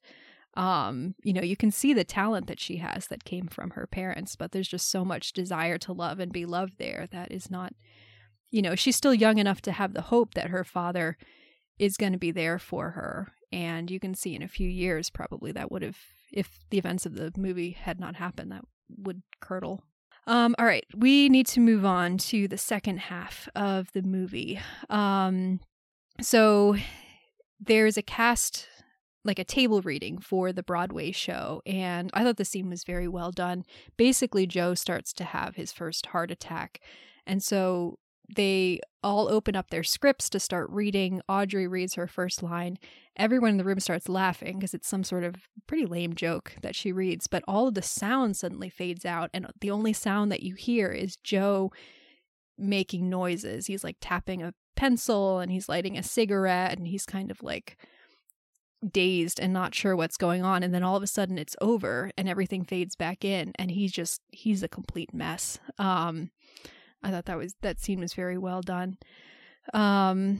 um, 0.55 1.13
you 1.23 1.33
know, 1.33 1.43
you 1.43 1.55
can 1.55 1.69
see 1.69 1.93
the 1.93 2.03
talent 2.03 2.47
that 2.47 2.59
she 2.59 2.77
has 2.77 3.07
that 3.07 3.23
came 3.23 3.47
from 3.47 3.71
her 3.71 3.85
parents, 3.85 4.35
but 4.35 4.51
there's 4.51 4.67
just 4.67 4.89
so 4.89 5.05
much 5.05 5.33
desire 5.33 5.77
to 5.77 5.93
love 5.93 6.19
and 6.19 6.31
be 6.31 6.45
loved 6.45 6.79
there 6.79 7.07
that 7.11 7.31
is 7.31 7.51
not 7.51 7.73
you 8.51 8.61
know, 8.61 8.75
she's 8.75 8.95
still 8.95 9.13
young 9.13 9.37
enough 9.37 9.61
to 9.61 9.71
have 9.71 9.93
the 9.93 10.03
hope 10.03 10.33
that 10.33 10.49
her 10.49 10.63
father 10.63 11.17
is 11.79 11.97
going 11.97 12.13
to 12.13 12.17
be 12.17 12.31
there 12.31 12.57
for 12.57 12.91
her. 12.91 13.33
And 13.51 13.89
you 13.91 13.99
can 13.99 14.13
see 14.13 14.35
in 14.35 14.41
a 14.41 14.47
few 14.47 14.67
years, 14.67 15.09
probably 15.09 15.51
that 15.53 15.71
would 15.71 15.81
have, 15.81 15.97
if 16.31 16.59
the 16.69 16.77
events 16.77 17.05
of 17.05 17.15
the 17.15 17.31
movie 17.37 17.71
had 17.71 17.99
not 17.99 18.15
happened, 18.15 18.51
that 18.51 18.65
would 18.97 19.21
curdle. 19.41 19.83
Um, 20.25 20.55
all 20.59 20.65
right, 20.65 20.85
we 20.95 21.29
need 21.29 21.47
to 21.47 21.61
move 21.61 21.85
on 21.85 22.17
to 22.17 22.47
the 22.47 22.57
second 22.57 22.99
half 22.99 23.47
of 23.55 23.91
the 23.93 24.01
movie. 24.01 24.59
Um, 24.89 25.61
so 26.19 26.75
there's 27.59 27.97
a 27.97 28.01
cast 28.01 28.67
like 29.27 29.37
a 29.37 29.43
table 29.43 29.81
reading 29.81 30.17
for 30.17 30.51
the 30.53 30.63
Broadway 30.63 31.11
show. 31.11 31.61
And 31.65 32.09
I 32.13 32.23
thought 32.23 32.37
the 32.37 32.45
scene 32.45 32.69
was 32.69 32.83
very 32.83 33.07
well 33.07 33.31
done. 33.31 33.65
Basically, 33.97 34.47
Joe 34.47 34.73
starts 34.73 35.13
to 35.13 35.25
have 35.25 35.55
his 35.55 35.71
first 35.71 36.07
heart 36.07 36.31
attack. 36.31 36.79
And 37.27 37.43
so 37.43 37.99
they 38.33 38.79
all 39.03 39.29
open 39.29 39.55
up 39.55 39.69
their 39.69 39.83
scripts 39.83 40.29
to 40.29 40.39
start 40.39 40.69
reading. 40.69 41.21
Audrey 41.29 41.67
reads 41.67 41.95
her 41.95 42.07
first 42.07 42.41
line. 42.41 42.77
Everyone 43.15 43.51
in 43.51 43.57
the 43.57 43.63
room 43.63 43.79
starts 43.79 44.09
laughing 44.09 44.57
because 44.57 44.73
it's 44.73 44.87
some 44.87 45.03
sort 45.03 45.23
of 45.23 45.35
pretty 45.67 45.85
lame 45.85 46.13
joke 46.13 46.55
that 46.61 46.75
she 46.75 46.91
reads, 46.91 47.27
but 47.27 47.43
all 47.47 47.67
of 47.67 47.73
the 47.73 47.81
sound 47.81 48.35
suddenly 48.35 48.69
fades 48.69 49.05
out. 49.05 49.29
And 49.33 49.47
the 49.61 49.71
only 49.71 49.93
sound 49.93 50.31
that 50.31 50.43
you 50.43 50.55
hear 50.55 50.89
is 50.89 51.17
Joe 51.17 51.71
making 52.57 53.09
noises. 53.09 53.67
He's 53.67 53.83
like 53.83 53.97
tapping 54.01 54.41
a 54.41 54.53
pencil 54.77 55.39
and 55.39 55.51
he's 55.51 55.67
lighting 55.67 55.97
a 55.97 56.03
cigarette 56.03 56.77
and 56.77 56.87
he's 56.87 57.05
kind 57.05 57.29
of 57.29 57.43
like 57.43 57.77
dazed 58.89 59.39
and 59.39 59.51
not 59.51 59.73
sure 59.73 59.95
what's 59.95 60.17
going 60.17 60.43
on 60.43 60.61
and 60.63 60.73
then 60.73 60.83
all 60.83 60.95
of 60.95 61.03
a 61.03 61.07
sudden 61.07 61.37
it's 61.37 61.55
over 61.59 62.11
and 62.15 62.29
everything 62.29 62.63
fades 62.63 62.95
back 62.95 63.25
in 63.25 63.51
and 63.57 63.71
he's 63.71 63.91
just 63.91 64.21
he's 64.31 64.61
a 64.61 64.67
complete 64.67 65.13
mess 65.13 65.57
um 65.79 66.29
i 67.01 67.09
thought 67.09 67.25
that 67.25 67.37
was 67.37 67.55
that 67.61 67.79
scene 67.79 67.99
was 67.99 68.13
very 68.13 68.37
well 68.37 68.61
done 68.61 68.97
um 69.73 70.39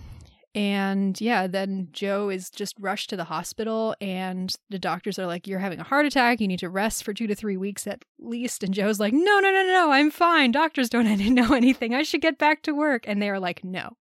and 0.57 1.21
yeah, 1.21 1.45
then 1.45 1.89
Joe 1.91 2.29
is 2.29 2.49
just 2.49 2.73
rushed 2.79 3.11
to 3.11 3.15
the 3.15 3.25
hospital, 3.25 3.95
and 4.01 4.51
the 4.71 4.79
doctors 4.79 5.19
are 5.19 5.27
like, 5.27 5.45
You're 5.45 5.59
having 5.59 5.79
a 5.79 5.83
heart 5.83 6.07
attack. 6.07 6.41
You 6.41 6.47
need 6.47 6.61
to 6.61 6.69
rest 6.69 7.03
for 7.03 7.13
two 7.13 7.27
to 7.27 7.35
three 7.35 7.57
weeks 7.57 7.85
at 7.85 8.03
least. 8.17 8.63
And 8.63 8.73
Joe's 8.73 8.99
like, 8.99 9.13
No, 9.13 9.39
no, 9.39 9.51
no, 9.51 9.63
no, 9.67 9.91
I'm 9.91 10.09
fine. 10.09 10.51
Doctors 10.51 10.89
don't 10.89 11.05
know 11.35 11.53
anything. 11.53 11.93
I 11.93 12.01
should 12.01 12.21
get 12.21 12.39
back 12.39 12.63
to 12.63 12.73
work. 12.73 13.03
And 13.07 13.21
they 13.21 13.29
are 13.29 13.39
like, 13.39 13.63
No. 13.63 13.97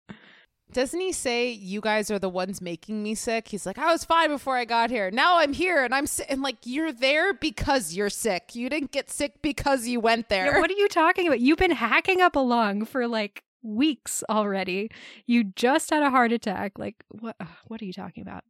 Doesn't 0.74 1.00
he 1.00 1.12
say, 1.12 1.52
You 1.52 1.82
guys 1.82 2.10
are 2.10 2.20
the 2.20 2.30
ones 2.30 2.62
making 2.62 3.04
me 3.04 3.16
sick? 3.16 3.50
He's 3.50 3.66
like, 3.66 3.78
I 3.78 3.92
was 3.92 4.04
fine 4.06 4.30
before 4.30 4.56
I 4.56 4.66
got 4.66 4.90
here. 4.90 5.12
Now 5.12 5.38
I'm 5.38 5.54
here 5.54 5.84
and 5.84 5.94
I'm 5.94 6.08
sick. 6.08 6.28
And 6.30 6.42
like, 6.42 6.58
You're 6.64 6.92
there 6.94 7.34
because 7.34 7.94
you're 7.94 8.10
sick. 8.10 8.56
You 8.56 8.70
didn't 8.70 8.92
get 8.92 9.10
sick 9.10 9.42
because 9.42 9.88
you 9.88 10.00
went 10.00 10.30
there. 10.30 10.46
Yeah, 10.46 10.60
what 10.60 10.70
are 10.70 10.76
you 10.76 10.88
talking 10.88 11.28
about? 11.28 11.40
You've 11.40 11.58
been 11.58 11.72
hacking 11.72 12.22
up 12.22 12.36
a 12.36 12.40
lung 12.40 12.86
for 12.86 13.08
like 13.08 13.44
weeks 13.64 14.24
already. 14.30 14.90
You 15.26 15.44
just 15.44 15.90
had 15.90 16.04
a 16.04 16.10
heart 16.10 16.32
attack. 16.32 16.80
Like 16.80 16.96
what 17.10 17.36
what 17.68 17.82
are 17.82 17.86
you 17.86 17.94
talking 17.94 18.24
about? 18.24 18.44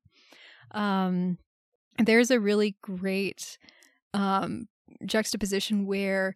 Um 0.72 1.38
there's 1.98 2.32
a 2.32 2.40
really 2.40 2.78
great 2.82 3.58
um 4.14 4.68
juxtaposition 5.06 5.86
where 5.86 6.36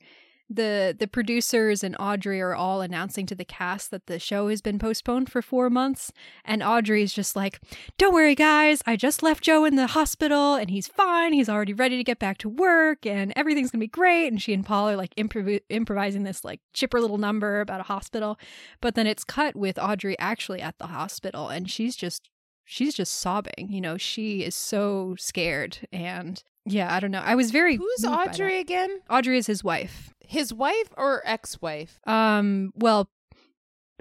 the 0.49 0.95
the 0.97 1.07
producers 1.07 1.83
and 1.83 1.95
Audrey 1.99 2.39
are 2.39 2.53
all 2.53 2.81
announcing 2.81 3.25
to 3.25 3.35
the 3.35 3.45
cast 3.45 3.89
that 3.91 4.05
the 4.05 4.19
show 4.19 4.47
has 4.49 4.61
been 4.61 4.77
postponed 4.77 5.31
for 5.31 5.41
4 5.41 5.69
months. 5.69 6.11
And 6.43 6.61
Audrey's 6.61 7.13
just 7.13 7.35
like 7.35 7.59
don't 7.97 8.13
worry 8.13 8.35
guys. 8.35 8.81
I 8.85 8.95
just 8.95 9.23
left 9.23 9.43
Joe 9.43 9.65
in 9.65 9.75
the 9.75 9.87
hospital 9.87 10.55
and 10.55 10.69
he's 10.69 10.87
fine. 10.87 11.33
He's 11.33 11.49
already 11.49 11.73
ready 11.73 11.97
to 11.97 12.03
get 12.03 12.19
back 12.19 12.37
to 12.39 12.49
work 12.49 13.05
and 13.05 13.33
everything's 13.35 13.71
going 13.71 13.79
to 13.79 13.85
be 13.85 13.87
great. 13.87 14.27
And 14.27 14.41
she 14.41 14.53
and 14.53 14.65
Paul 14.65 14.89
are 14.89 14.95
like 14.95 15.15
improv- 15.15 15.61
improvising 15.69 16.23
this 16.23 16.43
like 16.43 16.61
chipper 16.73 17.01
little 17.01 17.17
number 17.17 17.61
about 17.61 17.79
a 17.79 17.83
hospital. 17.83 18.37
But 18.81 18.95
then 18.95 19.07
it's 19.07 19.23
cut 19.23 19.55
with 19.55 19.79
Audrey 19.79 20.17
actually 20.19 20.61
at 20.61 20.77
the 20.77 20.87
hospital 20.87 21.49
and 21.49 21.69
she's 21.69 21.95
just 21.95 22.29
she's 22.63 22.93
just 22.93 23.13
sobbing. 23.13 23.69
You 23.69 23.81
know 23.81 23.97
she 23.97 24.43
is 24.43 24.55
so 24.55 25.15
scared 25.17 25.87
and 25.91 26.43
yeah 26.65 26.93
i 26.93 26.99
don't 26.99 27.11
know 27.11 27.21
i 27.23 27.35
was 27.35 27.51
very 27.51 27.75
who's 27.75 28.05
audrey 28.05 28.59
again 28.59 29.01
audrey 29.09 29.37
is 29.37 29.47
his 29.47 29.63
wife 29.63 30.15
his 30.27 30.53
wife 30.53 30.89
or 30.97 31.21
ex-wife? 31.25 31.99
Um, 32.05 32.71
well, 32.75 33.09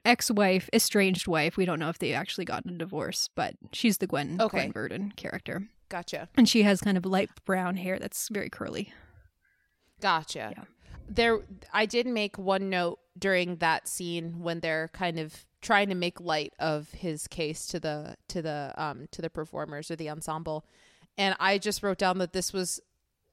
ex-wife, 0.04 0.68
estranged 0.72 1.26
wife. 1.26 1.56
We 1.56 1.64
don't 1.64 1.78
know 1.78 1.88
if 1.88 1.98
they 1.98 2.12
actually 2.12 2.44
got 2.44 2.66
a 2.66 2.72
divorce, 2.72 3.28
but 3.34 3.54
she's 3.72 3.98
the 3.98 4.06
Gwen 4.06 4.40
okay. 4.40 4.58
Gwen 4.58 4.72
Verdon 4.72 5.12
character. 5.16 5.68
Gotcha. 5.88 6.28
And 6.36 6.48
she 6.48 6.62
has 6.62 6.80
kind 6.80 6.96
of 6.96 7.06
light 7.06 7.30
brown 7.44 7.76
hair 7.76 7.98
that's 7.98 8.28
very 8.28 8.50
curly. 8.50 8.92
Gotcha. 10.00 10.52
Yeah. 10.56 10.64
There 11.08 11.40
I 11.72 11.86
did 11.86 12.06
make 12.06 12.38
one 12.38 12.70
note 12.70 12.98
during 13.18 13.56
that 13.56 13.86
scene 13.86 14.40
when 14.40 14.60
they're 14.60 14.88
kind 14.94 15.18
of 15.18 15.44
trying 15.60 15.88
to 15.90 15.94
make 15.94 16.20
light 16.20 16.52
of 16.58 16.90
his 16.92 17.28
case 17.28 17.66
to 17.66 17.78
the 17.78 18.16
to 18.28 18.40
the 18.40 18.72
um 18.76 19.06
to 19.12 19.20
the 19.20 19.28
performers 19.28 19.90
or 19.90 19.96
the 19.96 20.08
ensemble. 20.08 20.64
And 21.16 21.36
I 21.38 21.58
just 21.58 21.82
wrote 21.82 21.98
down 21.98 22.18
that 22.18 22.32
this 22.32 22.52
was 22.52 22.80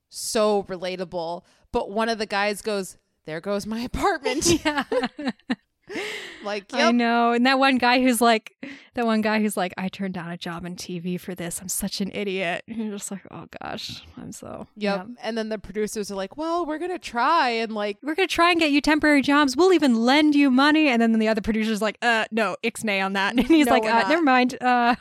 so 0.09 0.63
relatable. 0.63 1.43
But 1.71 1.89
one 1.89 2.09
of 2.09 2.17
the 2.17 2.25
guys 2.25 2.61
goes, 2.61 2.97
There 3.25 3.41
goes 3.41 3.65
my 3.65 3.81
apartment. 3.81 4.45
Yeah. 4.65 4.83
like, 6.43 6.71
yep. 6.71 6.87
I 6.87 6.91
know. 6.91 7.31
And 7.31 7.45
that 7.45 7.59
one 7.59 7.77
guy 7.77 8.01
who's 8.01 8.21
like, 8.21 8.53
that 8.93 9.05
one 9.05 9.21
guy 9.21 9.39
who's 9.39 9.57
like, 9.57 9.73
I 9.77 9.89
turned 9.89 10.13
down 10.13 10.29
a 10.29 10.37
job 10.37 10.65
in 10.65 10.75
TV 10.75 11.19
for 11.19 11.35
this. 11.35 11.61
I'm 11.61 11.67
such 11.67 12.01
an 12.01 12.11
idiot. 12.13 12.63
And 12.67 12.77
you're 12.77 12.91
just 12.91 13.11
like, 13.11 13.21
oh 13.31 13.47
gosh, 13.61 14.03
I'm 14.17 14.31
so. 14.31 14.67
Yep. 14.77 15.07
Yeah. 15.07 15.13
And 15.21 15.37
then 15.37 15.49
the 15.49 15.57
producers 15.57 16.11
are 16.11 16.15
like, 16.15 16.37
well, 16.37 16.65
we're 16.65 16.77
going 16.77 16.91
to 16.91 16.99
try 16.99 17.49
and 17.49 17.73
like, 17.73 17.97
we're 18.01 18.15
to 18.15 18.27
try 18.27 18.51
and 18.51 18.59
get 18.59 18.71
you 18.71 18.81
temporary 18.81 19.21
jobs. 19.21 19.57
We'll 19.57 19.73
even 19.73 19.95
lend 19.95 20.35
you 20.35 20.51
money. 20.51 20.87
And 20.87 21.01
then 21.01 21.17
the 21.19 21.27
other 21.27 21.41
producer's 21.41 21.81
like, 21.81 21.97
uh, 22.01 22.25
no, 22.31 22.55
ixnay 22.63 23.03
on 23.03 23.13
that. 23.13 23.35
And 23.41 23.47
he's 23.47 23.65
no, 23.65 23.73
like, 23.73 23.85
uh, 23.85 24.07
never 24.07 24.21
mind. 24.21 24.61
Uh, 24.61 24.95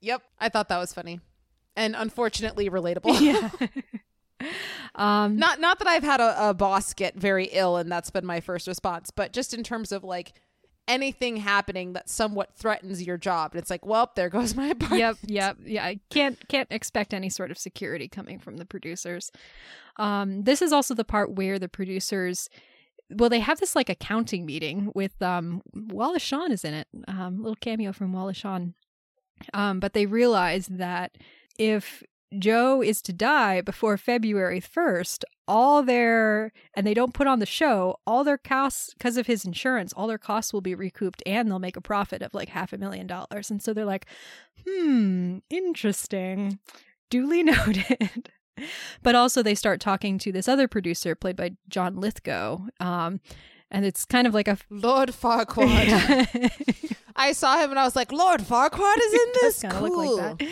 yep. 0.00 0.22
I 0.38 0.48
thought 0.48 0.68
that 0.68 0.78
was 0.78 0.92
funny 0.92 1.20
and 1.76 1.94
unfortunately 1.96 2.68
relatable. 2.70 3.20
Yeah. 3.20 3.50
Um, 4.94 5.36
not 5.36 5.60
not 5.60 5.78
that 5.78 5.88
I've 5.88 6.02
had 6.02 6.20
a, 6.20 6.50
a 6.50 6.54
boss 6.54 6.94
get 6.94 7.16
very 7.16 7.46
ill 7.52 7.76
and 7.76 7.90
that's 7.90 8.10
been 8.10 8.24
my 8.24 8.40
first 8.40 8.66
response, 8.66 9.10
but 9.10 9.32
just 9.32 9.52
in 9.52 9.62
terms 9.62 9.92
of 9.92 10.04
like 10.04 10.32
anything 10.88 11.38
happening 11.38 11.92
that 11.94 12.08
somewhat 12.08 12.54
threatens 12.54 13.02
your 13.02 13.16
job. 13.16 13.52
And 13.52 13.60
it's 13.60 13.70
like, 13.70 13.84
well, 13.84 14.10
there 14.14 14.28
goes 14.28 14.54
my 14.54 14.68
apartment. 14.68 15.00
Yep, 15.00 15.16
yep, 15.26 15.56
yeah. 15.64 15.84
I 15.84 16.00
can't 16.10 16.38
can't 16.48 16.68
expect 16.70 17.12
any 17.12 17.28
sort 17.28 17.50
of 17.50 17.58
security 17.58 18.08
coming 18.08 18.38
from 18.38 18.56
the 18.56 18.64
producers. 18.64 19.30
Um, 19.98 20.44
this 20.44 20.62
is 20.62 20.72
also 20.72 20.94
the 20.94 21.04
part 21.04 21.32
where 21.32 21.58
the 21.58 21.68
producers 21.68 22.48
well, 23.10 23.30
they 23.30 23.40
have 23.40 23.60
this 23.60 23.76
like 23.76 23.88
accounting 23.88 24.44
meeting 24.46 24.92
with 24.94 25.20
um 25.22 25.62
Wallace 25.74 26.22
Shawn 26.22 26.52
is 26.52 26.64
in 26.64 26.74
it. 26.74 26.88
Um 27.08 27.42
little 27.42 27.56
cameo 27.56 27.92
from 27.92 28.12
Wallace 28.12 28.36
Shawn. 28.36 28.74
Um, 29.52 29.80
but 29.80 29.92
they 29.92 30.06
realize 30.06 30.66
that 30.66 31.16
if 31.58 32.02
Joe 32.38 32.82
is 32.82 33.00
to 33.02 33.12
die 33.12 33.60
before 33.60 33.96
February 33.96 34.60
1st, 34.60 35.24
all 35.48 35.82
their, 35.82 36.52
and 36.74 36.86
they 36.86 36.94
don't 36.94 37.14
put 37.14 37.26
on 37.26 37.38
the 37.38 37.46
show, 37.46 37.96
all 38.06 38.24
their 38.24 38.38
costs, 38.38 38.94
because 38.94 39.16
of 39.16 39.26
his 39.26 39.44
insurance, 39.44 39.92
all 39.92 40.06
their 40.06 40.18
costs 40.18 40.52
will 40.52 40.60
be 40.60 40.74
recouped 40.74 41.22
and 41.24 41.48
they'll 41.48 41.58
make 41.58 41.76
a 41.76 41.80
profit 41.80 42.22
of 42.22 42.34
like 42.34 42.48
half 42.48 42.72
a 42.72 42.78
million 42.78 43.06
dollars. 43.06 43.50
And 43.50 43.62
so 43.62 43.72
they're 43.72 43.84
like, 43.84 44.06
hmm, 44.66 45.38
interesting. 45.50 46.58
Duly 47.10 47.42
noted. 47.44 48.30
but 49.02 49.14
also 49.14 49.42
they 49.42 49.54
start 49.54 49.80
talking 49.80 50.18
to 50.18 50.32
this 50.32 50.48
other 50.48 50.66
producer 50.66 51.14
played 51.14 51.36
by 51.36 51.52
John 51.68 51.96
Lithgow. 51.96 52.58
Um, 52.80 53.20
and 53.70 53.84
it's 53.84 54.04
kind 54.04 54.26
of 54.26 54.34
like 54.34 54.48
a 54.48 54.58
Lord 54.70 55.10
Farquaad. 55.10 56.52
I 57.18 57.32
saw 57.32 57.56
him 57.62 57.70
and 57.70 57.78
I 57.78 57.84
was 57.84 57.96
like, 57.96 58.12
Lord 58.12 58.40
Farquaad 58.42 58.96
is 58.98 59.12
in 59.22 59.28
this. 59.40 59.62
cool. 59.68 59.80
look 59.88 60.18
like 60.38 60.38
that. 60.38 60.48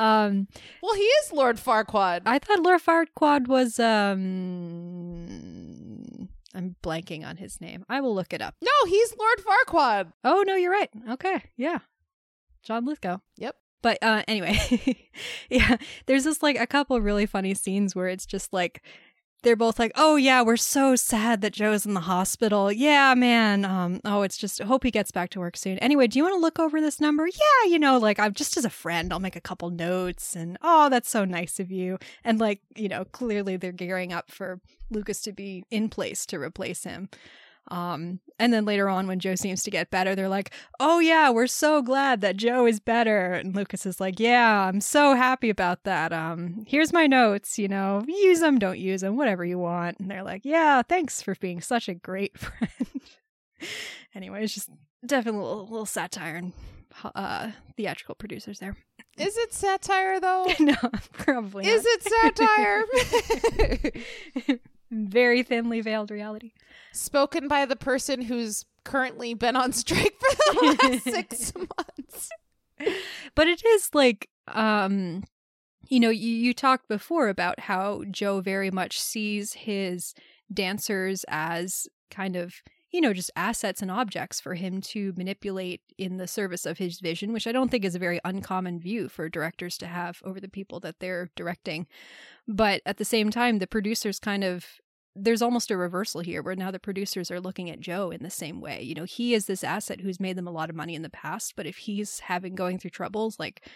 Um, 0.00 0.48
Well, 0.82 0.94
he 0.94 1.02
is 1.02 1.32
Lord 1.32 1.56
Farquaad. 1.58 2.22
I 2.26 2.38
thought 2.40 2.58
Lord 2.60 2.80
Farquaad 2.82 3.46
was 3.46 3.78
um 5.38 6.28
I'm 6.54 6.76
blanking 6.82 7.24
on 7.26 7.36
his 7.36 7.60
name. 7.60 7.84
I 7.88 8.00
will 8.00 8.14
look 8.14 8.32
it 8.32 8.42
up. 8.42 8.54
no, 8.62 8.70
he's 8.88 9.14
Lord 9.16 9.38
Farquaad. 9.38 10.12
Oh 10.24 10.42
no, 10.46 10.56
you're 10.56 10.72
right. 10.72 10.90
Okay, 11.10 11.44
yeah. 11.56 11.78
John 12.64 12.84
Lithgow. 12.84 13.18
Yep. 13.36 13.54
But 13.80 13.98
uh 14.02 14.22
anyway, 14.26 14.58
yeah, 15.48 15.76
there's 16.06 16.24
just 16.24 16.42
like 16.42 16.58
a 16.58 16.66
couple 16.66 17.00
really 17.00 17.26
funny 17.26 17.54
scenes 17.54 17.94
where 17.94 18.08
it's 18.08 18.26
just 18.26 18.52
like 18.52 18.82
they're 19.42 19.56
both 19.56 19.78
like, 19.78 19.92
"Oh 19.94 20.16
yeah, 20.16 20.42
we're 20.42 20.56
so 20.56 20.96
sad 20.96 21.40
that 21.42 21.52
Joe's 21.52 21.86
in 21.86 21.94
the 21.94 22.00
hospital. 22.00 22.72
Yeah, 22.72 23.14
man. 23.14 23.64
Um 23.64 24.00
oh, 24.04 24.22
it's 24.22 24.36
just 24.36 24.60
hope 24.62 24.84
he 24.84 24.90
gets 24.90 25.10
back 25.10 25.30
to 25.30 25.40
work 25.40 25.56
soon. 25.56 25.78
Anyway, 25.78 26.06
do 26.06 26.18
you 26.18 26.24
want 26.24 26.34
to 26.34 26.40
look 26.40 26.58
over 26.58 26.80
this 26.80 27.00
number? 27.00 27.26
Yeah, 27.26 27.70
you 27.70 27.78
know, 27.78 27.98
like 27.98 28.18
I'm 28.18 28.34
just 28.34 28.56
as 28.56 28.64
a 28.64 28.70
friend, 28.70 29.12
I'll 29.12 29.20
make 29.20 29.36
a 29.36 29.40
couple 29.40 29.70
notes 29.70 30.34
and 30.34 30.58
oh, 30.62 30.88
that's 30.88 31.10
so 31.10 31.24
nice 31.24 31.60
of 31.60 31.70
you. 31.70 31.98
And 32.24 32.38
like, 32.38 32.60
you 32.76 32.88
know, 32.88 33.04
clearly 33.04 33.56
they're 33.56 33.72
gearing 33.72 34.12
up 34.12 34.30
for 34.30 34.60
Lucas 34.90 35.20
to 35.22 35.32
be 35.32 35.64
in 35.70 35.88
place 35.88 36.26
to 36.26 36.38
replace 36.38 36.84
him. 36.84 37.08
Um, 37.70 38.20
and 38.38 38.52
then 38.52 38.64
later 38.64 38.88
on, 38.88 39.06
when 39.06 39.18
Joe 39.18 39.34
seems 39.34 39.62
to 39.64 39.70
get 39.70 39.90
better, 39.90 40.14
they're 40.14 40.28
like, 40.28 40.52
"Oh 40.80 40.98
yeah, 41.00 41.30
we're 41.30 41.46
so 41.46 41.82
glad 41.82 42.20
that 42.22 42.36
Joe 42.36 42.66
is 42.66 42.80
better." 42.80 43.32
And 43.34 43.54
Lucas 43.54 43.84
is 43.84 44.00
like, 44.00 44.18
"Yeah, 44.20 44.66
I'm 44.68 44.80
so 44.80 45.14
happy 45.14 45.50
about 45.50 45.84
that. 45.84 46.12
Um, 46.12 46.64
here's 46.66 46.92
my 46.92 47.06
notes. 47.06 47.58
You 47.58 47.68
know, 47.68 48.02
use 48.06 48.40
them, 48.40 48.58
don't 48.58 48.78
use 48.78 49.00
them, 49.02 49.16
whatever 49.16 49.44
you 49.44 49.58
want." 49.58 49.98
And 50.00 50.10
they're 50.10 50.22
like, 50.22 50.44
"Yeah, 50.44 50.82
thanks 50.82 51.20
for 51.20 51.34
being 51.40 51.60
such 51.60 51.88
a 51.88 51.94
great 51.94 52.38
friend." 52.38 52.70
anyway, 54.14 54.44
it's 54.44 54.54
just 54.54 54.70
definitely 55.04 55.40
a 55.40 55.44
little, 55.44 55.66
little 55.68 55.86
satire 55.86 56.36
and 56.36 56.52
uh, 57.14 57.50
theatrical 57.76 58.14
producers 58.14 58.58
there. 58.60 58.76
Is 59.18 59.36
it 59.36 59.52
satire 59.52 60.20
though? 60.20 60.46
no, 60.60 60.76
probably 61.12 61.66
Is 61.66 61.84
not. 61.84 62.38
it 62.38 63.92
satire? 64.46 64.58
very 64.90 65.42
thinly 65.42 65.80
veiled 65.80 66.10
reality. 66.10 66.52
Spoken 66.92 67.48
by 67.48 67.64
the 67.66 67.76
person 67.76 68.22
who's 68.22 68.64
currently 68.84 69.34
been 69.34 69.56
on 69.56 69.72
strike 69.72 70.14
for 70.18 70.54
the 70.54 70.78
last 70.82 71.04
six 71.04 71.52
months. 71.54 72.30
but 73.34 73.46
it 73.48 73.62
is 73.64 73.90
like 73.92 74.28
um 74.48 75.22
you 75.88 76.00
know 76.00 76.08
you, 76.10 76.30
you 76.30 76.54
talked 76.54 76.88
before 76.88 77.28
about 77.28 77.60
how 77.60 78.02
joe 78.10 78.40
very 78.40 78.70
much 78.70 78.98
sees 78.98 79.52
his 79.52 80.14
dancers 80.54 81.24
as 81.28 81.86
kind 82.10 82.36
of 82.36 82.54
you 82.90 83.00
know 83.00 83.12
just 83.12 83.30
assets 83.36 83.82
and 83.82 83.90
objects 83.90 84.40
for 84.40 84.54
him 84.54 84.80
to 84.80 85.12
manipulate 85.16 85.80
in 85.98 86.16
the 86.16 86.26
service 86.26 86.66
of 86.66 86.78
his 86.78 87.00
vision 87.00 87.32
which 87.32 87.46
i 87.46 87.52
don't 87.52 87.70
think 87.70 87.84
is 87.84 87.94
a 87.94 87.98
very 87.98 88.20
uncommon 88.24 88.78
view 88.78 89.08
for 89.08 89.28
directors 89.28 89.76
to 89.78 89.86
have 89.86 90.20
over 90.24 90.40
the 90.40 90.48
people 90.48 90.80
that 90.80 91.00
they're 91.00 91.30
directing 91.36 91.86
but 92.46 92.80
at 92.86 92.96
the 92.96 93.04
same 93.04 93.30
time 93.30 93.58
the 93.58 93.66
producers 93.66 94.18
kind 94.18 94.44
of 94.44 94.80
there's 95.20 95.42
almost 95.42 95.70
a 95.70 95.76
reversal 95.76 96.20
here 96.20 96.42
where 96.42 96.54
now 96.54 96.70
the 96.70 96.78
producers 96.78 97.30
are 97.30 97.40
looking 97.40 97.68
at 97.68 97.80
Joe 97.80 98.10
in 98.10 98.22
the 98.22 98.30
same 98.30 98.60
way. 98.60 98.82
You 98.82 98.94
know, 98.94 99.04
he 99.04 99.34
is 99.34 99.46
this 99.46 99.64
asset 99.64 100.00
who's 100.00 100.20
made 100.20 100.36
them 100.36 100.46
a 100.46 100.52
lot 100.52 100.70
of 100.70 100.76
money 100.76 100.94
in 100.94 101.02
the 101.02 101.10
past, 101.10 101.54
but 101.56 101.66
if 101.66 101.78
he's 101.78 102.20
having 102.20 102.54
going 102.54 102.78
through 102.78 102.90
troubles, 102.90 103.36
like 103.36 103.66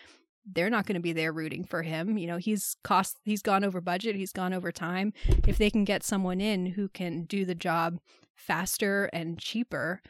they're 0.46 0.70
not 0.70 0.86
going 0.86 0.94
to 0.94 1.00
be 1.00 1.12
there 1.12 1.32
rooting 1.32 1.64
for 1.64 1.82
him. 1.82 2.16
You 2.18 2.26
know, 2.26 2.36
he's 2.36 2.76
cost 2.82 3.18
he's 3.24 3.42
gone 3.42 3.64
over 3.64 3.80
budget, 3.80 4.16
he's 4.16 4.32
gone 4.32 4.52
over 4.52 4.72
time. 4.72 5.12
If 5.46 5.58
they 5.58 5.70
can 5.70 5.84
get 5.84 6.02
someone 6.02 6.40
in 6.40 6.66
who 6.66 6.88
can 6.88 7.24
do 7.24 7.44
the 7.44 7.54
job 7.54 7.98
faster 8.42 9.08
and 9.12 9.38
cheaper, 9.38 10.02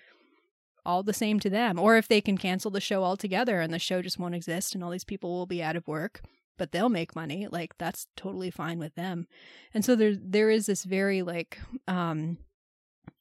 all 0.84 1.02
the 1.02 1.12
same 1.12 1.38
to 1.40 1.50
them. 1.50 1.78
Or 1.78 1.96
if 1.96 2.08
they 2.08 2.20
can 2.20 2.36
cancel 2.36 2.70
the 2.70 2.80
show 2.80 3.04
altogether 3.04 3.60
and 3.60 3.72
the 3.72 3.78
show 3.78 4.02
just 4.02 4.18
won't 4.18 4.34
exist 4.34 4.74
and 4.74 4.82
all 4.82 4.90
these 4.90 5.04
people 5.04 5.30
will 5.30 5.46
be 5.46 5.62
out 5.62 5.76
of 5.76 5.86
work, 5.86 6.22
but 6.58 6.72
they'll 6.72 6.88
make 6.88 7.16
money, 7.16 7.46
like 7.50 7.76
that's 7.78 8.06
totally 8.16 8.50
fine 8.50 8.78
with 8.78 8.94
them. 8.94 9.26
And 9.74 9.84
so 9.84 9.94
there 9.96 10.14
there 10.16 10.50
is 10.50 10.66
this 10.66 10.84
very 10.84 11.22
like 11.22 11.58
um 11.86 12.38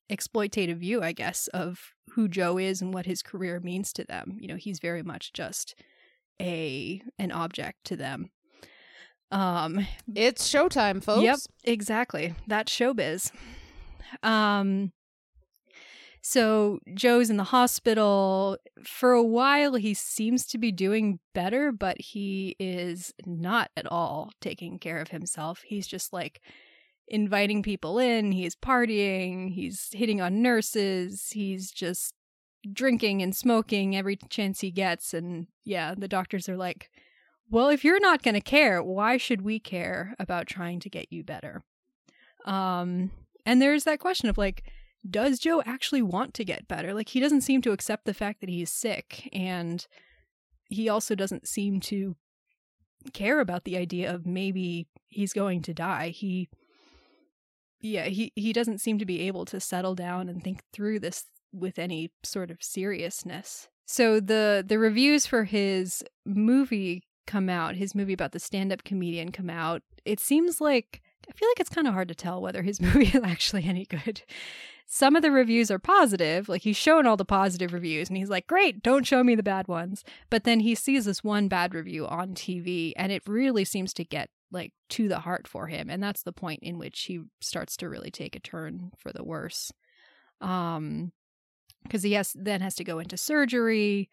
exploitative 0.10 0.78
view, 0.78 1.02
I 1.02 1.14
guess, 1.14 1.48
of 1.48 1.94
who 2.12 2.28
Joe 2.28 2.58
is 2.58 2.82
and 2.82 2.94
what 2.94 3.06
his 3.06 3.22
career 3.22 3.60
means 3.60 3.94
to 3.94 4.04
them. 4.04 4.38
You 4.40 4.48
know, 4.48 4.58
he's 4.58 4.80
very 4.80 5.04
much 5.04 5.32
just 5.34 5.76
a 6.42 7.02
an 7.18 7.32
object 7.32 7.86
to 7.86 7.96
them. 7.96 8.32
Um 9.32 9.88
It's 10.14 10.50
showtime, 10.50 11.04
folks. 11.04 11.24
Yep, 11.24 11.40
exactly. 11.64 12.34
That's 12.48 12.76
showbiz. 12.76 13.32
Um 14.24 14.92
so 16.22 16.80
Joe's 16.94 17.30
in 17.32 17.38
the 17.38 17.46
hospital. 17.46 18.58
For 18.86 19.12
a 19.12 19.24
while 19.24 19.76
he 19.76 19.94
seems 19.96 20.46
to 20.48 20.58
be 20.58 20.72
doing 20.72 21.20
better, 21.34 21.72
but 21.72 22.00
he 22.00 22.56
is 22.60 23.14
not 23.26 23.72
at 23.76 23.92
all 23.92 24.32
taking 24.40 24.78
care 24.78 25.02
of 25.02 25.10
himself. 25.10 25.64
He's 25.66 25.88
just 25.88 26.14
like 26.14 26.42
inviting 27.08 27.64
people 27.64 27.98
in, 27.98 28.32
he's 28.32 28.56
partying, 28.56 29.52
he's 29.52 29.90
hitting 29.94 30.22
on 30.22 30.42
nurses, 30.42 31.30
he's 31.32 31.72
just 31.72 32.14
drinking 32.72 33.24
and 33.24 33.36
smoking 33.36 33.96
every 33.96 34.16
chance 34.30 34.62
he 34.62 34.70
gets 34.70 35.16
and 35.16 35.48
yeah, 35.64 35.96
the 35.98 36.08
doctors 36.08 36.48
are 36.48 36.58
like, 36.58 36.92
"Well, 37.50 37.70
if 37.70 37.84
you're 37.84 38.00
not 38.00 38.22
going 38.22 38.36
to 38.36 38.42
care, 38.42 38.84
why 38.84 39.18
should 39.18 39.42
we 39.42 39.60
care 39.60 40.16
about 40.20 40.46
trying 40.46 40.80
to 40.82 40.90
get 40.90 41.12
you 41.12 41.24
better?" 41.24 41.64
Um 42.46 43.10
and 43.46 43.60
there's 43.60 43.86
that 43.86 44.00
question 44.00 44.30
of 44.30 44.38
like 44.38 44.64
does 45.10 45.40
Joe 45.40 45.62
actually 45.66 46.02
want 46.02 46.34
to 46.36 46.46
get 46.46 46.68
better? 46.68 46.94
Like, 46.94 47.10
he 47.10 47.20
doesn't 47.20 47.42
seem 47.42 47.62
to 47.64 47.72
accept 47.72 48.06
the 48.06 48.14
fact 48.14 48.42
that 48.42 48.50
he's 48.50 48.70
sick, 48.70 49.30
and 49.34 49.86
he 50.66 50.88
also 50.90 51.16
doesn't 51.16 51.48
seem 51.48 51.80
to 51.82 52.16
care 53.14 53.40
about 53.40 53.64
the 53.64 53.78
idea 53.78 54.14
of 54.14 54.26
maybe 54.26 54.88
he's 55.08 55.34
going 55.34 55.62
to 55.64 55.74
die. 55.74 56.10
He, 56.10 56.50
yeah, 57.82 58.06
he, 58.06 58.32
he 58.36 58.54
doesn't 58.54 58.80
seem 58.80 59.00
to 59.00 59.06
be 59.06 59.22
able 59.22 59.46
to 59.46 59.60
settle 59.60 59.96
down 59.96 60.30
and 60.30 60.44
think 60.44 60.62
through 60.72 61.00
this 61.00 61.26
with 61.52 61.80
any 61.80 62.12
sort 62.24 62.52
of 62.52 62.62
seriousness. 62.62 63.68
So 63.86 64.20
the 64.20 64.64
the 64.66 64.80
reviews 64.80 65.26
for 65.26 65.44
his 65.44 66.04
movie 66.26 67.04
come 67.28 67.50
out, 67.50 67.76
his 67.76 67.94
movie 67.94 68.14
about 68.14 68.32
the 68.32 68.40
stand-up 68.40 68.84
comedian 68.84 69.32
come 69.32 69.50
out. 69.50 69.82
It 70.06 70.20
seems 70.20 70.62
like 70.62 71.02
I 71.30 71.34
feel 71.34 71.50
like 71.50 71.60
it's 71.60 71.70
kind 71.70 71.88
of 71.88 71.94
hard 71.94 72.08
to 72.08 72.16
tell 72.16 72.42
whether 72.42 72.62
his 72.62 72.80
movie 72.82 73.08
is 73.08 73.24
actually 73.24 73.66
any 73.66 73.86
good 73.86 74.22
some 74.94 75.16
of 75.16 75.22
the 75.22 75.32
reviews 75.32 75.72
are 75.72 75.80
positive. 75.80 76.50
Like 76.50 76.64
he's 76.64 76.76
showing 76.76 77.06
all 77.06 77.16
the 77.16 77.24
positive 77.24 77.72
reviews 77.72 78.10
and 78.10 78.18
he's 78.18 78.30
like, 78.30 78.46
great, 78.46 78.84
don't 78.84 79.08
show 79.08 79.24
me 79.24 79.36
the 79.36 79.42
bad 79.42 79.70
ones. 79.70 80.04
But 80.30 80.44
then 80.44 80.60
he 80.60 80.76
sees 80.76 81.06
this 81.06 81.24
one 81.24 81.48
bad 81.48 81.74
review 81.74 82.06
on 82.08 82.36
TV 82.36 82.92
and 82.98 83.10
it 83.10 83.24
really 83.26 83.64
seems 83.64 83.94
to 83.94 84.04
get 84.04 84.30
like 84.52 84.74
to 84.90 85.08
the 85.08 85.20
heart 85.20 85.48
for 85.48 85.68
him. 85.68 85.90
And 85.90 86.04
that's 86.04 86.24
the 86.24 86.34
point 86.34 86.60
in 86.62 86.78
which 86.78 87.04
he 87.04 87.22
starts 87.40 87.78
to 87.78 87.88
really 87.88 88.12
take 88.12 88.36
a 88.36 88.42
turn 88.42 88.92
for 88.98 89.14
the 89.14 89.24
worse. 89.24 89.72
Um, 90.42 91.14
because 91.84 92.04
he 92.04 92.12
has 92.12 92.34
then 92.38 92.60
has 92.60 92.76
to 92.76 92.84
go 92.84 93.00
into 93.00 93.16
surgery. 93.16 94.10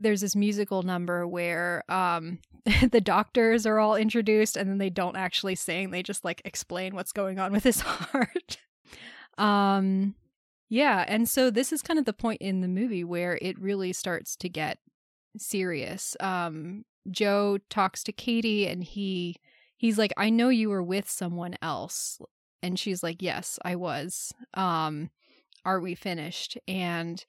There's 0.00 0.22
this 0.22 0.34
musical 0.34 0.82
number 0.82 1.28
where 1.28 1.84
um 1.88 2.40
the 2.90 3.00
doctors 3.00 3.66
are 3.66 3.78
all 3.78 3.94
introduced 3.94 4.56
and 4.56 4.68
then 4.68 4.78
they 4.78 4.90
don't 4.90 5.16
actually 5.16 5.54
sing. 5.54 5.92
They 5.92 6.02
just 6.02 6.24
like 6.24 6.42
explain 6.44 6.96
what's 6.96 7.12
going 7.12 7.38
on 7.38 7.52
with 7.52 7.62
his 7.62 7.80
heart. 7.82 8.58
Um 9.38 10.14
yeah, 10.68 11.04
and 11.06 11.28
so 11.28 11.50
this 11.50 11.72
is 11.72 11.82
kind 11.82 11.98
of 11.98 12.06
the 12.06 12.12
point 12.14 12.40
in 12.40 12.60
the 12.62 12.68
movie 12.68 13.04
where 13.04 13.38
it 13.42 13.60
really 13.60 13.92
starts 13.92 14.36
to 14.36 14.48
get 14.48 14.78
serious. 15.36 16.16
Um 16.20 16.84
Joe 17.10 17.58
talks 17.68 18.04
to 18.04 18.12
Katie 18.12 18.66
and 18.66 18.84
he 18.84 19.36
he's 19.76 19.98
like 19.98 20.12
I 20.16 20.30
know 20.30 20.48
you 20.48 20.70
were 20.70 20.82
with 20.82 21.10
someone 21.10 21.56
else 21.62 22.20
and 22.62 22.78
she's 22.78 23.02
like 23.02 23.22
yes, 23.22 23.58
I 23.64 23.76
was. 23.76 24.32
Um 24.54 25.10
are 25.64 25.80
we 25.80 25.94
finished? 25.94 26.58
And 26.66 27.24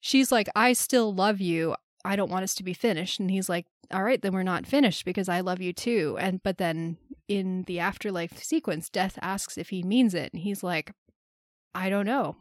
she's 0.00 0.30
like, 0.30 0.48
I 0.54 0.72
still 0.72 1.14
love 1.14 1.40
you. 1.40 1.74
I 2.06 2.16
don't 2.16 2.30
want 2.30 2.44
us 2.44 2.54
to 2.56 2.62
be 2.62 2.72
finished. 2.72 3.20
And 3.20 3.30
he's 3.30 3.48
like, 3.48 3.66
All 3.90 4.02
right, 4.02 4.20
then 4.20 4.32
we're 4.32 4.42
not 4.42 4.66
finished 4.66 5.04
because 5.04 5.28
I 5.28 5.40
love 5.40 5.60
you 5.60 5.72
too. 5.72 6.16
And 6.20 6.42
but 6.42 6.58
then 6.58 6.98
in 7.28 7.64
the 7.64 7.80
afterlife 7.80 8.42
sequence, 8.42 8.88
Death 8.88 9.18
asks 9.20 9.58
if 9.58 9.70
he 9.70 9.82
means 9.82 10.14
it. 10.14 10.32
And 10.32 10.42
he's 10.42 10.62
like, 10.62 10.92
I 11.74 11.90
don't 11.90 12.06
know. 12.06 12.36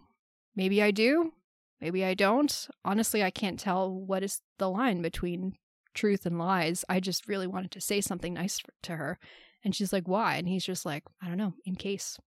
Maybe 0.55 0.81
I 0.81 0.91
do. 0.91 1.33
Maybe 1.81 2.05
I 2.05 2.13
don't. 2.13 2.67
Honestly, 2.85 3.23
I 3.23 3.31
can't 3.31 3.59
tell 3.59 3.91
what 3.91 4.23
is 4.23 4.41
the 4.59 4.69
line 4.69 5.01
between 5.01 5.55
truth 5.93 6.25
and 6.25 6.39
lies. 6.39 6.85
I 6.87 6.99
just 6.99 7.27
really 7.27 7.47
wanted 7.47 7.71
to 7.71 7.81
say 7.81 8.01
something 8.01 8.33
nice 8.33 8.61
to 8.83 8.95
her. 8.95 9.19
And 9.63 9.75
she's 9.75 9.91
like, 9.91 10.07
Why? 10.07 10.35
And 10.35 10.47
he's 10.47 10.65
just 10.65 10.85
like, 10.85 11.03
I 11.21 11.27
don't 11.27 11.37
know, 11.37 11.53
in 11.65 11.75
case. 11.75 12.19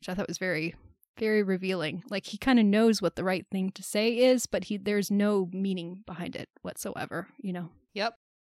Which 0.00 0.08
I 0.08 0.14
thought 0.14 0.28
was 0.28 0.38
very, 0.38 0.74
very 1.18 1.42
revealing. 1.42 2.02
Like 2.10 2.26
he 2.26 2.38
kind 2.38 2.58
of 2.58 2.64
knows 2.64 3.02
what 3.02 3.16
the 3.16 3.24
right 3.24 3.46
thing 3.50 3.70
to 3.72 3.82
say 3.82 4.16
is, 4.16 4.46
but 4.46 4.64
he 4.64 4.76
there's 4.76 5.10
no 5.10 5.48
meaning 5.52 6.02
behind 6.06 6.36
it 6.36 6.48
whatsoever, 6.62 7.28
you 7.38 7.52
know. 7.52 7.70
Yep. 7.94 8.14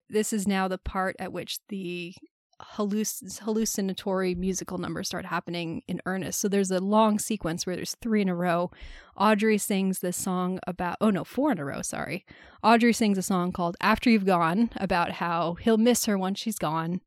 This 0.09 0.33
is 0.33 0.47
now 0.47 0.67
the 0.67 0.77
part 0.77 1.15
at 1.19 1.33
which 1.33 1.59
the 1.69 2.13
halluc- 2.61 3.39
hallucinatory 3.39 4.35
musical 4.35 4.77
numbers 4.77 5.07
start 5.07 5.25
happening 5.25 5.81
in 5.87 6.01
earnest. 6.05 6.39
So 6.39 6.47
there's 6.47 6.71
a 6.71 6.79
long 6.79 7.19
sequence 7.19 7.65
where 7.65 7.75
there's 7.75 7.95
three 8.01 8.21
in 8.21 8.29
a 8.29 8.35
row. 8.35 8.71
Audrey 9.17 9.57
sings 9.57 9.99
this 9.99 10.17
song 10.17 10.59
about, 10.67 10.97
oh 11.01 11.09
no, 11.09 11.23
four 11.23 11.51
in 11.51 11.59
a 11.59 11.65
row, 11.65 11.81
sorry. 11.81 12.25
Audrey 12.63 12.93
sings 12.93 13.17
a 13.17 13.23
song 13.23 13.51
called 13.51 13.77
After 13.81 14.09
You've 14.09 14.25
Gone 14.25 14.69
about 14.77 15.13
how 15.13 15.55
he'll 15.55 15.77
miss 15.77 16.05
her 16.05 16.17
once 16.17 16.39
she's 16.39 16.57
gone. 16.57 17.01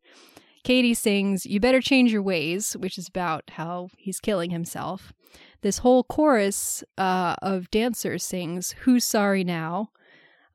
Katie 0.66 0.94
sings 0.94 1.46
You 1.46 1.60
Better 1.60 1.80
Change 1.80 2.12
Your 2.12 2.22
Ways, 2.22 2.72
which 2.72 2.98
is 2.98 3.06
about 3.06 3.50
how 3.50 3.88
he's 3.96 4.18
killing 4.18 4.50
himself. 4.50 5.12
This 5.60 5.78
whole 5.78 6.02
chorus 6.02 6.82
uh, 6.98 7.36
of 7.40 7.70
dancers 7.70 8.24
sings 8.24 8.72
Who's 8.80 9.04
Sorry 9.04 9.44
Now? 9.44 9.92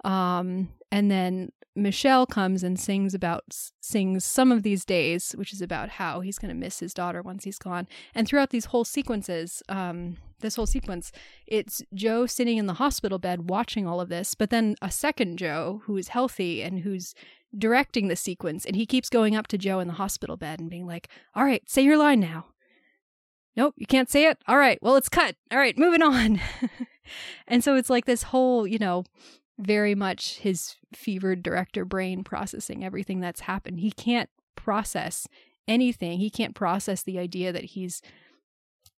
Um, 0.03 0.67
and 0.91 1.09
then 1.09 1.53
Michelle 1.77 2.25
comes 2.25 2.61
and 2.61 2.77
sings 2.77 3.13
about 3.13 3.43
sings 3.79 4.25
some 4.25 4.51
of 4.51 4.63
these 4.63 4.83
days, 4.83 5.31
which 5.37 5.53
is 5.53 5.61
about 5.61 5.87
how 5.87 6.19
he's 6.19 6.37
going 6.37 6.53
to 6.53 6.59
miss 6.59 6.81
his 6.81 6.93
daughter 6.93 7.21
once 7.21 7.45
he's 7.45 7.57
gone. 7.57 7.87
And 8.13 8.27
throughout 8.27 8.49
these 8.49 8.65
whole 8.65 8.83
sequences, 8.83 9.63
um, 9.69 10.17
this 10.41 10.55
whole 10.55 10.65
sequence, 10.65 11.11
it's 11.47 11.81
Joe 11.93 12.25
sitting 12.25 12.57
in 12.57 12.65
the 12.65 12.75
hospital 12.75 13.19
bed 13.19 13.49
watching 13.49 13.87
all 13.87 14.01
of 14.01 14.09
this, 14.09 14.35
but 14.35 14.49
then 14.49 14.75
a 14.81 14.91
second 14.91 15.37
Joe 15.37 15.81
who 15.85 15.97
is 15.97 16.09
healthy 16.09 16.61
and 16.61 16.79
who's 16.79 17.13
directing 17.57 18.07
the 18.07 18.15
sequence, 18.15 18.65
and 18.65 18.75
he 18.75 18.85
keeps 18.85 19.09
going 19.09 19.35
up 19.35 19.47
to 19.47 19.57
Joe 19.57 19.79
in 19.79 19.87
the 19.87 19.93
hospital 19.95 20.37
bed 20.37 20.59
and 20.59 20.69
being 20.69 20.87
like, 20.87 21.09
"All 21.35 21.43
right, 21.43 21.67
say 21.69 21.81
your 21.83 21.97
line 21.97 22.19
now." 22.19 22.47
Nope, 23.55 23.73
you 23.77 23.85
can't 23.85 24.09
say 24.09 24.27
it. 24.27 24.37
All 24.47 24.57
right, 24.57 24.79
well, 24.81 24.95
it's 24.95 25.09
cut. 25.09 25.35
All 25.51 25.57
right, 25.57 25.77
moving 25.77 26.01
on. 26.01 26.39
and 27.47 27.63
so 27.63 27.75
it's 27.75 27.89
like 27.89 28.05
this 28.05 28.23
whole, 28.23 28.65
you 28.65 28.77
know, 28.77 29.03
very 29.59 29.93
much 29.93 30.37
his 30.37 30.75
fevered 30.93 31.43
director 31.43 31.83
brain 31.83 32.23
processing 32.23 32.83
everything 32.83 33.19
that's 33.19 33.41
happened. 33.41 33.79
He 33.79 33.91
can't 33.91 34.29
process 34.55 35.27
anything. 35.67 36.19
He 36.19 36.29
can't 36.29 36.55
process 36.55 37.03
the 37.03 37.19
idea 37.19 37.51
that 37.51 37.63
he's 37.63 38.01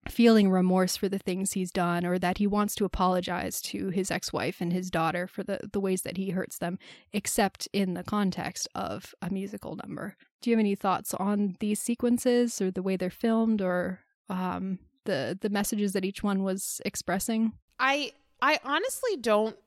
feeling 0.09 0.49
remorse 0.49 0.95
for 0.95 1.07
the 1.07 1.19
things 1.19 1.53
he's 1.53 1.71
done 1.71 2.05
or 2.05 2.19
that 2.19 2.37
he 2.37 2.47
wants 2.47 2.75
to 2.75 2.85
apologize 2.85 3.61
to 3.61 3.89
his 3.89 4.11
ex-wife 4.11 4.59
and 4.59 4.73
his 4.73 4.91
daughter 4.91 5.27
for 5.27 5.43
the, 5.43 5.59
the 5.71 5.79
ways 5.79 6.01
that 6.01 6.17
he 6.17 6.31
hurts 6.31 6.57
them 6.57 6.77
except 7.11 7.67
in 7.73 7.93
the 7.93 8.03
context 8.03 8.67
of 8.75 9.15
a 9.21 9.29
musical 9.29 9.75
number 9.75 10.15
do 10.41 10.49
you 10.49 10.55
have 10.55 10.59
any 10.59 10.75
thoughts 10.75 11.13
on 11.13 11.55
these 11.59 11.79
sequences 11.79 12.61
or 12.61 12.69
the 12.69 12.83
way 12.83 12.95
they're 12.95 13.09
filmed 13.09 13.61
or 13.61 13.99
um, 14.29 14.79
the 15.05 15.37
the 15.41 15.49
messages 15.49 15.93
that 15.93 16.05
each 16.05 16.23
one 16.23 16.43
was 16.43 16.81
expressing 16.85 17.53
i 17.79 18.11
i 18.41 18.59
honestly 18.63 19.17
don't 19.17 19.57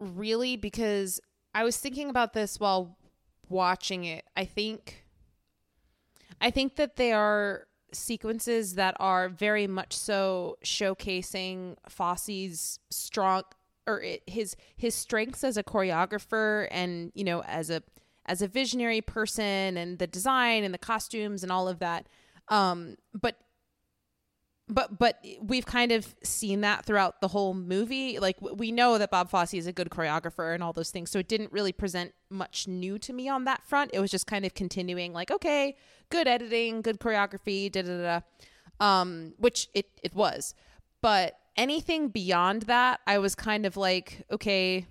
really 0.00 0.56
because 0.56 1.20
I 1.54 1.64
was 1.64 1.76
thinking 1.76 2.10
about 2.10 2.34
this 2.34 2.60
while 2.60 2.96
watching 3.48 4.04
it. 4.04 4.24
I 4.36 4.44
think 4.44 5.04
I 6.40 6.50
think 6.50 6.76
that 6.76 6.96
they 6.96 7.12
are 7.12 7.66
sequences 7.92 8.74
that 8.74 8.96
are 9.00 9.28
very 9.28 9.66
much 9.66 9.96
so 9.96 10.56
showcasing 10.64 11.76
Fosse's 11.88 12.78
strong 12.90 13.42
or 13.86 14.04
his 14.26 14.54
his 14.76 14.94
strengths 14.94 15.42
as 15.42 15.56
a 15.56 15.62
choreographer 15.62 16.68
and 16.70 17.10
you 17.14 17.24
know 17.24 17.42
as 17.44 17.70
a 17.70 17.82
as 18.26 18.42
a 18.42 18.48
visionary 18.48 19.00
person 19.00 19.76
and 19.76 19.98
the 19.98 20.06
design 20.06 20.62
and 20.64 20.74
the 20.74 20.78
costumes 20.78 21.42
and 21.42 21.50
all 21.50 21.68
of 21.68 21.78
that. 21.78 22.08
Um 22.48 22.96
but 23.14 23.36
but 24.68 24.98
but 24.98 25.24
we've 25.40 25.66
kind 25.66 25.92
of 25.92 26.14
seen 26.22 26.60
that 26.60 26.84
throughout 26.84 27.20
the 27.20 27.28
whole 27.28 27.54
movie. 27.54 28.18
Like 28.18 28.36
we 28.40 28.70
know 28.72 28.98
that 28.98 29.10
bob 29.10 29.30
fosse 29.30 29.54
is 29.54 29.66
a 29.66 29.72
good 29.72 29.90
choreographer 29.90 30.54
and 30.54 30.62
all 30.62 30.72
those 30.72 30.90
things 30.90 31.10
so 31.10 31.18
it 31.18 31.28
didn't 31.28 31.52
really 31.52 31.72
present 31.72 32.12
much 32.30 32.68
new 32.68 32.98
to 33.00 33.12
me 33.12 33.28
on 33.28 33.44
that 33.44 33.66
front. 33.66 33.90
It 33.94 34.00
was 34.00 34.10
just 34.10 34.26
kind 34.26 34.44
of 34.44 34.54
continuing 34.54 35.12
like 35.12 35.30
okay 35.30 35.76
good 36.10 36.28
editing 36.28 36.82
good 36.82 37.00
choreography 37.00 37.70
da 37.70 37.82
da 37.82 38.20
da 38.80 38.84
um 38.84 39.34
which 39.38 39.68
it 39.74 39.86
it 40.02 40.14
was. 40.14 40.54
But 41.00 41.38
anything 41.56 42.08
beyond 42.08 42.62
that 42.62 43.00
i 43.04 43.18
was 43.18 43.34
kind 43.34 43.66
of 43.66 43.76
like 43.76 44.24
okay 44.30 44.86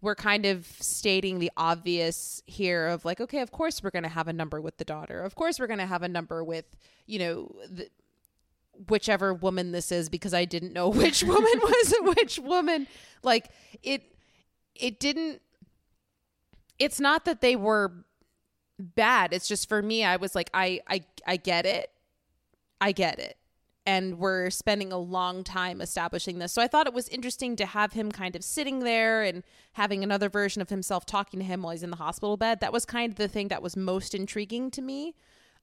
we're 0.00 0.14
kind 0.14 0.46
of 0.46 0.66
stating 0.78 1.40
the 1.40 1.50
obvious 1.56 2.42
here 2.46 2.86
of 2.86 3.04
like 3.04 3.20
okay 3.20 3.40
of 3.40 3.50
course 3.50 3.82
we're 3.82 3.90
going 3.90 4.02
to 4.02 4.08
have 4.08 4.28
a 4.28 4.32
number 4.32 4.60
with 4.60 4.76
the 4.78 4.84
daughter. 4.84 5.20
Of 5.20 5.34
course 5.34 5.58
we're 5.58 5.66
going 5.66 5.80
to 5.80 5.86
have 5.86 6.02
a 6.02 6.08
number 6.08 6.44
with 6.44 6.64
you 7.06 7.18
know 7.18 7.52
the 7.68 7.88
whichever 8.88 9.32
woman 9.34 9.72
this 9.72 9.90
is 9.92 10.08
because 10.08 10.34
I 10.34 10.44
didn't 10.44 10.72
know 10.72 10.88
which 11.02 11.22
woman 11.22 11.60
was 11.60 11.94
which 12.16 12.38
woman. 12.38 12.86
Like 13.22 13.50
it 13.82 14.02
it 14.74 15.00
didn't 15.00 15.40
it's 16.78 17.00
not 17.00 17.24
that 17.24 17.40
they 17.40 17.56
were 17.56 17.92
bad. 18.78 19.32
It's 19.32 19.48
just 19.48 19.68
for 19.68 19.82
me 19.82 20.04
I 20.04 20.16
was 20.16 20.34
like 20.34 20.50
I 20.52 20.80
I 20.88 21.04
I 21.26 21.36
get 21.36 21.66
it. 21.66 21.90
I 22.80 22.92
get 22.92 23.18
it. 23.18 23.36
And 23.88 24.18
we're 24.18 24.50
spending 24.50 24.92
a 24.92 24.98
long 24.98 25.44
time 25.44 25.80
establishing 25.80 26.40
this. 26.40 26.52
So 26.52 26.60
I 26.60 26.66
thought 26.66 26.88
it 26.88 26.92
was 26.92 27.08
interesting 27.08 27.54
to 27.56 27.66
have 27.66 27.92
him 27.92 28.10
kind 28.10 28.34
of 28.34 28.42
sitting 28.42 28.80
there 28.80 29.22
and 29.22 29.44
having 29.74 30.02
another 30.02 30.28
version 30.28 30.60
of 30.60 30.70
himself 30.70 31.06
talking 31.06 31.38
to 31.38 31.46
him 31.46 31.62
while 31.62 31.70
he's 31.70 31.84
in 31.84 31.90
the 31.90 31.96
hospital 31.96 32.36
bed. 32.36 32.58
That 32.60 32.72
was 32.72 32.84
kind 32.84 33.12
of 33.12 33.16
the 33.16 33.28
thing 33.28 33.46
that 33.48 33.62
was 33.62 33.76
most 33.76 34.12
intriguing 34.12 34.72
to 34.72 34.82
me. 34.82 35.14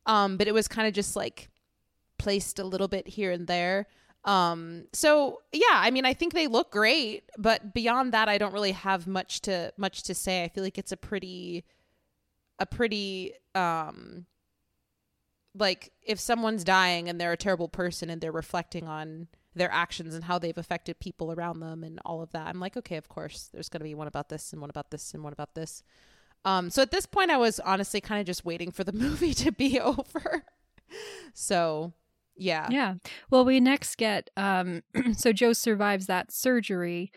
Um, 0.06 0.38
but 0.38 0.48
it 0.48 0.54
was 0.54 0.70
kind 0.70 0.88
of 0.88 0.94
just 0.94 1.18
like 1.18 1.50
placed 2.24 2.58
a 2.58 2.64
little 2.64 2.88
bit 2.88 3.06
here 3.06 3.32
and 3.32 3.48
there. 3.48 3.86
Um, 4.24 4.86
so 4.94 5.42
yeah, 5.52 5.66
I 5.74 5.92
mean, 5.92 6.06
I 6.06 6.14
think 6.14 6.34
they 6.34 6.48
look 6.48 6.72
great, 6.72 7.24
but 7.38 7.74
beyond 7.74 8.14
that, 8.14 8.30
I 8.30 8.38
don't 8.38 8.54
really 8.54 8.72
have 8.72 9.06
much 9.06 9.42
to 9.42 9.74
much 9.78 10.04
to 10.04 10.16
say. 10.16 10.44
I 10.44 10.48
feel 10.48 10.64
like 10.64 10.78
it's 10.78 10.94
a 10.94 10.98
pretty, 10.98 11.66
a 12.60 12.66
pretty, 12.66 13.34
um, 13.54 14.26
like 15.54 15.92
if 16.02 16.20
someone's 16.20 16.64
dying 16.64 17.10
and 17.10 17.20
they're 17.20 17.34
a 17.34 17.38
terrible 17.38 17.68
person 17.68 18.10
and 18.10 18.22
they're 18.22 18.32
reflecting 18.32 18.88
on 18.88 19.28
their 19.56 19.72
actions 19.72 20.16
and 20.16 20.24
how 20.24 20.40
they've 20.40 20.58
affected 20.58 21.00
people 21.00 21.34
around 21.34 21.60
them 21.60 21.84
and 21.84 22.00
all 22.06 22.22
of 22.22 22.32
that, 22.32 22.48
I'm 22.48 22.62
like, 22.62 22.78
okay, 22.78 22.96
of 22.96 23.10
course, 23.10 23.50
there's 23.54 23.68
gonna 23.68 23.84
be 23.84 23.94
one 23.94 24.08
about 24.08 24.30
this 24.30 24.54
and 24.54 24.62
one 24.62 24.70
about 24.70 24.90
this 24.90 25.14
and 25.14 25.22
one 25.22 25.34
about 25.34 25.54
this. 25.54 25.84
Um, 26.46 26.70
so 26.70 26.82
at 26.82 26.92
this 26.92 27.06
point, 27.06 27.30
I 27.30 27.38
was 27.38 27.60
honestly 27.60 28.00
kind 28.02 28.22
of 28.22 28.26
just 28.26 28.46
waiting 28.46 28.72
for 28.72 28.86
the 28.86 28.94
movie 29.06 29.34
to 29.34 29.52
be 29.52 29.80
over. 29.92 30.46
so 31.34 31.94
yeah. 32.36 32.68
Yeah. 32.70 32.96
Well, 33.30 33.46
we 33.46 33.60
next 33.60 33.98
get 33.98 34.30
um 34.38 34.82
so 35.14 35.32
Joe 35.32 35.54
survives 35.54 36.08
that 36.08 36.32
surgery, 36.32 37.12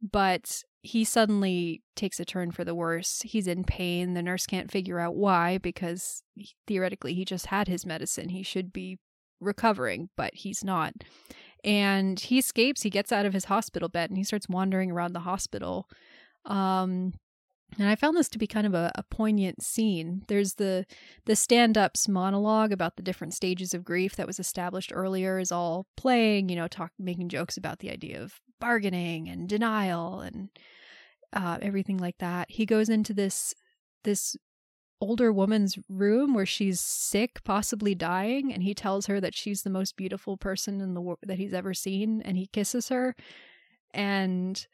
but 0.00 0.62
he 0.82 1.04
suddenly 1.04 1.82
takes 1.94 2.18
a 2.20 2.24
turn 2.24 2.50
for 2.50 2.64
the 2.64 2.74
worse. 2.74 3.22
He's 3.22 3.46
in 3.46 3.64
pain. 3.64 4.14
The 4.14 4.22
nurse 4.22 4.46
can't 4.46 4.70
figure 4.70 4.98
out 4.98 5.14
why 5.14 5.58
because 5.58 6.22
he, 6.34 6.50
theoretically 6.66 7.14
he 7.14 7.24
just 7.24 7.46
had 7.46 7.68
his 7.68 7.84
medicine. 7.84 8.30
He 8.30 8.42
should 8.42 8.72
be 8.72 8.98
recovering, 9.40 10.08
but 10.16 10.34
he's 10.34 10.64
not. 10.64 10.94
And 11.62 12.18
he 12.18 12.38
escapes. 12.38 12.82
He 12.82 12.90
gets 12.90 13.12
out 13.12 13.26
of 13.26 13.34
his 13.34 13.44
hospital 13.46 13.90
bed 13.90 14.10
and 14.10 14.16
he 14.16 14.24
starts 14.24 14.48
wandering 14.48 14.90
around 14.90 15.12
the 15.12 15.20
hospital. 15.20 15.86
Um 16.46 17.12
and 17.78 17.88
I 17.88 17.94
found 17.94 18.16
this 18.16 18.28
to 18.30 18.38
be 18.38 18.46
kind 18.46 18.66
of 18.66 18.74
a, 18.74 18.90
a 18.94 19.02
poignant 19.02 19.62
scene. 19.62 20.22
There's 20.28 20.54
the 20.54 20.86
the 21.26 21.36
stand-up's 21.36 22.08
monologue 22.08 22.72
about 22.72 22.96
the 22.96 23.02
different 23.02 23.34
stages 23.34 23.74
of 23.74 23.84
grief 23.84 24.16
that 24.16 24.26
was 24.26 24.40
established 24.40 24.92
earlier 24.94 25.38
is 25.38 25.52
all 25.52 25.86
playing, 25.96 26.48
you 26.48 26.56
know, 26.56 26.68
talk 26.68 26.92
making 26.98 27.28
jokes 27.28 27.56
about 27.56 27.78
the 27.78 27.90
idea 27.90 28.22
of 28.22 28.40
bargaining 28.60 29.28
and 29.28 29.48
denial 29.48 30.20
and 30.20 30.50
uh, 31.32 31.58
everything 31.62 31.98
like 31.98 32.18
that. 32.18 32.50
He 32.50 32.66
goes 32.66 32.88
into 32.88 33.14
this 33.14 33.54
this 34.04 34.36
older 35.00 35.32
woman's 35.32 35.78
room 35.88 36.34
where 36.34 36.46
she's 36.46 36.80
sick, 36.80 37.42
possibly 37.44 37.94
dying, 37.94 38.52
and 38.52 38.62
he 38.62 38.74
tells 38.74 39.06
her 39.06 39.20
that 39.20 39.34
she's 39.34 39.62
the 39.62 39.70
most 39.70 39.96
beautiful 39.96 40.36
person 40.36 40.80
in 40.80 40.94
the 40.94 41.00
world 41.00 41.18
that 41.22 41.38
he's 41.38 41.54
ever 41.54 41.72
seen, 41.72 42.20
and 42.22 42.36
he 42.36 42.46
kisses 42.46 42.88
her, 42.88 43.16
and 43.94 44.66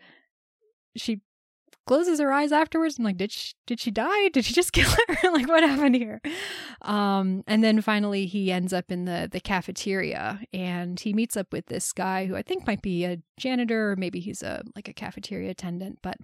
she 0.96 1.20
closes 1.86 2.20
her 2.20 2.32
eyes 2.32 2.52
afterwards. 2.52 2.98
I'm 2.98 3.04
like, 3.04 3.16
did 3.16 3.32
she 3.32 3.54
did 3.66 3.80
she 3.80 3.90
die? 3.90 4.28
Did 4.28 4.44
she 4.44 4.52
just 4.52 4.72
kill 4.74 4.90
her? 4.90 5.30
like 5.30 5.48
what 5.48 5.62
happened 5.62 5.94
here? 5.94 6.20
Um, 6.82 7.44
and 7.46 7.62
then 7.64 7.80
finally 7.80 8.26
he 8.26 8.52
ends 8.52 8.72
up 8.72 8.90
in 8.90 9.04
the 9.04 9.28
the 9.30 9.40
cafeteria 9.40 10.40
and 10.52 10.98
he 10.98 11.12
meets 11.12 11.36
up 11.36 11.52
with 11.52 11.66
this 11.66 11.92
guy 11.92 12.26
who 12.26 12.36
I 12.36 12.42
think 12.42 12.66
might 12.66 12.82
be 12.82 13.04
a 13.04 13.18
janitor 13.38 13.92
or 13.92 13.96
maybe 13.96 14.20
he's 14.20 14.42
a 14.42 14.62
like 14.74 14.88
a 14.88 14.92
cafeteria 14.92 15.50
attendant, 15.50 16.00
but 16.02 16.16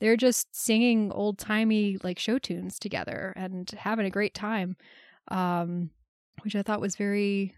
they're 0.00 0.16
just 0.16 0.54
singing 0.54 1.12
old 1.12 1.38
timey 1.38 1.98
like 2.02 2.18
show 2.18 2.38
tunes 2.38 2.78
together 2.78 3.32
and 3.36 3.70
having 3.70 4.06
a 4.06 4.10
great 4.10 4.34
time. 4.34 4.76
Um, 5.28 5.90
which 6.42 6.56
I 6.56 6.62
thought 6.62 6.80
was 6.80 6.96
very 6.96 7.54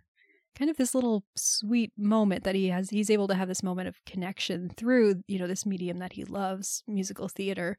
kind 0.56 0.70
of 0.70 0.76
this 0.76 0.94
little 0.94 1.24
sweet 1.36 1.92
moment 1.96 2.44
that 2.44 2.54
he 2.54 2.68
has 2.68 2.90
he's 2.90 3.10
able 3.10 3.28
to 3.28 3.34
have 3.34 3.48
this 3.48 3.62
moment 3.62 3.88
of 3.88 4.04
connection 4.04 4.70
through 4.76 5.22
you 5.28 5.38
know 5.38 5.46
this 5.46 5.66
medium 5.66 5.98
that 5.98 6.14
he 6.14 6.24
loves 6.24 6.82
musical 6.86 7.28
theater 7.28 7.76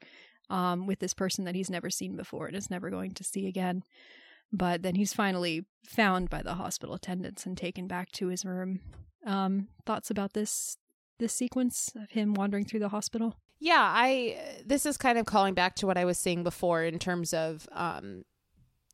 um, 0.49 0.87
with 0.87 0.99
this 0.99 1.13
person 1.13 1.45
that 1.45 1.55
he's 1.55 1.69
never 1.69 1.89
seen 1.89 2.15
before 2.15 2.47
and 2.47 2.55
is 2.55 2.69
never 2.69 2.89
going 2.89 3.11
to 3.11 3.23
see 3.23 3.47
again. 3.47 3.83
But 4.51 4.81
then 4.81 4.95
he's 4.95 5.13
finally 5.13 5.65
found 5.85 6.29
by 6.29 6.41
the 6.41 6.53
hospital 6.53 6.95
attendants 6.95 7.45
and 7.45 7.57
taken 7.57 7.87
back 7.87 8.11
to 8.13 8.27
his 8.27 8.45
room. 8.45 8.79
Um, 9.25 9.67
thoughts 9.85 10.09
about 10.09 10.33
this 10.33 10.77
this 11.19 11.33
sequence 11.33 11.91
of 11.95 12.11
him 12.11 12.33
wandering 12.33 12.65
through 12.65 12.79
the 12.79 12.89
hospital? 12.89 13.35
Yeah 13.59 13.91
i 13.93 14.37
this 14.65 14.85
is 14.85 14.97
kind 14.97 15.17
of 15.17 15.25
calling 15.25 15.55
back 15.55 15.75
to 15.77 15.87
what 15.87 15.97
i 15.97 16.05
was 16.05 16.19
saying 16.19 16.43
before 16.43 16.83
in 16.83 16.99
terms 16.99 17.33
of 17.33 17.67
um, 17.71 18.23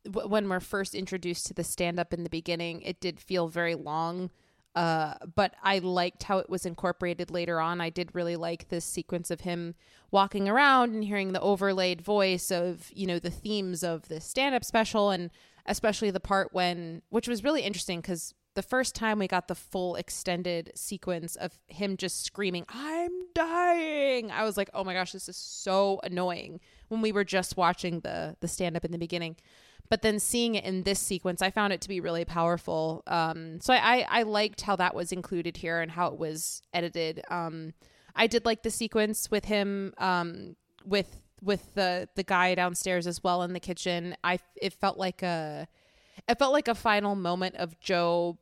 when 0.06 0.48
we're 0.48 0.60
first 0.60 0.94
introduced 0.94 1.46
to 1.46 1.54
the 1.54 1.64
stand 1.64 1.98
up 1.98 2.12
in 2.12 2.24
the 2.24 2.30
beginning, 2.30 2.82
it 2.82 3.00
did 3.00 3.20
feel 3.20 3.48
very 3.48 3.74
long. 3.74 4.30
Uh, 4.74 5.14
but 5.36 5.54
I 5.62 5.78
liked 5.78 6.24
how 6.24 6.38
it 6.38 6.50
was 6.50 6.66
incorporated 6.66 7.30
later 7.30 7.60
on. 7.60 7.80
I 7.80 7.90
did 7.90 8.12
really 8.12 8.34
like 8.34 8.68
this 8.68 8.84
sequence 8.84 9.30
of 9.30 9.42
him 9.42 9.76
walking 10.10 10.48
around 10.48 10.92
and 10.92 11.04
hearing 11.04 11.32
the 11.32 11.40
overlaid 11.40 12.00
voice 12.00 12.50
of, 12.50 12.90
you 12.92 13.06
know, 13.06 13.20
the 13.20 13.30
themes 13.30 13.84
of 13.84 14.08
the 14.08 14.20
stand 14.20 14.54
up 14.54 14.64
special 14.64 15.10
and 15.10 15.30
especially 15.66 16.10
the 16.10 16.20
part 16.20 16.48
when, 16.52 17.02
which 17.08 17.28
was 17.28 17.44
really 17.44 17.62
interesting 17.62 18.00
because 18.00 18.34
the 18.54 18.62
first 18.62 18.94
time 18.96 19.18
we 19.18 19.28
got 19.28 19.48
the 19.48 19.54
full 19.54 19.94
extended 19.94 20.72
sequence 20.74 21.36
of 21.36 21.58
him 21.68 21.96
just 21.96 22.24
screaming, 22.24 22.64
I'm 22.68 23.12
dying. 23.34 24.30
I 24.30 24.44
was 24.44 24.56
like, 24.56 24.70
oh 24.74 24.82
my 24.84 24.94
gosh, 24.94 25.12
this 25.12 25.28
is 25.28 25.36
so 25.36 26.00
annoying 26.02 26.60
when 26.88 27.00
we 27.00 27.12
were 27.12 27.24
just 27.24 27.56
watching 27.56 28.00
the 28.00 28.36
the 28.40 28.48
stand 28.48 28.76
up 28.76 28.84
in 28.84 28.92
the 28.92 28.98
beginning 28.98 29.36
but 29.94 30.02
then 30.02 30.18
seeing 30.18 30.56
it 30.56 30.64
in 30.64 30.82
this 30.82 30.98
sequence 30.98 31.40
i 31.40 31.52
found 31.52 31.72
it 31.72 31.80
to 31.80 31.88
be 31.88 32.00
really 32.00 32.24
powerful. 32.24 33.04
Um, 33.06 33.60
so 33.60 33.72
I, 33.72 34.04
I 34.10 34.24
liked 34.24 34.62
how 34.62 34.74
that 34.74 34.92
was 34.92 35.12
included 35.12 35.56
here 35.56 35.80
and 35.80 35.88
how 35.88 36.08
it 36.08 36.18
was 36.18 36.62
edited. 36.72 37.22
Um, 37.30 37.74
i 38.16 38.26
did 38.26 38.44
like 38.44 38.64
the 38.64 38.72
sequence 38.72 39.30
with 39.30 39.44
him 39.44 39.94
um, 39.98 40.56
with 40.84 41.20
with 41.40 41.74
the 41.74 42.08
the 42.16 42.24
guy 42.24 42.56
downstairs 42.56 43.06
as 43.06 43.22
well 43.22 43.44
in 43.44 43.52
the 43.52 43.60
kitchen. 43.60 44.16
I 44.24 44.40
it 44.60 44.72
felt 44.72 44.98
like 44.98 45.22
a 45.22 45.68
it 46.28 46.40
felt 46.40 46.52
like 46.52 46.66
a 46.66 46.74
final 46.74 47.14
moment 47.14 47.54
of 47.54 47.78
joe 47.78 48.36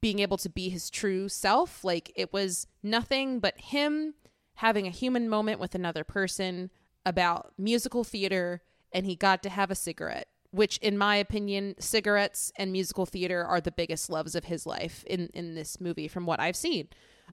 being 0.00 0.20
able 0.20 0.36
to 0.36 0.48
be 0.48 0.68
his 0.68 0.90
true 0.90 1.28
self. 1.28 1.82
Like 1.82 2.12
it 2.14 2.32
was 2.32 2.68
nothing 2.84 3.40
but 3.40 3.58
him 3.58 4.14
having 4.54 4.86
a 4.86 4.90
human 4.90 5.28
moment 5.28 5.58
with 5.58 5.74
another 5.74 6.04
person 6.04 6.70
about 7.04 7.52
musical 7.58 8.04
theater 8.04 8.62
and 8.92 9.06
he 9.06 9.16
got 9.16 9.42
to 9.42 9.48
have 9.48 9.72
a 9.72 9.74
cigarette 9.74 10.28
which 10.54 10.78
in 10.78 10.96
my 10.96 11.16
opinion 11.16 11.74
cigarettes 11.78 12.52
and 12.56 12.70
musical 12.70 13.06
theater 13.06 13.44
are 13.44 13.60
the 13.60 13.72
biggest 13.72 14.08
loves 14.08 14.34
of 14.34 14.44
his 14.44 14.66
life 14.66 15.02
in 15.06 15.28
in 15.34 15.54
this 15.54 15.80
movie 15.80 16.08
from 16.08 16.26
what 16.26 16.40
i've 16.40 16.56
seen. 16.56 16.88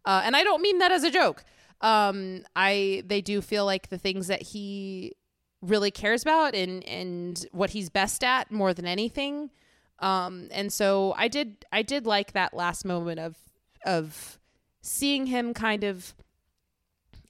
Uh, 0.06 0.22
and 0.24 0.36
i 0.36 0.44
don't 0.44 0.62
mean 0.62 0.80
that 0.80 0.92
as 0.92 1.04
a 1.04 1.12
joke. 1.12 1.44
Um, 1.82 2.44
i 2.56 3.04
they 3.06 3.22
do 3.22 3.42
feel 3.42 3.66
like 3.66 3.90
the 3.90 3.98
things 3.98 4.28
that 4.28 4.42
he 4.42 5.16
really 5.62 5.92
cares 5.92 6.24
about 6.24 6.56
and 6.56 6.84
and 6.86 7.46
what 7.52 7.70
he's 7.72 7.90
best 7.90 8.24
at 8.24 8.52
more 8.52 8.74
than 8.74 8.86
anything. 8.86 9.52
Um, 10.00 10.48
and 10.52 10.74
so 10.74 11.14
i 11.16 11.28
did 11.28 11.66
i 11.72 11.84
did 11.84 12.08
like 12.08 12.34
that 12.34 12.56
last 12.56 12.86
moment 12.86 13.20
of 13.20 13.38
of 13.86 14.40
seeing 14.82 15.28
him 15.28 15.54
kind 15.54 15.84
of 15.84 16.16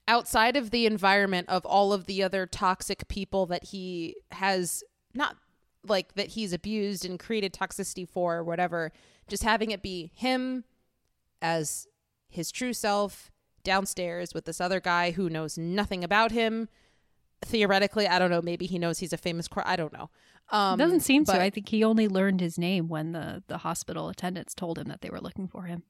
outside 0.07 0.55
of 0.55 0.71
the 0.71 0.85
environment 0.85 1.49
of 1.49 1.65
all 1.65 1.91
of 1.91 2.05
the 2.05 2.23
other 2.23 2.45
toxic 2.45 3.07
people 3.09 3.45
that 3.45 3.65
he 3.65 4.15
has 4.31 4.83
not 5.13 5.35
like 5.85 6.13
that 6.13 6.27
he's 6.27 6.53
abused 6.53 7.05
and 7.05 7.19
created 7.19 7.53
toxicity 7.53 8.07
for 8.07 8.37
or 8.37 8.43
whatever 8.43 8.91
just 9.27 9.43
having 9.43 9.71
it 9.71 9.81
be 9.81 10.11
him 10.15 10.63
as 11.41 11.87
his 12.29 12.51
true 12.51 12.73
self 12.73 13.31
downstairs 13.63 14.33
with 14.33 14.45
this 14.45 14.59
other 14.61 14.79
guy 14.79 15.11
who 15.11 15.29
knows 15.29 15.57
nothing 15.57 16.03
about 16.03 16.31
him. 16.31 16.67
Theoretically 17.43 18.07
i 18.07 18.19
don't 18.19 18.29
know 18.29 18.41
maybe 18.41 18.67
he 18.67 18.77
knows 18.77 18.99
he's 18.99 19.13
a 19.13 19.17
famous 19.17 19.47
cr- 19.47 19.61
i 19.65 19.75
don't 19.75 19.91
know. 19.93 20.11
Um 20.49 20.79
it 20.79 20.83
doesn't 20.83 20.99
seem 20.99 21.23
but, 21.23 21.33
so 21.33 21.39
i 21.39 21.49
think 21.49 21.69
he 21.69 21.83
only 21.83 22.07
learned 22.07 22.39
his 22.39 22.59
name 22.59 22.87
when 22.87 23.13
the 23.13 23.43
the 23.47 23.59
hospital 23.59 24.09
attendants 24.09 24.53
told 24.53 24.77
him 24.77 24.87
that 24.89 25.01
they 25.01 25.09
were 25.09 25.19
looking 25.19 25.47
for 25.47 25.63
him. 25.63 25.81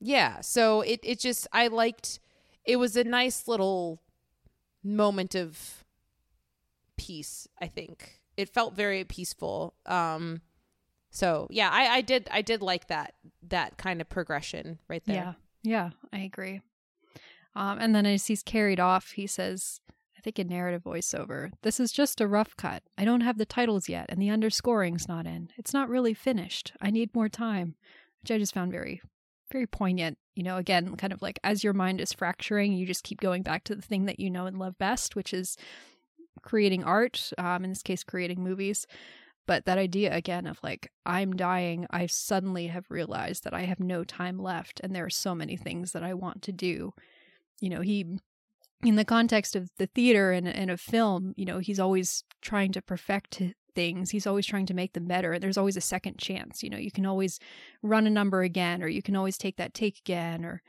Yeah 0.00 0.40
so 0.40 0.80
it 0.80 0.98
it 1.04 1.20
just 1.20 1.46
i 1.52 1.68
liked 1.68 2.18
it 2.64 2.76
was 2.76 2.96
a 2.96 3.04
nice 3.04 3.46
little 3.46 4.02
moment 4.82 5.36
of 5.36 5.84
peace 6.96 7.46
i 7.60 7.68
think 7.68 8.17
it 8.38 8.48
felt 8.48 8.74
very 8.74 9.04
peaceful. 9.04 9.74
Um, 9.84 10.40
so 11.10 11.48
yeah, 11.50 11.68
I, 11.70 11.96
I 11.96 12.00
did 12.00 12.28
I 12.30 12.40
did 12.40 12.62
like 12.62 12.86
that 12.86 13.14
that 13.48 13.76
kind 13.76 14.00
of 14.00 14.08
progression 14.08 14.78
right 14.88 15.02
there. 15.04 15.16
Yeah, 15.16 15.32
yeah, 15.62 15.90
I 16.12 16.20
agree. 16.20 16.62
Um, 17.56 17.78
and 17.80 17.94
then 17.94 18.06
as 18.06 18.28
he's 18.28 18.44
carried 18.44 18.78
off, 18.78 19.10
he 19.12 19.26
says, 19.26 19.80
I 20.16 20.20
think 20.20 20.38
in 20.38 20.46
narrative 20.46 20.84
voiceover, 20.84 21.50
this 21.62 21.80
is 21.80 21.90
just 21.90 22.20
a 22.20 22.28
rough 22.28 22.56
cut. 22.56 22.84
I 22.96 23.04
don't 23.04 23.22
have 23.22 23.38
the 23.38 23.44
titles 23.44 23.88
yet, 23.88 24.06
and 24.08 24.22
the 24.22 24.30
underscoring's 24.30 25.08
not 25.08 25.26
in. 25.26 25.50
It's 25.56 25.74
not 25.74 25.88
really 25.88 26.14
finished. 26.14 26.72
I 26.80 26.90
need 26.90 27.14
more 27.14 27.28
time, 27.28 27.74
which 28.22 28.30
I 28.30 28.38
just 28.38 28.54
found 28.54 28.70
very, 28.70 29.02
very 29.50 29.66
poignant. 29.66 30.18
You 30.36 30.44
know, 30.44 30.58
again, 30.58 30.94
kind 30.94 31.12
of 31.12 31.20
like 31.20 31.40
as 31.42 31.64
your 31.64 31.72
mind 31.72 32.00
is 32.00 32.12
fracturing, 32.12 32.74
you 32.74 32.86
just 32.86 33.02
keep 33.02 33.20
going 33.20 33.42
back 33.42 33.64
to 33.64 33.74
the 33.74 33.82
thing 33.82 34.04
that 34.04 34.20
you 34.20 34.30
know 34.30 34.46
and 34.46 34.58
love 34.58 34.78
best, 34.78 35.16
which 35.16 35.34
is 35.34 35.56
creating 36.42 36.84
art, 36.84 37.32
um, 37.38 37.64
in 37.64 37.70
this 37.70 37.82
case, 37.82 38.04
creating 38.04 38.42
movies. 38.42 38.86
But 39.46 39.64
that 39.64 39.78
idea 39.78 40.14
again 40.14 40.46
of 40.46 40.58
like, 40.62 40.92
I'm 41.06 41.34
dying, 41.34 41.86
I 41.90 42.06
suddenly 42.06 42.66
have 42.66 42.84
realized 42.90 43.44
that 43.44 43.54
I 43.54 43.62
have 43.62 43.80
no 43.80 44.04
time 44.04 44.38
left 44.38 44.80
and 44.84 44.94
there 44.94 45.06
are 45.06 45.10
so 45.10 45.34
many 45.34 45.56
things 45.56 45.92
that 45.92 46.02
I 46.02 46.12
want 46.12 46.42
to 46.42 46.52
do. 46.52 46.92
You 47.60 47.70
know, 47.70 47.80
he, 47.80 48.04
in 48.84 48.96
the 48.96 49.06
context 49.06 49.56
of 49.56 49.70
the 49.78 49.86
theater 49.86 50.32
and, 50.32 50.46
and 50.46 50.70
a 50.70 50.76
film, 50.76 51.32
you 51.36 51.46
know, 51.46 51.60
he's 51.60 51.80
always 51.80 52.24
trying 52.42 52.72
to 52.72 52.82
perfect 52.82 53.42
things. 53.74 54.10
He's 54.10 54.26
always 54.26 54.44
trying 54.44 54.66
to 54.66 54.74
make 54.74 54.92
them 54.92 55.06
better. 55.06 55.38
There's 55.38 55.56
always 55.56 55.76
a 55.76 55.80
second 55.80 56.18
chance. 56.18 56.62
You 56.62 56.68
know, 56.70 56.76
you 56.76 56.90
can 56.90 57.06
always 57.06 57.38
run 57.82 58.06
a 58.06 58.10
number 58.10 58.42
again, 58.42 58.82
or 58.82 58.88
you 58.88 59.02
can 59.02 59.16
always 59.16 59.38
take 59.38 59.56
that 59.56 59.72
take 59.72 59.98
again, 59.98 60.44
or, 60.44 60.62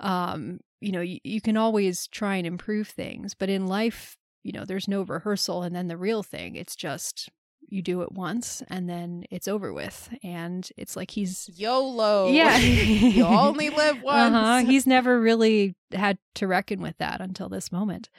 um, 0.00 0.60
you 0.80 0.92
know, 0.92 1.00
you, 1.00 1.18
you 1.24 1.40
can 1.40 1.56
always 1.56 2.06
try 2.08 2.36
and 2.36 2.46
improve 2.46 2.88
things. 2.88 3.34
But 3.34 3.50
in 3.50 3.66
life, 3.66 4.16
you 4.42 4.52
know, 4.52 4.64
there's 4.64 4.88
no 4.88 5.02
rehearsal 5.02 5.62
and 5.62 5.74
then 5.74 5.88
the 5.88 5.96
real 5.96 6.22
thing. 6.22 6.56
It's 6.56 6.76
just 6.76 7.28
you 7.68 7.80
do 7.80 8.02
it 8.02 8.12
once 8.12 8.62
and 8.68 8.88
then 8.88 9.24
it's 9.30 9.48
over 9.48 9.72
with. 9.72 10.08
And 10.22 10.68
it's 10.76 10.96
like 10.96 11.10
he's 11.10 11.48
YOLO. 11.54 12.28
Yeah. 12.28 12.56
you 12.58 13.24
only 13.24 13.70
live 13.70 13.96
uh-huh. 13.96 14.02
once. 14.04 14.34
Uh-huh. 14.34 14.70
He's 14.70 14.86
never 14.86 15.20
really 15.20 15.74
had 15.92 16.18
to 16.34 16.46
reckon 16.46 16.82
with 16.82 16.98
that 16.98 17.20
until 17.20 17.48
this 17.48 17.72
moment. 17.72 18.10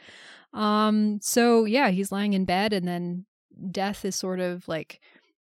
Um, 0.53 1.19
so 1.21 1.65
yeah, 1.65 1.89
he's 1.89 2.11
lying 2.11 2.33
in 2.33 2.45
bed 2.45 2.73
and 2.73 2.87
then 2.87 3.25
death 3.71 4.05
is 4.05 4.15
sort 4.15 4.39
of 4.39 4.67
like 4.67 4.99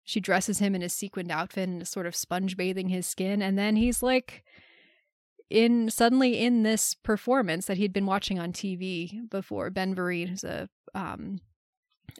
she 0.06 0.20
dresses 0.20 0.60
him 0.60 0.74
in 0.74 0.82
a 0.82 0.88
sequined 0.88 1.32
outfit 1.32 1.68
and 1.68 1.82
is 1.82 1.88
sort 1.88 2.06
of 2.06 2.14
sponge 2.14 2.56
bathing 2.56 2.88
his 2.88 3.06
skin, 3.06 3.42
and 3.42 3.58
then 3.58 3.74
he's 3.74 4.02
like 4.02 4.44
in 5.50 5.90
suddenly 5.90 6.38
in 6.38 6.62
this 6.62 6.94
performance 6.94 7.66
that 7.66 7.76
he'd 7.76 7.92
been 7.92 8.06
watching 8.06 8.38
on 8.38 8.52
TV 8.52 9.28
before. 9.30 9.70
Ben 9.70 9.94
Vereen, 9.94 10.28
who's 10.28 10.44
a 10.44 10.68
um, 10.94 11.40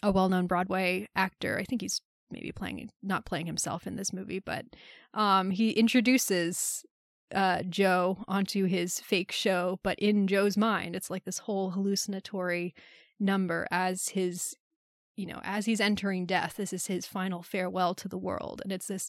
a 0.03 0.13
well 0.13 0.29
known 0.29 0.47
Broadway 0.47 1.09
actor, 1.17 1.59
I 1.59 1.65
think 1.65 1.81
he's 1.81 2.01
maybe 2.31 2.53
playing 2.53 2.91
not 3.03 3.25
playing 3.25 3.47
himself 3.47 3.87
in 3.87 3.97
this 3.97 4.13
movie, 4.13 4.41
but 4.41 4.65
um, 5.15 5.51
he 5.51 5.71
introduces 5.71 6.85
uh, 7.35 7.63
Joe 7.69 8.25
onto 8.29 8.67
his 8.67 9.01
fake 9.01 9.33
show, 9.33 9.81
but 9.83 9.99
in 9.99 10.27
Joe's 10.27 10.57
mind, 10.57 10.95
it's 10.95 11.11
like 11.11 11.25
this 11.25 11.39
whole 11.39 11.71
hallucinatory 11.71 12.75
number 13.19 13.67
as 13.71 14.11
his 14.11 14.55
you 15.17 15.27
know, 15.27 15.41
as 15.43 15.65
he's 15.65 15.81
entering 15.81 16.27
death, 16.27 16.57
this 16.57 16.73
is 16.73 16.87
his 16.87 17.07
final 17.07 17.43
farewell 17.43 17.95
to 17.95 18.09
the 18.09 18.19
world. 18.19 18.61
And 18.63 18.71
it's 18.71 18.87
this 18.87 19.09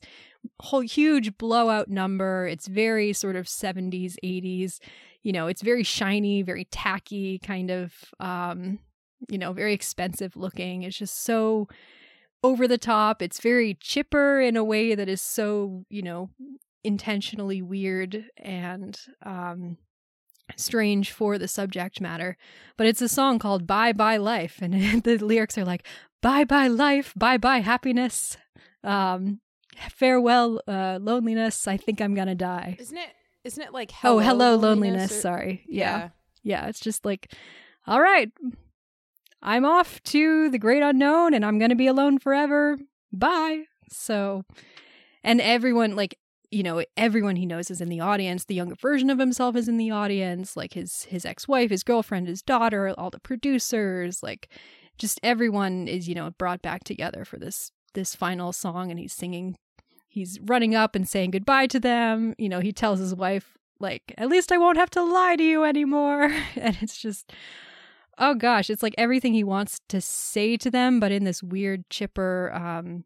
whole 0.61 0.79
huge 0.81 1.37
blowout 1.37 1.89
number. 1.89 2.47
It's 2.47 2.67
very 2.67 3.11
sort 3.13 3.35
of 3.35 3.45
70s, 3.45 4.15
80s. 4.23 4.79
You 5.21 5.33
know, 5.33 5.47
it's 5.47 5.61
very 5.61 5.83
shiny, 5.83 6.41
very 6.41 6.65
tacky, 6.65 7.39
kind 7.39 7.69
of, 7.69 7.93
um, 8.21 8.79
you 9.27 9.37
know, 9.37 9.51
very 9.51 9.73
expensive 9.73 10.37
looking. 10.37 10.83
It's 10.83 10.97
just 10.97 11.23
so 11.23 11.67
over 12.41 12.67
the 12.67 12.77
top. 12.77 13.21
It's 13.21 13.41
very 13.41 13.73
chipper 13.73 14.39
in 14.39 14.55
a 14.55 14.63
way 14.63 14.95
that 14.95 15.09
is 15.09 15.21
so, 15.21 15.83
you 15.89 16.01
know, 16.01 16.29
intentionally 16.85 17.61
weird. 17.61 18.29
And 18.37 18.97
um, 19.25 19.77
strange 20.55 21.11
for 21.11 21.37
the 21.37 21.47
subject 21.47 21.99
matter. 22.01 22.37
But 22.77 22.87
it's 22.87 23.01
a 23.01 23.09
song 23.09 23.39
called 23.39 23.67
Bye 23.67 23.93
Bye 23.93 24.17
Life. 24.17 24.59
And 24.61 24.73
the 25.03 25.17
lyrics 25.17 25.57
are 25.57 25.65
like, 25.65 25.85
Bye 26.21 26.45
bye 26.45 26.67
life, 26.67 27.13
bye 27.15 27.37
bye 27.37 27.59
happiness, 27.59 28.37
um, 28.83 29.39
farewell 29.91 30.59
uh, 30.67 30.97
loneliness. 30.99 31.67
I 31.67 31.77
think 31.77 32.01
I'm 32.01 32.15
gonna 32.15 32.33
die. 32.35 32.75
Isn't 32.79 32.97
it? 32.97 33.09
Isn't 33.43 33.63
it 33.63 33.71
like 33.71 33.91
oh, 34.03 34.17
hello 34.19 34.55
loneliness? 34.55 34.63
loneliness. 34.63 35.11
or- 35.11 35.21
Sorry. 35.21 35.63
Yeah. 35.67 36.09
yeah. 36.43 36.67
It's 36.67 36.79
just 36.79 37.05
like, 37.05 37.31
all 37.85 38.01
right, 38.01 38.31
I'm 39.41 39.63
off 39.63 40.01
to 40.03 40.49
the 40.49 40.57
great 40.57 40.81
unknown, 40.81 41.33
and 41.35 41.45
I'm 41.45 41.59
gonna 41.59 41.75
be 41.75 41.87
alone 41.87 42.17
forever. 42.17 42.77
Bye. 43.13 43.65
So, 43.89 44.43
and 45.23 45.39
everyone 45.39 45.95
like 45.95 46.17
you 46.51 46.63
know 46.63 46.83
everyone 46.95 47.35
he 47.35 47.45
knows 47.45 47.69
is 47.69 47.81
in 47.81 47.89
the 47.89 47.99
audience. 47.99 48.45
The 48.45 48.55
younger 48.55 48.75
version 48.75 49.09
of 49.09 49.19
himself 49.19 49.55
is 49.55 49.67
in 49.67 49.77
the 49.77 49.91
audience 49.91 50.55
like 50.55 50.73
his 50.73 51.03
his 51.03 51.25
ex-wife 51.25 51.69
his 51.69 51.83
girlfriend 51.83 52.27
his 52.27 52.41
daughter 52.41 52.93
all 52.97 53.09
the 53.09 53.19
producers 53.19 54.23
like 54.23 54.49
just 54.97 55.19
everyone 55.23 55.87
is 55.87 56.07
you 56.07 56.15
know 56.15 56.31
brought 56.37 56.61
back 56.61 56.83
together 56.83 57.25
for 57.25 57.37
this 57.37 57.71
this 57.93 58.15
final 58.15 58.53
song 58.53 58.91
and 58.91 58.99
he's 58.99 59.13
singing 59.13 59.57
he's 60.07 60.39
running 60.41 60.73
up 60.73 60.95
and 60.95 61.07
saying 61.07 61.31
goodbye 61.31 61.67
to 61.67 61.79
them. 61.79 62.33
You 62.37 62.49
know 62.49 62.59
he 62.59 62.71
tells 62.71 62.99
his 62.99 63.15
wife 63.15 63.57
like 63.79 64.13
at 64.17 64.29
least 64.29 64.51
i 64.51 64.57
won't 64.57 64.77
have 64.77 64.89
to 64.91 65.03
lie 65.03 65.35
to 65.35 65.43
you 65.43 65.63
anymore. 65.63 66.33
And 66.55 66.77
it's 66.81 66.97
just 66.97 67.33
oh 68.17 68.33
gosh 68.33 68.69
it's 68.69 68.81
like 68.81 68.95
everything 68.97 69.33
he 69.33 69.43
wants 69.43 69.79
to 69.89 70.01
say 70.01 70.57
to 70.57 70.71
them 70.71 70.99
but 70.99 71.11
in 71.11 71.23
this 71.23 71.43
weird 71.43 71.87
chipper 71.89 72.51
um 72.53 73.03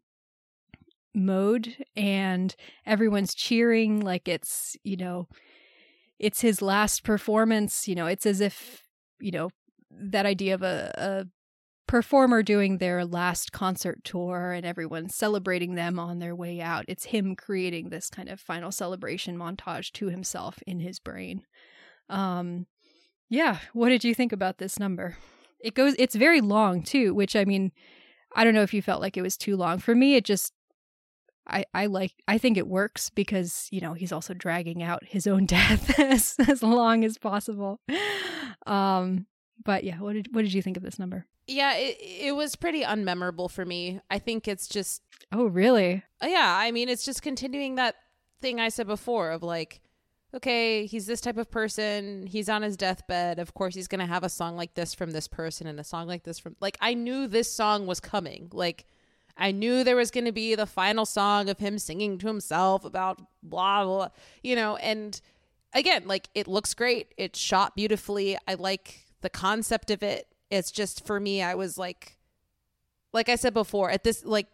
mode 1.14 1.76
and 1.94 2.54
everyone's 2.86 3.34
cheering 3.34 4.00
like 4.00 4.28
it's 4.28 4.76
you 4.82 4.96
know 4.96 5.28
it's 6.18 6.40
his 6.40 6.62
last 6.62 7.04
performance 7.04 7.86
you 7.86 7.94
know 7.94 8.06
it's 8.06 8.24
as 8.24 8.40
if 8.40 8.84
you 9.20 9.30
know 9.30 9.50
that 9.90 10.26
idea 10.26 10.54
of 10.54 10.62
a, 10.62 10.92
a 10.96 11.26
performer 11.86 12.42
doing 12.42 12.78
their 12.78 13.04
last 13.04 13.52
concert 13.52 14.02
tour 14.02 14.52
and 14.52 14.64
everyone 14.64 15.10
celebrating 15.10 15.74
them 15.74 15.98
on 15.98 16.20
their 16.20 16.34
way 16.34 16.58
out. 16.58 16.86
It's 16.88 17.04
him 17.04 17.36
creating 17.36 17.90
this 17.90 18.08
kind 18.08 18.30
of 18.30 18.40
final 18.40 18.72
celebration 18.72 19.36
montage 19.36 19.92
to 19.92 20.06
himself 20.06 20.58
in 20.66 20.80
his 20.80 20.98
brain. 20.98 21.42
Um 22.08 22.66
yeah 23.28 23.58
what 23.72 23.88
did 23.90 24.04
you 24.04 24.14
think 24.14 24.32
about 24.32 24.58
this 24.58 24.78
number? 24.78 25.16
It 25.60 25.74
goes 25.74 25.94
it's 25.98 26.14
very 26.14 26.40
long 26.40 26.82
too 26.82 27.14
which 27.14 27.36
i 27.36 27.44
mean 27.44 27.72
i 28.34 28.42
don't 28.42 28.54
know 28.54 28.62
if 28.62 28.74
you 28.74 28.82
felt 28.82 29.00
like 29.00 29.16
it 29.16 29.22
was 29.22 29.36
too 29.36 29.56
long. 29.56 29.78
For 29.78 29.94
me 29.94 30.14
it 30.14 30.24
just 30.24 30.54
I, 31.46 31.64
I 31.74 31.86
like 31.86 32.12
I 32.28 32.38
think 32.38 32.56
it 32.56 32.68
works 32.68 33.10
because 33.10 33.68
you 33.72 33.80
know 33.80 33.94
he's 33.94 34.12
also 34.12 34.32
dragging 34.34 34.82
out 34.82 35.04
his 35.04 35.26
own 35.26 35.46
death 35.56 35.98
as 35.98 36.36
as 36.48 36.62
long 36.62 37.04
as 37.04 37.18
possible. 37.18 37.80
Um, 38.66 39.26
but 39.64 39.84
yeah, 39.84 39.98
what 39.98 40.14
did 40.14 40.34
what 40.34 40.42
did 40.42 40.52
you 40.54 40.62
think 40.62 40.76
of 40.76 40.82
this 40.82 40.98
number? 40.98 41.26
Yeah, 41.46 41.74
it 41.76 41.96
it 42.00 42.36
was 42.36 42.56
pretty 42.56 42.82
unmemorable 42.82 43.50
for 43.50 43.64
me. 43.64 44.00
I 44.10 44.18
think 44.18 44.46
it's 44.48 44.68
just 44.68 45.02
Oh, 45.32 45.46
really? 45.46 46.02
uh, 46.22 46.26
yeah, 46.26 46.56
I 46.58 46.70
mean 46.70 46.88
it's 46.88 47.04
just 47.04 47.22
continuing 47.22 47.76
that 47.76 47.96
thing 48.40 48.60
I 48.60 48.68
said 48.68 48.86
before 48.86 49.30
of 49.30 49.42
like 49.42 49.80
okay, 50.34 50.86
he's 50.86 51.04
this 51.06 51.20
type 51.20 51.36
of 51.36 51.50
person, 51.50 52.26
he's 52.26 52.48
on 52.48 52.62
his 52.62 52.76
deathbed, 52.78 53.38
of 53.38 53.52
course 53.52 53.74
he's 53.74 53.86
going 53.88 54.00
to 54.00 54.06
have 54.06 54.24
a 54.24 54.30
song 54.30 54.56
like 54.56 54.72
this 54.72 54.94
from 54.94 55.10
this 55.10 55.28
person 55.28 55.66
and 55.66 55.78
a 55.78 55.84
song 55.84 56.06
like 56.06 56.22
this 56.22 56.38
from 56.38 56.56
like 56.60 56.78
I 56.80 56.94
knew 56.94 57.26
this 57.26 57.52
song 57.52 57.86
was 57.86 58.00
coming. 58.00 58.48
Like 58.52 58.86
I 59.36 59.50
knew 59.52 59.82
there 59.82 59.96
was 59.96 60.10
going 60.10 60.26
to 60.26 60.32
be 60.32 60.54
the 60.54 60.66
final 60.66 61.06
song 61.06 61.48
of 61.48 61.58
him 61.58 61.78
singing 61.78 62.18
to 62.18 62.26
himself 62.26 62.84
about 62.84 63.20
blah 63.42 63.84
blah, 63.84 64.08
you 64.42 64.54
know, 64.54 64.76
and 64.76 65.20
again, 65.72 66.02
like 66.06 66.28
it 66.34 66.46
looks 66.46 66.74
great. 66.74 67.14
It's 67.16 67.38
shot 67.38 67.74
beautifully. 67.74 68.36
I 68.46 68.54
like 68.54 69.06
the 69.22 69.30
concept 69.30 69.90
of 69.90 70.02
it. 70.02 70.26
It's 70.50 70.70
just 70.70 71.06
for 71.06 71.18
me, 71.18 71.42
I 71.42 71.54
was 71.54 71.78
like, 71.78 72.18
like 73.12 73.28
I 73.28 73.36
said 73.36 73.54
before, 73.54 73.90
at 73.90 74.04
this, 74.04 74.24
like, 74.24 74.48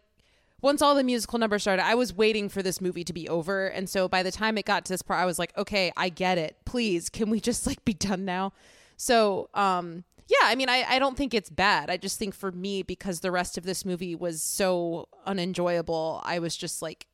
once 0.61 0.81
all 0.81 0.95
the 0.95 1.03
musical 1.03 1.39
numbers 1.39 1.61
started, 1.61 1.85
I 1.85 1.95
was 1.95 2.13
waiting 2.13 2.49
for 2.49 2.61
this 2.61 2.81
movie 2.81 3.05
to 3.05 3.13
be 3.13 3.29
over. 3.29 3.67
And 3.67 3.89
so 3.89 4.07
by 4.09 4.23
the 4.23 4.31
time 4.31 4.57
it 4.57 4.65
got 4.65 4.85
to 4.85 4.93
this 4.93 5.01
part, 5.01 5.21
I 5.21 5.25
was 5.25 5.39
like, 5.39 5.57
okay, 5.57 5.91
I 5.95 6.09
get 6.09 6.37
it. 6.37 6.57
Please, 6.65 7.09
can 7.09 7.29
we 7.29 7.39
just 7.39 7.65
like 7.65 7.83
be 7.85 7.93
done 7.93 8.25
now? 8.25 8.53
So, 8.97 9.49
um, 9.53 10.03
yeah, 10.29 10.37
I 10.47 10.55
mean, 10.55 10.69
I, 10.69 10.85
I 10.87 10.99
don't 10.99 11.17
think 11.17 11.33
it's 11.33 11.49
bad. 11.49 11.89
I 11.89 11.97
just 11.97 12.17
think 12.19 12.33
for 12.33 12.51
me, 12.51 12.83
because 12.83 13.19
the 13.19 13.31
rest 13.31 13.57
of 13.57 13.63
this 13.65 13.83
movie 13.83 14.15
was 14.15 14.41
so 14.41 15.09
unenjoyable, 15.25 16.21
I 16.23 16.39
was 16.39 16.55
just 16.55 16.81
like 16.81 17.07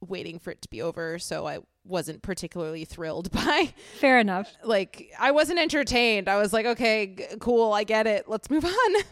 waiting 0.00 0.38
for 0.38 0.50
it 0.50 0.60
to 0.62 0.68
be 0.68 0.82
over. 0.82 1.18
So 1.18 1.46
I 1.46 1.58
wasn't 1.84 2.22
particularly 2.22 2.84
thrilled 2.84 3.30
by 3.32 3.72
Fair 4.00 4.18
enough. 4.18 4.52
like 4.62 5.10
I 5.18 5.30
wasn't 5.30 5.58
entertained. 5.58 6.28
I 6.28 6.36
was 6.36 6.52
like, 6.52 6.66
okay, 6.66 7.06
g- 7.06 7.24
cool, 7.40 7.72
I 7.72 7.84
get 7.84 8.06
it. 8.06 8.28
Let's 8.28 8.50
move 8.50 8.64
on. 8.64 8.94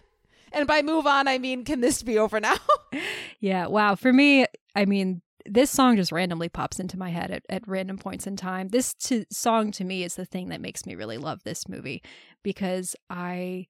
And 0.52 0.66
by 0.66 0.80
move 0.80 1.06
on, 1.06 1.26
I 1.28 1.36
mean, 1.38 1.64
can 1.64 1.80
this 1.80 2.02
be 2.02 2.18
over 2.18 2.40
now? 2.40 2.56
Yeah. 3.40 3.66
Wow. 3.66 3.96
For 3.96 4.10
me, 4.12 4.46
I 4.74 4.86
mean, 4.86 5.20
this 5.48 5.70
song 5.70 5.96
just 5.96 6.12
randomly 6.12 6.48
pops 6.48 6.80
into 6.80 6.98
my 6.98 7.10
head 7.10 7.30
at, 7.30 7.44
at 7.48 7.66
random 7.66 7.98
points 7.98 8.26
in 8.26 8.36
time. 8.36 8.68
This 8.68 8.94
song 9.30 9.70
to 9.72 9.84
me 9.84 10.04
is 10.04 10.14
the 10.14 10.24
thing 10.24 10.48
that 10.48 10.60
makes 10.60 10.86
me 10.86 10.94
really 10.94 11.18
love 11.18 11.42
this 11.44 11.68
movie 11.68 12.02
because 12.42 12.96
I 13.10 13.66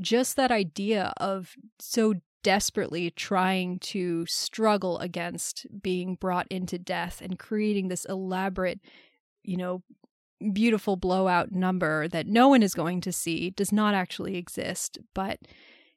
just 0.00 0.36
that 0.36 0.50
idea 0.50 1.12
of 1.18 1.54
so 1.78 2.14
desperately 2.42 3.10
trying 3.10 3.78
to 3.78 4.26
struggle 4.26 4.98
against 4.98 5.66
being 5.82 6.16
brought 6.16 6.46
into 6.50 6.78
death 6.78 7.20
and 7.22 7.38
creating 7.38 7.88
this 7.88 8.04
elaborate, 8.06 8.80
you 9.42 9.56
know, 9.56 9.82
beautiful 10.52 10.96
blowout 10.96 11.52
number 11.52 12.08
that 12.08 12.26
no 12.26 12.48
one 12.48 12.62
is 12.62 12.74
going 12.74 13.00
to 13.00 13.12
see 13.12 13.50
does 13.50 13.70
not 13.70 13.94
actually 13.94 14.36
exist, 14.36 14.98
but 15.14 15.38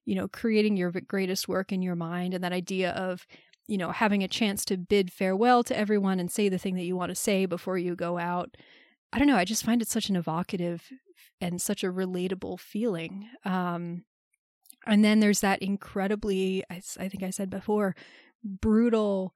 you 0.06 0.14
know, 0.14 0.28
creating 0.28 0.78
your 0.78 0.92
greatest 0.92 1.48
work 1.48 1.72
in 1.72 1.82
your 1.82 1.96
mind 1.96 2.34
and 2.36 2.44
that 2.44 2.54
idea 2.54 2.92
of, 2.92 3.26
you 3.68 3.78
know, 3.78 3.92
having 3.92 4.24
a 4.24 4.28
chance 4.28 4.64
to 4.66 4.78
bid 4.78 5.12
farewell 5.12 5.64
to 5.64 5.78
everyone 5.78 6.20
and 6.20 6.32
say 6.32 6.50
the 6.50 6.58
thing 6.58 6.76
that 6.76 6.84
you 6.84 6.96
want 6.96 7.10
to 7.10 7.16
say 7.16 7.46
before 7.46 7.78
you 7.78 7.96
go 7.96 8.18
out. 8.18 8.56
I 9.12 9.18
don't 9.18 9.28
know. 9.28 9.38
I 9.38 9.46
just 9.46 9.64
find 9.64 9.82
it 9.82 9.88
such 9.88 10.10
an 10.10 10.16
evocative 10.16 10.90
and 11.42 11.62
such 11.62 11.84
a 11.84 11.92
relatable 11.92 12.60
feeling. 12.60 13.30
Um, 13.44 14.04
and 14.86 15.04
then 15.04 15.20
there's 15.20 15.40
that 15.40 15.62
incredibly—I 15.62 16.80
think 16.80 17.24
I 17.24 17.32
said 17.32 17.50
before, 17.50 17.96
brutal 18.44 19.34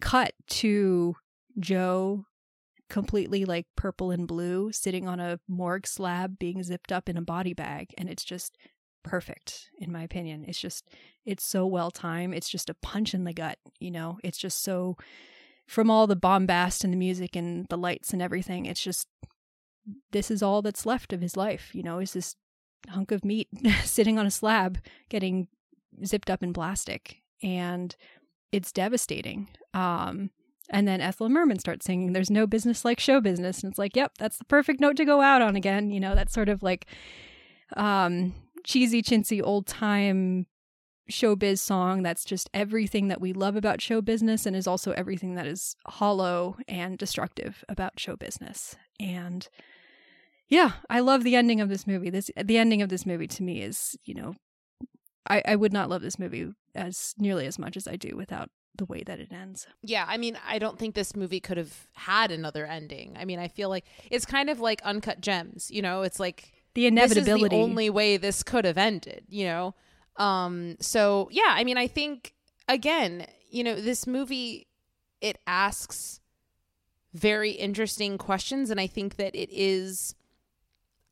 cut 0.00 0.32
to 0.48 1.14
Joe 1.58 2.26
completely 2.90 3.44
like 3.44 3.66
purple 3.76 4.10
and 4.10 4.28
blue 4.28 4.70
sitting 4.70 5.08
on 5.08 5.18
a 5.18 5.40
morgue 5.48 5.86
slab 5.86 6.38
being 6.38 6.62
zipped 6.62 6.92
up 6.92 7.08
in 7.08 7.16
a 7.16 7.22
body 7.22 7.54
bag 7.54 7.88
and 7.96 8.08
it's 8.08 8.24
just 8.24 8.58
perfect 9.04 9.70
in 9.78 9.92
my 9.92 10.02
opinion. 10.02 10.44
It's 10.48 10.60
just 10.60 10.88
it's 11.24 11.44
so 11.44 11.66
well 11.66 11.90
timed. 11.90 12.34
It's 12.34 12.48
just 12.48 12.70
a 12.70 12.74
punch 12.74 13.14
in 13.14 13.24
the 13.24 13.32
gut 13.32 13.58
you 13.78 13.90
know? 13.90 14.18
It's 14.24 14.38
just 14.38 14.62
so 14.62 14.96
from 15.66 15.90
all 15.90 16.06
the 16.06 16.16
bombast 16.16 16.84
and 16.84 16.92
the 16.92 16.96
music 16.96 17.36
and 17.36 17.66
the 17.68 17.76
lights 17.76 18.12
and 18.12 18.20
everything 18.20 18.66
it's 18.66 18.82
just 18.82 19.08
this 20.12 20.30
is 20.30 20.42
all 20.42 20.62
that's 20.62 20.86
left 20.86 21.12
of 21.12 21.20
his 21.20 21.36
life 21.36 21.74
you 21.74 21.82
know? 21.82 22.00
Is 22.00 22.12
this 22.12 22.34
hunk 22.88 23.12
of 23.12 23.24
meat 23.24 23.48
sitting 23.84 24.18
on 24.18 24.26
a 24.26 24.30
slab 24.30 24.78
getting 25.08 25.48
zipped 26.04 26.30
up 26.30 26.42
in 26.42 26.52
plastic 26.52 27.18
and 27.42 27.94
it's 28.50 28.72
devastating. 28.72 29.48
Um 29.72 30.30
and 30.70 30.88
then 30.88 31.00
Ethel 31.00 31.28
Merman 31.28 31.58
starts 31.58 31.84
singing, 31.84 32.12
There's 32.12 32.30
no 32.30 32.46
business 32.46 32.84
like 32.84 32.98
show 32.98 33.20
business. 33.20 33.62
And 33.62 33.70
it's 33.70 33.78
like, 33.78 33.96
yep, 33.96 34.12
that's 34.18 34.38
the 34.38 34.44
perfect 34.44 34.80
note 34.80 34.96
to 34.96 35.04
go 35.04 35.20
out 35.20 35.42
on 35.42 35.56
again. 35.56 35.90
You 35.90 36.00
know, 36.00 36.14
that 36.14 36.32
sort 36.32 36.48
of 36.48 36.62
like 36.62 36.86
um, 37.76 38.34
cheesy, 38.64 39.02
chintzy, 39.02 39.40
old 39.42 39.66
time 39.66 40.46
showbiz 41.10 41.58
song 41.58 42.02
that's 42.02 42.24
just 42.24 42.48
everything 42.54 43.08
that 43.08 43.20
we 43.20 43.32
love 43.32 43.56
about 43.56 43.80
show 43.80 44.00
business 44.00 44.46
and 44.46 44.56
is 44.56 44.66
also 44.66 44.92
everything 44.92 45.34
that 45.34 45.46
is 45.46 45.76
hollow 45.86 46.56
and 46.66 46.96
destructive 46.98 47.62
about 47.68 48.00
show 48.00 48.16
business. 48.16 48.74
And 48.98 49.46
yeah, 50.48 50.72
I 50.88 51.00
love 51.00 51.24
the 51.24 51.36
ending 51.36 51.60
of 51.60 51.68
this 51.68 51.86
movie. 51.86 52.10
This 52.10 52.30
the 52.42 52.58
ending 52.58 52.82
of 52.82 52.88
this 52.88 53.06
movie 53.06 53.26
to 53.28 53.42
me 53.42 53.62
is, 53.62 53.96
you 54.04 54.14
know, 54.14 54.34
I, 55.28 55.42
I 55.46 55.56
would 55.56 55.72
not 55.72 55.88
love 55.88 56.02
this 56.02 56.18
movie 56.18 56.52
as 56.74 57.14
nearly 57.18 57.46
as 57.46 57.58
much 57.58 57.76
as 57.76 57.88
I 57.88 57.96
do 57.96 58.16
without 58.16 58.50
the 58.76 58.84
way 58.86 59.04
that 59.04 59.20
it 59.20 59.32
ends. 59.32 59.68
yeah, 59.82 60.04
I 60.08 60.16
mean, 60.16 60.36
I 60.44 60.58
don't 60.58 60.78
think 60.78 60.96
this 60.96 61.14
movie 61.14 61.38
could 61.38 61.56
have 61.58 61.86
had 61.92 62.32
another 62.32 62.66
ending. 62.66 63.16
I 63.16 63.24
mean, 63.24 63.38
I 63.38 63.46
feel 63.46 63.68
like 63.68 63.84
it's 64.10 64.26
kind 64.26 64.50
of 64.50 64.58
like 64.58 64.82
uncut 64.82 65.20
gems, 65.20 65.70
you 65.70 65.80
know, 65.80 66.02
it's 66.02 66.18
like 66.18 66.63
The 66.74 66.86
inevitability. 66.86 67.42
This 67.42 67.46
is 67.46 67.50
the 67.50 67.56
only 67.56 67.90
way 67.90 68.16
this 68.16 68.42
could 68.42 68.64
have 68.64 68.78
ended, 68.78 69.24
you 69.28 69.44
know? 69.46 69.74
Um, 70.16 70.76
so 70.80 71.28
yeah, 71.30 71.48
I 71.48 71.64
mean, 71.64 71.78
I 71.78 71.86
think 71.86 72.34
again, 72.68 73.26
you 73.50 73.64
know, 73.64 73.74
this 73.80 74.06
movie 74.06 74.66
it 75.20 75.38
asks 75.46 76.20
very 77.12 77.52
interesting 77.52 78.18
questions, 78.18 78.70
and 78.70 78.80
I 78.80 78.86
think 78.86 79.16
that 79.16 79.34
it 79.34 79.48
is 79.52 80.14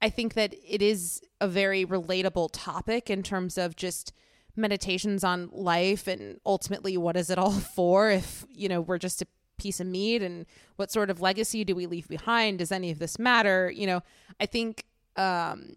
I 0.03 0.11
think 0.11 0.35
that 0.35 0.53
it 0.67 0.83
is 0.83 1.23
a 1.41 1.47
very 1.47 1.87
relatable 1.87 2.51
topic 2.53 3.09
in 3.09 3.23
terms 3.23 3.57
of 3.57 3.77
just 3.77 4.13
meditations 4.57 5.23
on 5.23 5.49
life 5.53 6.09
and 6.09 6.41
ultimately 6.45 6.97
what 6.97 7.17
is 7.17 7.31
it 7.31 7.39
all 7.39 7.53
for 7.77 8.11
if, 8.11 8.45
you 8.51 8.69
know, 8.69 8.81
we're 8.81 8.99
just 8.99 9.23
a 9.23 9.27
piece 9.59 9.79
of 9.79 9.87
meat 9.87 10.21
and 10.21 10.45
what 10.75 10.91
sort 10.91 11.09
of 11.09 11.21
legacy 11.21 11.63
do 11.63 11.77
we 11.77 11.87
leave 11.87 12.09
behind? 12.09 12.59
Does 12.59 12.73
any 12.73 12.91
of 12.91 12.99
this 12.99 13.17
matter? 13.17 13.71
You 13.71 13.87
know, 13.87 14.03
I 14.41 14.47
think 14.47 14.85
um 15.17 15.77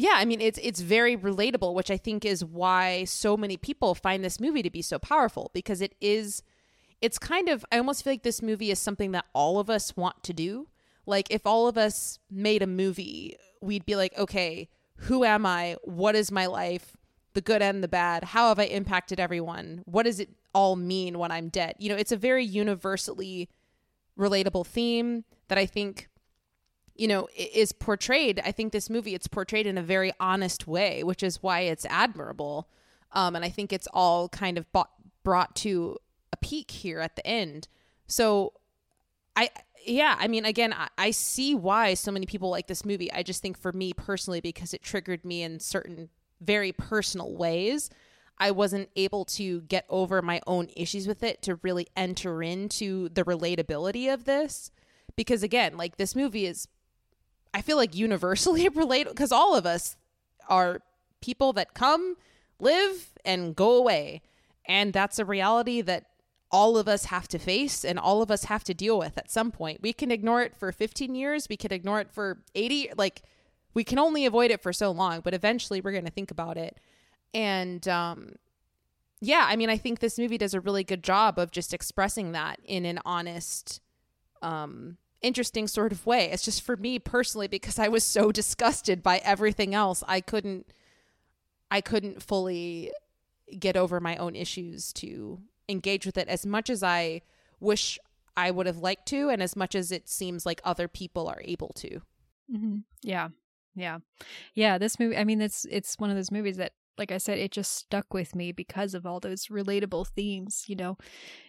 yeah, 0.00 0.14
I 0.14 0.24
mean 0.24 0.40
it's 0.40 0.60
it's 0.62 0.80
very 0.80 1.16
relatable, 1.16 1.74
which 1.74 1.90
I 1.90 1.96
think 1.96 2.24
is 2.24 2.44
why 2.44 3.04
so 3.04 3.36
many 3.36 3.56
people 3.56 3.94
find 3.96 4.24
this 4.24 4.38
movie 4.40 4.62
to 4.62 4.70
be 4.70 4.82
so 4.82 4.98
powerful 4.98 5.50
because 5.52 5.80
it 5.80 5.94
is 6.00 6.42
it's 7.00 7.18
kind 7.18 7.48
of 7.48 7.64
I 7.72 7.78
almost 7.78 8.04
feel 8.04 8.12
like 8.12 8.22
this 8.22 8.40
movie 8.40 8.70
is 8.70 8.78
something 8.78 9.10
that 9.12 9.26
all 9.32 9.58
of 9.58 9.68
us 9.68 9.96
want 9.96 10.22
to 10.24 10.32
do. 10.32 10.68
Like 11.04 11.26
if 11.30 11.46
all 11.46 11.66
of 11.66 11.76
us 11.76 12.20
made 12.30 12.62
a 12.62 12.66
movie, 12.66 13.36
we'd 13.60 13.86
be 13.86 13.96
like, 13.96 14.16
okay, 14.16 14.68
who 14.96 15.24
am 15.24 15.44
I? 15.44 15.76
What 15.82 16.14
is 16.14 16.30
my 16.30 16.46
life? 16.46 16.96
The 17.34 17.40
good 17.40 17.62
and 17.62 17.82
the 17.82 17.88
bad. 17.88 18.24
How 18.24 18.48
have 18.48 18.58
I 18.58 18.64
impacted 18.64 19.18
everyone? 19.18 19.82
What 19.84 20.04
does 20.04 20.20
it 20.20 20.30
all 20.54 20.76
mean 20.76 21.18
when 21.18 21.30
I'm 21.30 21.48
dead? 21.48 21.74
You 21.78 21.88
know, 21.88 21.96
it's 21.96 22.12
a 22.12 22.16
very 22.16 22.44
universally 22.44 23.48
relatable 24.18 24.66
theme 24.66 25.24
that 25.48 25.58
I 25.58 25.66
think 25.66 26.08
you 26.98 27.08
know 27.08 27.28
is 27.36 27.72
portrayed 27.72 28.40
i 28.44 28.52
think 28.52 28.72
this 28.72 28.90
movie 28.90 29.14
it's 29.14 29.28
portrayed 29.28 29.66
in 29.66 29.78
a 29.78 29.82
very 29.82 30.12
honest 30.20 30.66
way 30.66 31.02
which 31.02 31.22
is 31.22 31.42
why 31.42 31.60
it's 31.60 31.86
admirable. 31.86 32.68
Um, 33.12 33.34
and 33.36 33.44
i 33.44 33.48
think 33.48 33.72
it's 33.72 33.88
all 33.94 34.28
kind 34.28 34.58
of 34.58 34.70
bought, 34.72 34.90
brought 35.24 35.56
to 35.56 35.96
a 36.32 36.36
peak 36.36 36.70
here 36.70 37.00
at 37.00 37.16
the 37.16 37.26
end. 37.26 37.68
So 38.06 38.52
i 39.36 39.48
yeah 39.86 40.16
i 40.18 40.28
mean 40.28 40.44
again 40.44 40.74
I, 40.74 40.88
I 40.98 41.10
see 41.12 41.54
why 41.54 41.94
so 41.94 42.10
many 42.10 42.26
people 42.26 42.50
like 42.50 42.66
this 42.66 42.84
movie. 42.84 43.10
I 43.12 43.22
just 43.22 43.40
think 43.40 43.56
for 43.56 43.72
me 43.72 43.92
personally 43.92 44.40
because 44.40 44.74
it 44.74 44.82
triggered 44.82 45.24
me 45.24 45.42
in 45.42 45.60
certain 45.60 46.10
very 46.40 46.72
personal 46.72 47.34
ways 47.34 47.90
I 48.38 48.52
wasn't 48.52 48.88
able 48.94 49.24
to 49.24 49.62
get 49.62 49.84
over 49.88 50.22
my 50.22 50.40
own 50.46 50.68
issues 50.76 51.06
with 51.08 51.22
it 51.22 51.42
to 51.42 51.56
really 51.56 51.88
enter 51.96 52.42
into 52.42 53.08
the 53.08 53.24
relatability 53.24 54.12
of 54.12 54.24
this. 54.24 54.70
Because 55.16 55.42
again, 55.42 55.76
like 55.76 55.96
this 55.96 56.14
movie 56.14 56.46
is 56.46 56.68
I 57.58 57.60
feel 57.60 57.76
like 57.76 57.96
universally 57.96 58.68
relatable 58.70 59.10
because 59.10 59.32
all 59.32 59.56
of 59.56 59.66
us 59.66 59.96
are 60.48 60.80
people 61.20 61.52
that 61.54 61.74
come, 61.74 62.16
live, 62.60 63.10
and 63.24 63.56
go 63.56 63.76
away. 63.76 64.22
And 64.64 64.92
that's 64.92 65.18
a 65.18 65.24
reality 65.24 65.80
that 65.80 66.04
all 66.52 66.78
of 66.78 66.86
us 66.86 67.06
have 67.06 67.26
to 67.28 67.38
face 67.38 67.84
and 67.84 67.98
all 67.98 68.22
of 68.22 68.30
us 68.30 68.44
have 68.44 68.62
to 68.64 68.74
deal 68.74 68.96
with 68.96 69.18
at 69.18 69.30
some 69.30 69.50
point. 69.50 69.82
We 69.82 69.92
can 69.92 70.12
ignore 70.12 70.40
it 70.42 70.56
for 70.56 70.70
15 70.70 71.14
years, 71.16 71.48
we 71.48 71.56
can 71.56 71.72
ignore 71.72 72.00
it 72.00 72.12
for 72.12 72.38
80, 72.54 72.92
like 72.96 73.22
we 73.74 73.82
can 73.82 73.98
only 73.98 74.24
avoid 74.24 74.50
it 74.50 74.62
for 74.62 74.72
so 74.72 74.90
long, 74.90 75.20
but 75.20 75.34
eventually 75.34 75.80
we're 75.80 75.92
going 75.92 76.04
to 76.04 76.10
think 76.10 76.30
about 76.30 76.56
it. 76.56 76.78
And 77.34 77.86
um 77.88 78.36
yeah, 79.20 79.46
I 79.48 79.56
mean, 79.56 79.68
I 79.68 79.76
think 79.76 79.98
this 79.98 80.16
movie 80.16 80.38
does 80.38 80.54
a 80.54 80.60
really 80.60 80.84
good 80.84 81.02
job 81.02 81.40
of 81.40 81.50
just 81.50 81.74
expressing 81.74 82.30
that 82.32 82.60
in 82.64 82.84
an 82.86 83.00
honest 83.04 83.80
um 84.42 84.96
interesting 85.22 85.66
sort 85.66 85.92
of 85.92 86.06
way. 86.06 86.30
It's 86.30 86.44
just 86.44 86.62
for 86.62 86.76
me 86.76 86.98
personally 86.98 87.48
because 87.48 87.78
I 87.78 87.88
was 87.88 88.04
so 88.04 88.30
disgusted 88.32 89.02
by 89.02 89.18
everything 89.18 89.74
else. 89.74 90.02
I 90.06 90.20
couldn't 90.20 90.66
I 91.70 91.80
couldn't 91.80 92.22
fully 92.22 92.92
get 93.58 93.76
over 93.76 94.00
my 94.00 94.16
own 94.16 94.36
issues 94.36 94.92
to 94.94 95.40
engage 95.68 96.06
with 96.06 96.16
it 96.16 96.28
as 96.28 96.46
much 96.46 96.70
as 96.70 96.82
I 96.82 97.22
wish 97.60 97.98
I 98.36 98.50
would 98.50 98.66
have 98.66 98.78
liked 98.78 99.06
to 99.08 99.28
and 99.28 99.42
as 99.42 99.56
much 99.56 99.74
as 99.74 99.90
it 99.92 100.08
seems 100.08 100.46
like 100.46 100.60
other 100.64 100.88
people 100.88 101.28
are 101.28 101.42
able 101.44 101.72
to. 101.76 102.00
Mm-hmm. 102.50 102.78
Yeah. 103.02 103.28
Yeah. 103.74 103.98
Yeah, 104.54 104.78
this 104.78 104.98
movie 104.98 105.16
I 105.16 105.24
mean 105.24 105.40
it's 105.40 105.66
it's 105.70 105.98
one 105.98 106.10
of 106.10 106.16
those 106.16 106.30
movies 106.30 106.56
that 106.56 106.72
like 106.96 107.12
I 107.12 107.18
said, 107.18 107.38
it 107.38 107.52
just 107.52 107.76
stuck 107.76 108.12
with 108.12 108.34
me 108.34 108.50
because 108.50 108.92
of 108.92 109.06
all 109.06 109.20
those 109.20 109.46
relatable 109.46 110.08
themes. 110.08 110.64
You 110.66 110.74
know, 110.74 110.98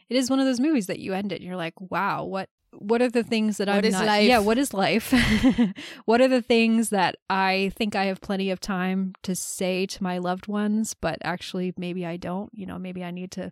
it 0.07 0.15
is 0.15 0.29
one 0.29 0.39
of 0.39 0.45
those 0.45 0.59
movies 0.59 0.85
that 0.87 0.99
you 0.99 1.13
end 1.13 1.31
it 1.31 1.37
and 1.37 1.43
you're 1.43 1.55
like, 1.55 1.73
wow, 1.81 2.23
what 2.23 2.49
what 2.73 3.01
are 3.01 3.09
the 3.09 3.23
things 3.23 3.57
that 3.57 3.67
what 3.67 3.85
I'm 3.85 3.91
not 3.91 4.05
life? 4.05 4.27
yeah 4.27 4.39
what 4.39 4.57
is 4.57 4.73
life? 4.73 5.13
What 6.05 6.21
are 6.21 6.27
the 6.27 6.41
things 6.41 6.89
that 6.89 7.15
I 7.29 7.71
think 7.75 7.95
I 7.95 8.05
have 8.05 8.21
plenty 8.21 8.51
of 8.51 8.59
time 8.59 9.13
to 9.23 9.35
say 9.35 9.85
to 9.87 10.03
my 10.03 10.17
loved 10.17 10.47
ones 10.47 10.93
but 10.93 11.17
actually 11.23 11.73
maybe 11.77 12.05
I 12.05 12.17
don't 12.17 12.49
you 12.53 12.65
know 12.65 12.79
maybe 12.79 13.03
I 13.03 13.11
need 13.11 13.31
to 13.31 13.51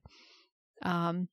um 0.83 1.29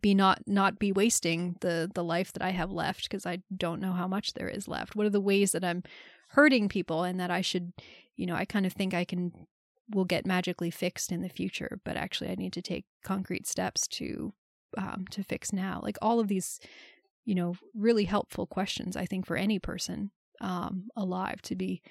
be 0.00 0.14
not 0.14 0.42
not 0.46 0.78
be 0.78 0.92
wasting 0.92 1.56
the 1.60 1.90
the 1.94 2.04
life 2.04 2.32
that 2.32 2.42
I 2.42 2.50
have 2.50 2.70
left 2.70 3.04
because 3.04 3.26
I 3.26 3.42
don't 3.54 3.80
know 3.80 3.92
how 3.92 4.08
much 4.08 4.32
there 4.32 4.48
is 4.48 4.68
left. 4.68 4.96
What 4.96 5.06
are 5.06 5.10
the 5.10 5.20
ways 5.20 5.52
that 5.52 5.64
I'm 5.64 5.82
hurting 6.30 6.68
people 6.68 7.04
and 7.04 7.20
that 7.20 7.30
I 7.30 7.42
should 7.42 7.72
you 8.16 8.26
know 8.26 8.34
I 8.34 8.44
kind 8.44 8.66
of 8.66 8.72
think 8.72 8.94
I 8.94 9.04
can 9.04 9.32
will 9.90 10.06
get 10.06 10.26
magically 10.26 10.70
fixed 10.70 11.12
in 11.12 11.20
the 11.20 11.28
future 11.28 11.78
but 11.84 11.96
actually 11.96 12.30
I 12.30 12.36
need 12.36 12.54
to 12.54 12.62
take 12.62 12.86
concrete 13.04 13.46
steps 13.46 13.86
to 13.88 14.32
um, 14.76 15.06
to 15.10 15.22
fix 15.22 15.52
now. 15.52 15.80
Like 15.82 15.98
all 16.02 16.20
of 16.20 16.28
these 16.28 16.60
you 17.24 17.34
know, 17.34 17.54
really 17.74 18.04
helpful 18.04 18.46
questions, 18.46 18.96
I 18.96 19.06
think, 19.06 19.26
for 19.26 19.36
any 19.36 19.58
person 19.58 20.10
um, 20.40 20.88
alive 20.96 21.40
to 21.42 21.54
be 21.54 21.82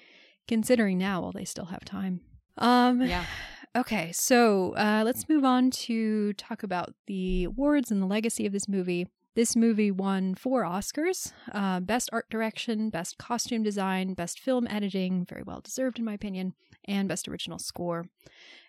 considering 0.46 0.98
now 0.98 1.22
while 1.22 1.32
they 1.32 1.44
still 1.44 1.66
have 1.66 1.84
time. 1.84 2.20
Um, 2.58 3.02
yeah. 3.02 3.24
Okay, 3.76 4.12
so 4.12 4.72
uh, 4.76 5.02
let's 5.04 5.28
move 5.28 5.44
on 5.44 5.68
to 5.72 6.32
talk 6.34 6.62
about 6.62 6.94
the 7.08 7.42
awards 7.42 7.90
and 7.90 8.00
the 8.00 8.06
legacy 8.06 8.46
of 8.46 8.52
this 8.52 8.68
movie. 8.68 9.08
This 9.34 9.56
movie 9.56 9.90
won 9.90 10.36
four 10.36 10.62
Oscars 10.62 11.32
uh, 11.50 11.80
Best 11.80 12.08
Art 12.12 12.30
Direction, 12.30 12.88
Best 12.88 13.18
Costume 13.18 13.64
Design, 13.64 14.14
Best 14.14 14.38
Film 14.38 14.68
Editing, 14.68 15.24
very 15.24 15.42
well 15.42 15.60
deserved 15.60 15.98
in 15.98 16.04
my 16.04 16.12
opinion, 16.12 16.54
and 16.86 17.08
Best 17.08 17.28
Original 17.28 17.58
Score. 17.58 18.06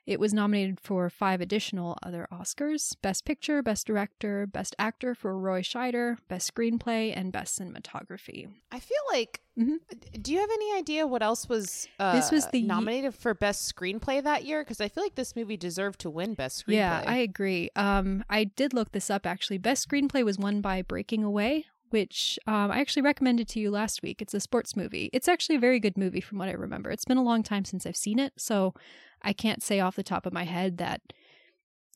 It 0.06 0.20
was 0.20 0.34
nominated 0.36 0.80
for 0.80 1.10
five 1.10 1.42
additional 1.42 1.98
other 2.04 2.28
Oscars 2.32 2.96
Best 3.02 3.26
Picture, 3.26 3.64
Best 3.64 3.88
Director, 3.88 4.46
Best 4.46 4.76
Actor 4.78 5.16
for 5.16 5.38
Roy 5.38 5.62
Scheider, 5.62 6.18
Best 6.28 6.54
Screenplay, 6.54 7.12
and 7.16 7.32
Best 7.32 7.60
Cinematography. 7.60 8.48
I 8.72 8.80
feel 8.80 8.98
like. 9.12 9.42
Mm-hmm. 9.58 9.76
Do 10.22 10.34
you 10.34 10.40
have 10.40 10.50
any 10.52 10.78
idea 10.78 11.08
what 11.08 11.24
else 11.24 11.48
was 11.50 11.88
uh, 11.98 12.14
this 12.14 12.30
was 12.30 12.46
the 12.48 12.62
nominated 12.62 13.16
for 13.16 13.34
best 13.34 13.74
screenplay 13.74 14.22
that 14.22 14.44
year? 14.44 14.62
Because 14.62 14.82
I 14.82 14.90
feel 14.90 15.02
like 15.02 15.16
this 15.16 15.34
movie 15.36 15.56
deserved 15.56 16.02
to 16.02 16.10
win 16.10 16.34
best 16.34 16.66
screenplay. 16.66 16.74
Yeah, 16.74 17.04
I 17.08 17.18
agree. 17.18 17.70
Um, 17.76 18.26
I 18.30 18.44
did 18.44 18.74
look 18.74 18.92
this 18.92 19.10
up 19.10 19.26
actually. 19.26 19.58
Best 19.58 19.88
screenplay 19.88 20.26
was 20.26 20.38
won 20.38 20.60
by 20.60 20.82
Breaking 20.82 21.24
Away, 21.24 21.68
which 21.90 22.40
um, 22.48 22.72
I 22.72 22.80
actually 22.80 23.04
recommended 23.04 23.48
to 23.50 23.60
you 23.60 23.72
last 23.72 24.02
week. 24.02 24.22
It's 24.22 24.34
a 24.34 24.40
sports 24.40 24.76
movie. 24.76 25.10
It's 25.14 25.28
actually 25.28 25.56
a 25.56 25.60
very 25.60 25.80
good 25.80 25.98
movie 25.98 26.22
from 26.22 26.38
what 26.38 26.50
I 26.50 26.54
remember. 26.54 26.92
It's 26.92 27.06
been 27.06 27.18
a 27.18 27.24
long 27.24 27.44
time 27.44 27.66
since 27.66 27.86
I've 27.86 27.96
seen 27.96 28.20
it, 28.20 28.34
so 28.38 28.74
I 29.22 29.34
can't 29.34 29.64
say 29.64 29.80
off 29.80 29.96
the 29.96 30.04
top 30.04 30.26
of 30.26 30.34
my 30.34 30.44
head 30.44 30.78
that 30.78 31.02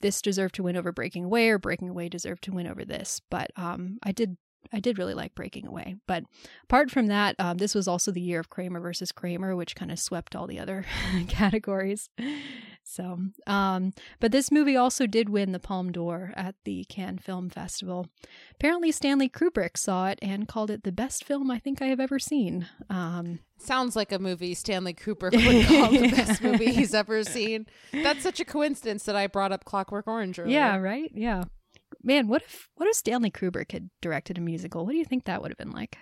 this 0.02 0.22
deserved 0.22 0.56
to 0.56 0.64
win 0.64 0.78
over 0.78 0.92
Breaking 0.92 1.26
Away 1.26 1.50
or 1.50 1.58
Breaking 1.58 1.90
Away 1.90 2.10
deserved 2.10 2.44
to 2.46 2.52
win 2.52 2.68
over 2.68 2.86
this, 2.86 3.22
but 3.30 3.52
um, 3.56 4.00
I 4.04 4.12
did 4.12 4.38
I 4.74 4.80
did 4.80 4.98
really 4.98 5.14
like 5.14 5.36
Breaking 5.36 5.66
Away. 5.66 5.96
But 6.06 6.24
apart 6.64 6.92
from 6.92 7.08
that, 7.08 7.36
um, 7.40 7.58
this 7.58 7.74
was 7.74 7.88
also 7.88 8.12
the 8.12 8.22
year 8.22 8.40
of 8.40 8.50
Kramer 8.50 8.80
versus 8.80 9.12
Kramer, 9.12 9.56
which 9.56 9.76
kind 9.76 9.92
of 9.92 10.00
swept 10.00 10.36
all 10.36 10.48
the 10.48 10.60
other 10.60 10.86
categories. 11.28 12.10
So, 12.90 13.20
um, 13.46 13.94
but 14.20 14.32
this 14.32 14.52
movie 14.52 14.76
also 14.76 15.06
did 15.06 15.30
win 15.30 15.52
the 15.52 15.60
Palme 15.60 15.92
d'Or 15.92 16.34
at 16.36 16.56
the 16.64 16.86
Cannes 16.86 17.20
Film 17.20 17.48
Festival. 17.48 18.08
Apparently, 18.56 18.92
Stanley 18.92 19.30
Kubrick 19.30 19.78
saw 19.78 20.08
it 20.08 20.18
and 20.24 20.48
called 20.48 20.72
it 20.72 20.84
the 20.84 20.92
best 20.92 21.24
film 21.24 21.52
I 21.52 21.60
think 21.60 21.84
I 21.84 21.86
have 21.86 22.00
ever 22.00 22.18
seen. 22.18 22.68
Um, 22.90 23.42
Sounds 23.60 23.96
like 23.96 24.12
a 24.12 24.18
movie 24.18 24.56
Stanley 24.56 24.96
Kubrick 24.96 25.34
would 25.34 25.68
call 25.68 25.92
the 25.92 26.10
best 26.16 26.42
movie 26.42 26.72
he's 26.72 26.96
ever 26.96 27.24
seen. 27.24 27.68
That's 27.94 28.24
such 28.24 28.40
a 28.40 28.46
coincidence 28.46 29.04
that 29.04 29.16
I 29.16 29.28
brought 29.28 29.52
up 29.52 29.66
Clockwork 29.66 30.08
Orange 30.08 30.40
earlier. 30.40 30.56
Yeah, 30.56 30.78
right. 30.78 31.12
Yeah, 31.14 31.44
man. 32.04 32.28
What 32.28 32.42
if 32.42 32.70
what 32.74 32.90
if 32.90 32.96
Stanley 32.96 33.30
Kubrick 33.30 33.72
had 33.72 33.92
directed 34.02 34.40
a 34.40 34.42
musical? 34.42 34.84
What 34.84 34.94
do 34.94 34.98
you 34.98 35.06
think 35.06 35.26
that 35.26 35.44
would 35.44 35.52
have 35.52 35.60
been 35.60 35.72
like? 35.72 35.96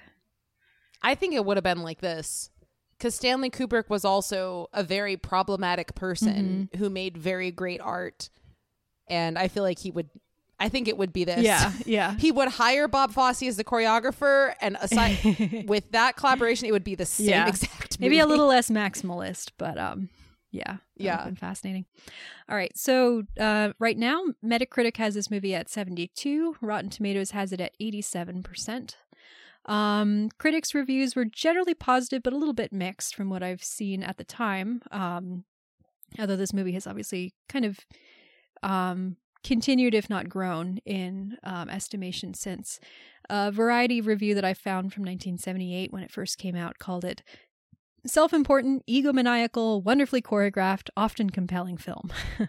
I 1.03 1.15
think 1.15 1.33
it 1.33 1.43
would 1.43 1.57
have 1.57 1.65
been 1.65 1.83
like 1.83 1.99
this 1.99 2.49
because 2.97 3.15
Stanley 3.15 3.49
Kubrick 3.49 3.89
was 3.89 4.03
also 4.03 4.67
a 4.73 4.83
very 4.83 5.17
problematic 5.17 5.95
person 5.95 6.69
mm-hmm. 6.71 6.77
who 6.77 6.89
made 6.89 7.17
very 7.17 7.51
great 7.51 7.79
art. 7.81 8.29
And 9.09 9.37
I 9.37 9.47
feel 9.47 9.63
like 9.63 9.79
he 9.79 9.91
would, 9.91 10.09
I 10.59 10.69
think 10.69 10.87
it 10.87 10.97
would 10.97 11.13
be 11.13 11.23
this. 11.23 11.43
Yeah, 11.43 11.71
yeah. 11.85 12.15
he 12.19 12.31
would 12.31 12.49
hire 12.49 12.87
Bob 12.87 13.13
Fosse 13.13 13.43
as 13.43 13.57
the 13.57 13.63
choreographer, 13.63 14.53
and 14.59 14.77
aside 14.81 15.65
with 15.67 15.91
that 15.91 16.15
collaboration, 16.15 16.67
it 16.67 16.71
would 16.71 16.83
be 16.83 16.95
the 16.95 17.05
same 17.05 17.29
yeah. 17.29 17.47
exact. 17.47 17.99
Movie. 17.99 18.09
Maybe 18.09 18.19
a 18.19 18.25
little 18.25 18.47
less 18.47 18.69
maximalist, 18.69 19.51
but 19.57 19.77
um, 19.77 20.09
yeah, 20.51 20.77
yeah, 20.95 21.23
been 21.23 21.35
fascinating. 21.35 21.85
All 22.49 22.55
right, 22.55 22.75
so 22.75 23.23
uh, 23.39 23.73
right 23.79 23.97
now, 23.97 24.23
Metacritic 24.43 24.97
has 24.97 25.13
this 25.13 25.29
movie 25.29 25.53
at 25.53 25.69
seventy-two. 25.69 26.57
Rotten 26.59 26.89
Tomatoes 26.89 27.31
has 27.31 27.53
it 27.53 27.61
at 27.61 27.73
eighty-seven 27.79 28.43
percent. 28.43 28.97
Um, 29.67 30.29
critics' 30.37 30.73
reviews 30.73 31.15
were 31.15 31.25
generally 31.25 31.73
positive, 31.73 32.23
but 32.23 32.33
a 32.33 32.37
little 32.37 32.53
bit 32.53 32.71
mixed 32.71 33.15
from 33.15 33.29
what 33.29 33.43
I've 33.43 33.63
seen 33.63 34.03
at 34.03 34.17
the 34.17 34.23
time. 34.23 34.81
Um, 34.91 35.43
although 36.19 36.35
this 36.35 36.53
movie 36.53 36.71
has 36.73 36.87
obviously 36.87 37.33
kind 37.49 37.65
of 37.65 37.79
um, 38.63 39.17
continued, 39.43 39.93
if 39.93 40.09
not 40.09 40.29
grown, 40.29 40.79
in 40.85 41.37
um, 41.43 41.69
estimation 41.69 42.33
since. 42.33 42.79
A 43.29 43.51
variety 43.51 43.99
review 43.99 44.35
that 44.35 44.45
I 44.45 44.53
found 44.53 44.93
from 44.93 45.03
1978 45.03 45.91
when 45.91 46.03
it 46.03 46.11
first 46.11 46.37
came 46.37 46.55
out 46.55 46.79
called 46.79 47.03
it 47.03 47.23
self 48.05 48.31
important, 48.31 48.85
egomaniacal, 48.87 49.83
wonderfully 49.83 50.21
choreographed, 50.21 50.89
often 50.95 51.29
compelling 51.29 51.77
film. 51.77 52.11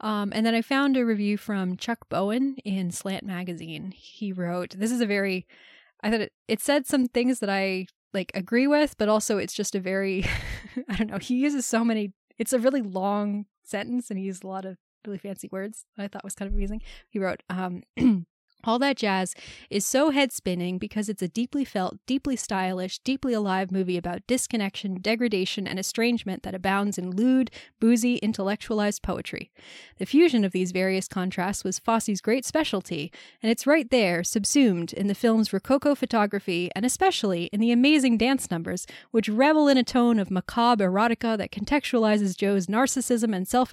Um, 0.00 0.32
and 0.34 0.46
then 0.46 0.54
I 0.54 0.62
found 0.62 0.96
a 0.96 1.04
review 1.04 1.36
from 1.36 1.76
Chuck 1.76 2.08
Bowen 2.08 2.56
in 2.64 2.90
Slant 2.90 3.24
Magazine. 3.24 3.92
He 3.94 4.32
wrote, 4.32 4.74
This 4.78 4.90
is 4.90 5.00
a 5.00 5.06
very, 5.06 5.46
I 6.02 6.10
thought 6.10 6.20
it, 6.20 6.32
it 6.48 6.60
said 6.60 6.86
some 6.86 7.06
things 7.06 7.40
that 7.40 7.50
I 7.50 7.86
like 8.12 8.32
agree 8.34 8.66
with, 8.66 8.96
but 8.98 9.08
also 9.08 9.38
it's 9.38 9.54
just 9.54 9.74
a 9.74 9.80
very, 9.80 10.24
I 10.88 10.96
don't 10.96 11.10
know, 11.10 11.18
he 11.18 11.36
uses 11.36 11.66
so 11.66 11.84
many, 11.84 12.12
it's 12.38 12.52
a 12.52 12.58
really 12.58 12.82
long 12.82 13.46
sentence 13.62 14.10
and 14.10 14.18
he 14.18 14.24
used 14.24 14.44
a 14.44 14.48
lot 14.48 14.64
of 14.64 14.76
really 15.06 15.18
fancy 15.18 15.48
words 15.50 15.84
that 15.96 16.04
I 16.04 16.08
thought 16.08 16.24
was 16.24 16.34
kind 16.34 16.48
of 16.48 16.54
amusing. 16.54 16.82
He 17.08 17.18
wrote, 17.18 17.42
um, 17.48 17.82
All 18.64 18.78
That 18.78 18.96
Jazz 18.96 19.34
is 19.70 19.86
so 19.86 20.10
head 20.10 20.32
spinning 20.32 20.78
because 20.78 21.08
it's 21.08 21.22
a 21.22 21.28
deeply 21.28 21.64
felt, 21.64 21.98
deeply 22.06 22.36
stylish, 22.36 22.98
deeply 22.98 23.32
alive 23.32 23.72
movie 23.72 23.96
about 23.96 24.26
disconnection, 24.26 25.00
degradation, 25.00 25.66
and 25.66 25.78
estrangement 25.78 26.42
that 26.42 26.54
abounds 26.54 26.98
in 26.98 27.10
lewd, 27.10 27.50
boozy, 27.80 28.16
intellectualized 28.16 29.02
poetry. 29.02 29.50
The 29.98 30.06
fusion 30.06 30.44
of 30.44 30.52
these 30.52 30.72
various 30.72 31.08
contrasts 31.08 31.64
was 31.64 31.78
Fosse's 31.78 32.20
great 32.20 32.44
specialty, 32.44 33.10
and 33.42 33.50
it's 33.50 33.66
right 33.66 33.90
there, 33.90 34.22
subsumed 34.22 34.92
in 34.92 35.06
the 35.06 35.14
film's 35.14 35.52
rococo 35.52 35.94
photography 35.94 36.70
and 36.76 36.84
especially 36.84 37.44
in 37.52 37.60
the 37.60 37.72
amazing 37.72 38.18
dance 38.18 38.50
numbers, 38.50 38.86
which 39.10 39.28
revel 39.28 39.68
in 39.68 39.78
a 39.78 39.84
tone 39.84 40.18
of 40.18 40.30
macabre 40.30 40.90
erotica 40.90 41.38
that 41.38 41.50
contextualizes 41.50 42.36
Joe's 42.36 42.66
narcissism 42.66 43.34
and 43.34 43.48
self 43.48 43.72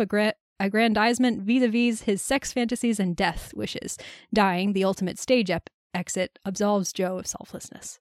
aggrandizement 0.60 1.42
vis-a-vis 1.42 2.02
his 2.02 2.22
sex 2.22 2.54
fantasies 2.54 3.00
and 3.00 3.16
death 3.16 3.54
wishes. 3.56 3.98
Dying, 4.34 4.74
the 4.74 4.84
ultimate 4.84 5.20
stage 5.20 5.50
ep- 5.50 5.70
exit, 5.94 6.40
absolves 6.46 6.94
Joe 6.94 7.18
of 7.18 7.28
selflessness. 7.28 8.00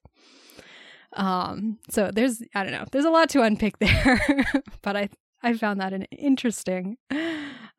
Um, 1.13 1.79
so 1.89 2.11
there's 2.13 2.41
I 2.53 2.63
don't 2.63 2.73
know, 2.73 2.85
there's 2.91 3.05
a 3.05 3.09
lot 3.09 3.29
to 3.29 3.41
unpick 3.41 3.77
there, 3.79 4.45
but 4.81 4.95
I 4.95 5.09
I 5.41 5.53
found 5.53 5.79
that 5.81 5.93
an 5.93 6.03
interesting 6.05 6.97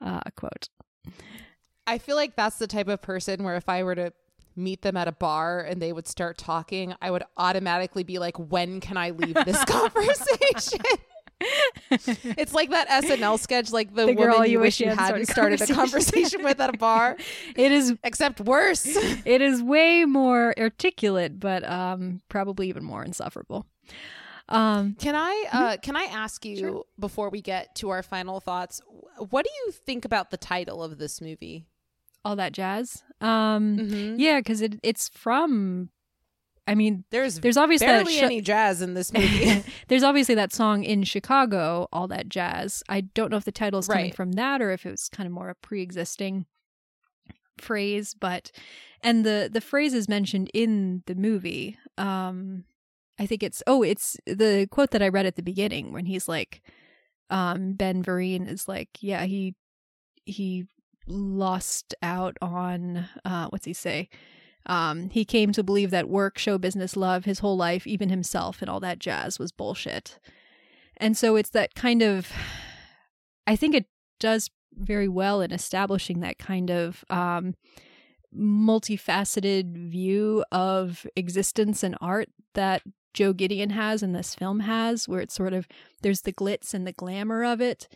uh, 0.00 0.20
quote. 0.36 0.68
I 1.86 1.98
feel 1.98 2.16
like 2.16 2.36
that's 2.36 2.59
the 2.59 2.66
type 2.66 2.88
of 2.88 3.00
person 3.02 3.44
where 3.44 3.56
if 3.56 3.68
I 3.68 3.82
were 3.82 3.94
to 3.94 4.12
meet 4.55 4.82
them 4.82 4.96
at 4.96 5.09
a 5.09 5.12
bar 5.12 5.60
and 5.60 5.80
they 5.80 5.92
would 5.92 6.06
start 6.06 6.36
talking, 6.36 6.94
I 7.00 7.10
would 7.10 7.22
automatically 7.36 8.02
be 8.02 8.18
like, 8.18 8.36
when 8.38 8.80
can 8.80 8.96
I 8.96 9.10
leave 9.10 9.34
this 9.46 9.64
conversation? 9.66 10.80
It's 11.40 12.52
like 12.52 12.70
that 12.70 12.89
SNL 12.89 13.39
sketch, 13.39 13.70
like 13.70 13.94
the, 13.94 14.06
the 14.06 14.15
woman 14.15 14.51
you 14.51 14.60
wish 14.60 14.81
you 14.81 14.89
hadn't 14.89 15.27
started, 15.27 15.60
a 15.60 15.66
conversation 15.66 16.43
with 16.43 16.60
at 16.60 16.74
a 16.74 16.78
bar. 16.78 17.16
It 17.56 17.73
is, 17.73 17.94
except 18.05 18.40
worse. 18.40 18.86
it 19.24 19.40
is 19.43 19.62
way 19.62 20.05
more 20.05 20.55
articulate, 20.59 21.40
but 21.40 21.69
um, 21.69 22.20
probably 22.28 22.69
even 22.69 22.85
more 22.85 23.05
insufferable. 23.05 23.66
Um, 24.48 24.94
can 24.94 25.15
I 25.15 25.44
uh, 25.52 25.56
mm-hmm. 25.56 25.81
can 25.82 25.97
I 25.97 26.05
ask 26.05 26.44
you 26.44 26.56
sure. 26.56 26.85
before 26.98 27.31
we 27.31 27.43
get 27.43 27.74
to 27.77 27.90
our 27.90 28.02
final 28.02 28.40
thoughts? 28.40 28.81
What 29.31 29.44
do 29.44 29.51
you 29.65 29.73
think 29.73 30.05
about 30.05 30.31
the 30.31 30.36
title 30.36 30.82
of 30.82 30.98
this 30.98 31.20
movie? 31.20 31.66
All 32.24 32.36
that 32.36 32.52
jazz. 32.52 33.02
Um, 33.20 33.78
mm-hmm. 33.78 34.16
Yeah, 34.19 34.40
because 34.40 34.62
it 34.62 34.78
it's 34.82 35.09
from 35.09 35.90
I 36.69 36.74
mean, 36.74 37.05
there's 37.11 37.40
there's 37.40 37.57
obviously 37.57 37.86
barely 37.86 38.19
sh- 38.19 38.23
any 38.23 38.40
jazz 38.40 38.82
in 38.82 38.95
this 38.95 39.12
movie. 39.12 39.65
there's 39.89 40.03
obviously 40.03 40.35
that 40.35 40.53
song 40.53 40.85
in 40.85 41.03
Chicago, 41.03 41.89
all 41.93 42.07
that 42.09 42.28
jazz. 42.28 42.82
I 42.89 43.01
don't 43.01 43.31
know 43.31 43.36
if 43.39 43.45
the 43.45 43.53
title 43.53 43.81
is 43.81 43.89
coming 43.89 44.07
right. 44.07 44.15
from 44.15 44.32
that 44.32 44.61
or 44.61 44.70
if 44.70 44.85
it 44.85 44.90
was 44.90 45.09
kind 45.09 45.27
of 45.27 45.32
more 45.32 45.49
a 45.49 45.55
pre-existing 45.55 46.47
phrase, 47.59 48.15
but 48.15 48.51
and 49.03 49.24
the 49.24 49.49
the 49.51 49.61
phrase 49.61 49.95
is 49.95 50.09
mentioned 50.09 50.51
in 50.53 51.03
the 51.07 51.15
movie. 51.15 51.78
Um, 51.97 52.65
I 53.19 53.27
think 53.27 53.43
it's 53.43 53.62
oh, 53.66 53.82
it's 53.82 54.16
the 54.27 54.69
quote 54.70 54.90
that 54.90 55.03
I 55.03 55.09
read 55.09 55.27
at 55.27 55.36
the 55.36 55.43
beginning 55.43 55.93
when 55.93 56.07
he's 56.07 56.28
like, 56.28 56.62
um, 57.31 57.73
Ben 57.73 58.03
Vereen 58.03 58.49
is 58.49 58.69
like, 58.69 58.90
yeah, 59.01 59.24
he 59.24 59.55
he 60.24 60.66
lost 61.07 61.95
out 62.03 62.36
on 62.43 63.09
uh, 63.24 63.49
what's 63.49 63.65
he 63.65 63.73
say? 63.73 64.09
Um, 64.69 65.09
he 65.11 65.24
came 65.24 65.53
to 65.53 65.62
believe 65.62 65.90
that 65.90 66.09
work, 66.09 66.39
show 66.39 66.59
business, 66.59 66.97
love, 66.97 67.24
his 67.24 67.39
whole 67.39 67.57
life, 67.57 67.86
even 67.86 68.11
himself, 68.11 68.61
and 68.61 68.69
all 68.69 68.81
that 68.81 68.99
jazz 68.99 69.39
was 69.39 69.51
bullshit. 69.51 70.19
And 70.99 71.16
so 71.16 71.36
it's 71.36 71.51
that 71.51 71.74
kind 71.74 72.03
of, 72.03 72.31
I 73.47 73.57
think 73.57 73.74
it 73.74 73.86
does 74.20 74.51
very 74.74 75.09
well 75.09 75.40
in 75.40 75.53
establishing 75.53 76.20
that 76.20 76.39
kind 76.39 76.70
of 76.70 77.05
um, 77.09 77.55
multifaceted 78.36 79.90
view 79.90 80.45
of 80.53 81.07
existence 81.16 81.82
and 81.82 81.97
art 82.01 82.28
that 82.55 82.82
Joe 83.15 83.32
Gideon 83.32 83.70
has 83.70 84.03
and 84.03 84.15
this 84.15 84.35
film 84.35 84.61
has, 84.61 85.09
where 85.09 85.20
it's 85.20 85.35
sort 85.35 85.53
of 85.53 85.66
there's 86.03 86.23
the 86.23 86.32
glitz 86.32 86.74
and 86.74 86.86
the 86.86 86.93
glamour 86.93 87.45
of 87.45 87.61
it, 87.61 87.89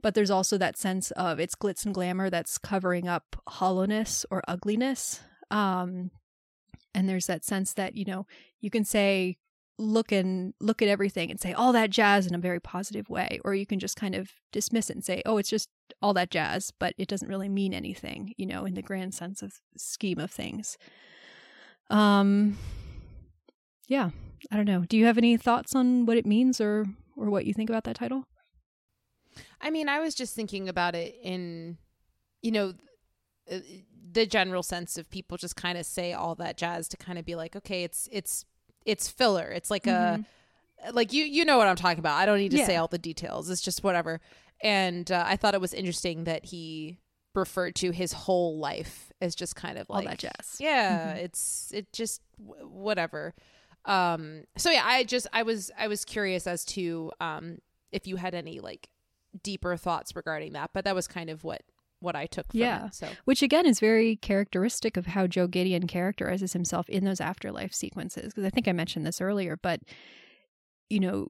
but 0.00 0.14
there's 0.14 0.30
also 0.30 0.56
that 0.58 0.78
sense 0.78 1.10
of 1.12 1.40
it's 1.40 1.54
glitz 1.54 1.84
and 1.84 1.94
glamour 1.94 2.30
that's 2.30 2.58
covering 2.58 3.08
up 3.08 3.36
hollowness 3.48 4.24
or 4.30 4.42
ugliness. 4.46 5.20
Um, 5.52 6.10
and 6.94 7.08
there's 7.08 7.26
that 7.26 7.44
sense 7.44 7.74
that, 7.74 7.94
you 7.94 8.04
know, 8.04 8.26
you 8.60 8.70
can 8.70 8.84
say, 8.84 9.36
look 9.78 10.12
and 10.12 10.54
look 10.60 10.82
at 10.82 10.88
everything 10.88 11.30
and 11.30 11.40
say 11.40 11.52
all 11.52 11.72
that 11.72 11.90
jazz 11.90 12.26
in 12.26 12.34
a 12.34 12.38
very 12.38 12.60
positive 12.60 13.08
way 13.08 13.40
or 13.44 13.54
you 13.54 13.66
can 13.66 13.78
just 13.78 13.96
kind 13.96 14.14
of 14.14 14.30
dismiss 14.52 14.90
it 14.90 14.96
and 14.96 15.04
say 15.04 15.22
oh 15.24 15.38
it's 15.38 15.48
just 15.48 15.70
all 16.00 16.12
that 16.12 16.30
jazz 16.30 16.72
but 16.78 16.94
it 16.98 17.08
doesn't 17.08 17.28
really 17.28 17.48
mean 17.48 17.72
anything 17.72 18.32
you 18.36 18.46
know 18.46 18.64
in 18.64 18.74
the 18.74 18.82
grand 18.82 19.14
sense 19.14 19.42
of 19.42 19.54
scheme 19.76 20.18
of 20.18 20.30
things. 20.30 20.76
Um 21.90 22.58
yeah 23.88 24.10
i 24.50 24.56
don't 24.56 24.66
know. 24.66 24.84
Do 24.84 24.96
you 24.96 25.06
have 25.06 25.18
any 25.18 25.36
thoughts 25.36 25.74
on 25.74 26.06
what 26.06 26.16
it 26.16 26.26
means 26.26 26.60
or 26.60 26.86
or 27.16 27.30
what 27.30 27.46
you 27.46 27.54
think 27.54 27.70
about 27.70 27.84
that 27.84 27.96
title? 27.96 28.24
I 29.60 29.70
mean 29.70 29.88
i 29.88 30.00
was 30.00 30.14
just 30.14 30.34
thinking 30.34 30.68
about 30.68 30.94
it 30.94 31.16
in 31.22 31.78
you 32.42 32.52
know 32.52 32.74
uh, 33.50 33.58
the 34.12 34.26
general 34.26 34.62
sense 34.62 34.98
of 34.98 35.08
people 35.10 35.36
just 35.36 35.56
kind 35.56 35.78
of 35.78 35.86
say 35.86 36.12
all 36.12 36.34
that 36.36 36.56
jazz 36.56 36.88
to 36.88 36.96
kind 36.96 37.18
of 37.18 37.24
be 37.24 37.34
like, 37.34 37.56
okay, 37.56 37.84
it's 37.84 38.08
it's 38.12 38.44
it's 38.84 39.08
filler. 39.08 39.50
It's 39.50 39.70
like 39.70 39.84
mm-hmm. 39.84 40.22
a 40.86 40.92
like 40.92 41.12
you 41.12 41.24
you 41.24 41.44
know 41.44 41.58
what 41.58 41.68
I'm 41.68 41.76
talking 41.76 41.98
about. 41.98 42.16
I 42.16 42.26
don't 42.26 42.38
need 42.38 42.50
to 42.52 42.58
yeah. 42.58 42.66
say 42.66 42.76
all 42.76 42.88
the 42.88 42.98
details. 42.98 43.48
It's 43.50 43.60
just 43.62 43.82
whatever. 43.82 44.20
And 44.62 45.10
uh, 45.10 45.24
I 45.26 45.36
thought 45.36 45.54
it 45.54 45.60
was 45.60 45.74
interesting 45.74 46.24
that 46.24 46.46
he 46.46 46.98
referred 47.34 47.74
to 47.76 47.90
his 47.90 48.12
whole 48.12 48.58
life 48.58 49.10
as 49.20 49.34
just 49.34 49.56
kind 49.56 49.78
of 49.78 49.88
like 49.88 50.04
all 50.04 50.10
that 50.10 50.18
jazz. 50.18 50.56
Yeah, 50.58 51.08
mm-hmm. 51.08 51.24
it's 51.24 51.70
it 51.74 51.92
just 51.92 52.20
w- 52.44 52.66
whatever. 52.66 53.34
Um 53.84 54.44
so 54.56 54.70
yeah, 54.70 54.82
I 54.84 55.04
just 55.04 55.26
I 55.32 55.42
was 55.42 55.70
I 55.78 55.88
was 55.88 56.04
curious 56.04 56.46
as 56.46 56.64
to 56.66 57.10
um 57.20 57.58
if 57.90 58.06
you 58.06 58.16
had 58.16 58.34
any 58.34 58.60
like 58.60 58.88
deeper 59.42 59.76
thoughts 59.76 60.14
regarding 60.14 60.52
that, 60.52 60.70
but 60.72 60.84
that 60.84 60.94
was 60.94 61.08
kind 61.08 61.30
of 61.30 61.42
what 61.44 61.62
what 62.02 62.16
I 62.16 62.26
took 62.26 62.46
yeah. 62.52 62.86
It, 62.86 62.94
so. 62.94 63.08
Which 63.24 63.42
again 63.42 63.66
is 63.66 63.80
very 63.80 64.16
characteristic 64.16 64.96
of 64.96 65.06
how 65.06 65.26
Joe 65.26 65.46
Gideon 65.46 65.86
characterizes 65.86 66.52
himself 66.52 66.88
in 66.88 67.04
those 67.04 67.20
afterlife 67.20 67.72
sequences. 67.72 68.32
Because 68.32 68.44
I 68.44 68.50
think 68.50 68.68
I 68.68 68.72
mentioned 68.72 69.06
this 69.06 69.20
earlier, 69.20 69.58
but 69.60 69.80
you 70.90 71.00
know, 71.00 71.28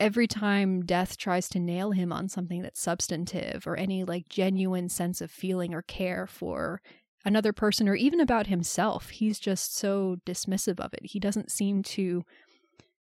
every 0.00 0.26
time 0.26 0.84
death 0.84 1.16
tries 1.16 1.48
to 1.48 1.58
nail 1.58 1.92
him 1.92 2.12
on 2.12 2.28
something 2.28 2.62
that's 2.62 2.80
substantive 2.80 3.66
or 3.66 3.76
any 3.76 4.04
like 4.04 4.28
genuine 4.28 4.88
sense 4.88 5.20
of 5.20 5.30
feeling 5.30 5.74
or 5.74 5.82
care 5.82 6.26
for 6.26 6.80
another 7.24 7.52
person 7.52 7.88
or 7.88 7.94
even 7.94 8.20
about 8.20 8.46
himself, 8.46 9.10
he's 9.10 9.38
just 9.38 9.76
so 9.76 10.16
dismissive 10.26 10.80
of 10.80 10.94
it. 10.94 11.04
He 11.04 11.18
doesn't 11.18 11.50
seem 11.50 11.82
to 11.84 12.24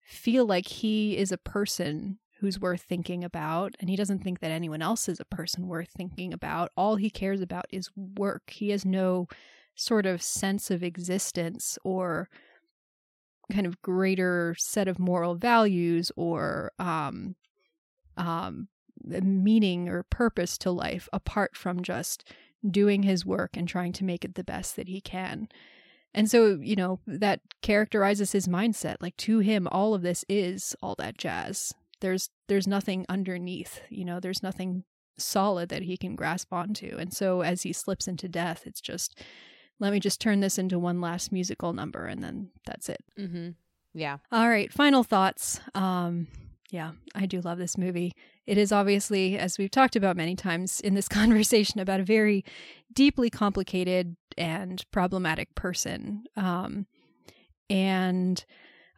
feel 0.02 0.44
like 0.44 0.66
he 0.66 1.16
is 1.16 1.32
a 1.32 1.38
person 1.38 2.18
who's 2.42 2.60
worth 2.60 2.82
thinking 2.82 3.22
about, 3.22 3.76
and 3.78 3.88
he 3.88 3.94
doesn't 3.94 4.18
think 4.18 4.40
that 4.40 4.50
anyone 4.50 4.82
else 4.82 5.08
is 5.08 5.20
a 5.20 5.24
person 5.24 5.68
worth 5.68 5.90
thinking 5.96 6.34
about. 6.34 6.72
All 6.76 6.96
he 6.96 7.08
cares 7.08 7.40
about 7.40 7.66
is 7.70 7.88
work. 7.96 8.50
He 8.50 8.70
has 8.70 8.84
no 8.84 9.28
sort 9.76 10.06
of 10.06 10.20
sense 10.20 10.68
of 10.70 10.82
existence 10.82 11.78
or 11.84 12.28
kind 13.52 13.64
of 13.64 13.80
greater 13.80 14.56
set 14.58 14.88
of 14.88 14.98
moral 14.98 15.36
values 15.36 16.10
or 16.16 16.72
um, 16.80 17.36
um, 18.16 18.66
meaning 19.04 19.88
or 19.88 20.02
purpose 20.02 20.58
to 20.58 20.72
life 20.72 21.08
apart 21.12 21.56
from 21.56 21.80
just 21.80 22.28
doing 22.68 23.04
his 23.04 23.24
work 23.24 23.56
and 23.56 23.68
trying 23.68 23.92
to 23.92 24.04
make 24.04 24.24
it 24.24 24.34
the 24.34 24.44
best 24.44 24.74
that 24.74 24.88
he 24.88 25.00
can. 25.00 25.48
And 26.12 26.28
so, 26.28 26.58
you 26.60 26.74
know, 26.74 26.98
that 27.06 27.40
characterizes 27.62 28.32
his 28.32 28.48
mindset. 28.48 28.96
Like 29.00 29.16
to 29.18 29.38
him, 29.38 29.68
all 29.70 29.94
of 29.94 30.02
this 30.02 30.24
is 30.28 30.74
all 30.82 30.96
that 30.98 31.16
jazz 31.16 31.72
there's 32.02 32.28
there's 32.48 32.66
nothing 32.66 33.06
underneath 33.08 33.80
you 33.88 34.04
know 34.04 34.20
there's 34.20 34.42
nothing 34.42 34.84
solid 35.18 35.68
that 35.70 35.82
he 35.82 35.96
can 35.96 36.16
grasp 36.16 36.52
onto. 36.52 36.96
And 36.98 37.12
so 37.12 37.42
as 37.42 37.62
he 37.62 37.72
slips 37.72 38.06
into 38.06 38.28
death 38.28 38.62
it's 38.66 38.80
just 38.80 39.18
let 39.80 39.92
me 39.92 40.00
just 40.00 40.20
turn 40.20 40.40
this 40.40 40.58
into 40.58 40.78
one 40.78 41.00
last 41.00 41.32
musical 41.32 41.72
number 41.72 42.06
and 42.06 42.22
then 42.22 42.50
that's 42.66 42.88
it. 42.88 43.02
Mm-hmm. 43.18 43.50
yeah. 43.94 44.18
All 44.30 44.48
right 44.48 44.70
final 44.70 45.02
thoughts. 45.02 45.60
Um 45.74 46.26
yeah 46.70 46.92
i 47.14 47.26
do 47.26 47.40
love 47.40 47.58
this 47.58 47.78
movie. 47.78 48.12
It 48.46 48.58
is 48.58 48.72
obviously 48.72 49.38
as 49.38 49.58
we've 49.58 49.70
talked 49.70 49.96
about 49.96 50.16
many 50.16 50.34
times 50.34 50.80
in 50.80 50.94
this 50.94 51.08
conversation 51.20 51.80
about 51.80 52.00
a 52.00 52.04
very 52.04 52.44
deeply 52.92 53.30
complicated 53.30 54.16
and 54.36 54.84
problematic 54.90 55.54
person. 55.54 56.24
Um 56.36 56.86
and 57.70 58.44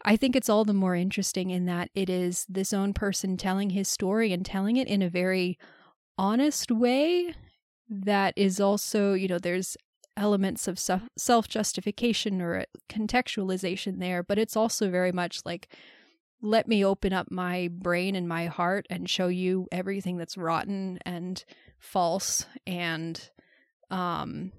I 0.04 0.16
think 0.16 0.36
it's 0.36 0.48
all 0.48 0.64
the 0.64 0.74
more 0.74 0.94
interesting 0.94 1.50
in 1.50 1.64
that 1.66 1.90
it 1.94 2.10
is 2.10 2.44
this 2.48 2.72
own 2.72 2.92
person 2.92 3.36
telling 3.36 3.70
his 3.70 3.88
story 3.88 4.32
and 4.32 4.44
telling 4.44 4.76
it 4.76 4.86
in 4.86 5.00
a 5.00 5.08
very 5.08 5.58
honest 6.18 6.70
way 6.70 7.34
that 7.88 8.34
is 8.36 8.60
also, 8.60 9.14
you 9.14 9.28
know, 9.28 9.38
there's 9.38 9.76
elements 10.16 10.68
of 10.68 10.78
self 10.78 11.48
justification 11.48 12.40
or 12.42 12.64
contextualization 12.88 13.98
there, 13.98 14.22
but 14.22 14.38
it's 14.38 14.56
also 14.56 14.90
very 14.90 15.12
much 15.12 15.40
like, 15.44 15.68
let 16.42 16.68
me 16.68 16.84
open 16.84 17.12
up 17.12 17.30
my 17.30 17.68
brain 17.72 18.14
and 18.14 18.28
my 18.28 18.46
heart 18.46 18.86
and 18.90 19.08
show 19.08 19.28
you 19.28 19.66
everything 19.72 20.18
that's 20.18 20.36
rotten 20.36 20.98
and 21.06 21.44
false 21.78 22.46
and 22.66 23.30
um 23.90 24.52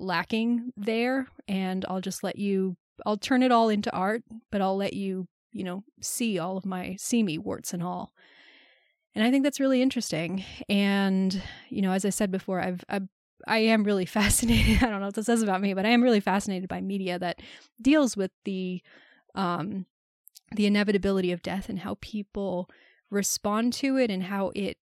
lacking 0.00 0.72
there 0.76 1.26
and 1.48 1.84
I'll 1.88 2.00
just 2.00 2.22
let 2.22 2.38
you 2.38 2.76
I'll 3.06 3.16
turn 3.16 3.42
it 3.42 3.52
all 3.52 3.68
into 3.68 3.92
art, 3.92 4.22
but 4.50 4.60
I'll 4.60 4.76
let 4.76 4.92
you, 4.92 5.28
you 5.52 5.64
know, 5.64 5.84
see 6.00 6.38
all 6.38 6.56
of 6.56 6.66
my 6.66 6.96
see 6.98 7.22
me 7.22 7.38
warts 7.38 7.72
and 7.72 7.82
all. 7.82 8.12
And 9.14 9.24
I 9.24 9.30
think 9.30 9.42
that's 9.42 9.60
really 9.60 9.82
interesting. 9.82 10.44
And, 10.68 11.42
you 11.70 11.82
know, 11.82 11.92
as 11.92 12.04
I 12.04 12.10
said 12.10 12.30
before, 12.30 12.60
I've, 12.60 12.84
I've 12.88 13.08
I 13.46 13.58
am 13.58 13.84
really 13.84 14.06
fascinated. 14.18 14.82
I 14.82 14.90
don't 14.90 15.00
know 15.00 15.06
what 15.06 15.14
this 15.14 15.26
says 15.26 15.42
about 15.42 15.60
me, 15.60 15.74
but 15.74 15.86
I 15.86 15.90
am 15.90 16.02
really 16.02 16.20
fascinated 16.20 16.68
by 16.68 16.80
media 16.80 17.18
that 17.18 17.40
deals 17.80 18.16
with 18.16 18.30
the 18.44 18.82
um 19.34 19.86
the 20.56 20.66
inevitability 20.66 21.30
of 21.30 21.42
death 21.42 21.68
and 21.68 21.80
how 21.80 21.98
people 22.00 22.70
respond 23.10 23.72
to 23.74 23.96
it 23.98 24.10
and 24.10 24.24
how 24.24 24.50
it 24.54 24.78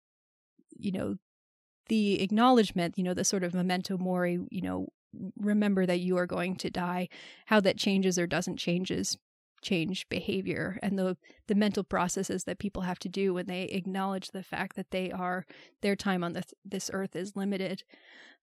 you 0.77 0.93
know 0.93 1.17
the 1.89 2.23
acknowledgement, 2.23 2.97
you 2.97 3.05
know, 3.05 3.15
the 3.15 3.25
sort 3.25 3.45
of 3.45 3.55
memento 3.55 3.99
mori, 3.99 4.39
you 4.51 4.63
know, 4.63 4.89
remember 5.37 5.87
that 5.87 6.01
you 6.01 6.17
are 6.17 6.27
going 6.27 6.57
to 6.57 6.71
die, 6.71 7.09
how 7.47 7.61
that 7.61 7.77
changes 7.77 8.19
or 8.19 8.27
doesn't 8.27 8.57
changes 8.57 9.19
change 9.63 10.09
behavior 10.09 10.77
and 10.83 10.99
the 10.99 11.17
the 11.47 11.55
mental 11.55 11.85
processes 11.85 12.45
that 12.45 12.59
people 12.59 12.83
have 12.83 12.99
to 12.99 13.09
do 13.09 13.33
when 13.33 13.47
they 13.47 13.63
acknowledge 13.63 14.29
the 14.33 14.43
fact 14.43 14.75
that 14.75 14.91
they 14.91 15.11
are 15.13 15.47
their 15.83 15.95
time 15.95 16.25
on 16.25 16.33
this 16.33 16.53
this 16.65 16.91
earth 16.93 17.15
is 17.15 17.37
limited. 17.37 17.85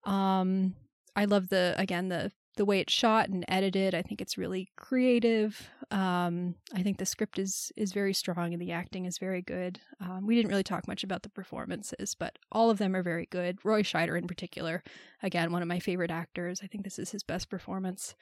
Um 0.04 0.76
I 1.18 1.24
love 1.24 1.48
the 1.48 1.74
again 1.76 2.08
the 2.08 2.30
the 2.56 2.64
way 2.64 2.78
it's 2.78 2.92
shot 2.92 3.28
and 3.28 3.44
edited. 3.48 3.92
I 3.92 4.02
think 4.02 4.20
it's 4.20 4.38
really 4.38 4.68
creative. 4.76 5.68
Um, 5.90 6.54
I 6.72 6.82
think 6.82 6.98
the 6.98 7.06
script 7.06 7.40
is 7.40 7.72
is 7.76 7.92
very 7.92 8.14
strong 8.14 8.52
and 8.52 8.62
the 8.62 8.70
acting 8.70 9.04
is 9.04 9.18
very 9.18 9.42
good. 9.42 9.80
Um, 10.00 10.28
we 10.28 10.36
didn't 10.36 10.50
really 10.50 10.62
talk 10.62 10.86
much 10.86 11.02
about 11.02 11.24
the 11.24 11.28
performances, 11.28 12.14
but 12.14 12.38
all 12.52 12.70
of 12.70 12.78
them 12.78 12.94
are 12.94 13.02
very 13.02 13.26
good. 13.26 13.58
Roy 13.64 13.82
Scheider, 13.82 14.16
in 14.16 14.28
particular, 14.28 14.84
again, 15.20 15.50
one 15.50 15.60
of 15.60 15.66
my 15.66 15.80
favorite 15.80 16.12
actors. 16.12 16.60
I 16.62 16.68
think 16.68 16.84
this 16.84 17.00
is 17.00 17.10
his 17.10 17.24
best 17.24 17.50
performance. 17.50 18.14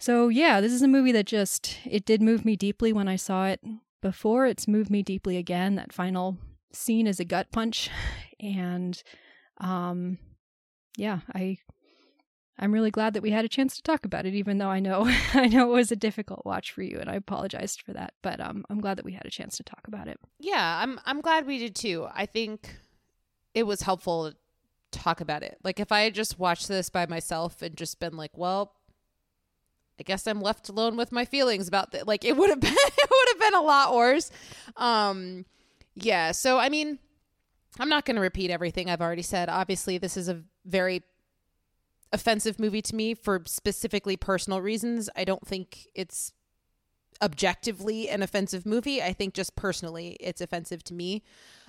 So 0.00 0.28
yeah, 0.28 0.62
this 0.62 0.72
is 0.72 0.80
a 0.80 0.88
movie 0.88 1.12
that 1.12 1.26
just 1.26 1.80
it 1.84 2.06
did 2.06 2.22
move 2.22 2.46
me 2.46 2.56
deeply 2.56 2.94
when 2.94 3.08
I 3.08 3.16
saw 3.16 3.44
it 3.44 3.60
before. 4.00 4.46
It's 4.46 4.66
moved 4.66 4.88
me 4.88 5.02
deeply 5.02 5.36
again. 5.36 5.74
That 5.74 5.92
final 5.92 6.38
scene 6.72 7.06
is 7.06 7.20
a 7.20 7.26
gut 7.26 7.52
punch, 7.52 7.90
and 8.40 9.02
um, 9.58 10.16
yeah, 10.96 11.20
I 11.34 11.58
I'm 12.58 12.72
really 12.72 12.90
glad 12.90 13.14
that 13.14 13.22
we 13.22 13.30
had 13.30 13.44
a 13.44 13.48
chance 13.48 13.76
to 13.76 13.82
talk 13.82 14.04
about 14.04 14.26
it, 14.26 14.34
even 14.34 14.58
though 14.58 14.68
I 14.68 14.78
know 14.80 15.06
I 15.34 15.48
know 15.48 15.70
it 15.70 15.76
was 15.76 15.92
a 15.92 15.96
difficult 15.96 16.44
watch 16.44 16.72
for 16.72 16.82
you, 16.82 16.98
and 17.00 17.10
I 17.10 17.14
apologized 17.14 17.82
for 17.82 17.92
that. 17.92 18.14
But 18.22 18.40
um, 18.40 18.64
I'm 18.70 18.80
glad 18.80 18.98
that 18.98 19.04
we 19.04 19.12
had 19.12 19.26
a 19.26 19.30
chance 19.30 19.56
to 19.56 19.62
talk 19.62 19.86
about 19.86 20.08
it. 20.08 20.20
Yeah, 20.38 20.80
I'm 20.82 21.00
I'm 21.04 21.20
glad 21.20 21.46
we 21.46 21.58
did 21.58 21.74
too. 21.74 22.06
I 22.14 22.26
think 22.26 22.76
it 23.54 23.64
was 23.64 23.82
helpful 23.82 24.30
to 24.30 24.36
talk 24.90 25.20
about 25.20 25.42
it. 25.42 25.58
Like 25.64 25.80
if 25.80 25.90
I 25.90 26.00
had 26.02 26.14
just 26.14 26.38
watched 26.38 26.68
this 26.68 26.90
by 26.90 27.06
myself 27.06 27.62
and 27.62 27.76
just 27.76 27.98
been 27.98 28.16
like, 28.16 28.36
well, 28.36 28.74
I 29.98 30.02
guess 30.02 30.26
I'm 30.26 30.40
left 30.40 30.68
alone 30.68 30.96
with 30.96 31.12
my 31.12 31.24
feelings 31.24 31.68
about 31.68 31.92
that. 31.92 32.06
Like 32.06 32.24
it 32.24 32.36
would 32.36 32.50
have 32.50 32.60
been 32.60 32.72
it 32.72 33.10
would 33.10 33.28
have 33.28 33.40
been 33.40 33.60
a 33.60 33.64
lot 33.64 33.94
worse. 33.94 34.30
Um, 34.76 35.46
yeah. 35.94 36.32
So 36.32 36.58
I 36.58 36.68
mean, 36.68 36.98
I'm 37.78 37.88
not 37.88 38.04
going 38.04 38.16
to 38.16 38.22
repeat 38.22 38.50
everything 38.50 38.90
I've 38.90 39.00
already 39.00 39.22
said. 39.22 39.48
Obviously, 39.48 39.98
this 39.98 40.16
is 40.16 40.28
a 40.28 40.42
very 40.64 41.02
offensive 42.12 42.60
movie 42.60 42.82
to 42.82 42.94
me 42.94 43.14
for 43.14 43.42
specifically 43.46 44.16
personal 44.16 44.60
reasons. 44.60 45.08
I 45.16 45.24
don't 45.24 45.46
think 45.46 45.88
it's 45.94 46.32
objectively 47.22 48.08
an 48.08 48.22
offensive 48.22 48.66
movie. 48.66 49.00
I 49.00 49.12
think 49.12 49.34
just 49.34 49.54
personally 49.56 50.16
it's 50.20 50.40
offensive 50.40 50.82
to 50.84 50.94
me. 50.94 51.22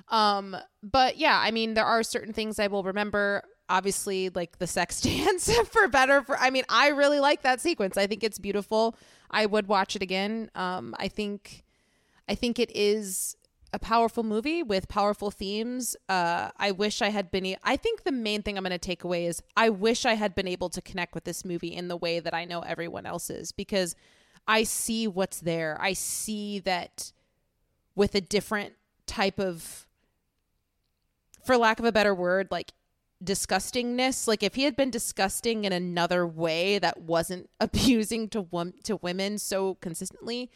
Um, 0.10 0.58
but 0.82 1.18
yeah, 1.18 1.40
I 1.42 1.52
mean, 1.52 1.76
there 1.76 1.86
are 1.86 2.04
certain 2.04 2.34
things 2.34 2.60
I 2.60 2.68
will 2.68 2.84
remember. 2.84 3.44
Obviously, 3.70 4.30
like 4.30 4.58
the 4.58 4.68
sex 4.68 5.00
dance 5.02 5.54
for 5.68 5.88
better 5.88 6.22
for 6.22 6.38
I 6.38 6.50
mean, 6.50 6.64
I 6.70 6.90
really 6.90 7.20
like 7.20 7.44
that 7.44 7.62
sequence. 7.62 7.98
I 7.98 8.08
think 8.08 8.24
it's 8.24 8.40
beautiful. 8.40 8.96
I 9.32 9.46
would 9.46 9.68
watch 9.68 9.96
it 9.96 10.02
again. 10.02 10.50
Um, 10.56 10.96
I 11.00 11.08
think 11.08 11.64
I 12.28 12.36
think 12.36 12.60
it 12.60 12.76
is 12.76 13.38
a 13.74 13.80
powerful 13.80 14.24
movie 14.24 14.62
with 14.62 14.88
powerful 14.88 15.32
themes. 15.32 15.96
Uh, 16.08 16.52
I 16.58 16.72
wish 16.72 17.02
I 17.02 17.10
had 17.10 17.32
been. 17.32 17.56
I 17.64 17.76
think 17.76 18.04
the 18.04 18.12
main 18.12 18.44
thing 18.44 18.56
I'm 18.56 18.64
going 18.64 18.72
to 18.72 18.78
take 18.78 19.04
away 19.04 19.26
is 19.26 19.42
I 19.58 19.70
wish 19.70 20.06
I 20.06 20.14
had 20.14 20.36
been 20.36 20.48
able 20.48 20.70
to 20.70 20.82
connect 20.82 21.16
with 21.16 21.24
this 21.24 21.44
movie 21.44 21.74
in 21.74 21.88
the 21.88 21.98
way 21.98 22.20
that 22.20 22.34
I 22.34 22.46
know 22.46 22.62
everyone 22.62 23.08
else 23.08 23.32
is 23.32 23.52
because 23.52 23.96
I 24.48 24.64
see 24.64 25.08
what's 25.08 25.40
there. 25.40 25.78
I 25.82 25.94
see 25.94 26.60
that 26.60 27.12
with 27.96 28.14
a 28.14 28.22
different 28.22 28.74
type 29.08 29.40
of, 29.40 29.88
for 31.44 31.58
lack 31.58 31.80
of 31.80 31.86
a 31.86 31.92
better 31.92 32.14
word, 32.14 32.50
like 32.52 32.74
disgustingness. 33.24 34.28
Like 34.28 34.44
if 34.44 34.56
he 34.56 34.64
had 34.64 34.76
been 34.76 34.92
disgusting 34.92 35.66
in 35.66 35.74
another 35.74 36.28
way 36.28 36.78
that 36.78 37.02
wasn't 37.02 37.50
abusing 37.60 38.30
to 38.30 38.42
wom- 38.42 38.74
to 38.84 38.98
women 38.98 39.40
so 39.40 39.76
consistently, 39.76 40.52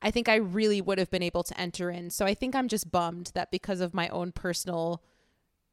I 0.00 0.10
think 0.10 0.28
I 0.28 0.36
really 0.36 0.80
would 0.80 0.98
have 0.98 1.10
been 1.10 1.22
able 1.22 1.42
to 1.42 1.60
enter 1.60 1.90
in. 1.90 2.10
So 2.10 2.24
I 2.24 2.34
think 2.34 2.54
I'm 2.54 2.68
just 2.68 2.90
bummed 2.90 3.32
that 3.34 3.50
because 3.50 3.80
of 3.80 3.94
my 3.94 4.08
own 4.08 4.32
personal 4.32 5.02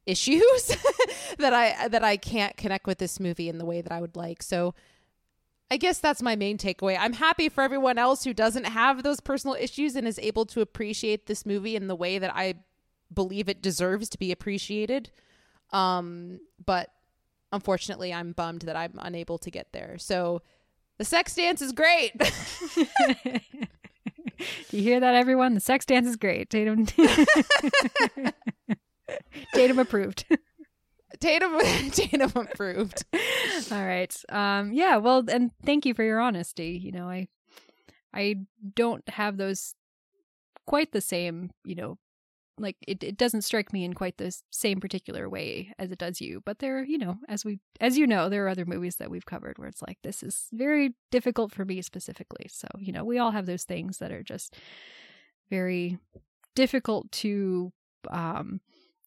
issues 0.04 0.76
that 1.38 1.52
I 1.52 1.88
that 1.88 2.04
I 2.04 2.16
can't 2.16 2.56
connect 2.56 2.86
with 2.86 2.98
this 2.98 3.20
movie 3.20 3.48
in 3.48 3.58
the 3.58 3.64
way 3.64 3.80
that 3.80 3.92
I 3.92 4.00
would 4.00 4.16
like. 4.16 4.42
So 4.42 4.74
I 5.70 5.76
guess 5.76 5.98
that's 5.98 6.22
my 6.22 6.36
main 6.36 6.58
takeaway. 6.58 6.96
I'm 6.98 7.12
happy 7.12 7.48
for 7.48 7.62
everyone 7.62 7.98
else 7.98 8.22
who 8.22 8.32
doesn't 8.32 8.64
have 8.64 9.02
those 9.02 9.20
personal 9.20 9.56
issues 9.58 9.96
and 9.96 10.06
is 10.06 10.18
able 10.20 10.46
to 10.46 10.60
appreciate 10.60 11.26
this 11.26 11.44
movie 11.44 11.74
in 11.74 11.88
the 11.88 11.96
way 11.96 12.18
that 12.18 12.34
I 12.34 12.54
believe 13.12 13.48
it 13.48 13.62
deserves 13.62 14.08
to 14.10 14.18
be 14.18 14.30
appreciated. 14.30 15.10
Um, 15.72 16.38
but 16.64 16.90
unfortunately, 17.52 18.14
I'm 18.14 18.32
bummed 18.32 18.62
that 18.62 18.76
I'm 18.76 18.94
unable 18.98 19.38
to 19.38 19.50
get 19.50 19.72
there. 19.72 19.98
So 19.98 20.42
the 20.98 21.04
sex 21.04 21.34
dance 21.34 21.60
is 21.60 21.72
great. 21.72 22.12
Do 24.38 24.44
you 24.76 24.82
hear 24.82 25.00
that, 25.00 25.14
everyone? 25.14 25.54
The 25.54 25.60
sex 25.60 25.84
dance 25.86 26.06
is 26.08 26.16
great. 26.16 26.50
Tatum. 26.50 26.86
Tatum 29.54 29.78
approved. 29.78 30.24
Tatum, 31.20 31.58
Tatum 31.90 32.32
approved. 32.34 33.04
All 33.70 33.84
right. 33.84 34.14
Um. 34.28 34.72
Yeah. 34.72 34.96
Well, 34.96 35.24
and 35.28 35.50
thank 35.64 35.86
you 35.86 35.94
for 35.94 36.02
your 36.02 36.20
honesty. 36.20 36.80
You 36.82 36.92
know, 36.92 37.08
I, 37.08 37.28
I 38.12 38.36
don't 38.74 39.08
have 39.08 39.36
those 39.36 39.74
quite 40.66 40.92
the 40.92 41.00
same, 41.00 41.50
you 41.64 41.74
know, 41.74 41.98
like 42.58 42.76
it, 42.86 43.02
it 43.02 43.16
doesn't 43.16 43.42
strike 43.42 43.72
me 43.72 43.84
in 43.84 43.92
quite 43.92 44.16
the 44.16 44.36
same 44.50 44.80
particular 44.80 45.28
way 45.28 45.72
as 45.78 45.90
it 45.90 45.98
does 45.98 46.20
you 46.20 46.42
but 46.44 46.58
there 46.58 46.84
you 46.84 46.98
know 46.98 47.18
as 47.28 47.44
we 47.44 47.60
as 47.80 47.98
you 47.98 48.06
know 48.06 48.28
there 48.28 48.44
are 48.44 48.48
other 48.48 48.64
movies 48.64 48.96
that 48.96 49.10
we've 49.10 49.26
covered 49.26 49.58
where 49.58 49.68
it's 49.68 49.82
like 49.82 49.98
this 50.02 50.22
is 50.22 50.48
very 50.52 50.94
difficult 51.10 51.52
for 51.52 51.64
me 51.64 51.82
specifically. 51.82 52.46
So 52.50 52.68
you 52.78 52.92
know 52.92 53.04
we 53.04 53.18
all 53.18 53.30
have 53.30 53.46
those 53.46 53.64
things 53.64 53.98
that 53.98 54.12
are 54.12 54.22
just 54.22 54.54
very 55.50 55.98
difficult 56.54 57.10
to 57.12 57.72
um 58.10 58.60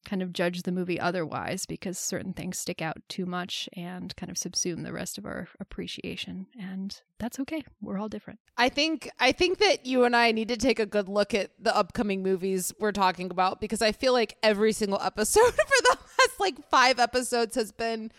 kind 0.05 0.21
of 0.21 0.33
judge 0.33 0.63
the 0.63 0.71
movie 0.71 0.99
otherwise 0.99 1.65
because 1.65 1.99
certain 1.99 2.33
things 2.33 2.57
stick 2.57 2.81
out 2.81 2.97
too 3.09 3.25
much 3.25 3.69
and 3.73 4.15
kind 4.15 4.29
of 4.29 4.37
subsume 4.37 4.83
the 4.83 4.93
rest 4.93 5.17
of 5.17 5.25
our 5.25 5.47
appreciation. 5.59 6.47
And 6.59 6.99
that's 7.19 7.39
okay. 7.41 7.63
We're 7.81 7.99
all 7.99 8.09
different. 8.09 8.39
I 8.57 8.69
think 8.69 9.09
i 9.19 9.31
think 9.31 9.57
that 9.59 9.85
you 9.85 10.03
and 10.03 10.15
i 10.15 10.31
need 10.31 10.49
to 10.49 10.57
take 10.57 10.79
a 10.79 10.85
good 10.85 11.07
look 11.07 11.33
at 11.33 11.51
the 11.59 11.75
upcoming 11.75 12.21
movies 12.23 12.73
we're 12.79 12.91
talking 12.91 13.31
about 13.31 13.61
because 13.61 13.81
i 13.81 13.91
feel 13.91 14.13
like 14.13 14.35
every 14.43 14.73
single 14.73 14.99
episode 15.03 15.53
for 15.53 15.81
the 15.81 15.97
last 15.99 16.39
like 16.39 16.55
five 16.69 16.99
episodes 16.99 17.55
has 17.55 17.71
been 17.71 18.11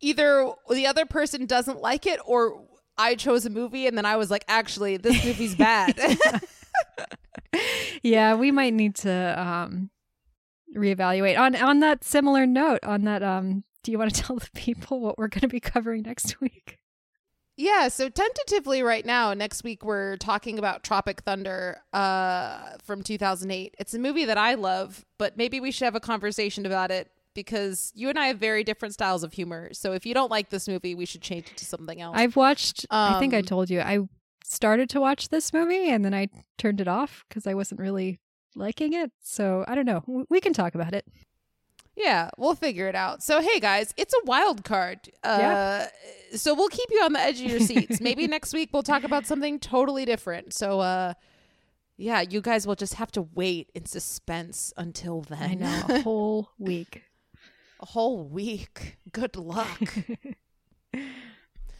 either 0.00 0.50
the 0.70 0.86
other 0.86 1.06
person 1.06 1.46
doesn't 1.46 1.80
like 1.80 2.06
it 2.06 2.20
or 2.26 2.64
i 2.98 3.14
chose 3.14 3.46
a 3.46 3.50
movie 3.50 3.86
and 3.86 3.96
then 3.96 4.04
i 4.04 4.16
was 4.16 4.30
like 4.30 4.44
actually 4.48 4.96
this 4.96 5.24
movie's 5.24 5.54
bad. 5.66 5.98
Yeah 8.02 8.34
we 8.34 8.50
might 8.50 8.74
need 8.74 8.94
to 8.96 9.10
um 9.40 9.90
reevaluate. 10.76 11.38
On 11.38 11.56
on 11.56 11.80
that 11.80 12.04
similar 12.04 12.46
note, 12.46 12.80
on 12.84 13.02
that 13.04 13.22
um 13.22 13.64
do 13.86 13.92
you 13.92 13.98
want 13.98 14.12
to 14.14 14.22
tell 14.26 14.36
the 14.36 14.50
people 14.54 15.00
what 15.00 15.16
we're 15.16 15.28
going 15.28 15.42
to 15.42 15.48
be 15.48 15.60
covering 15.60 16.02
next 16.02 16.40
week? 16.40 16.78
Yeah, 17.58 17.88
so 17.88 18.10
tentatively 18.10 18.82
right 18.82 19.06
now, 19.06 19.32
next 19.32 19.64
week 19.64 19.82
we're 19.82 20.16
talking 20.18 20.58
about 20.58 20.82
Tropic 20.82 21.22
Thunder 21.22 21.80
uh, 21.94 22.76
from 22.84 23.02
2008. 23.02 23.74
It's 23.78 23.94
a 23.94 23.98
movie 23.98 24.26
that 24.26 24.36
I 24.36 24.54
love, 24.54 25.06
but 25.16 25.38
maybe 25.38 25.58
we 25.58 25.70
should 25.70 25.86
have 25.86 25.94
a 25.94 26.00
conversation 26.00 26.66
about 26.66 26.90
it 26.90 27.10
because 27.32 27.92
you 27.94 28.10
and 28.10 28.18
I 28.18 28.26
have 28.26 28.38
very 28.38 28.62
different 28.62 28.92
styles 28.92 29.22
of 29.22 29.32
humor. 29.32 29.72
So 29.72 29.92
if 29.92 30.04
you 30.04 30.12
don't 30.12 30.30
like 30.30 30.50
this 30.50 30.68
movie, 30.68 30.94
we 30.94 31.06
should 31.06 31.22
change 31.22 31.46
it 31.46 31.56
to 31.56 31.64
something 31.64 31.98
else. 31.98 32.14
I've 32.18 32.36
watched, 32.36 32.84
um, 32.90 33.14
I 33.14 33.20
think 33.20 33.32
I 33.32 33.38
um, 33.38 33.44
told 33.44 33.70
you, 33.70 33.80
I 33.80 34.00
started 34.44 34.90
to 34.90 35.00
watch 35.00 35.30
this 35.30 35.52
movie 35.52 35.88
and 35.88 36.04
then 36.04 36.12
I 36.12 36.28
turned 36.58 36.82
it 36.82 36.88
off 36.88 37.24
because 37.28 37.46
I 37.46 37.54
wasn't 37.54 37.80
really 37.80 38.20
liking 38.56 38.92
it. 38.94 39.12
So 39.22 39.64
I 39.68 39.74
don't 39.74 39.86
know. 39.86 40.26
We 40.28 40.40
can 40.40 40.52
talk 40.52 40.74
about 40.74 40.92
it. 40.94 41.04
Yeah, 41.96 42.28
we'll 42.36 42.54
figure 42.54 42.88
it 42.88 42.94
out. 42.94 43.22
So, 43.22 43.40
hey 43.40 43.58
guys, 43.58 43.94
it's 43.96 44.12
a 44.12 44.18
wild 44.26 44.64
card. 44.64 44.98
Uh, 45.24 45.38
Yeah. 45.40 45.88
So 46.36 46.54
we'll 46.54 46.68
keep 46.68 46.90
you 46.90 47.00
on 47.02 47.14
the 47.14 47.20
edge 47.20 47.40
of 47.40 47.50
your 47.50 47.60
seats. 47.60 48.00
Maybe 48.02 48.26
next 48.28 48.52
week 48.52 48.68
we'll 48.72 48.82
talk 48.82 49.02
about 49.04 49.24
something 49.26 49.58
totally 49.58 50.04
different. 50.04 50.52
So, 50.52 50.80
uh, 50.80 51.14
yeah, 51.96 52.20
you 52.20 52.42
guys 52.42 52.66
will 52.66 52.74
just 52.74 52.94
have 52.94 53.10
to 53.12 53.22
wait 53.34 53.70
in 53.74 53.86
suspense 53.86 54.74
until 54.76 55.22
then. 55.22 55.42
I 55.42 55.54
know, 55.54 55.82
a 55.88 56.00
whole 56.02 56.50
week. 56.58 57.02
a 57.80 57.86
whole 57.86 58.24
week. 58.28 58.98
Good 59.12 59.36
luck. 59.36 59.80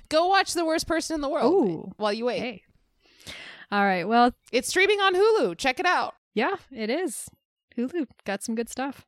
Go 0.09 0.29
watch 0.29 0.55
The 0.55 0.65
Worst 0.65 0.87
Person 0.87 1.17
in 1.17 1.21
the 1.21 1.29
World 1.29 1.53
Ooh. 1.53 1.93
while 1.97 2.13
you 2.13 2.25
wait. 2.27 2.39
Hey. 2.41 2.63
All 3.73 3.83
right. 3.85 4.07
Well, 4.09 4.33
It's 4.53 4.69
streaming 4.69 5.01
on 5.01 5.15
Hulu. 5.15 5.59
Check 5.59 5.81
it 5.81 5.87
out. 5.87 6.15
Yeah, 6.37 6.57
it 6.71 6.91
is. 6.91 7.31
Hulu 7.77 8.07
got 8.25 8.43
some 8.43 8.55
good 8.55 8.69
stuff. 8.69 9.07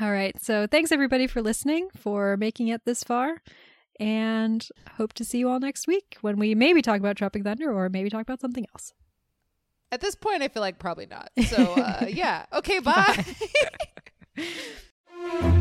All 0.00 0.10
right. 0.10 0.34
So 0.42 0.66
thanks 0.66 0.90
everybody 0.90 1.28
for 1.28 1.40
listening, 1.40 1.88
for 1.96 2.36
making 2.36 2.68
it 2.68 2.84
this 2.84 3.04
far. 3.04 3.40
And 4.00 4.68
hope 4.96 5.12
to 5.14 5.24
see 5.24 5.38
you 5.38 5.48
all 5.48 5.60
next 5.60 5.86
week 5.86 6.16
when 6.20 6.36
we 6.36 6.56
maybe 6.56 6.82
talk 6.82 6.98
about 6.98 7.16
Tropic 7.16 7.44
Thunder 7.44 7.72
or 7.72 7.88
maybe 7.88 8.10
talk 8.10 8.22
about 8.22 8.40
something 8.40 8.66
else. 8.74 8.92
At 9.92 10.00
this 10.00 10.16
point, 10.16 10.42
I 10.42 10.48
feel 10.48 10.60
like 10.60 10.80
probably 10.80 11.06
not. 11.06 11.30
So, 11.46 11.74
uh, 11.74 12.06
yeah. 12.08 12.46
Okay, 12.52 12.80
bye. 12.80 13.24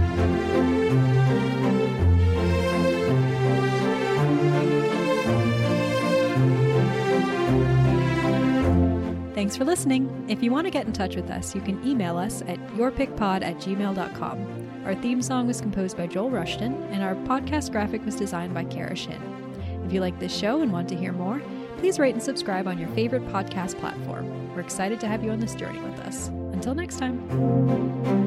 Thanks 9.33 9.57
for 9.57 9.65
listening. 9.65 10.25
If 10.29 10.43
you 10.43 10.51
want 10.51 10.67
to 10.67 10.71
get 10.71 10.85
in 10.85 10.93
touch 10.93 11.15
with 11.15 11.29
us, 11.31 11.55
you 11.55 11.61
can 11.61 11.85
email 11.85 12.17
us 12.17 12.43
at 12.43 12.59
yourpickpod 12.75 13.43
at 13.43 13.57
gmail.com. 13.57 14.83
Our 14.85 14.95
theme 14.95 15.21
song 15.21 15.47
was 15.47 15.59
composed 15.59 15.97
by 15.97 16.07
Joel 16.07 16.29
Rushton, 16.29 16.83
and 16.91 17.01
our 17.01 17.15
podcast 17.15 17.71
graphic 17.71 18.05
was 18.05 18.15
designed 18.15 18.53
by 18.53 18.65
Kara 18.65 18.95
Shin. 18.95 19.21
If 19.85 19.91
you 19.91 20.01
like 20.01 20.19
this 20.19 20.35
show 20.35 20.61
and 20.61 20.71
want 20.71 20.87
to 20.89 20.95
hear 20.95 21.13
more, 21.13 21.41
please 21.77 21.99
rate 21.99 22.13
and 22.13 22.23
subscribe 22.23 22.67
on 22.67 22.77
your 22.77 22.89
favorite 22.89 23.27
podcast 23.29 23.79
platform. 23.79 24.53
We're 24.53 24.61
excited 24.61 24.99
to 24.99 25.07
have 25.07 25.23
you 25.23 25.31
on 25.31 25.39
this 25.39 25.55
journey 25.55 25.79
with 25.79 25.99
us. 26.01 26.27
Until 26.27 26.75
next 26.75 26.99
time. 26.99 28.22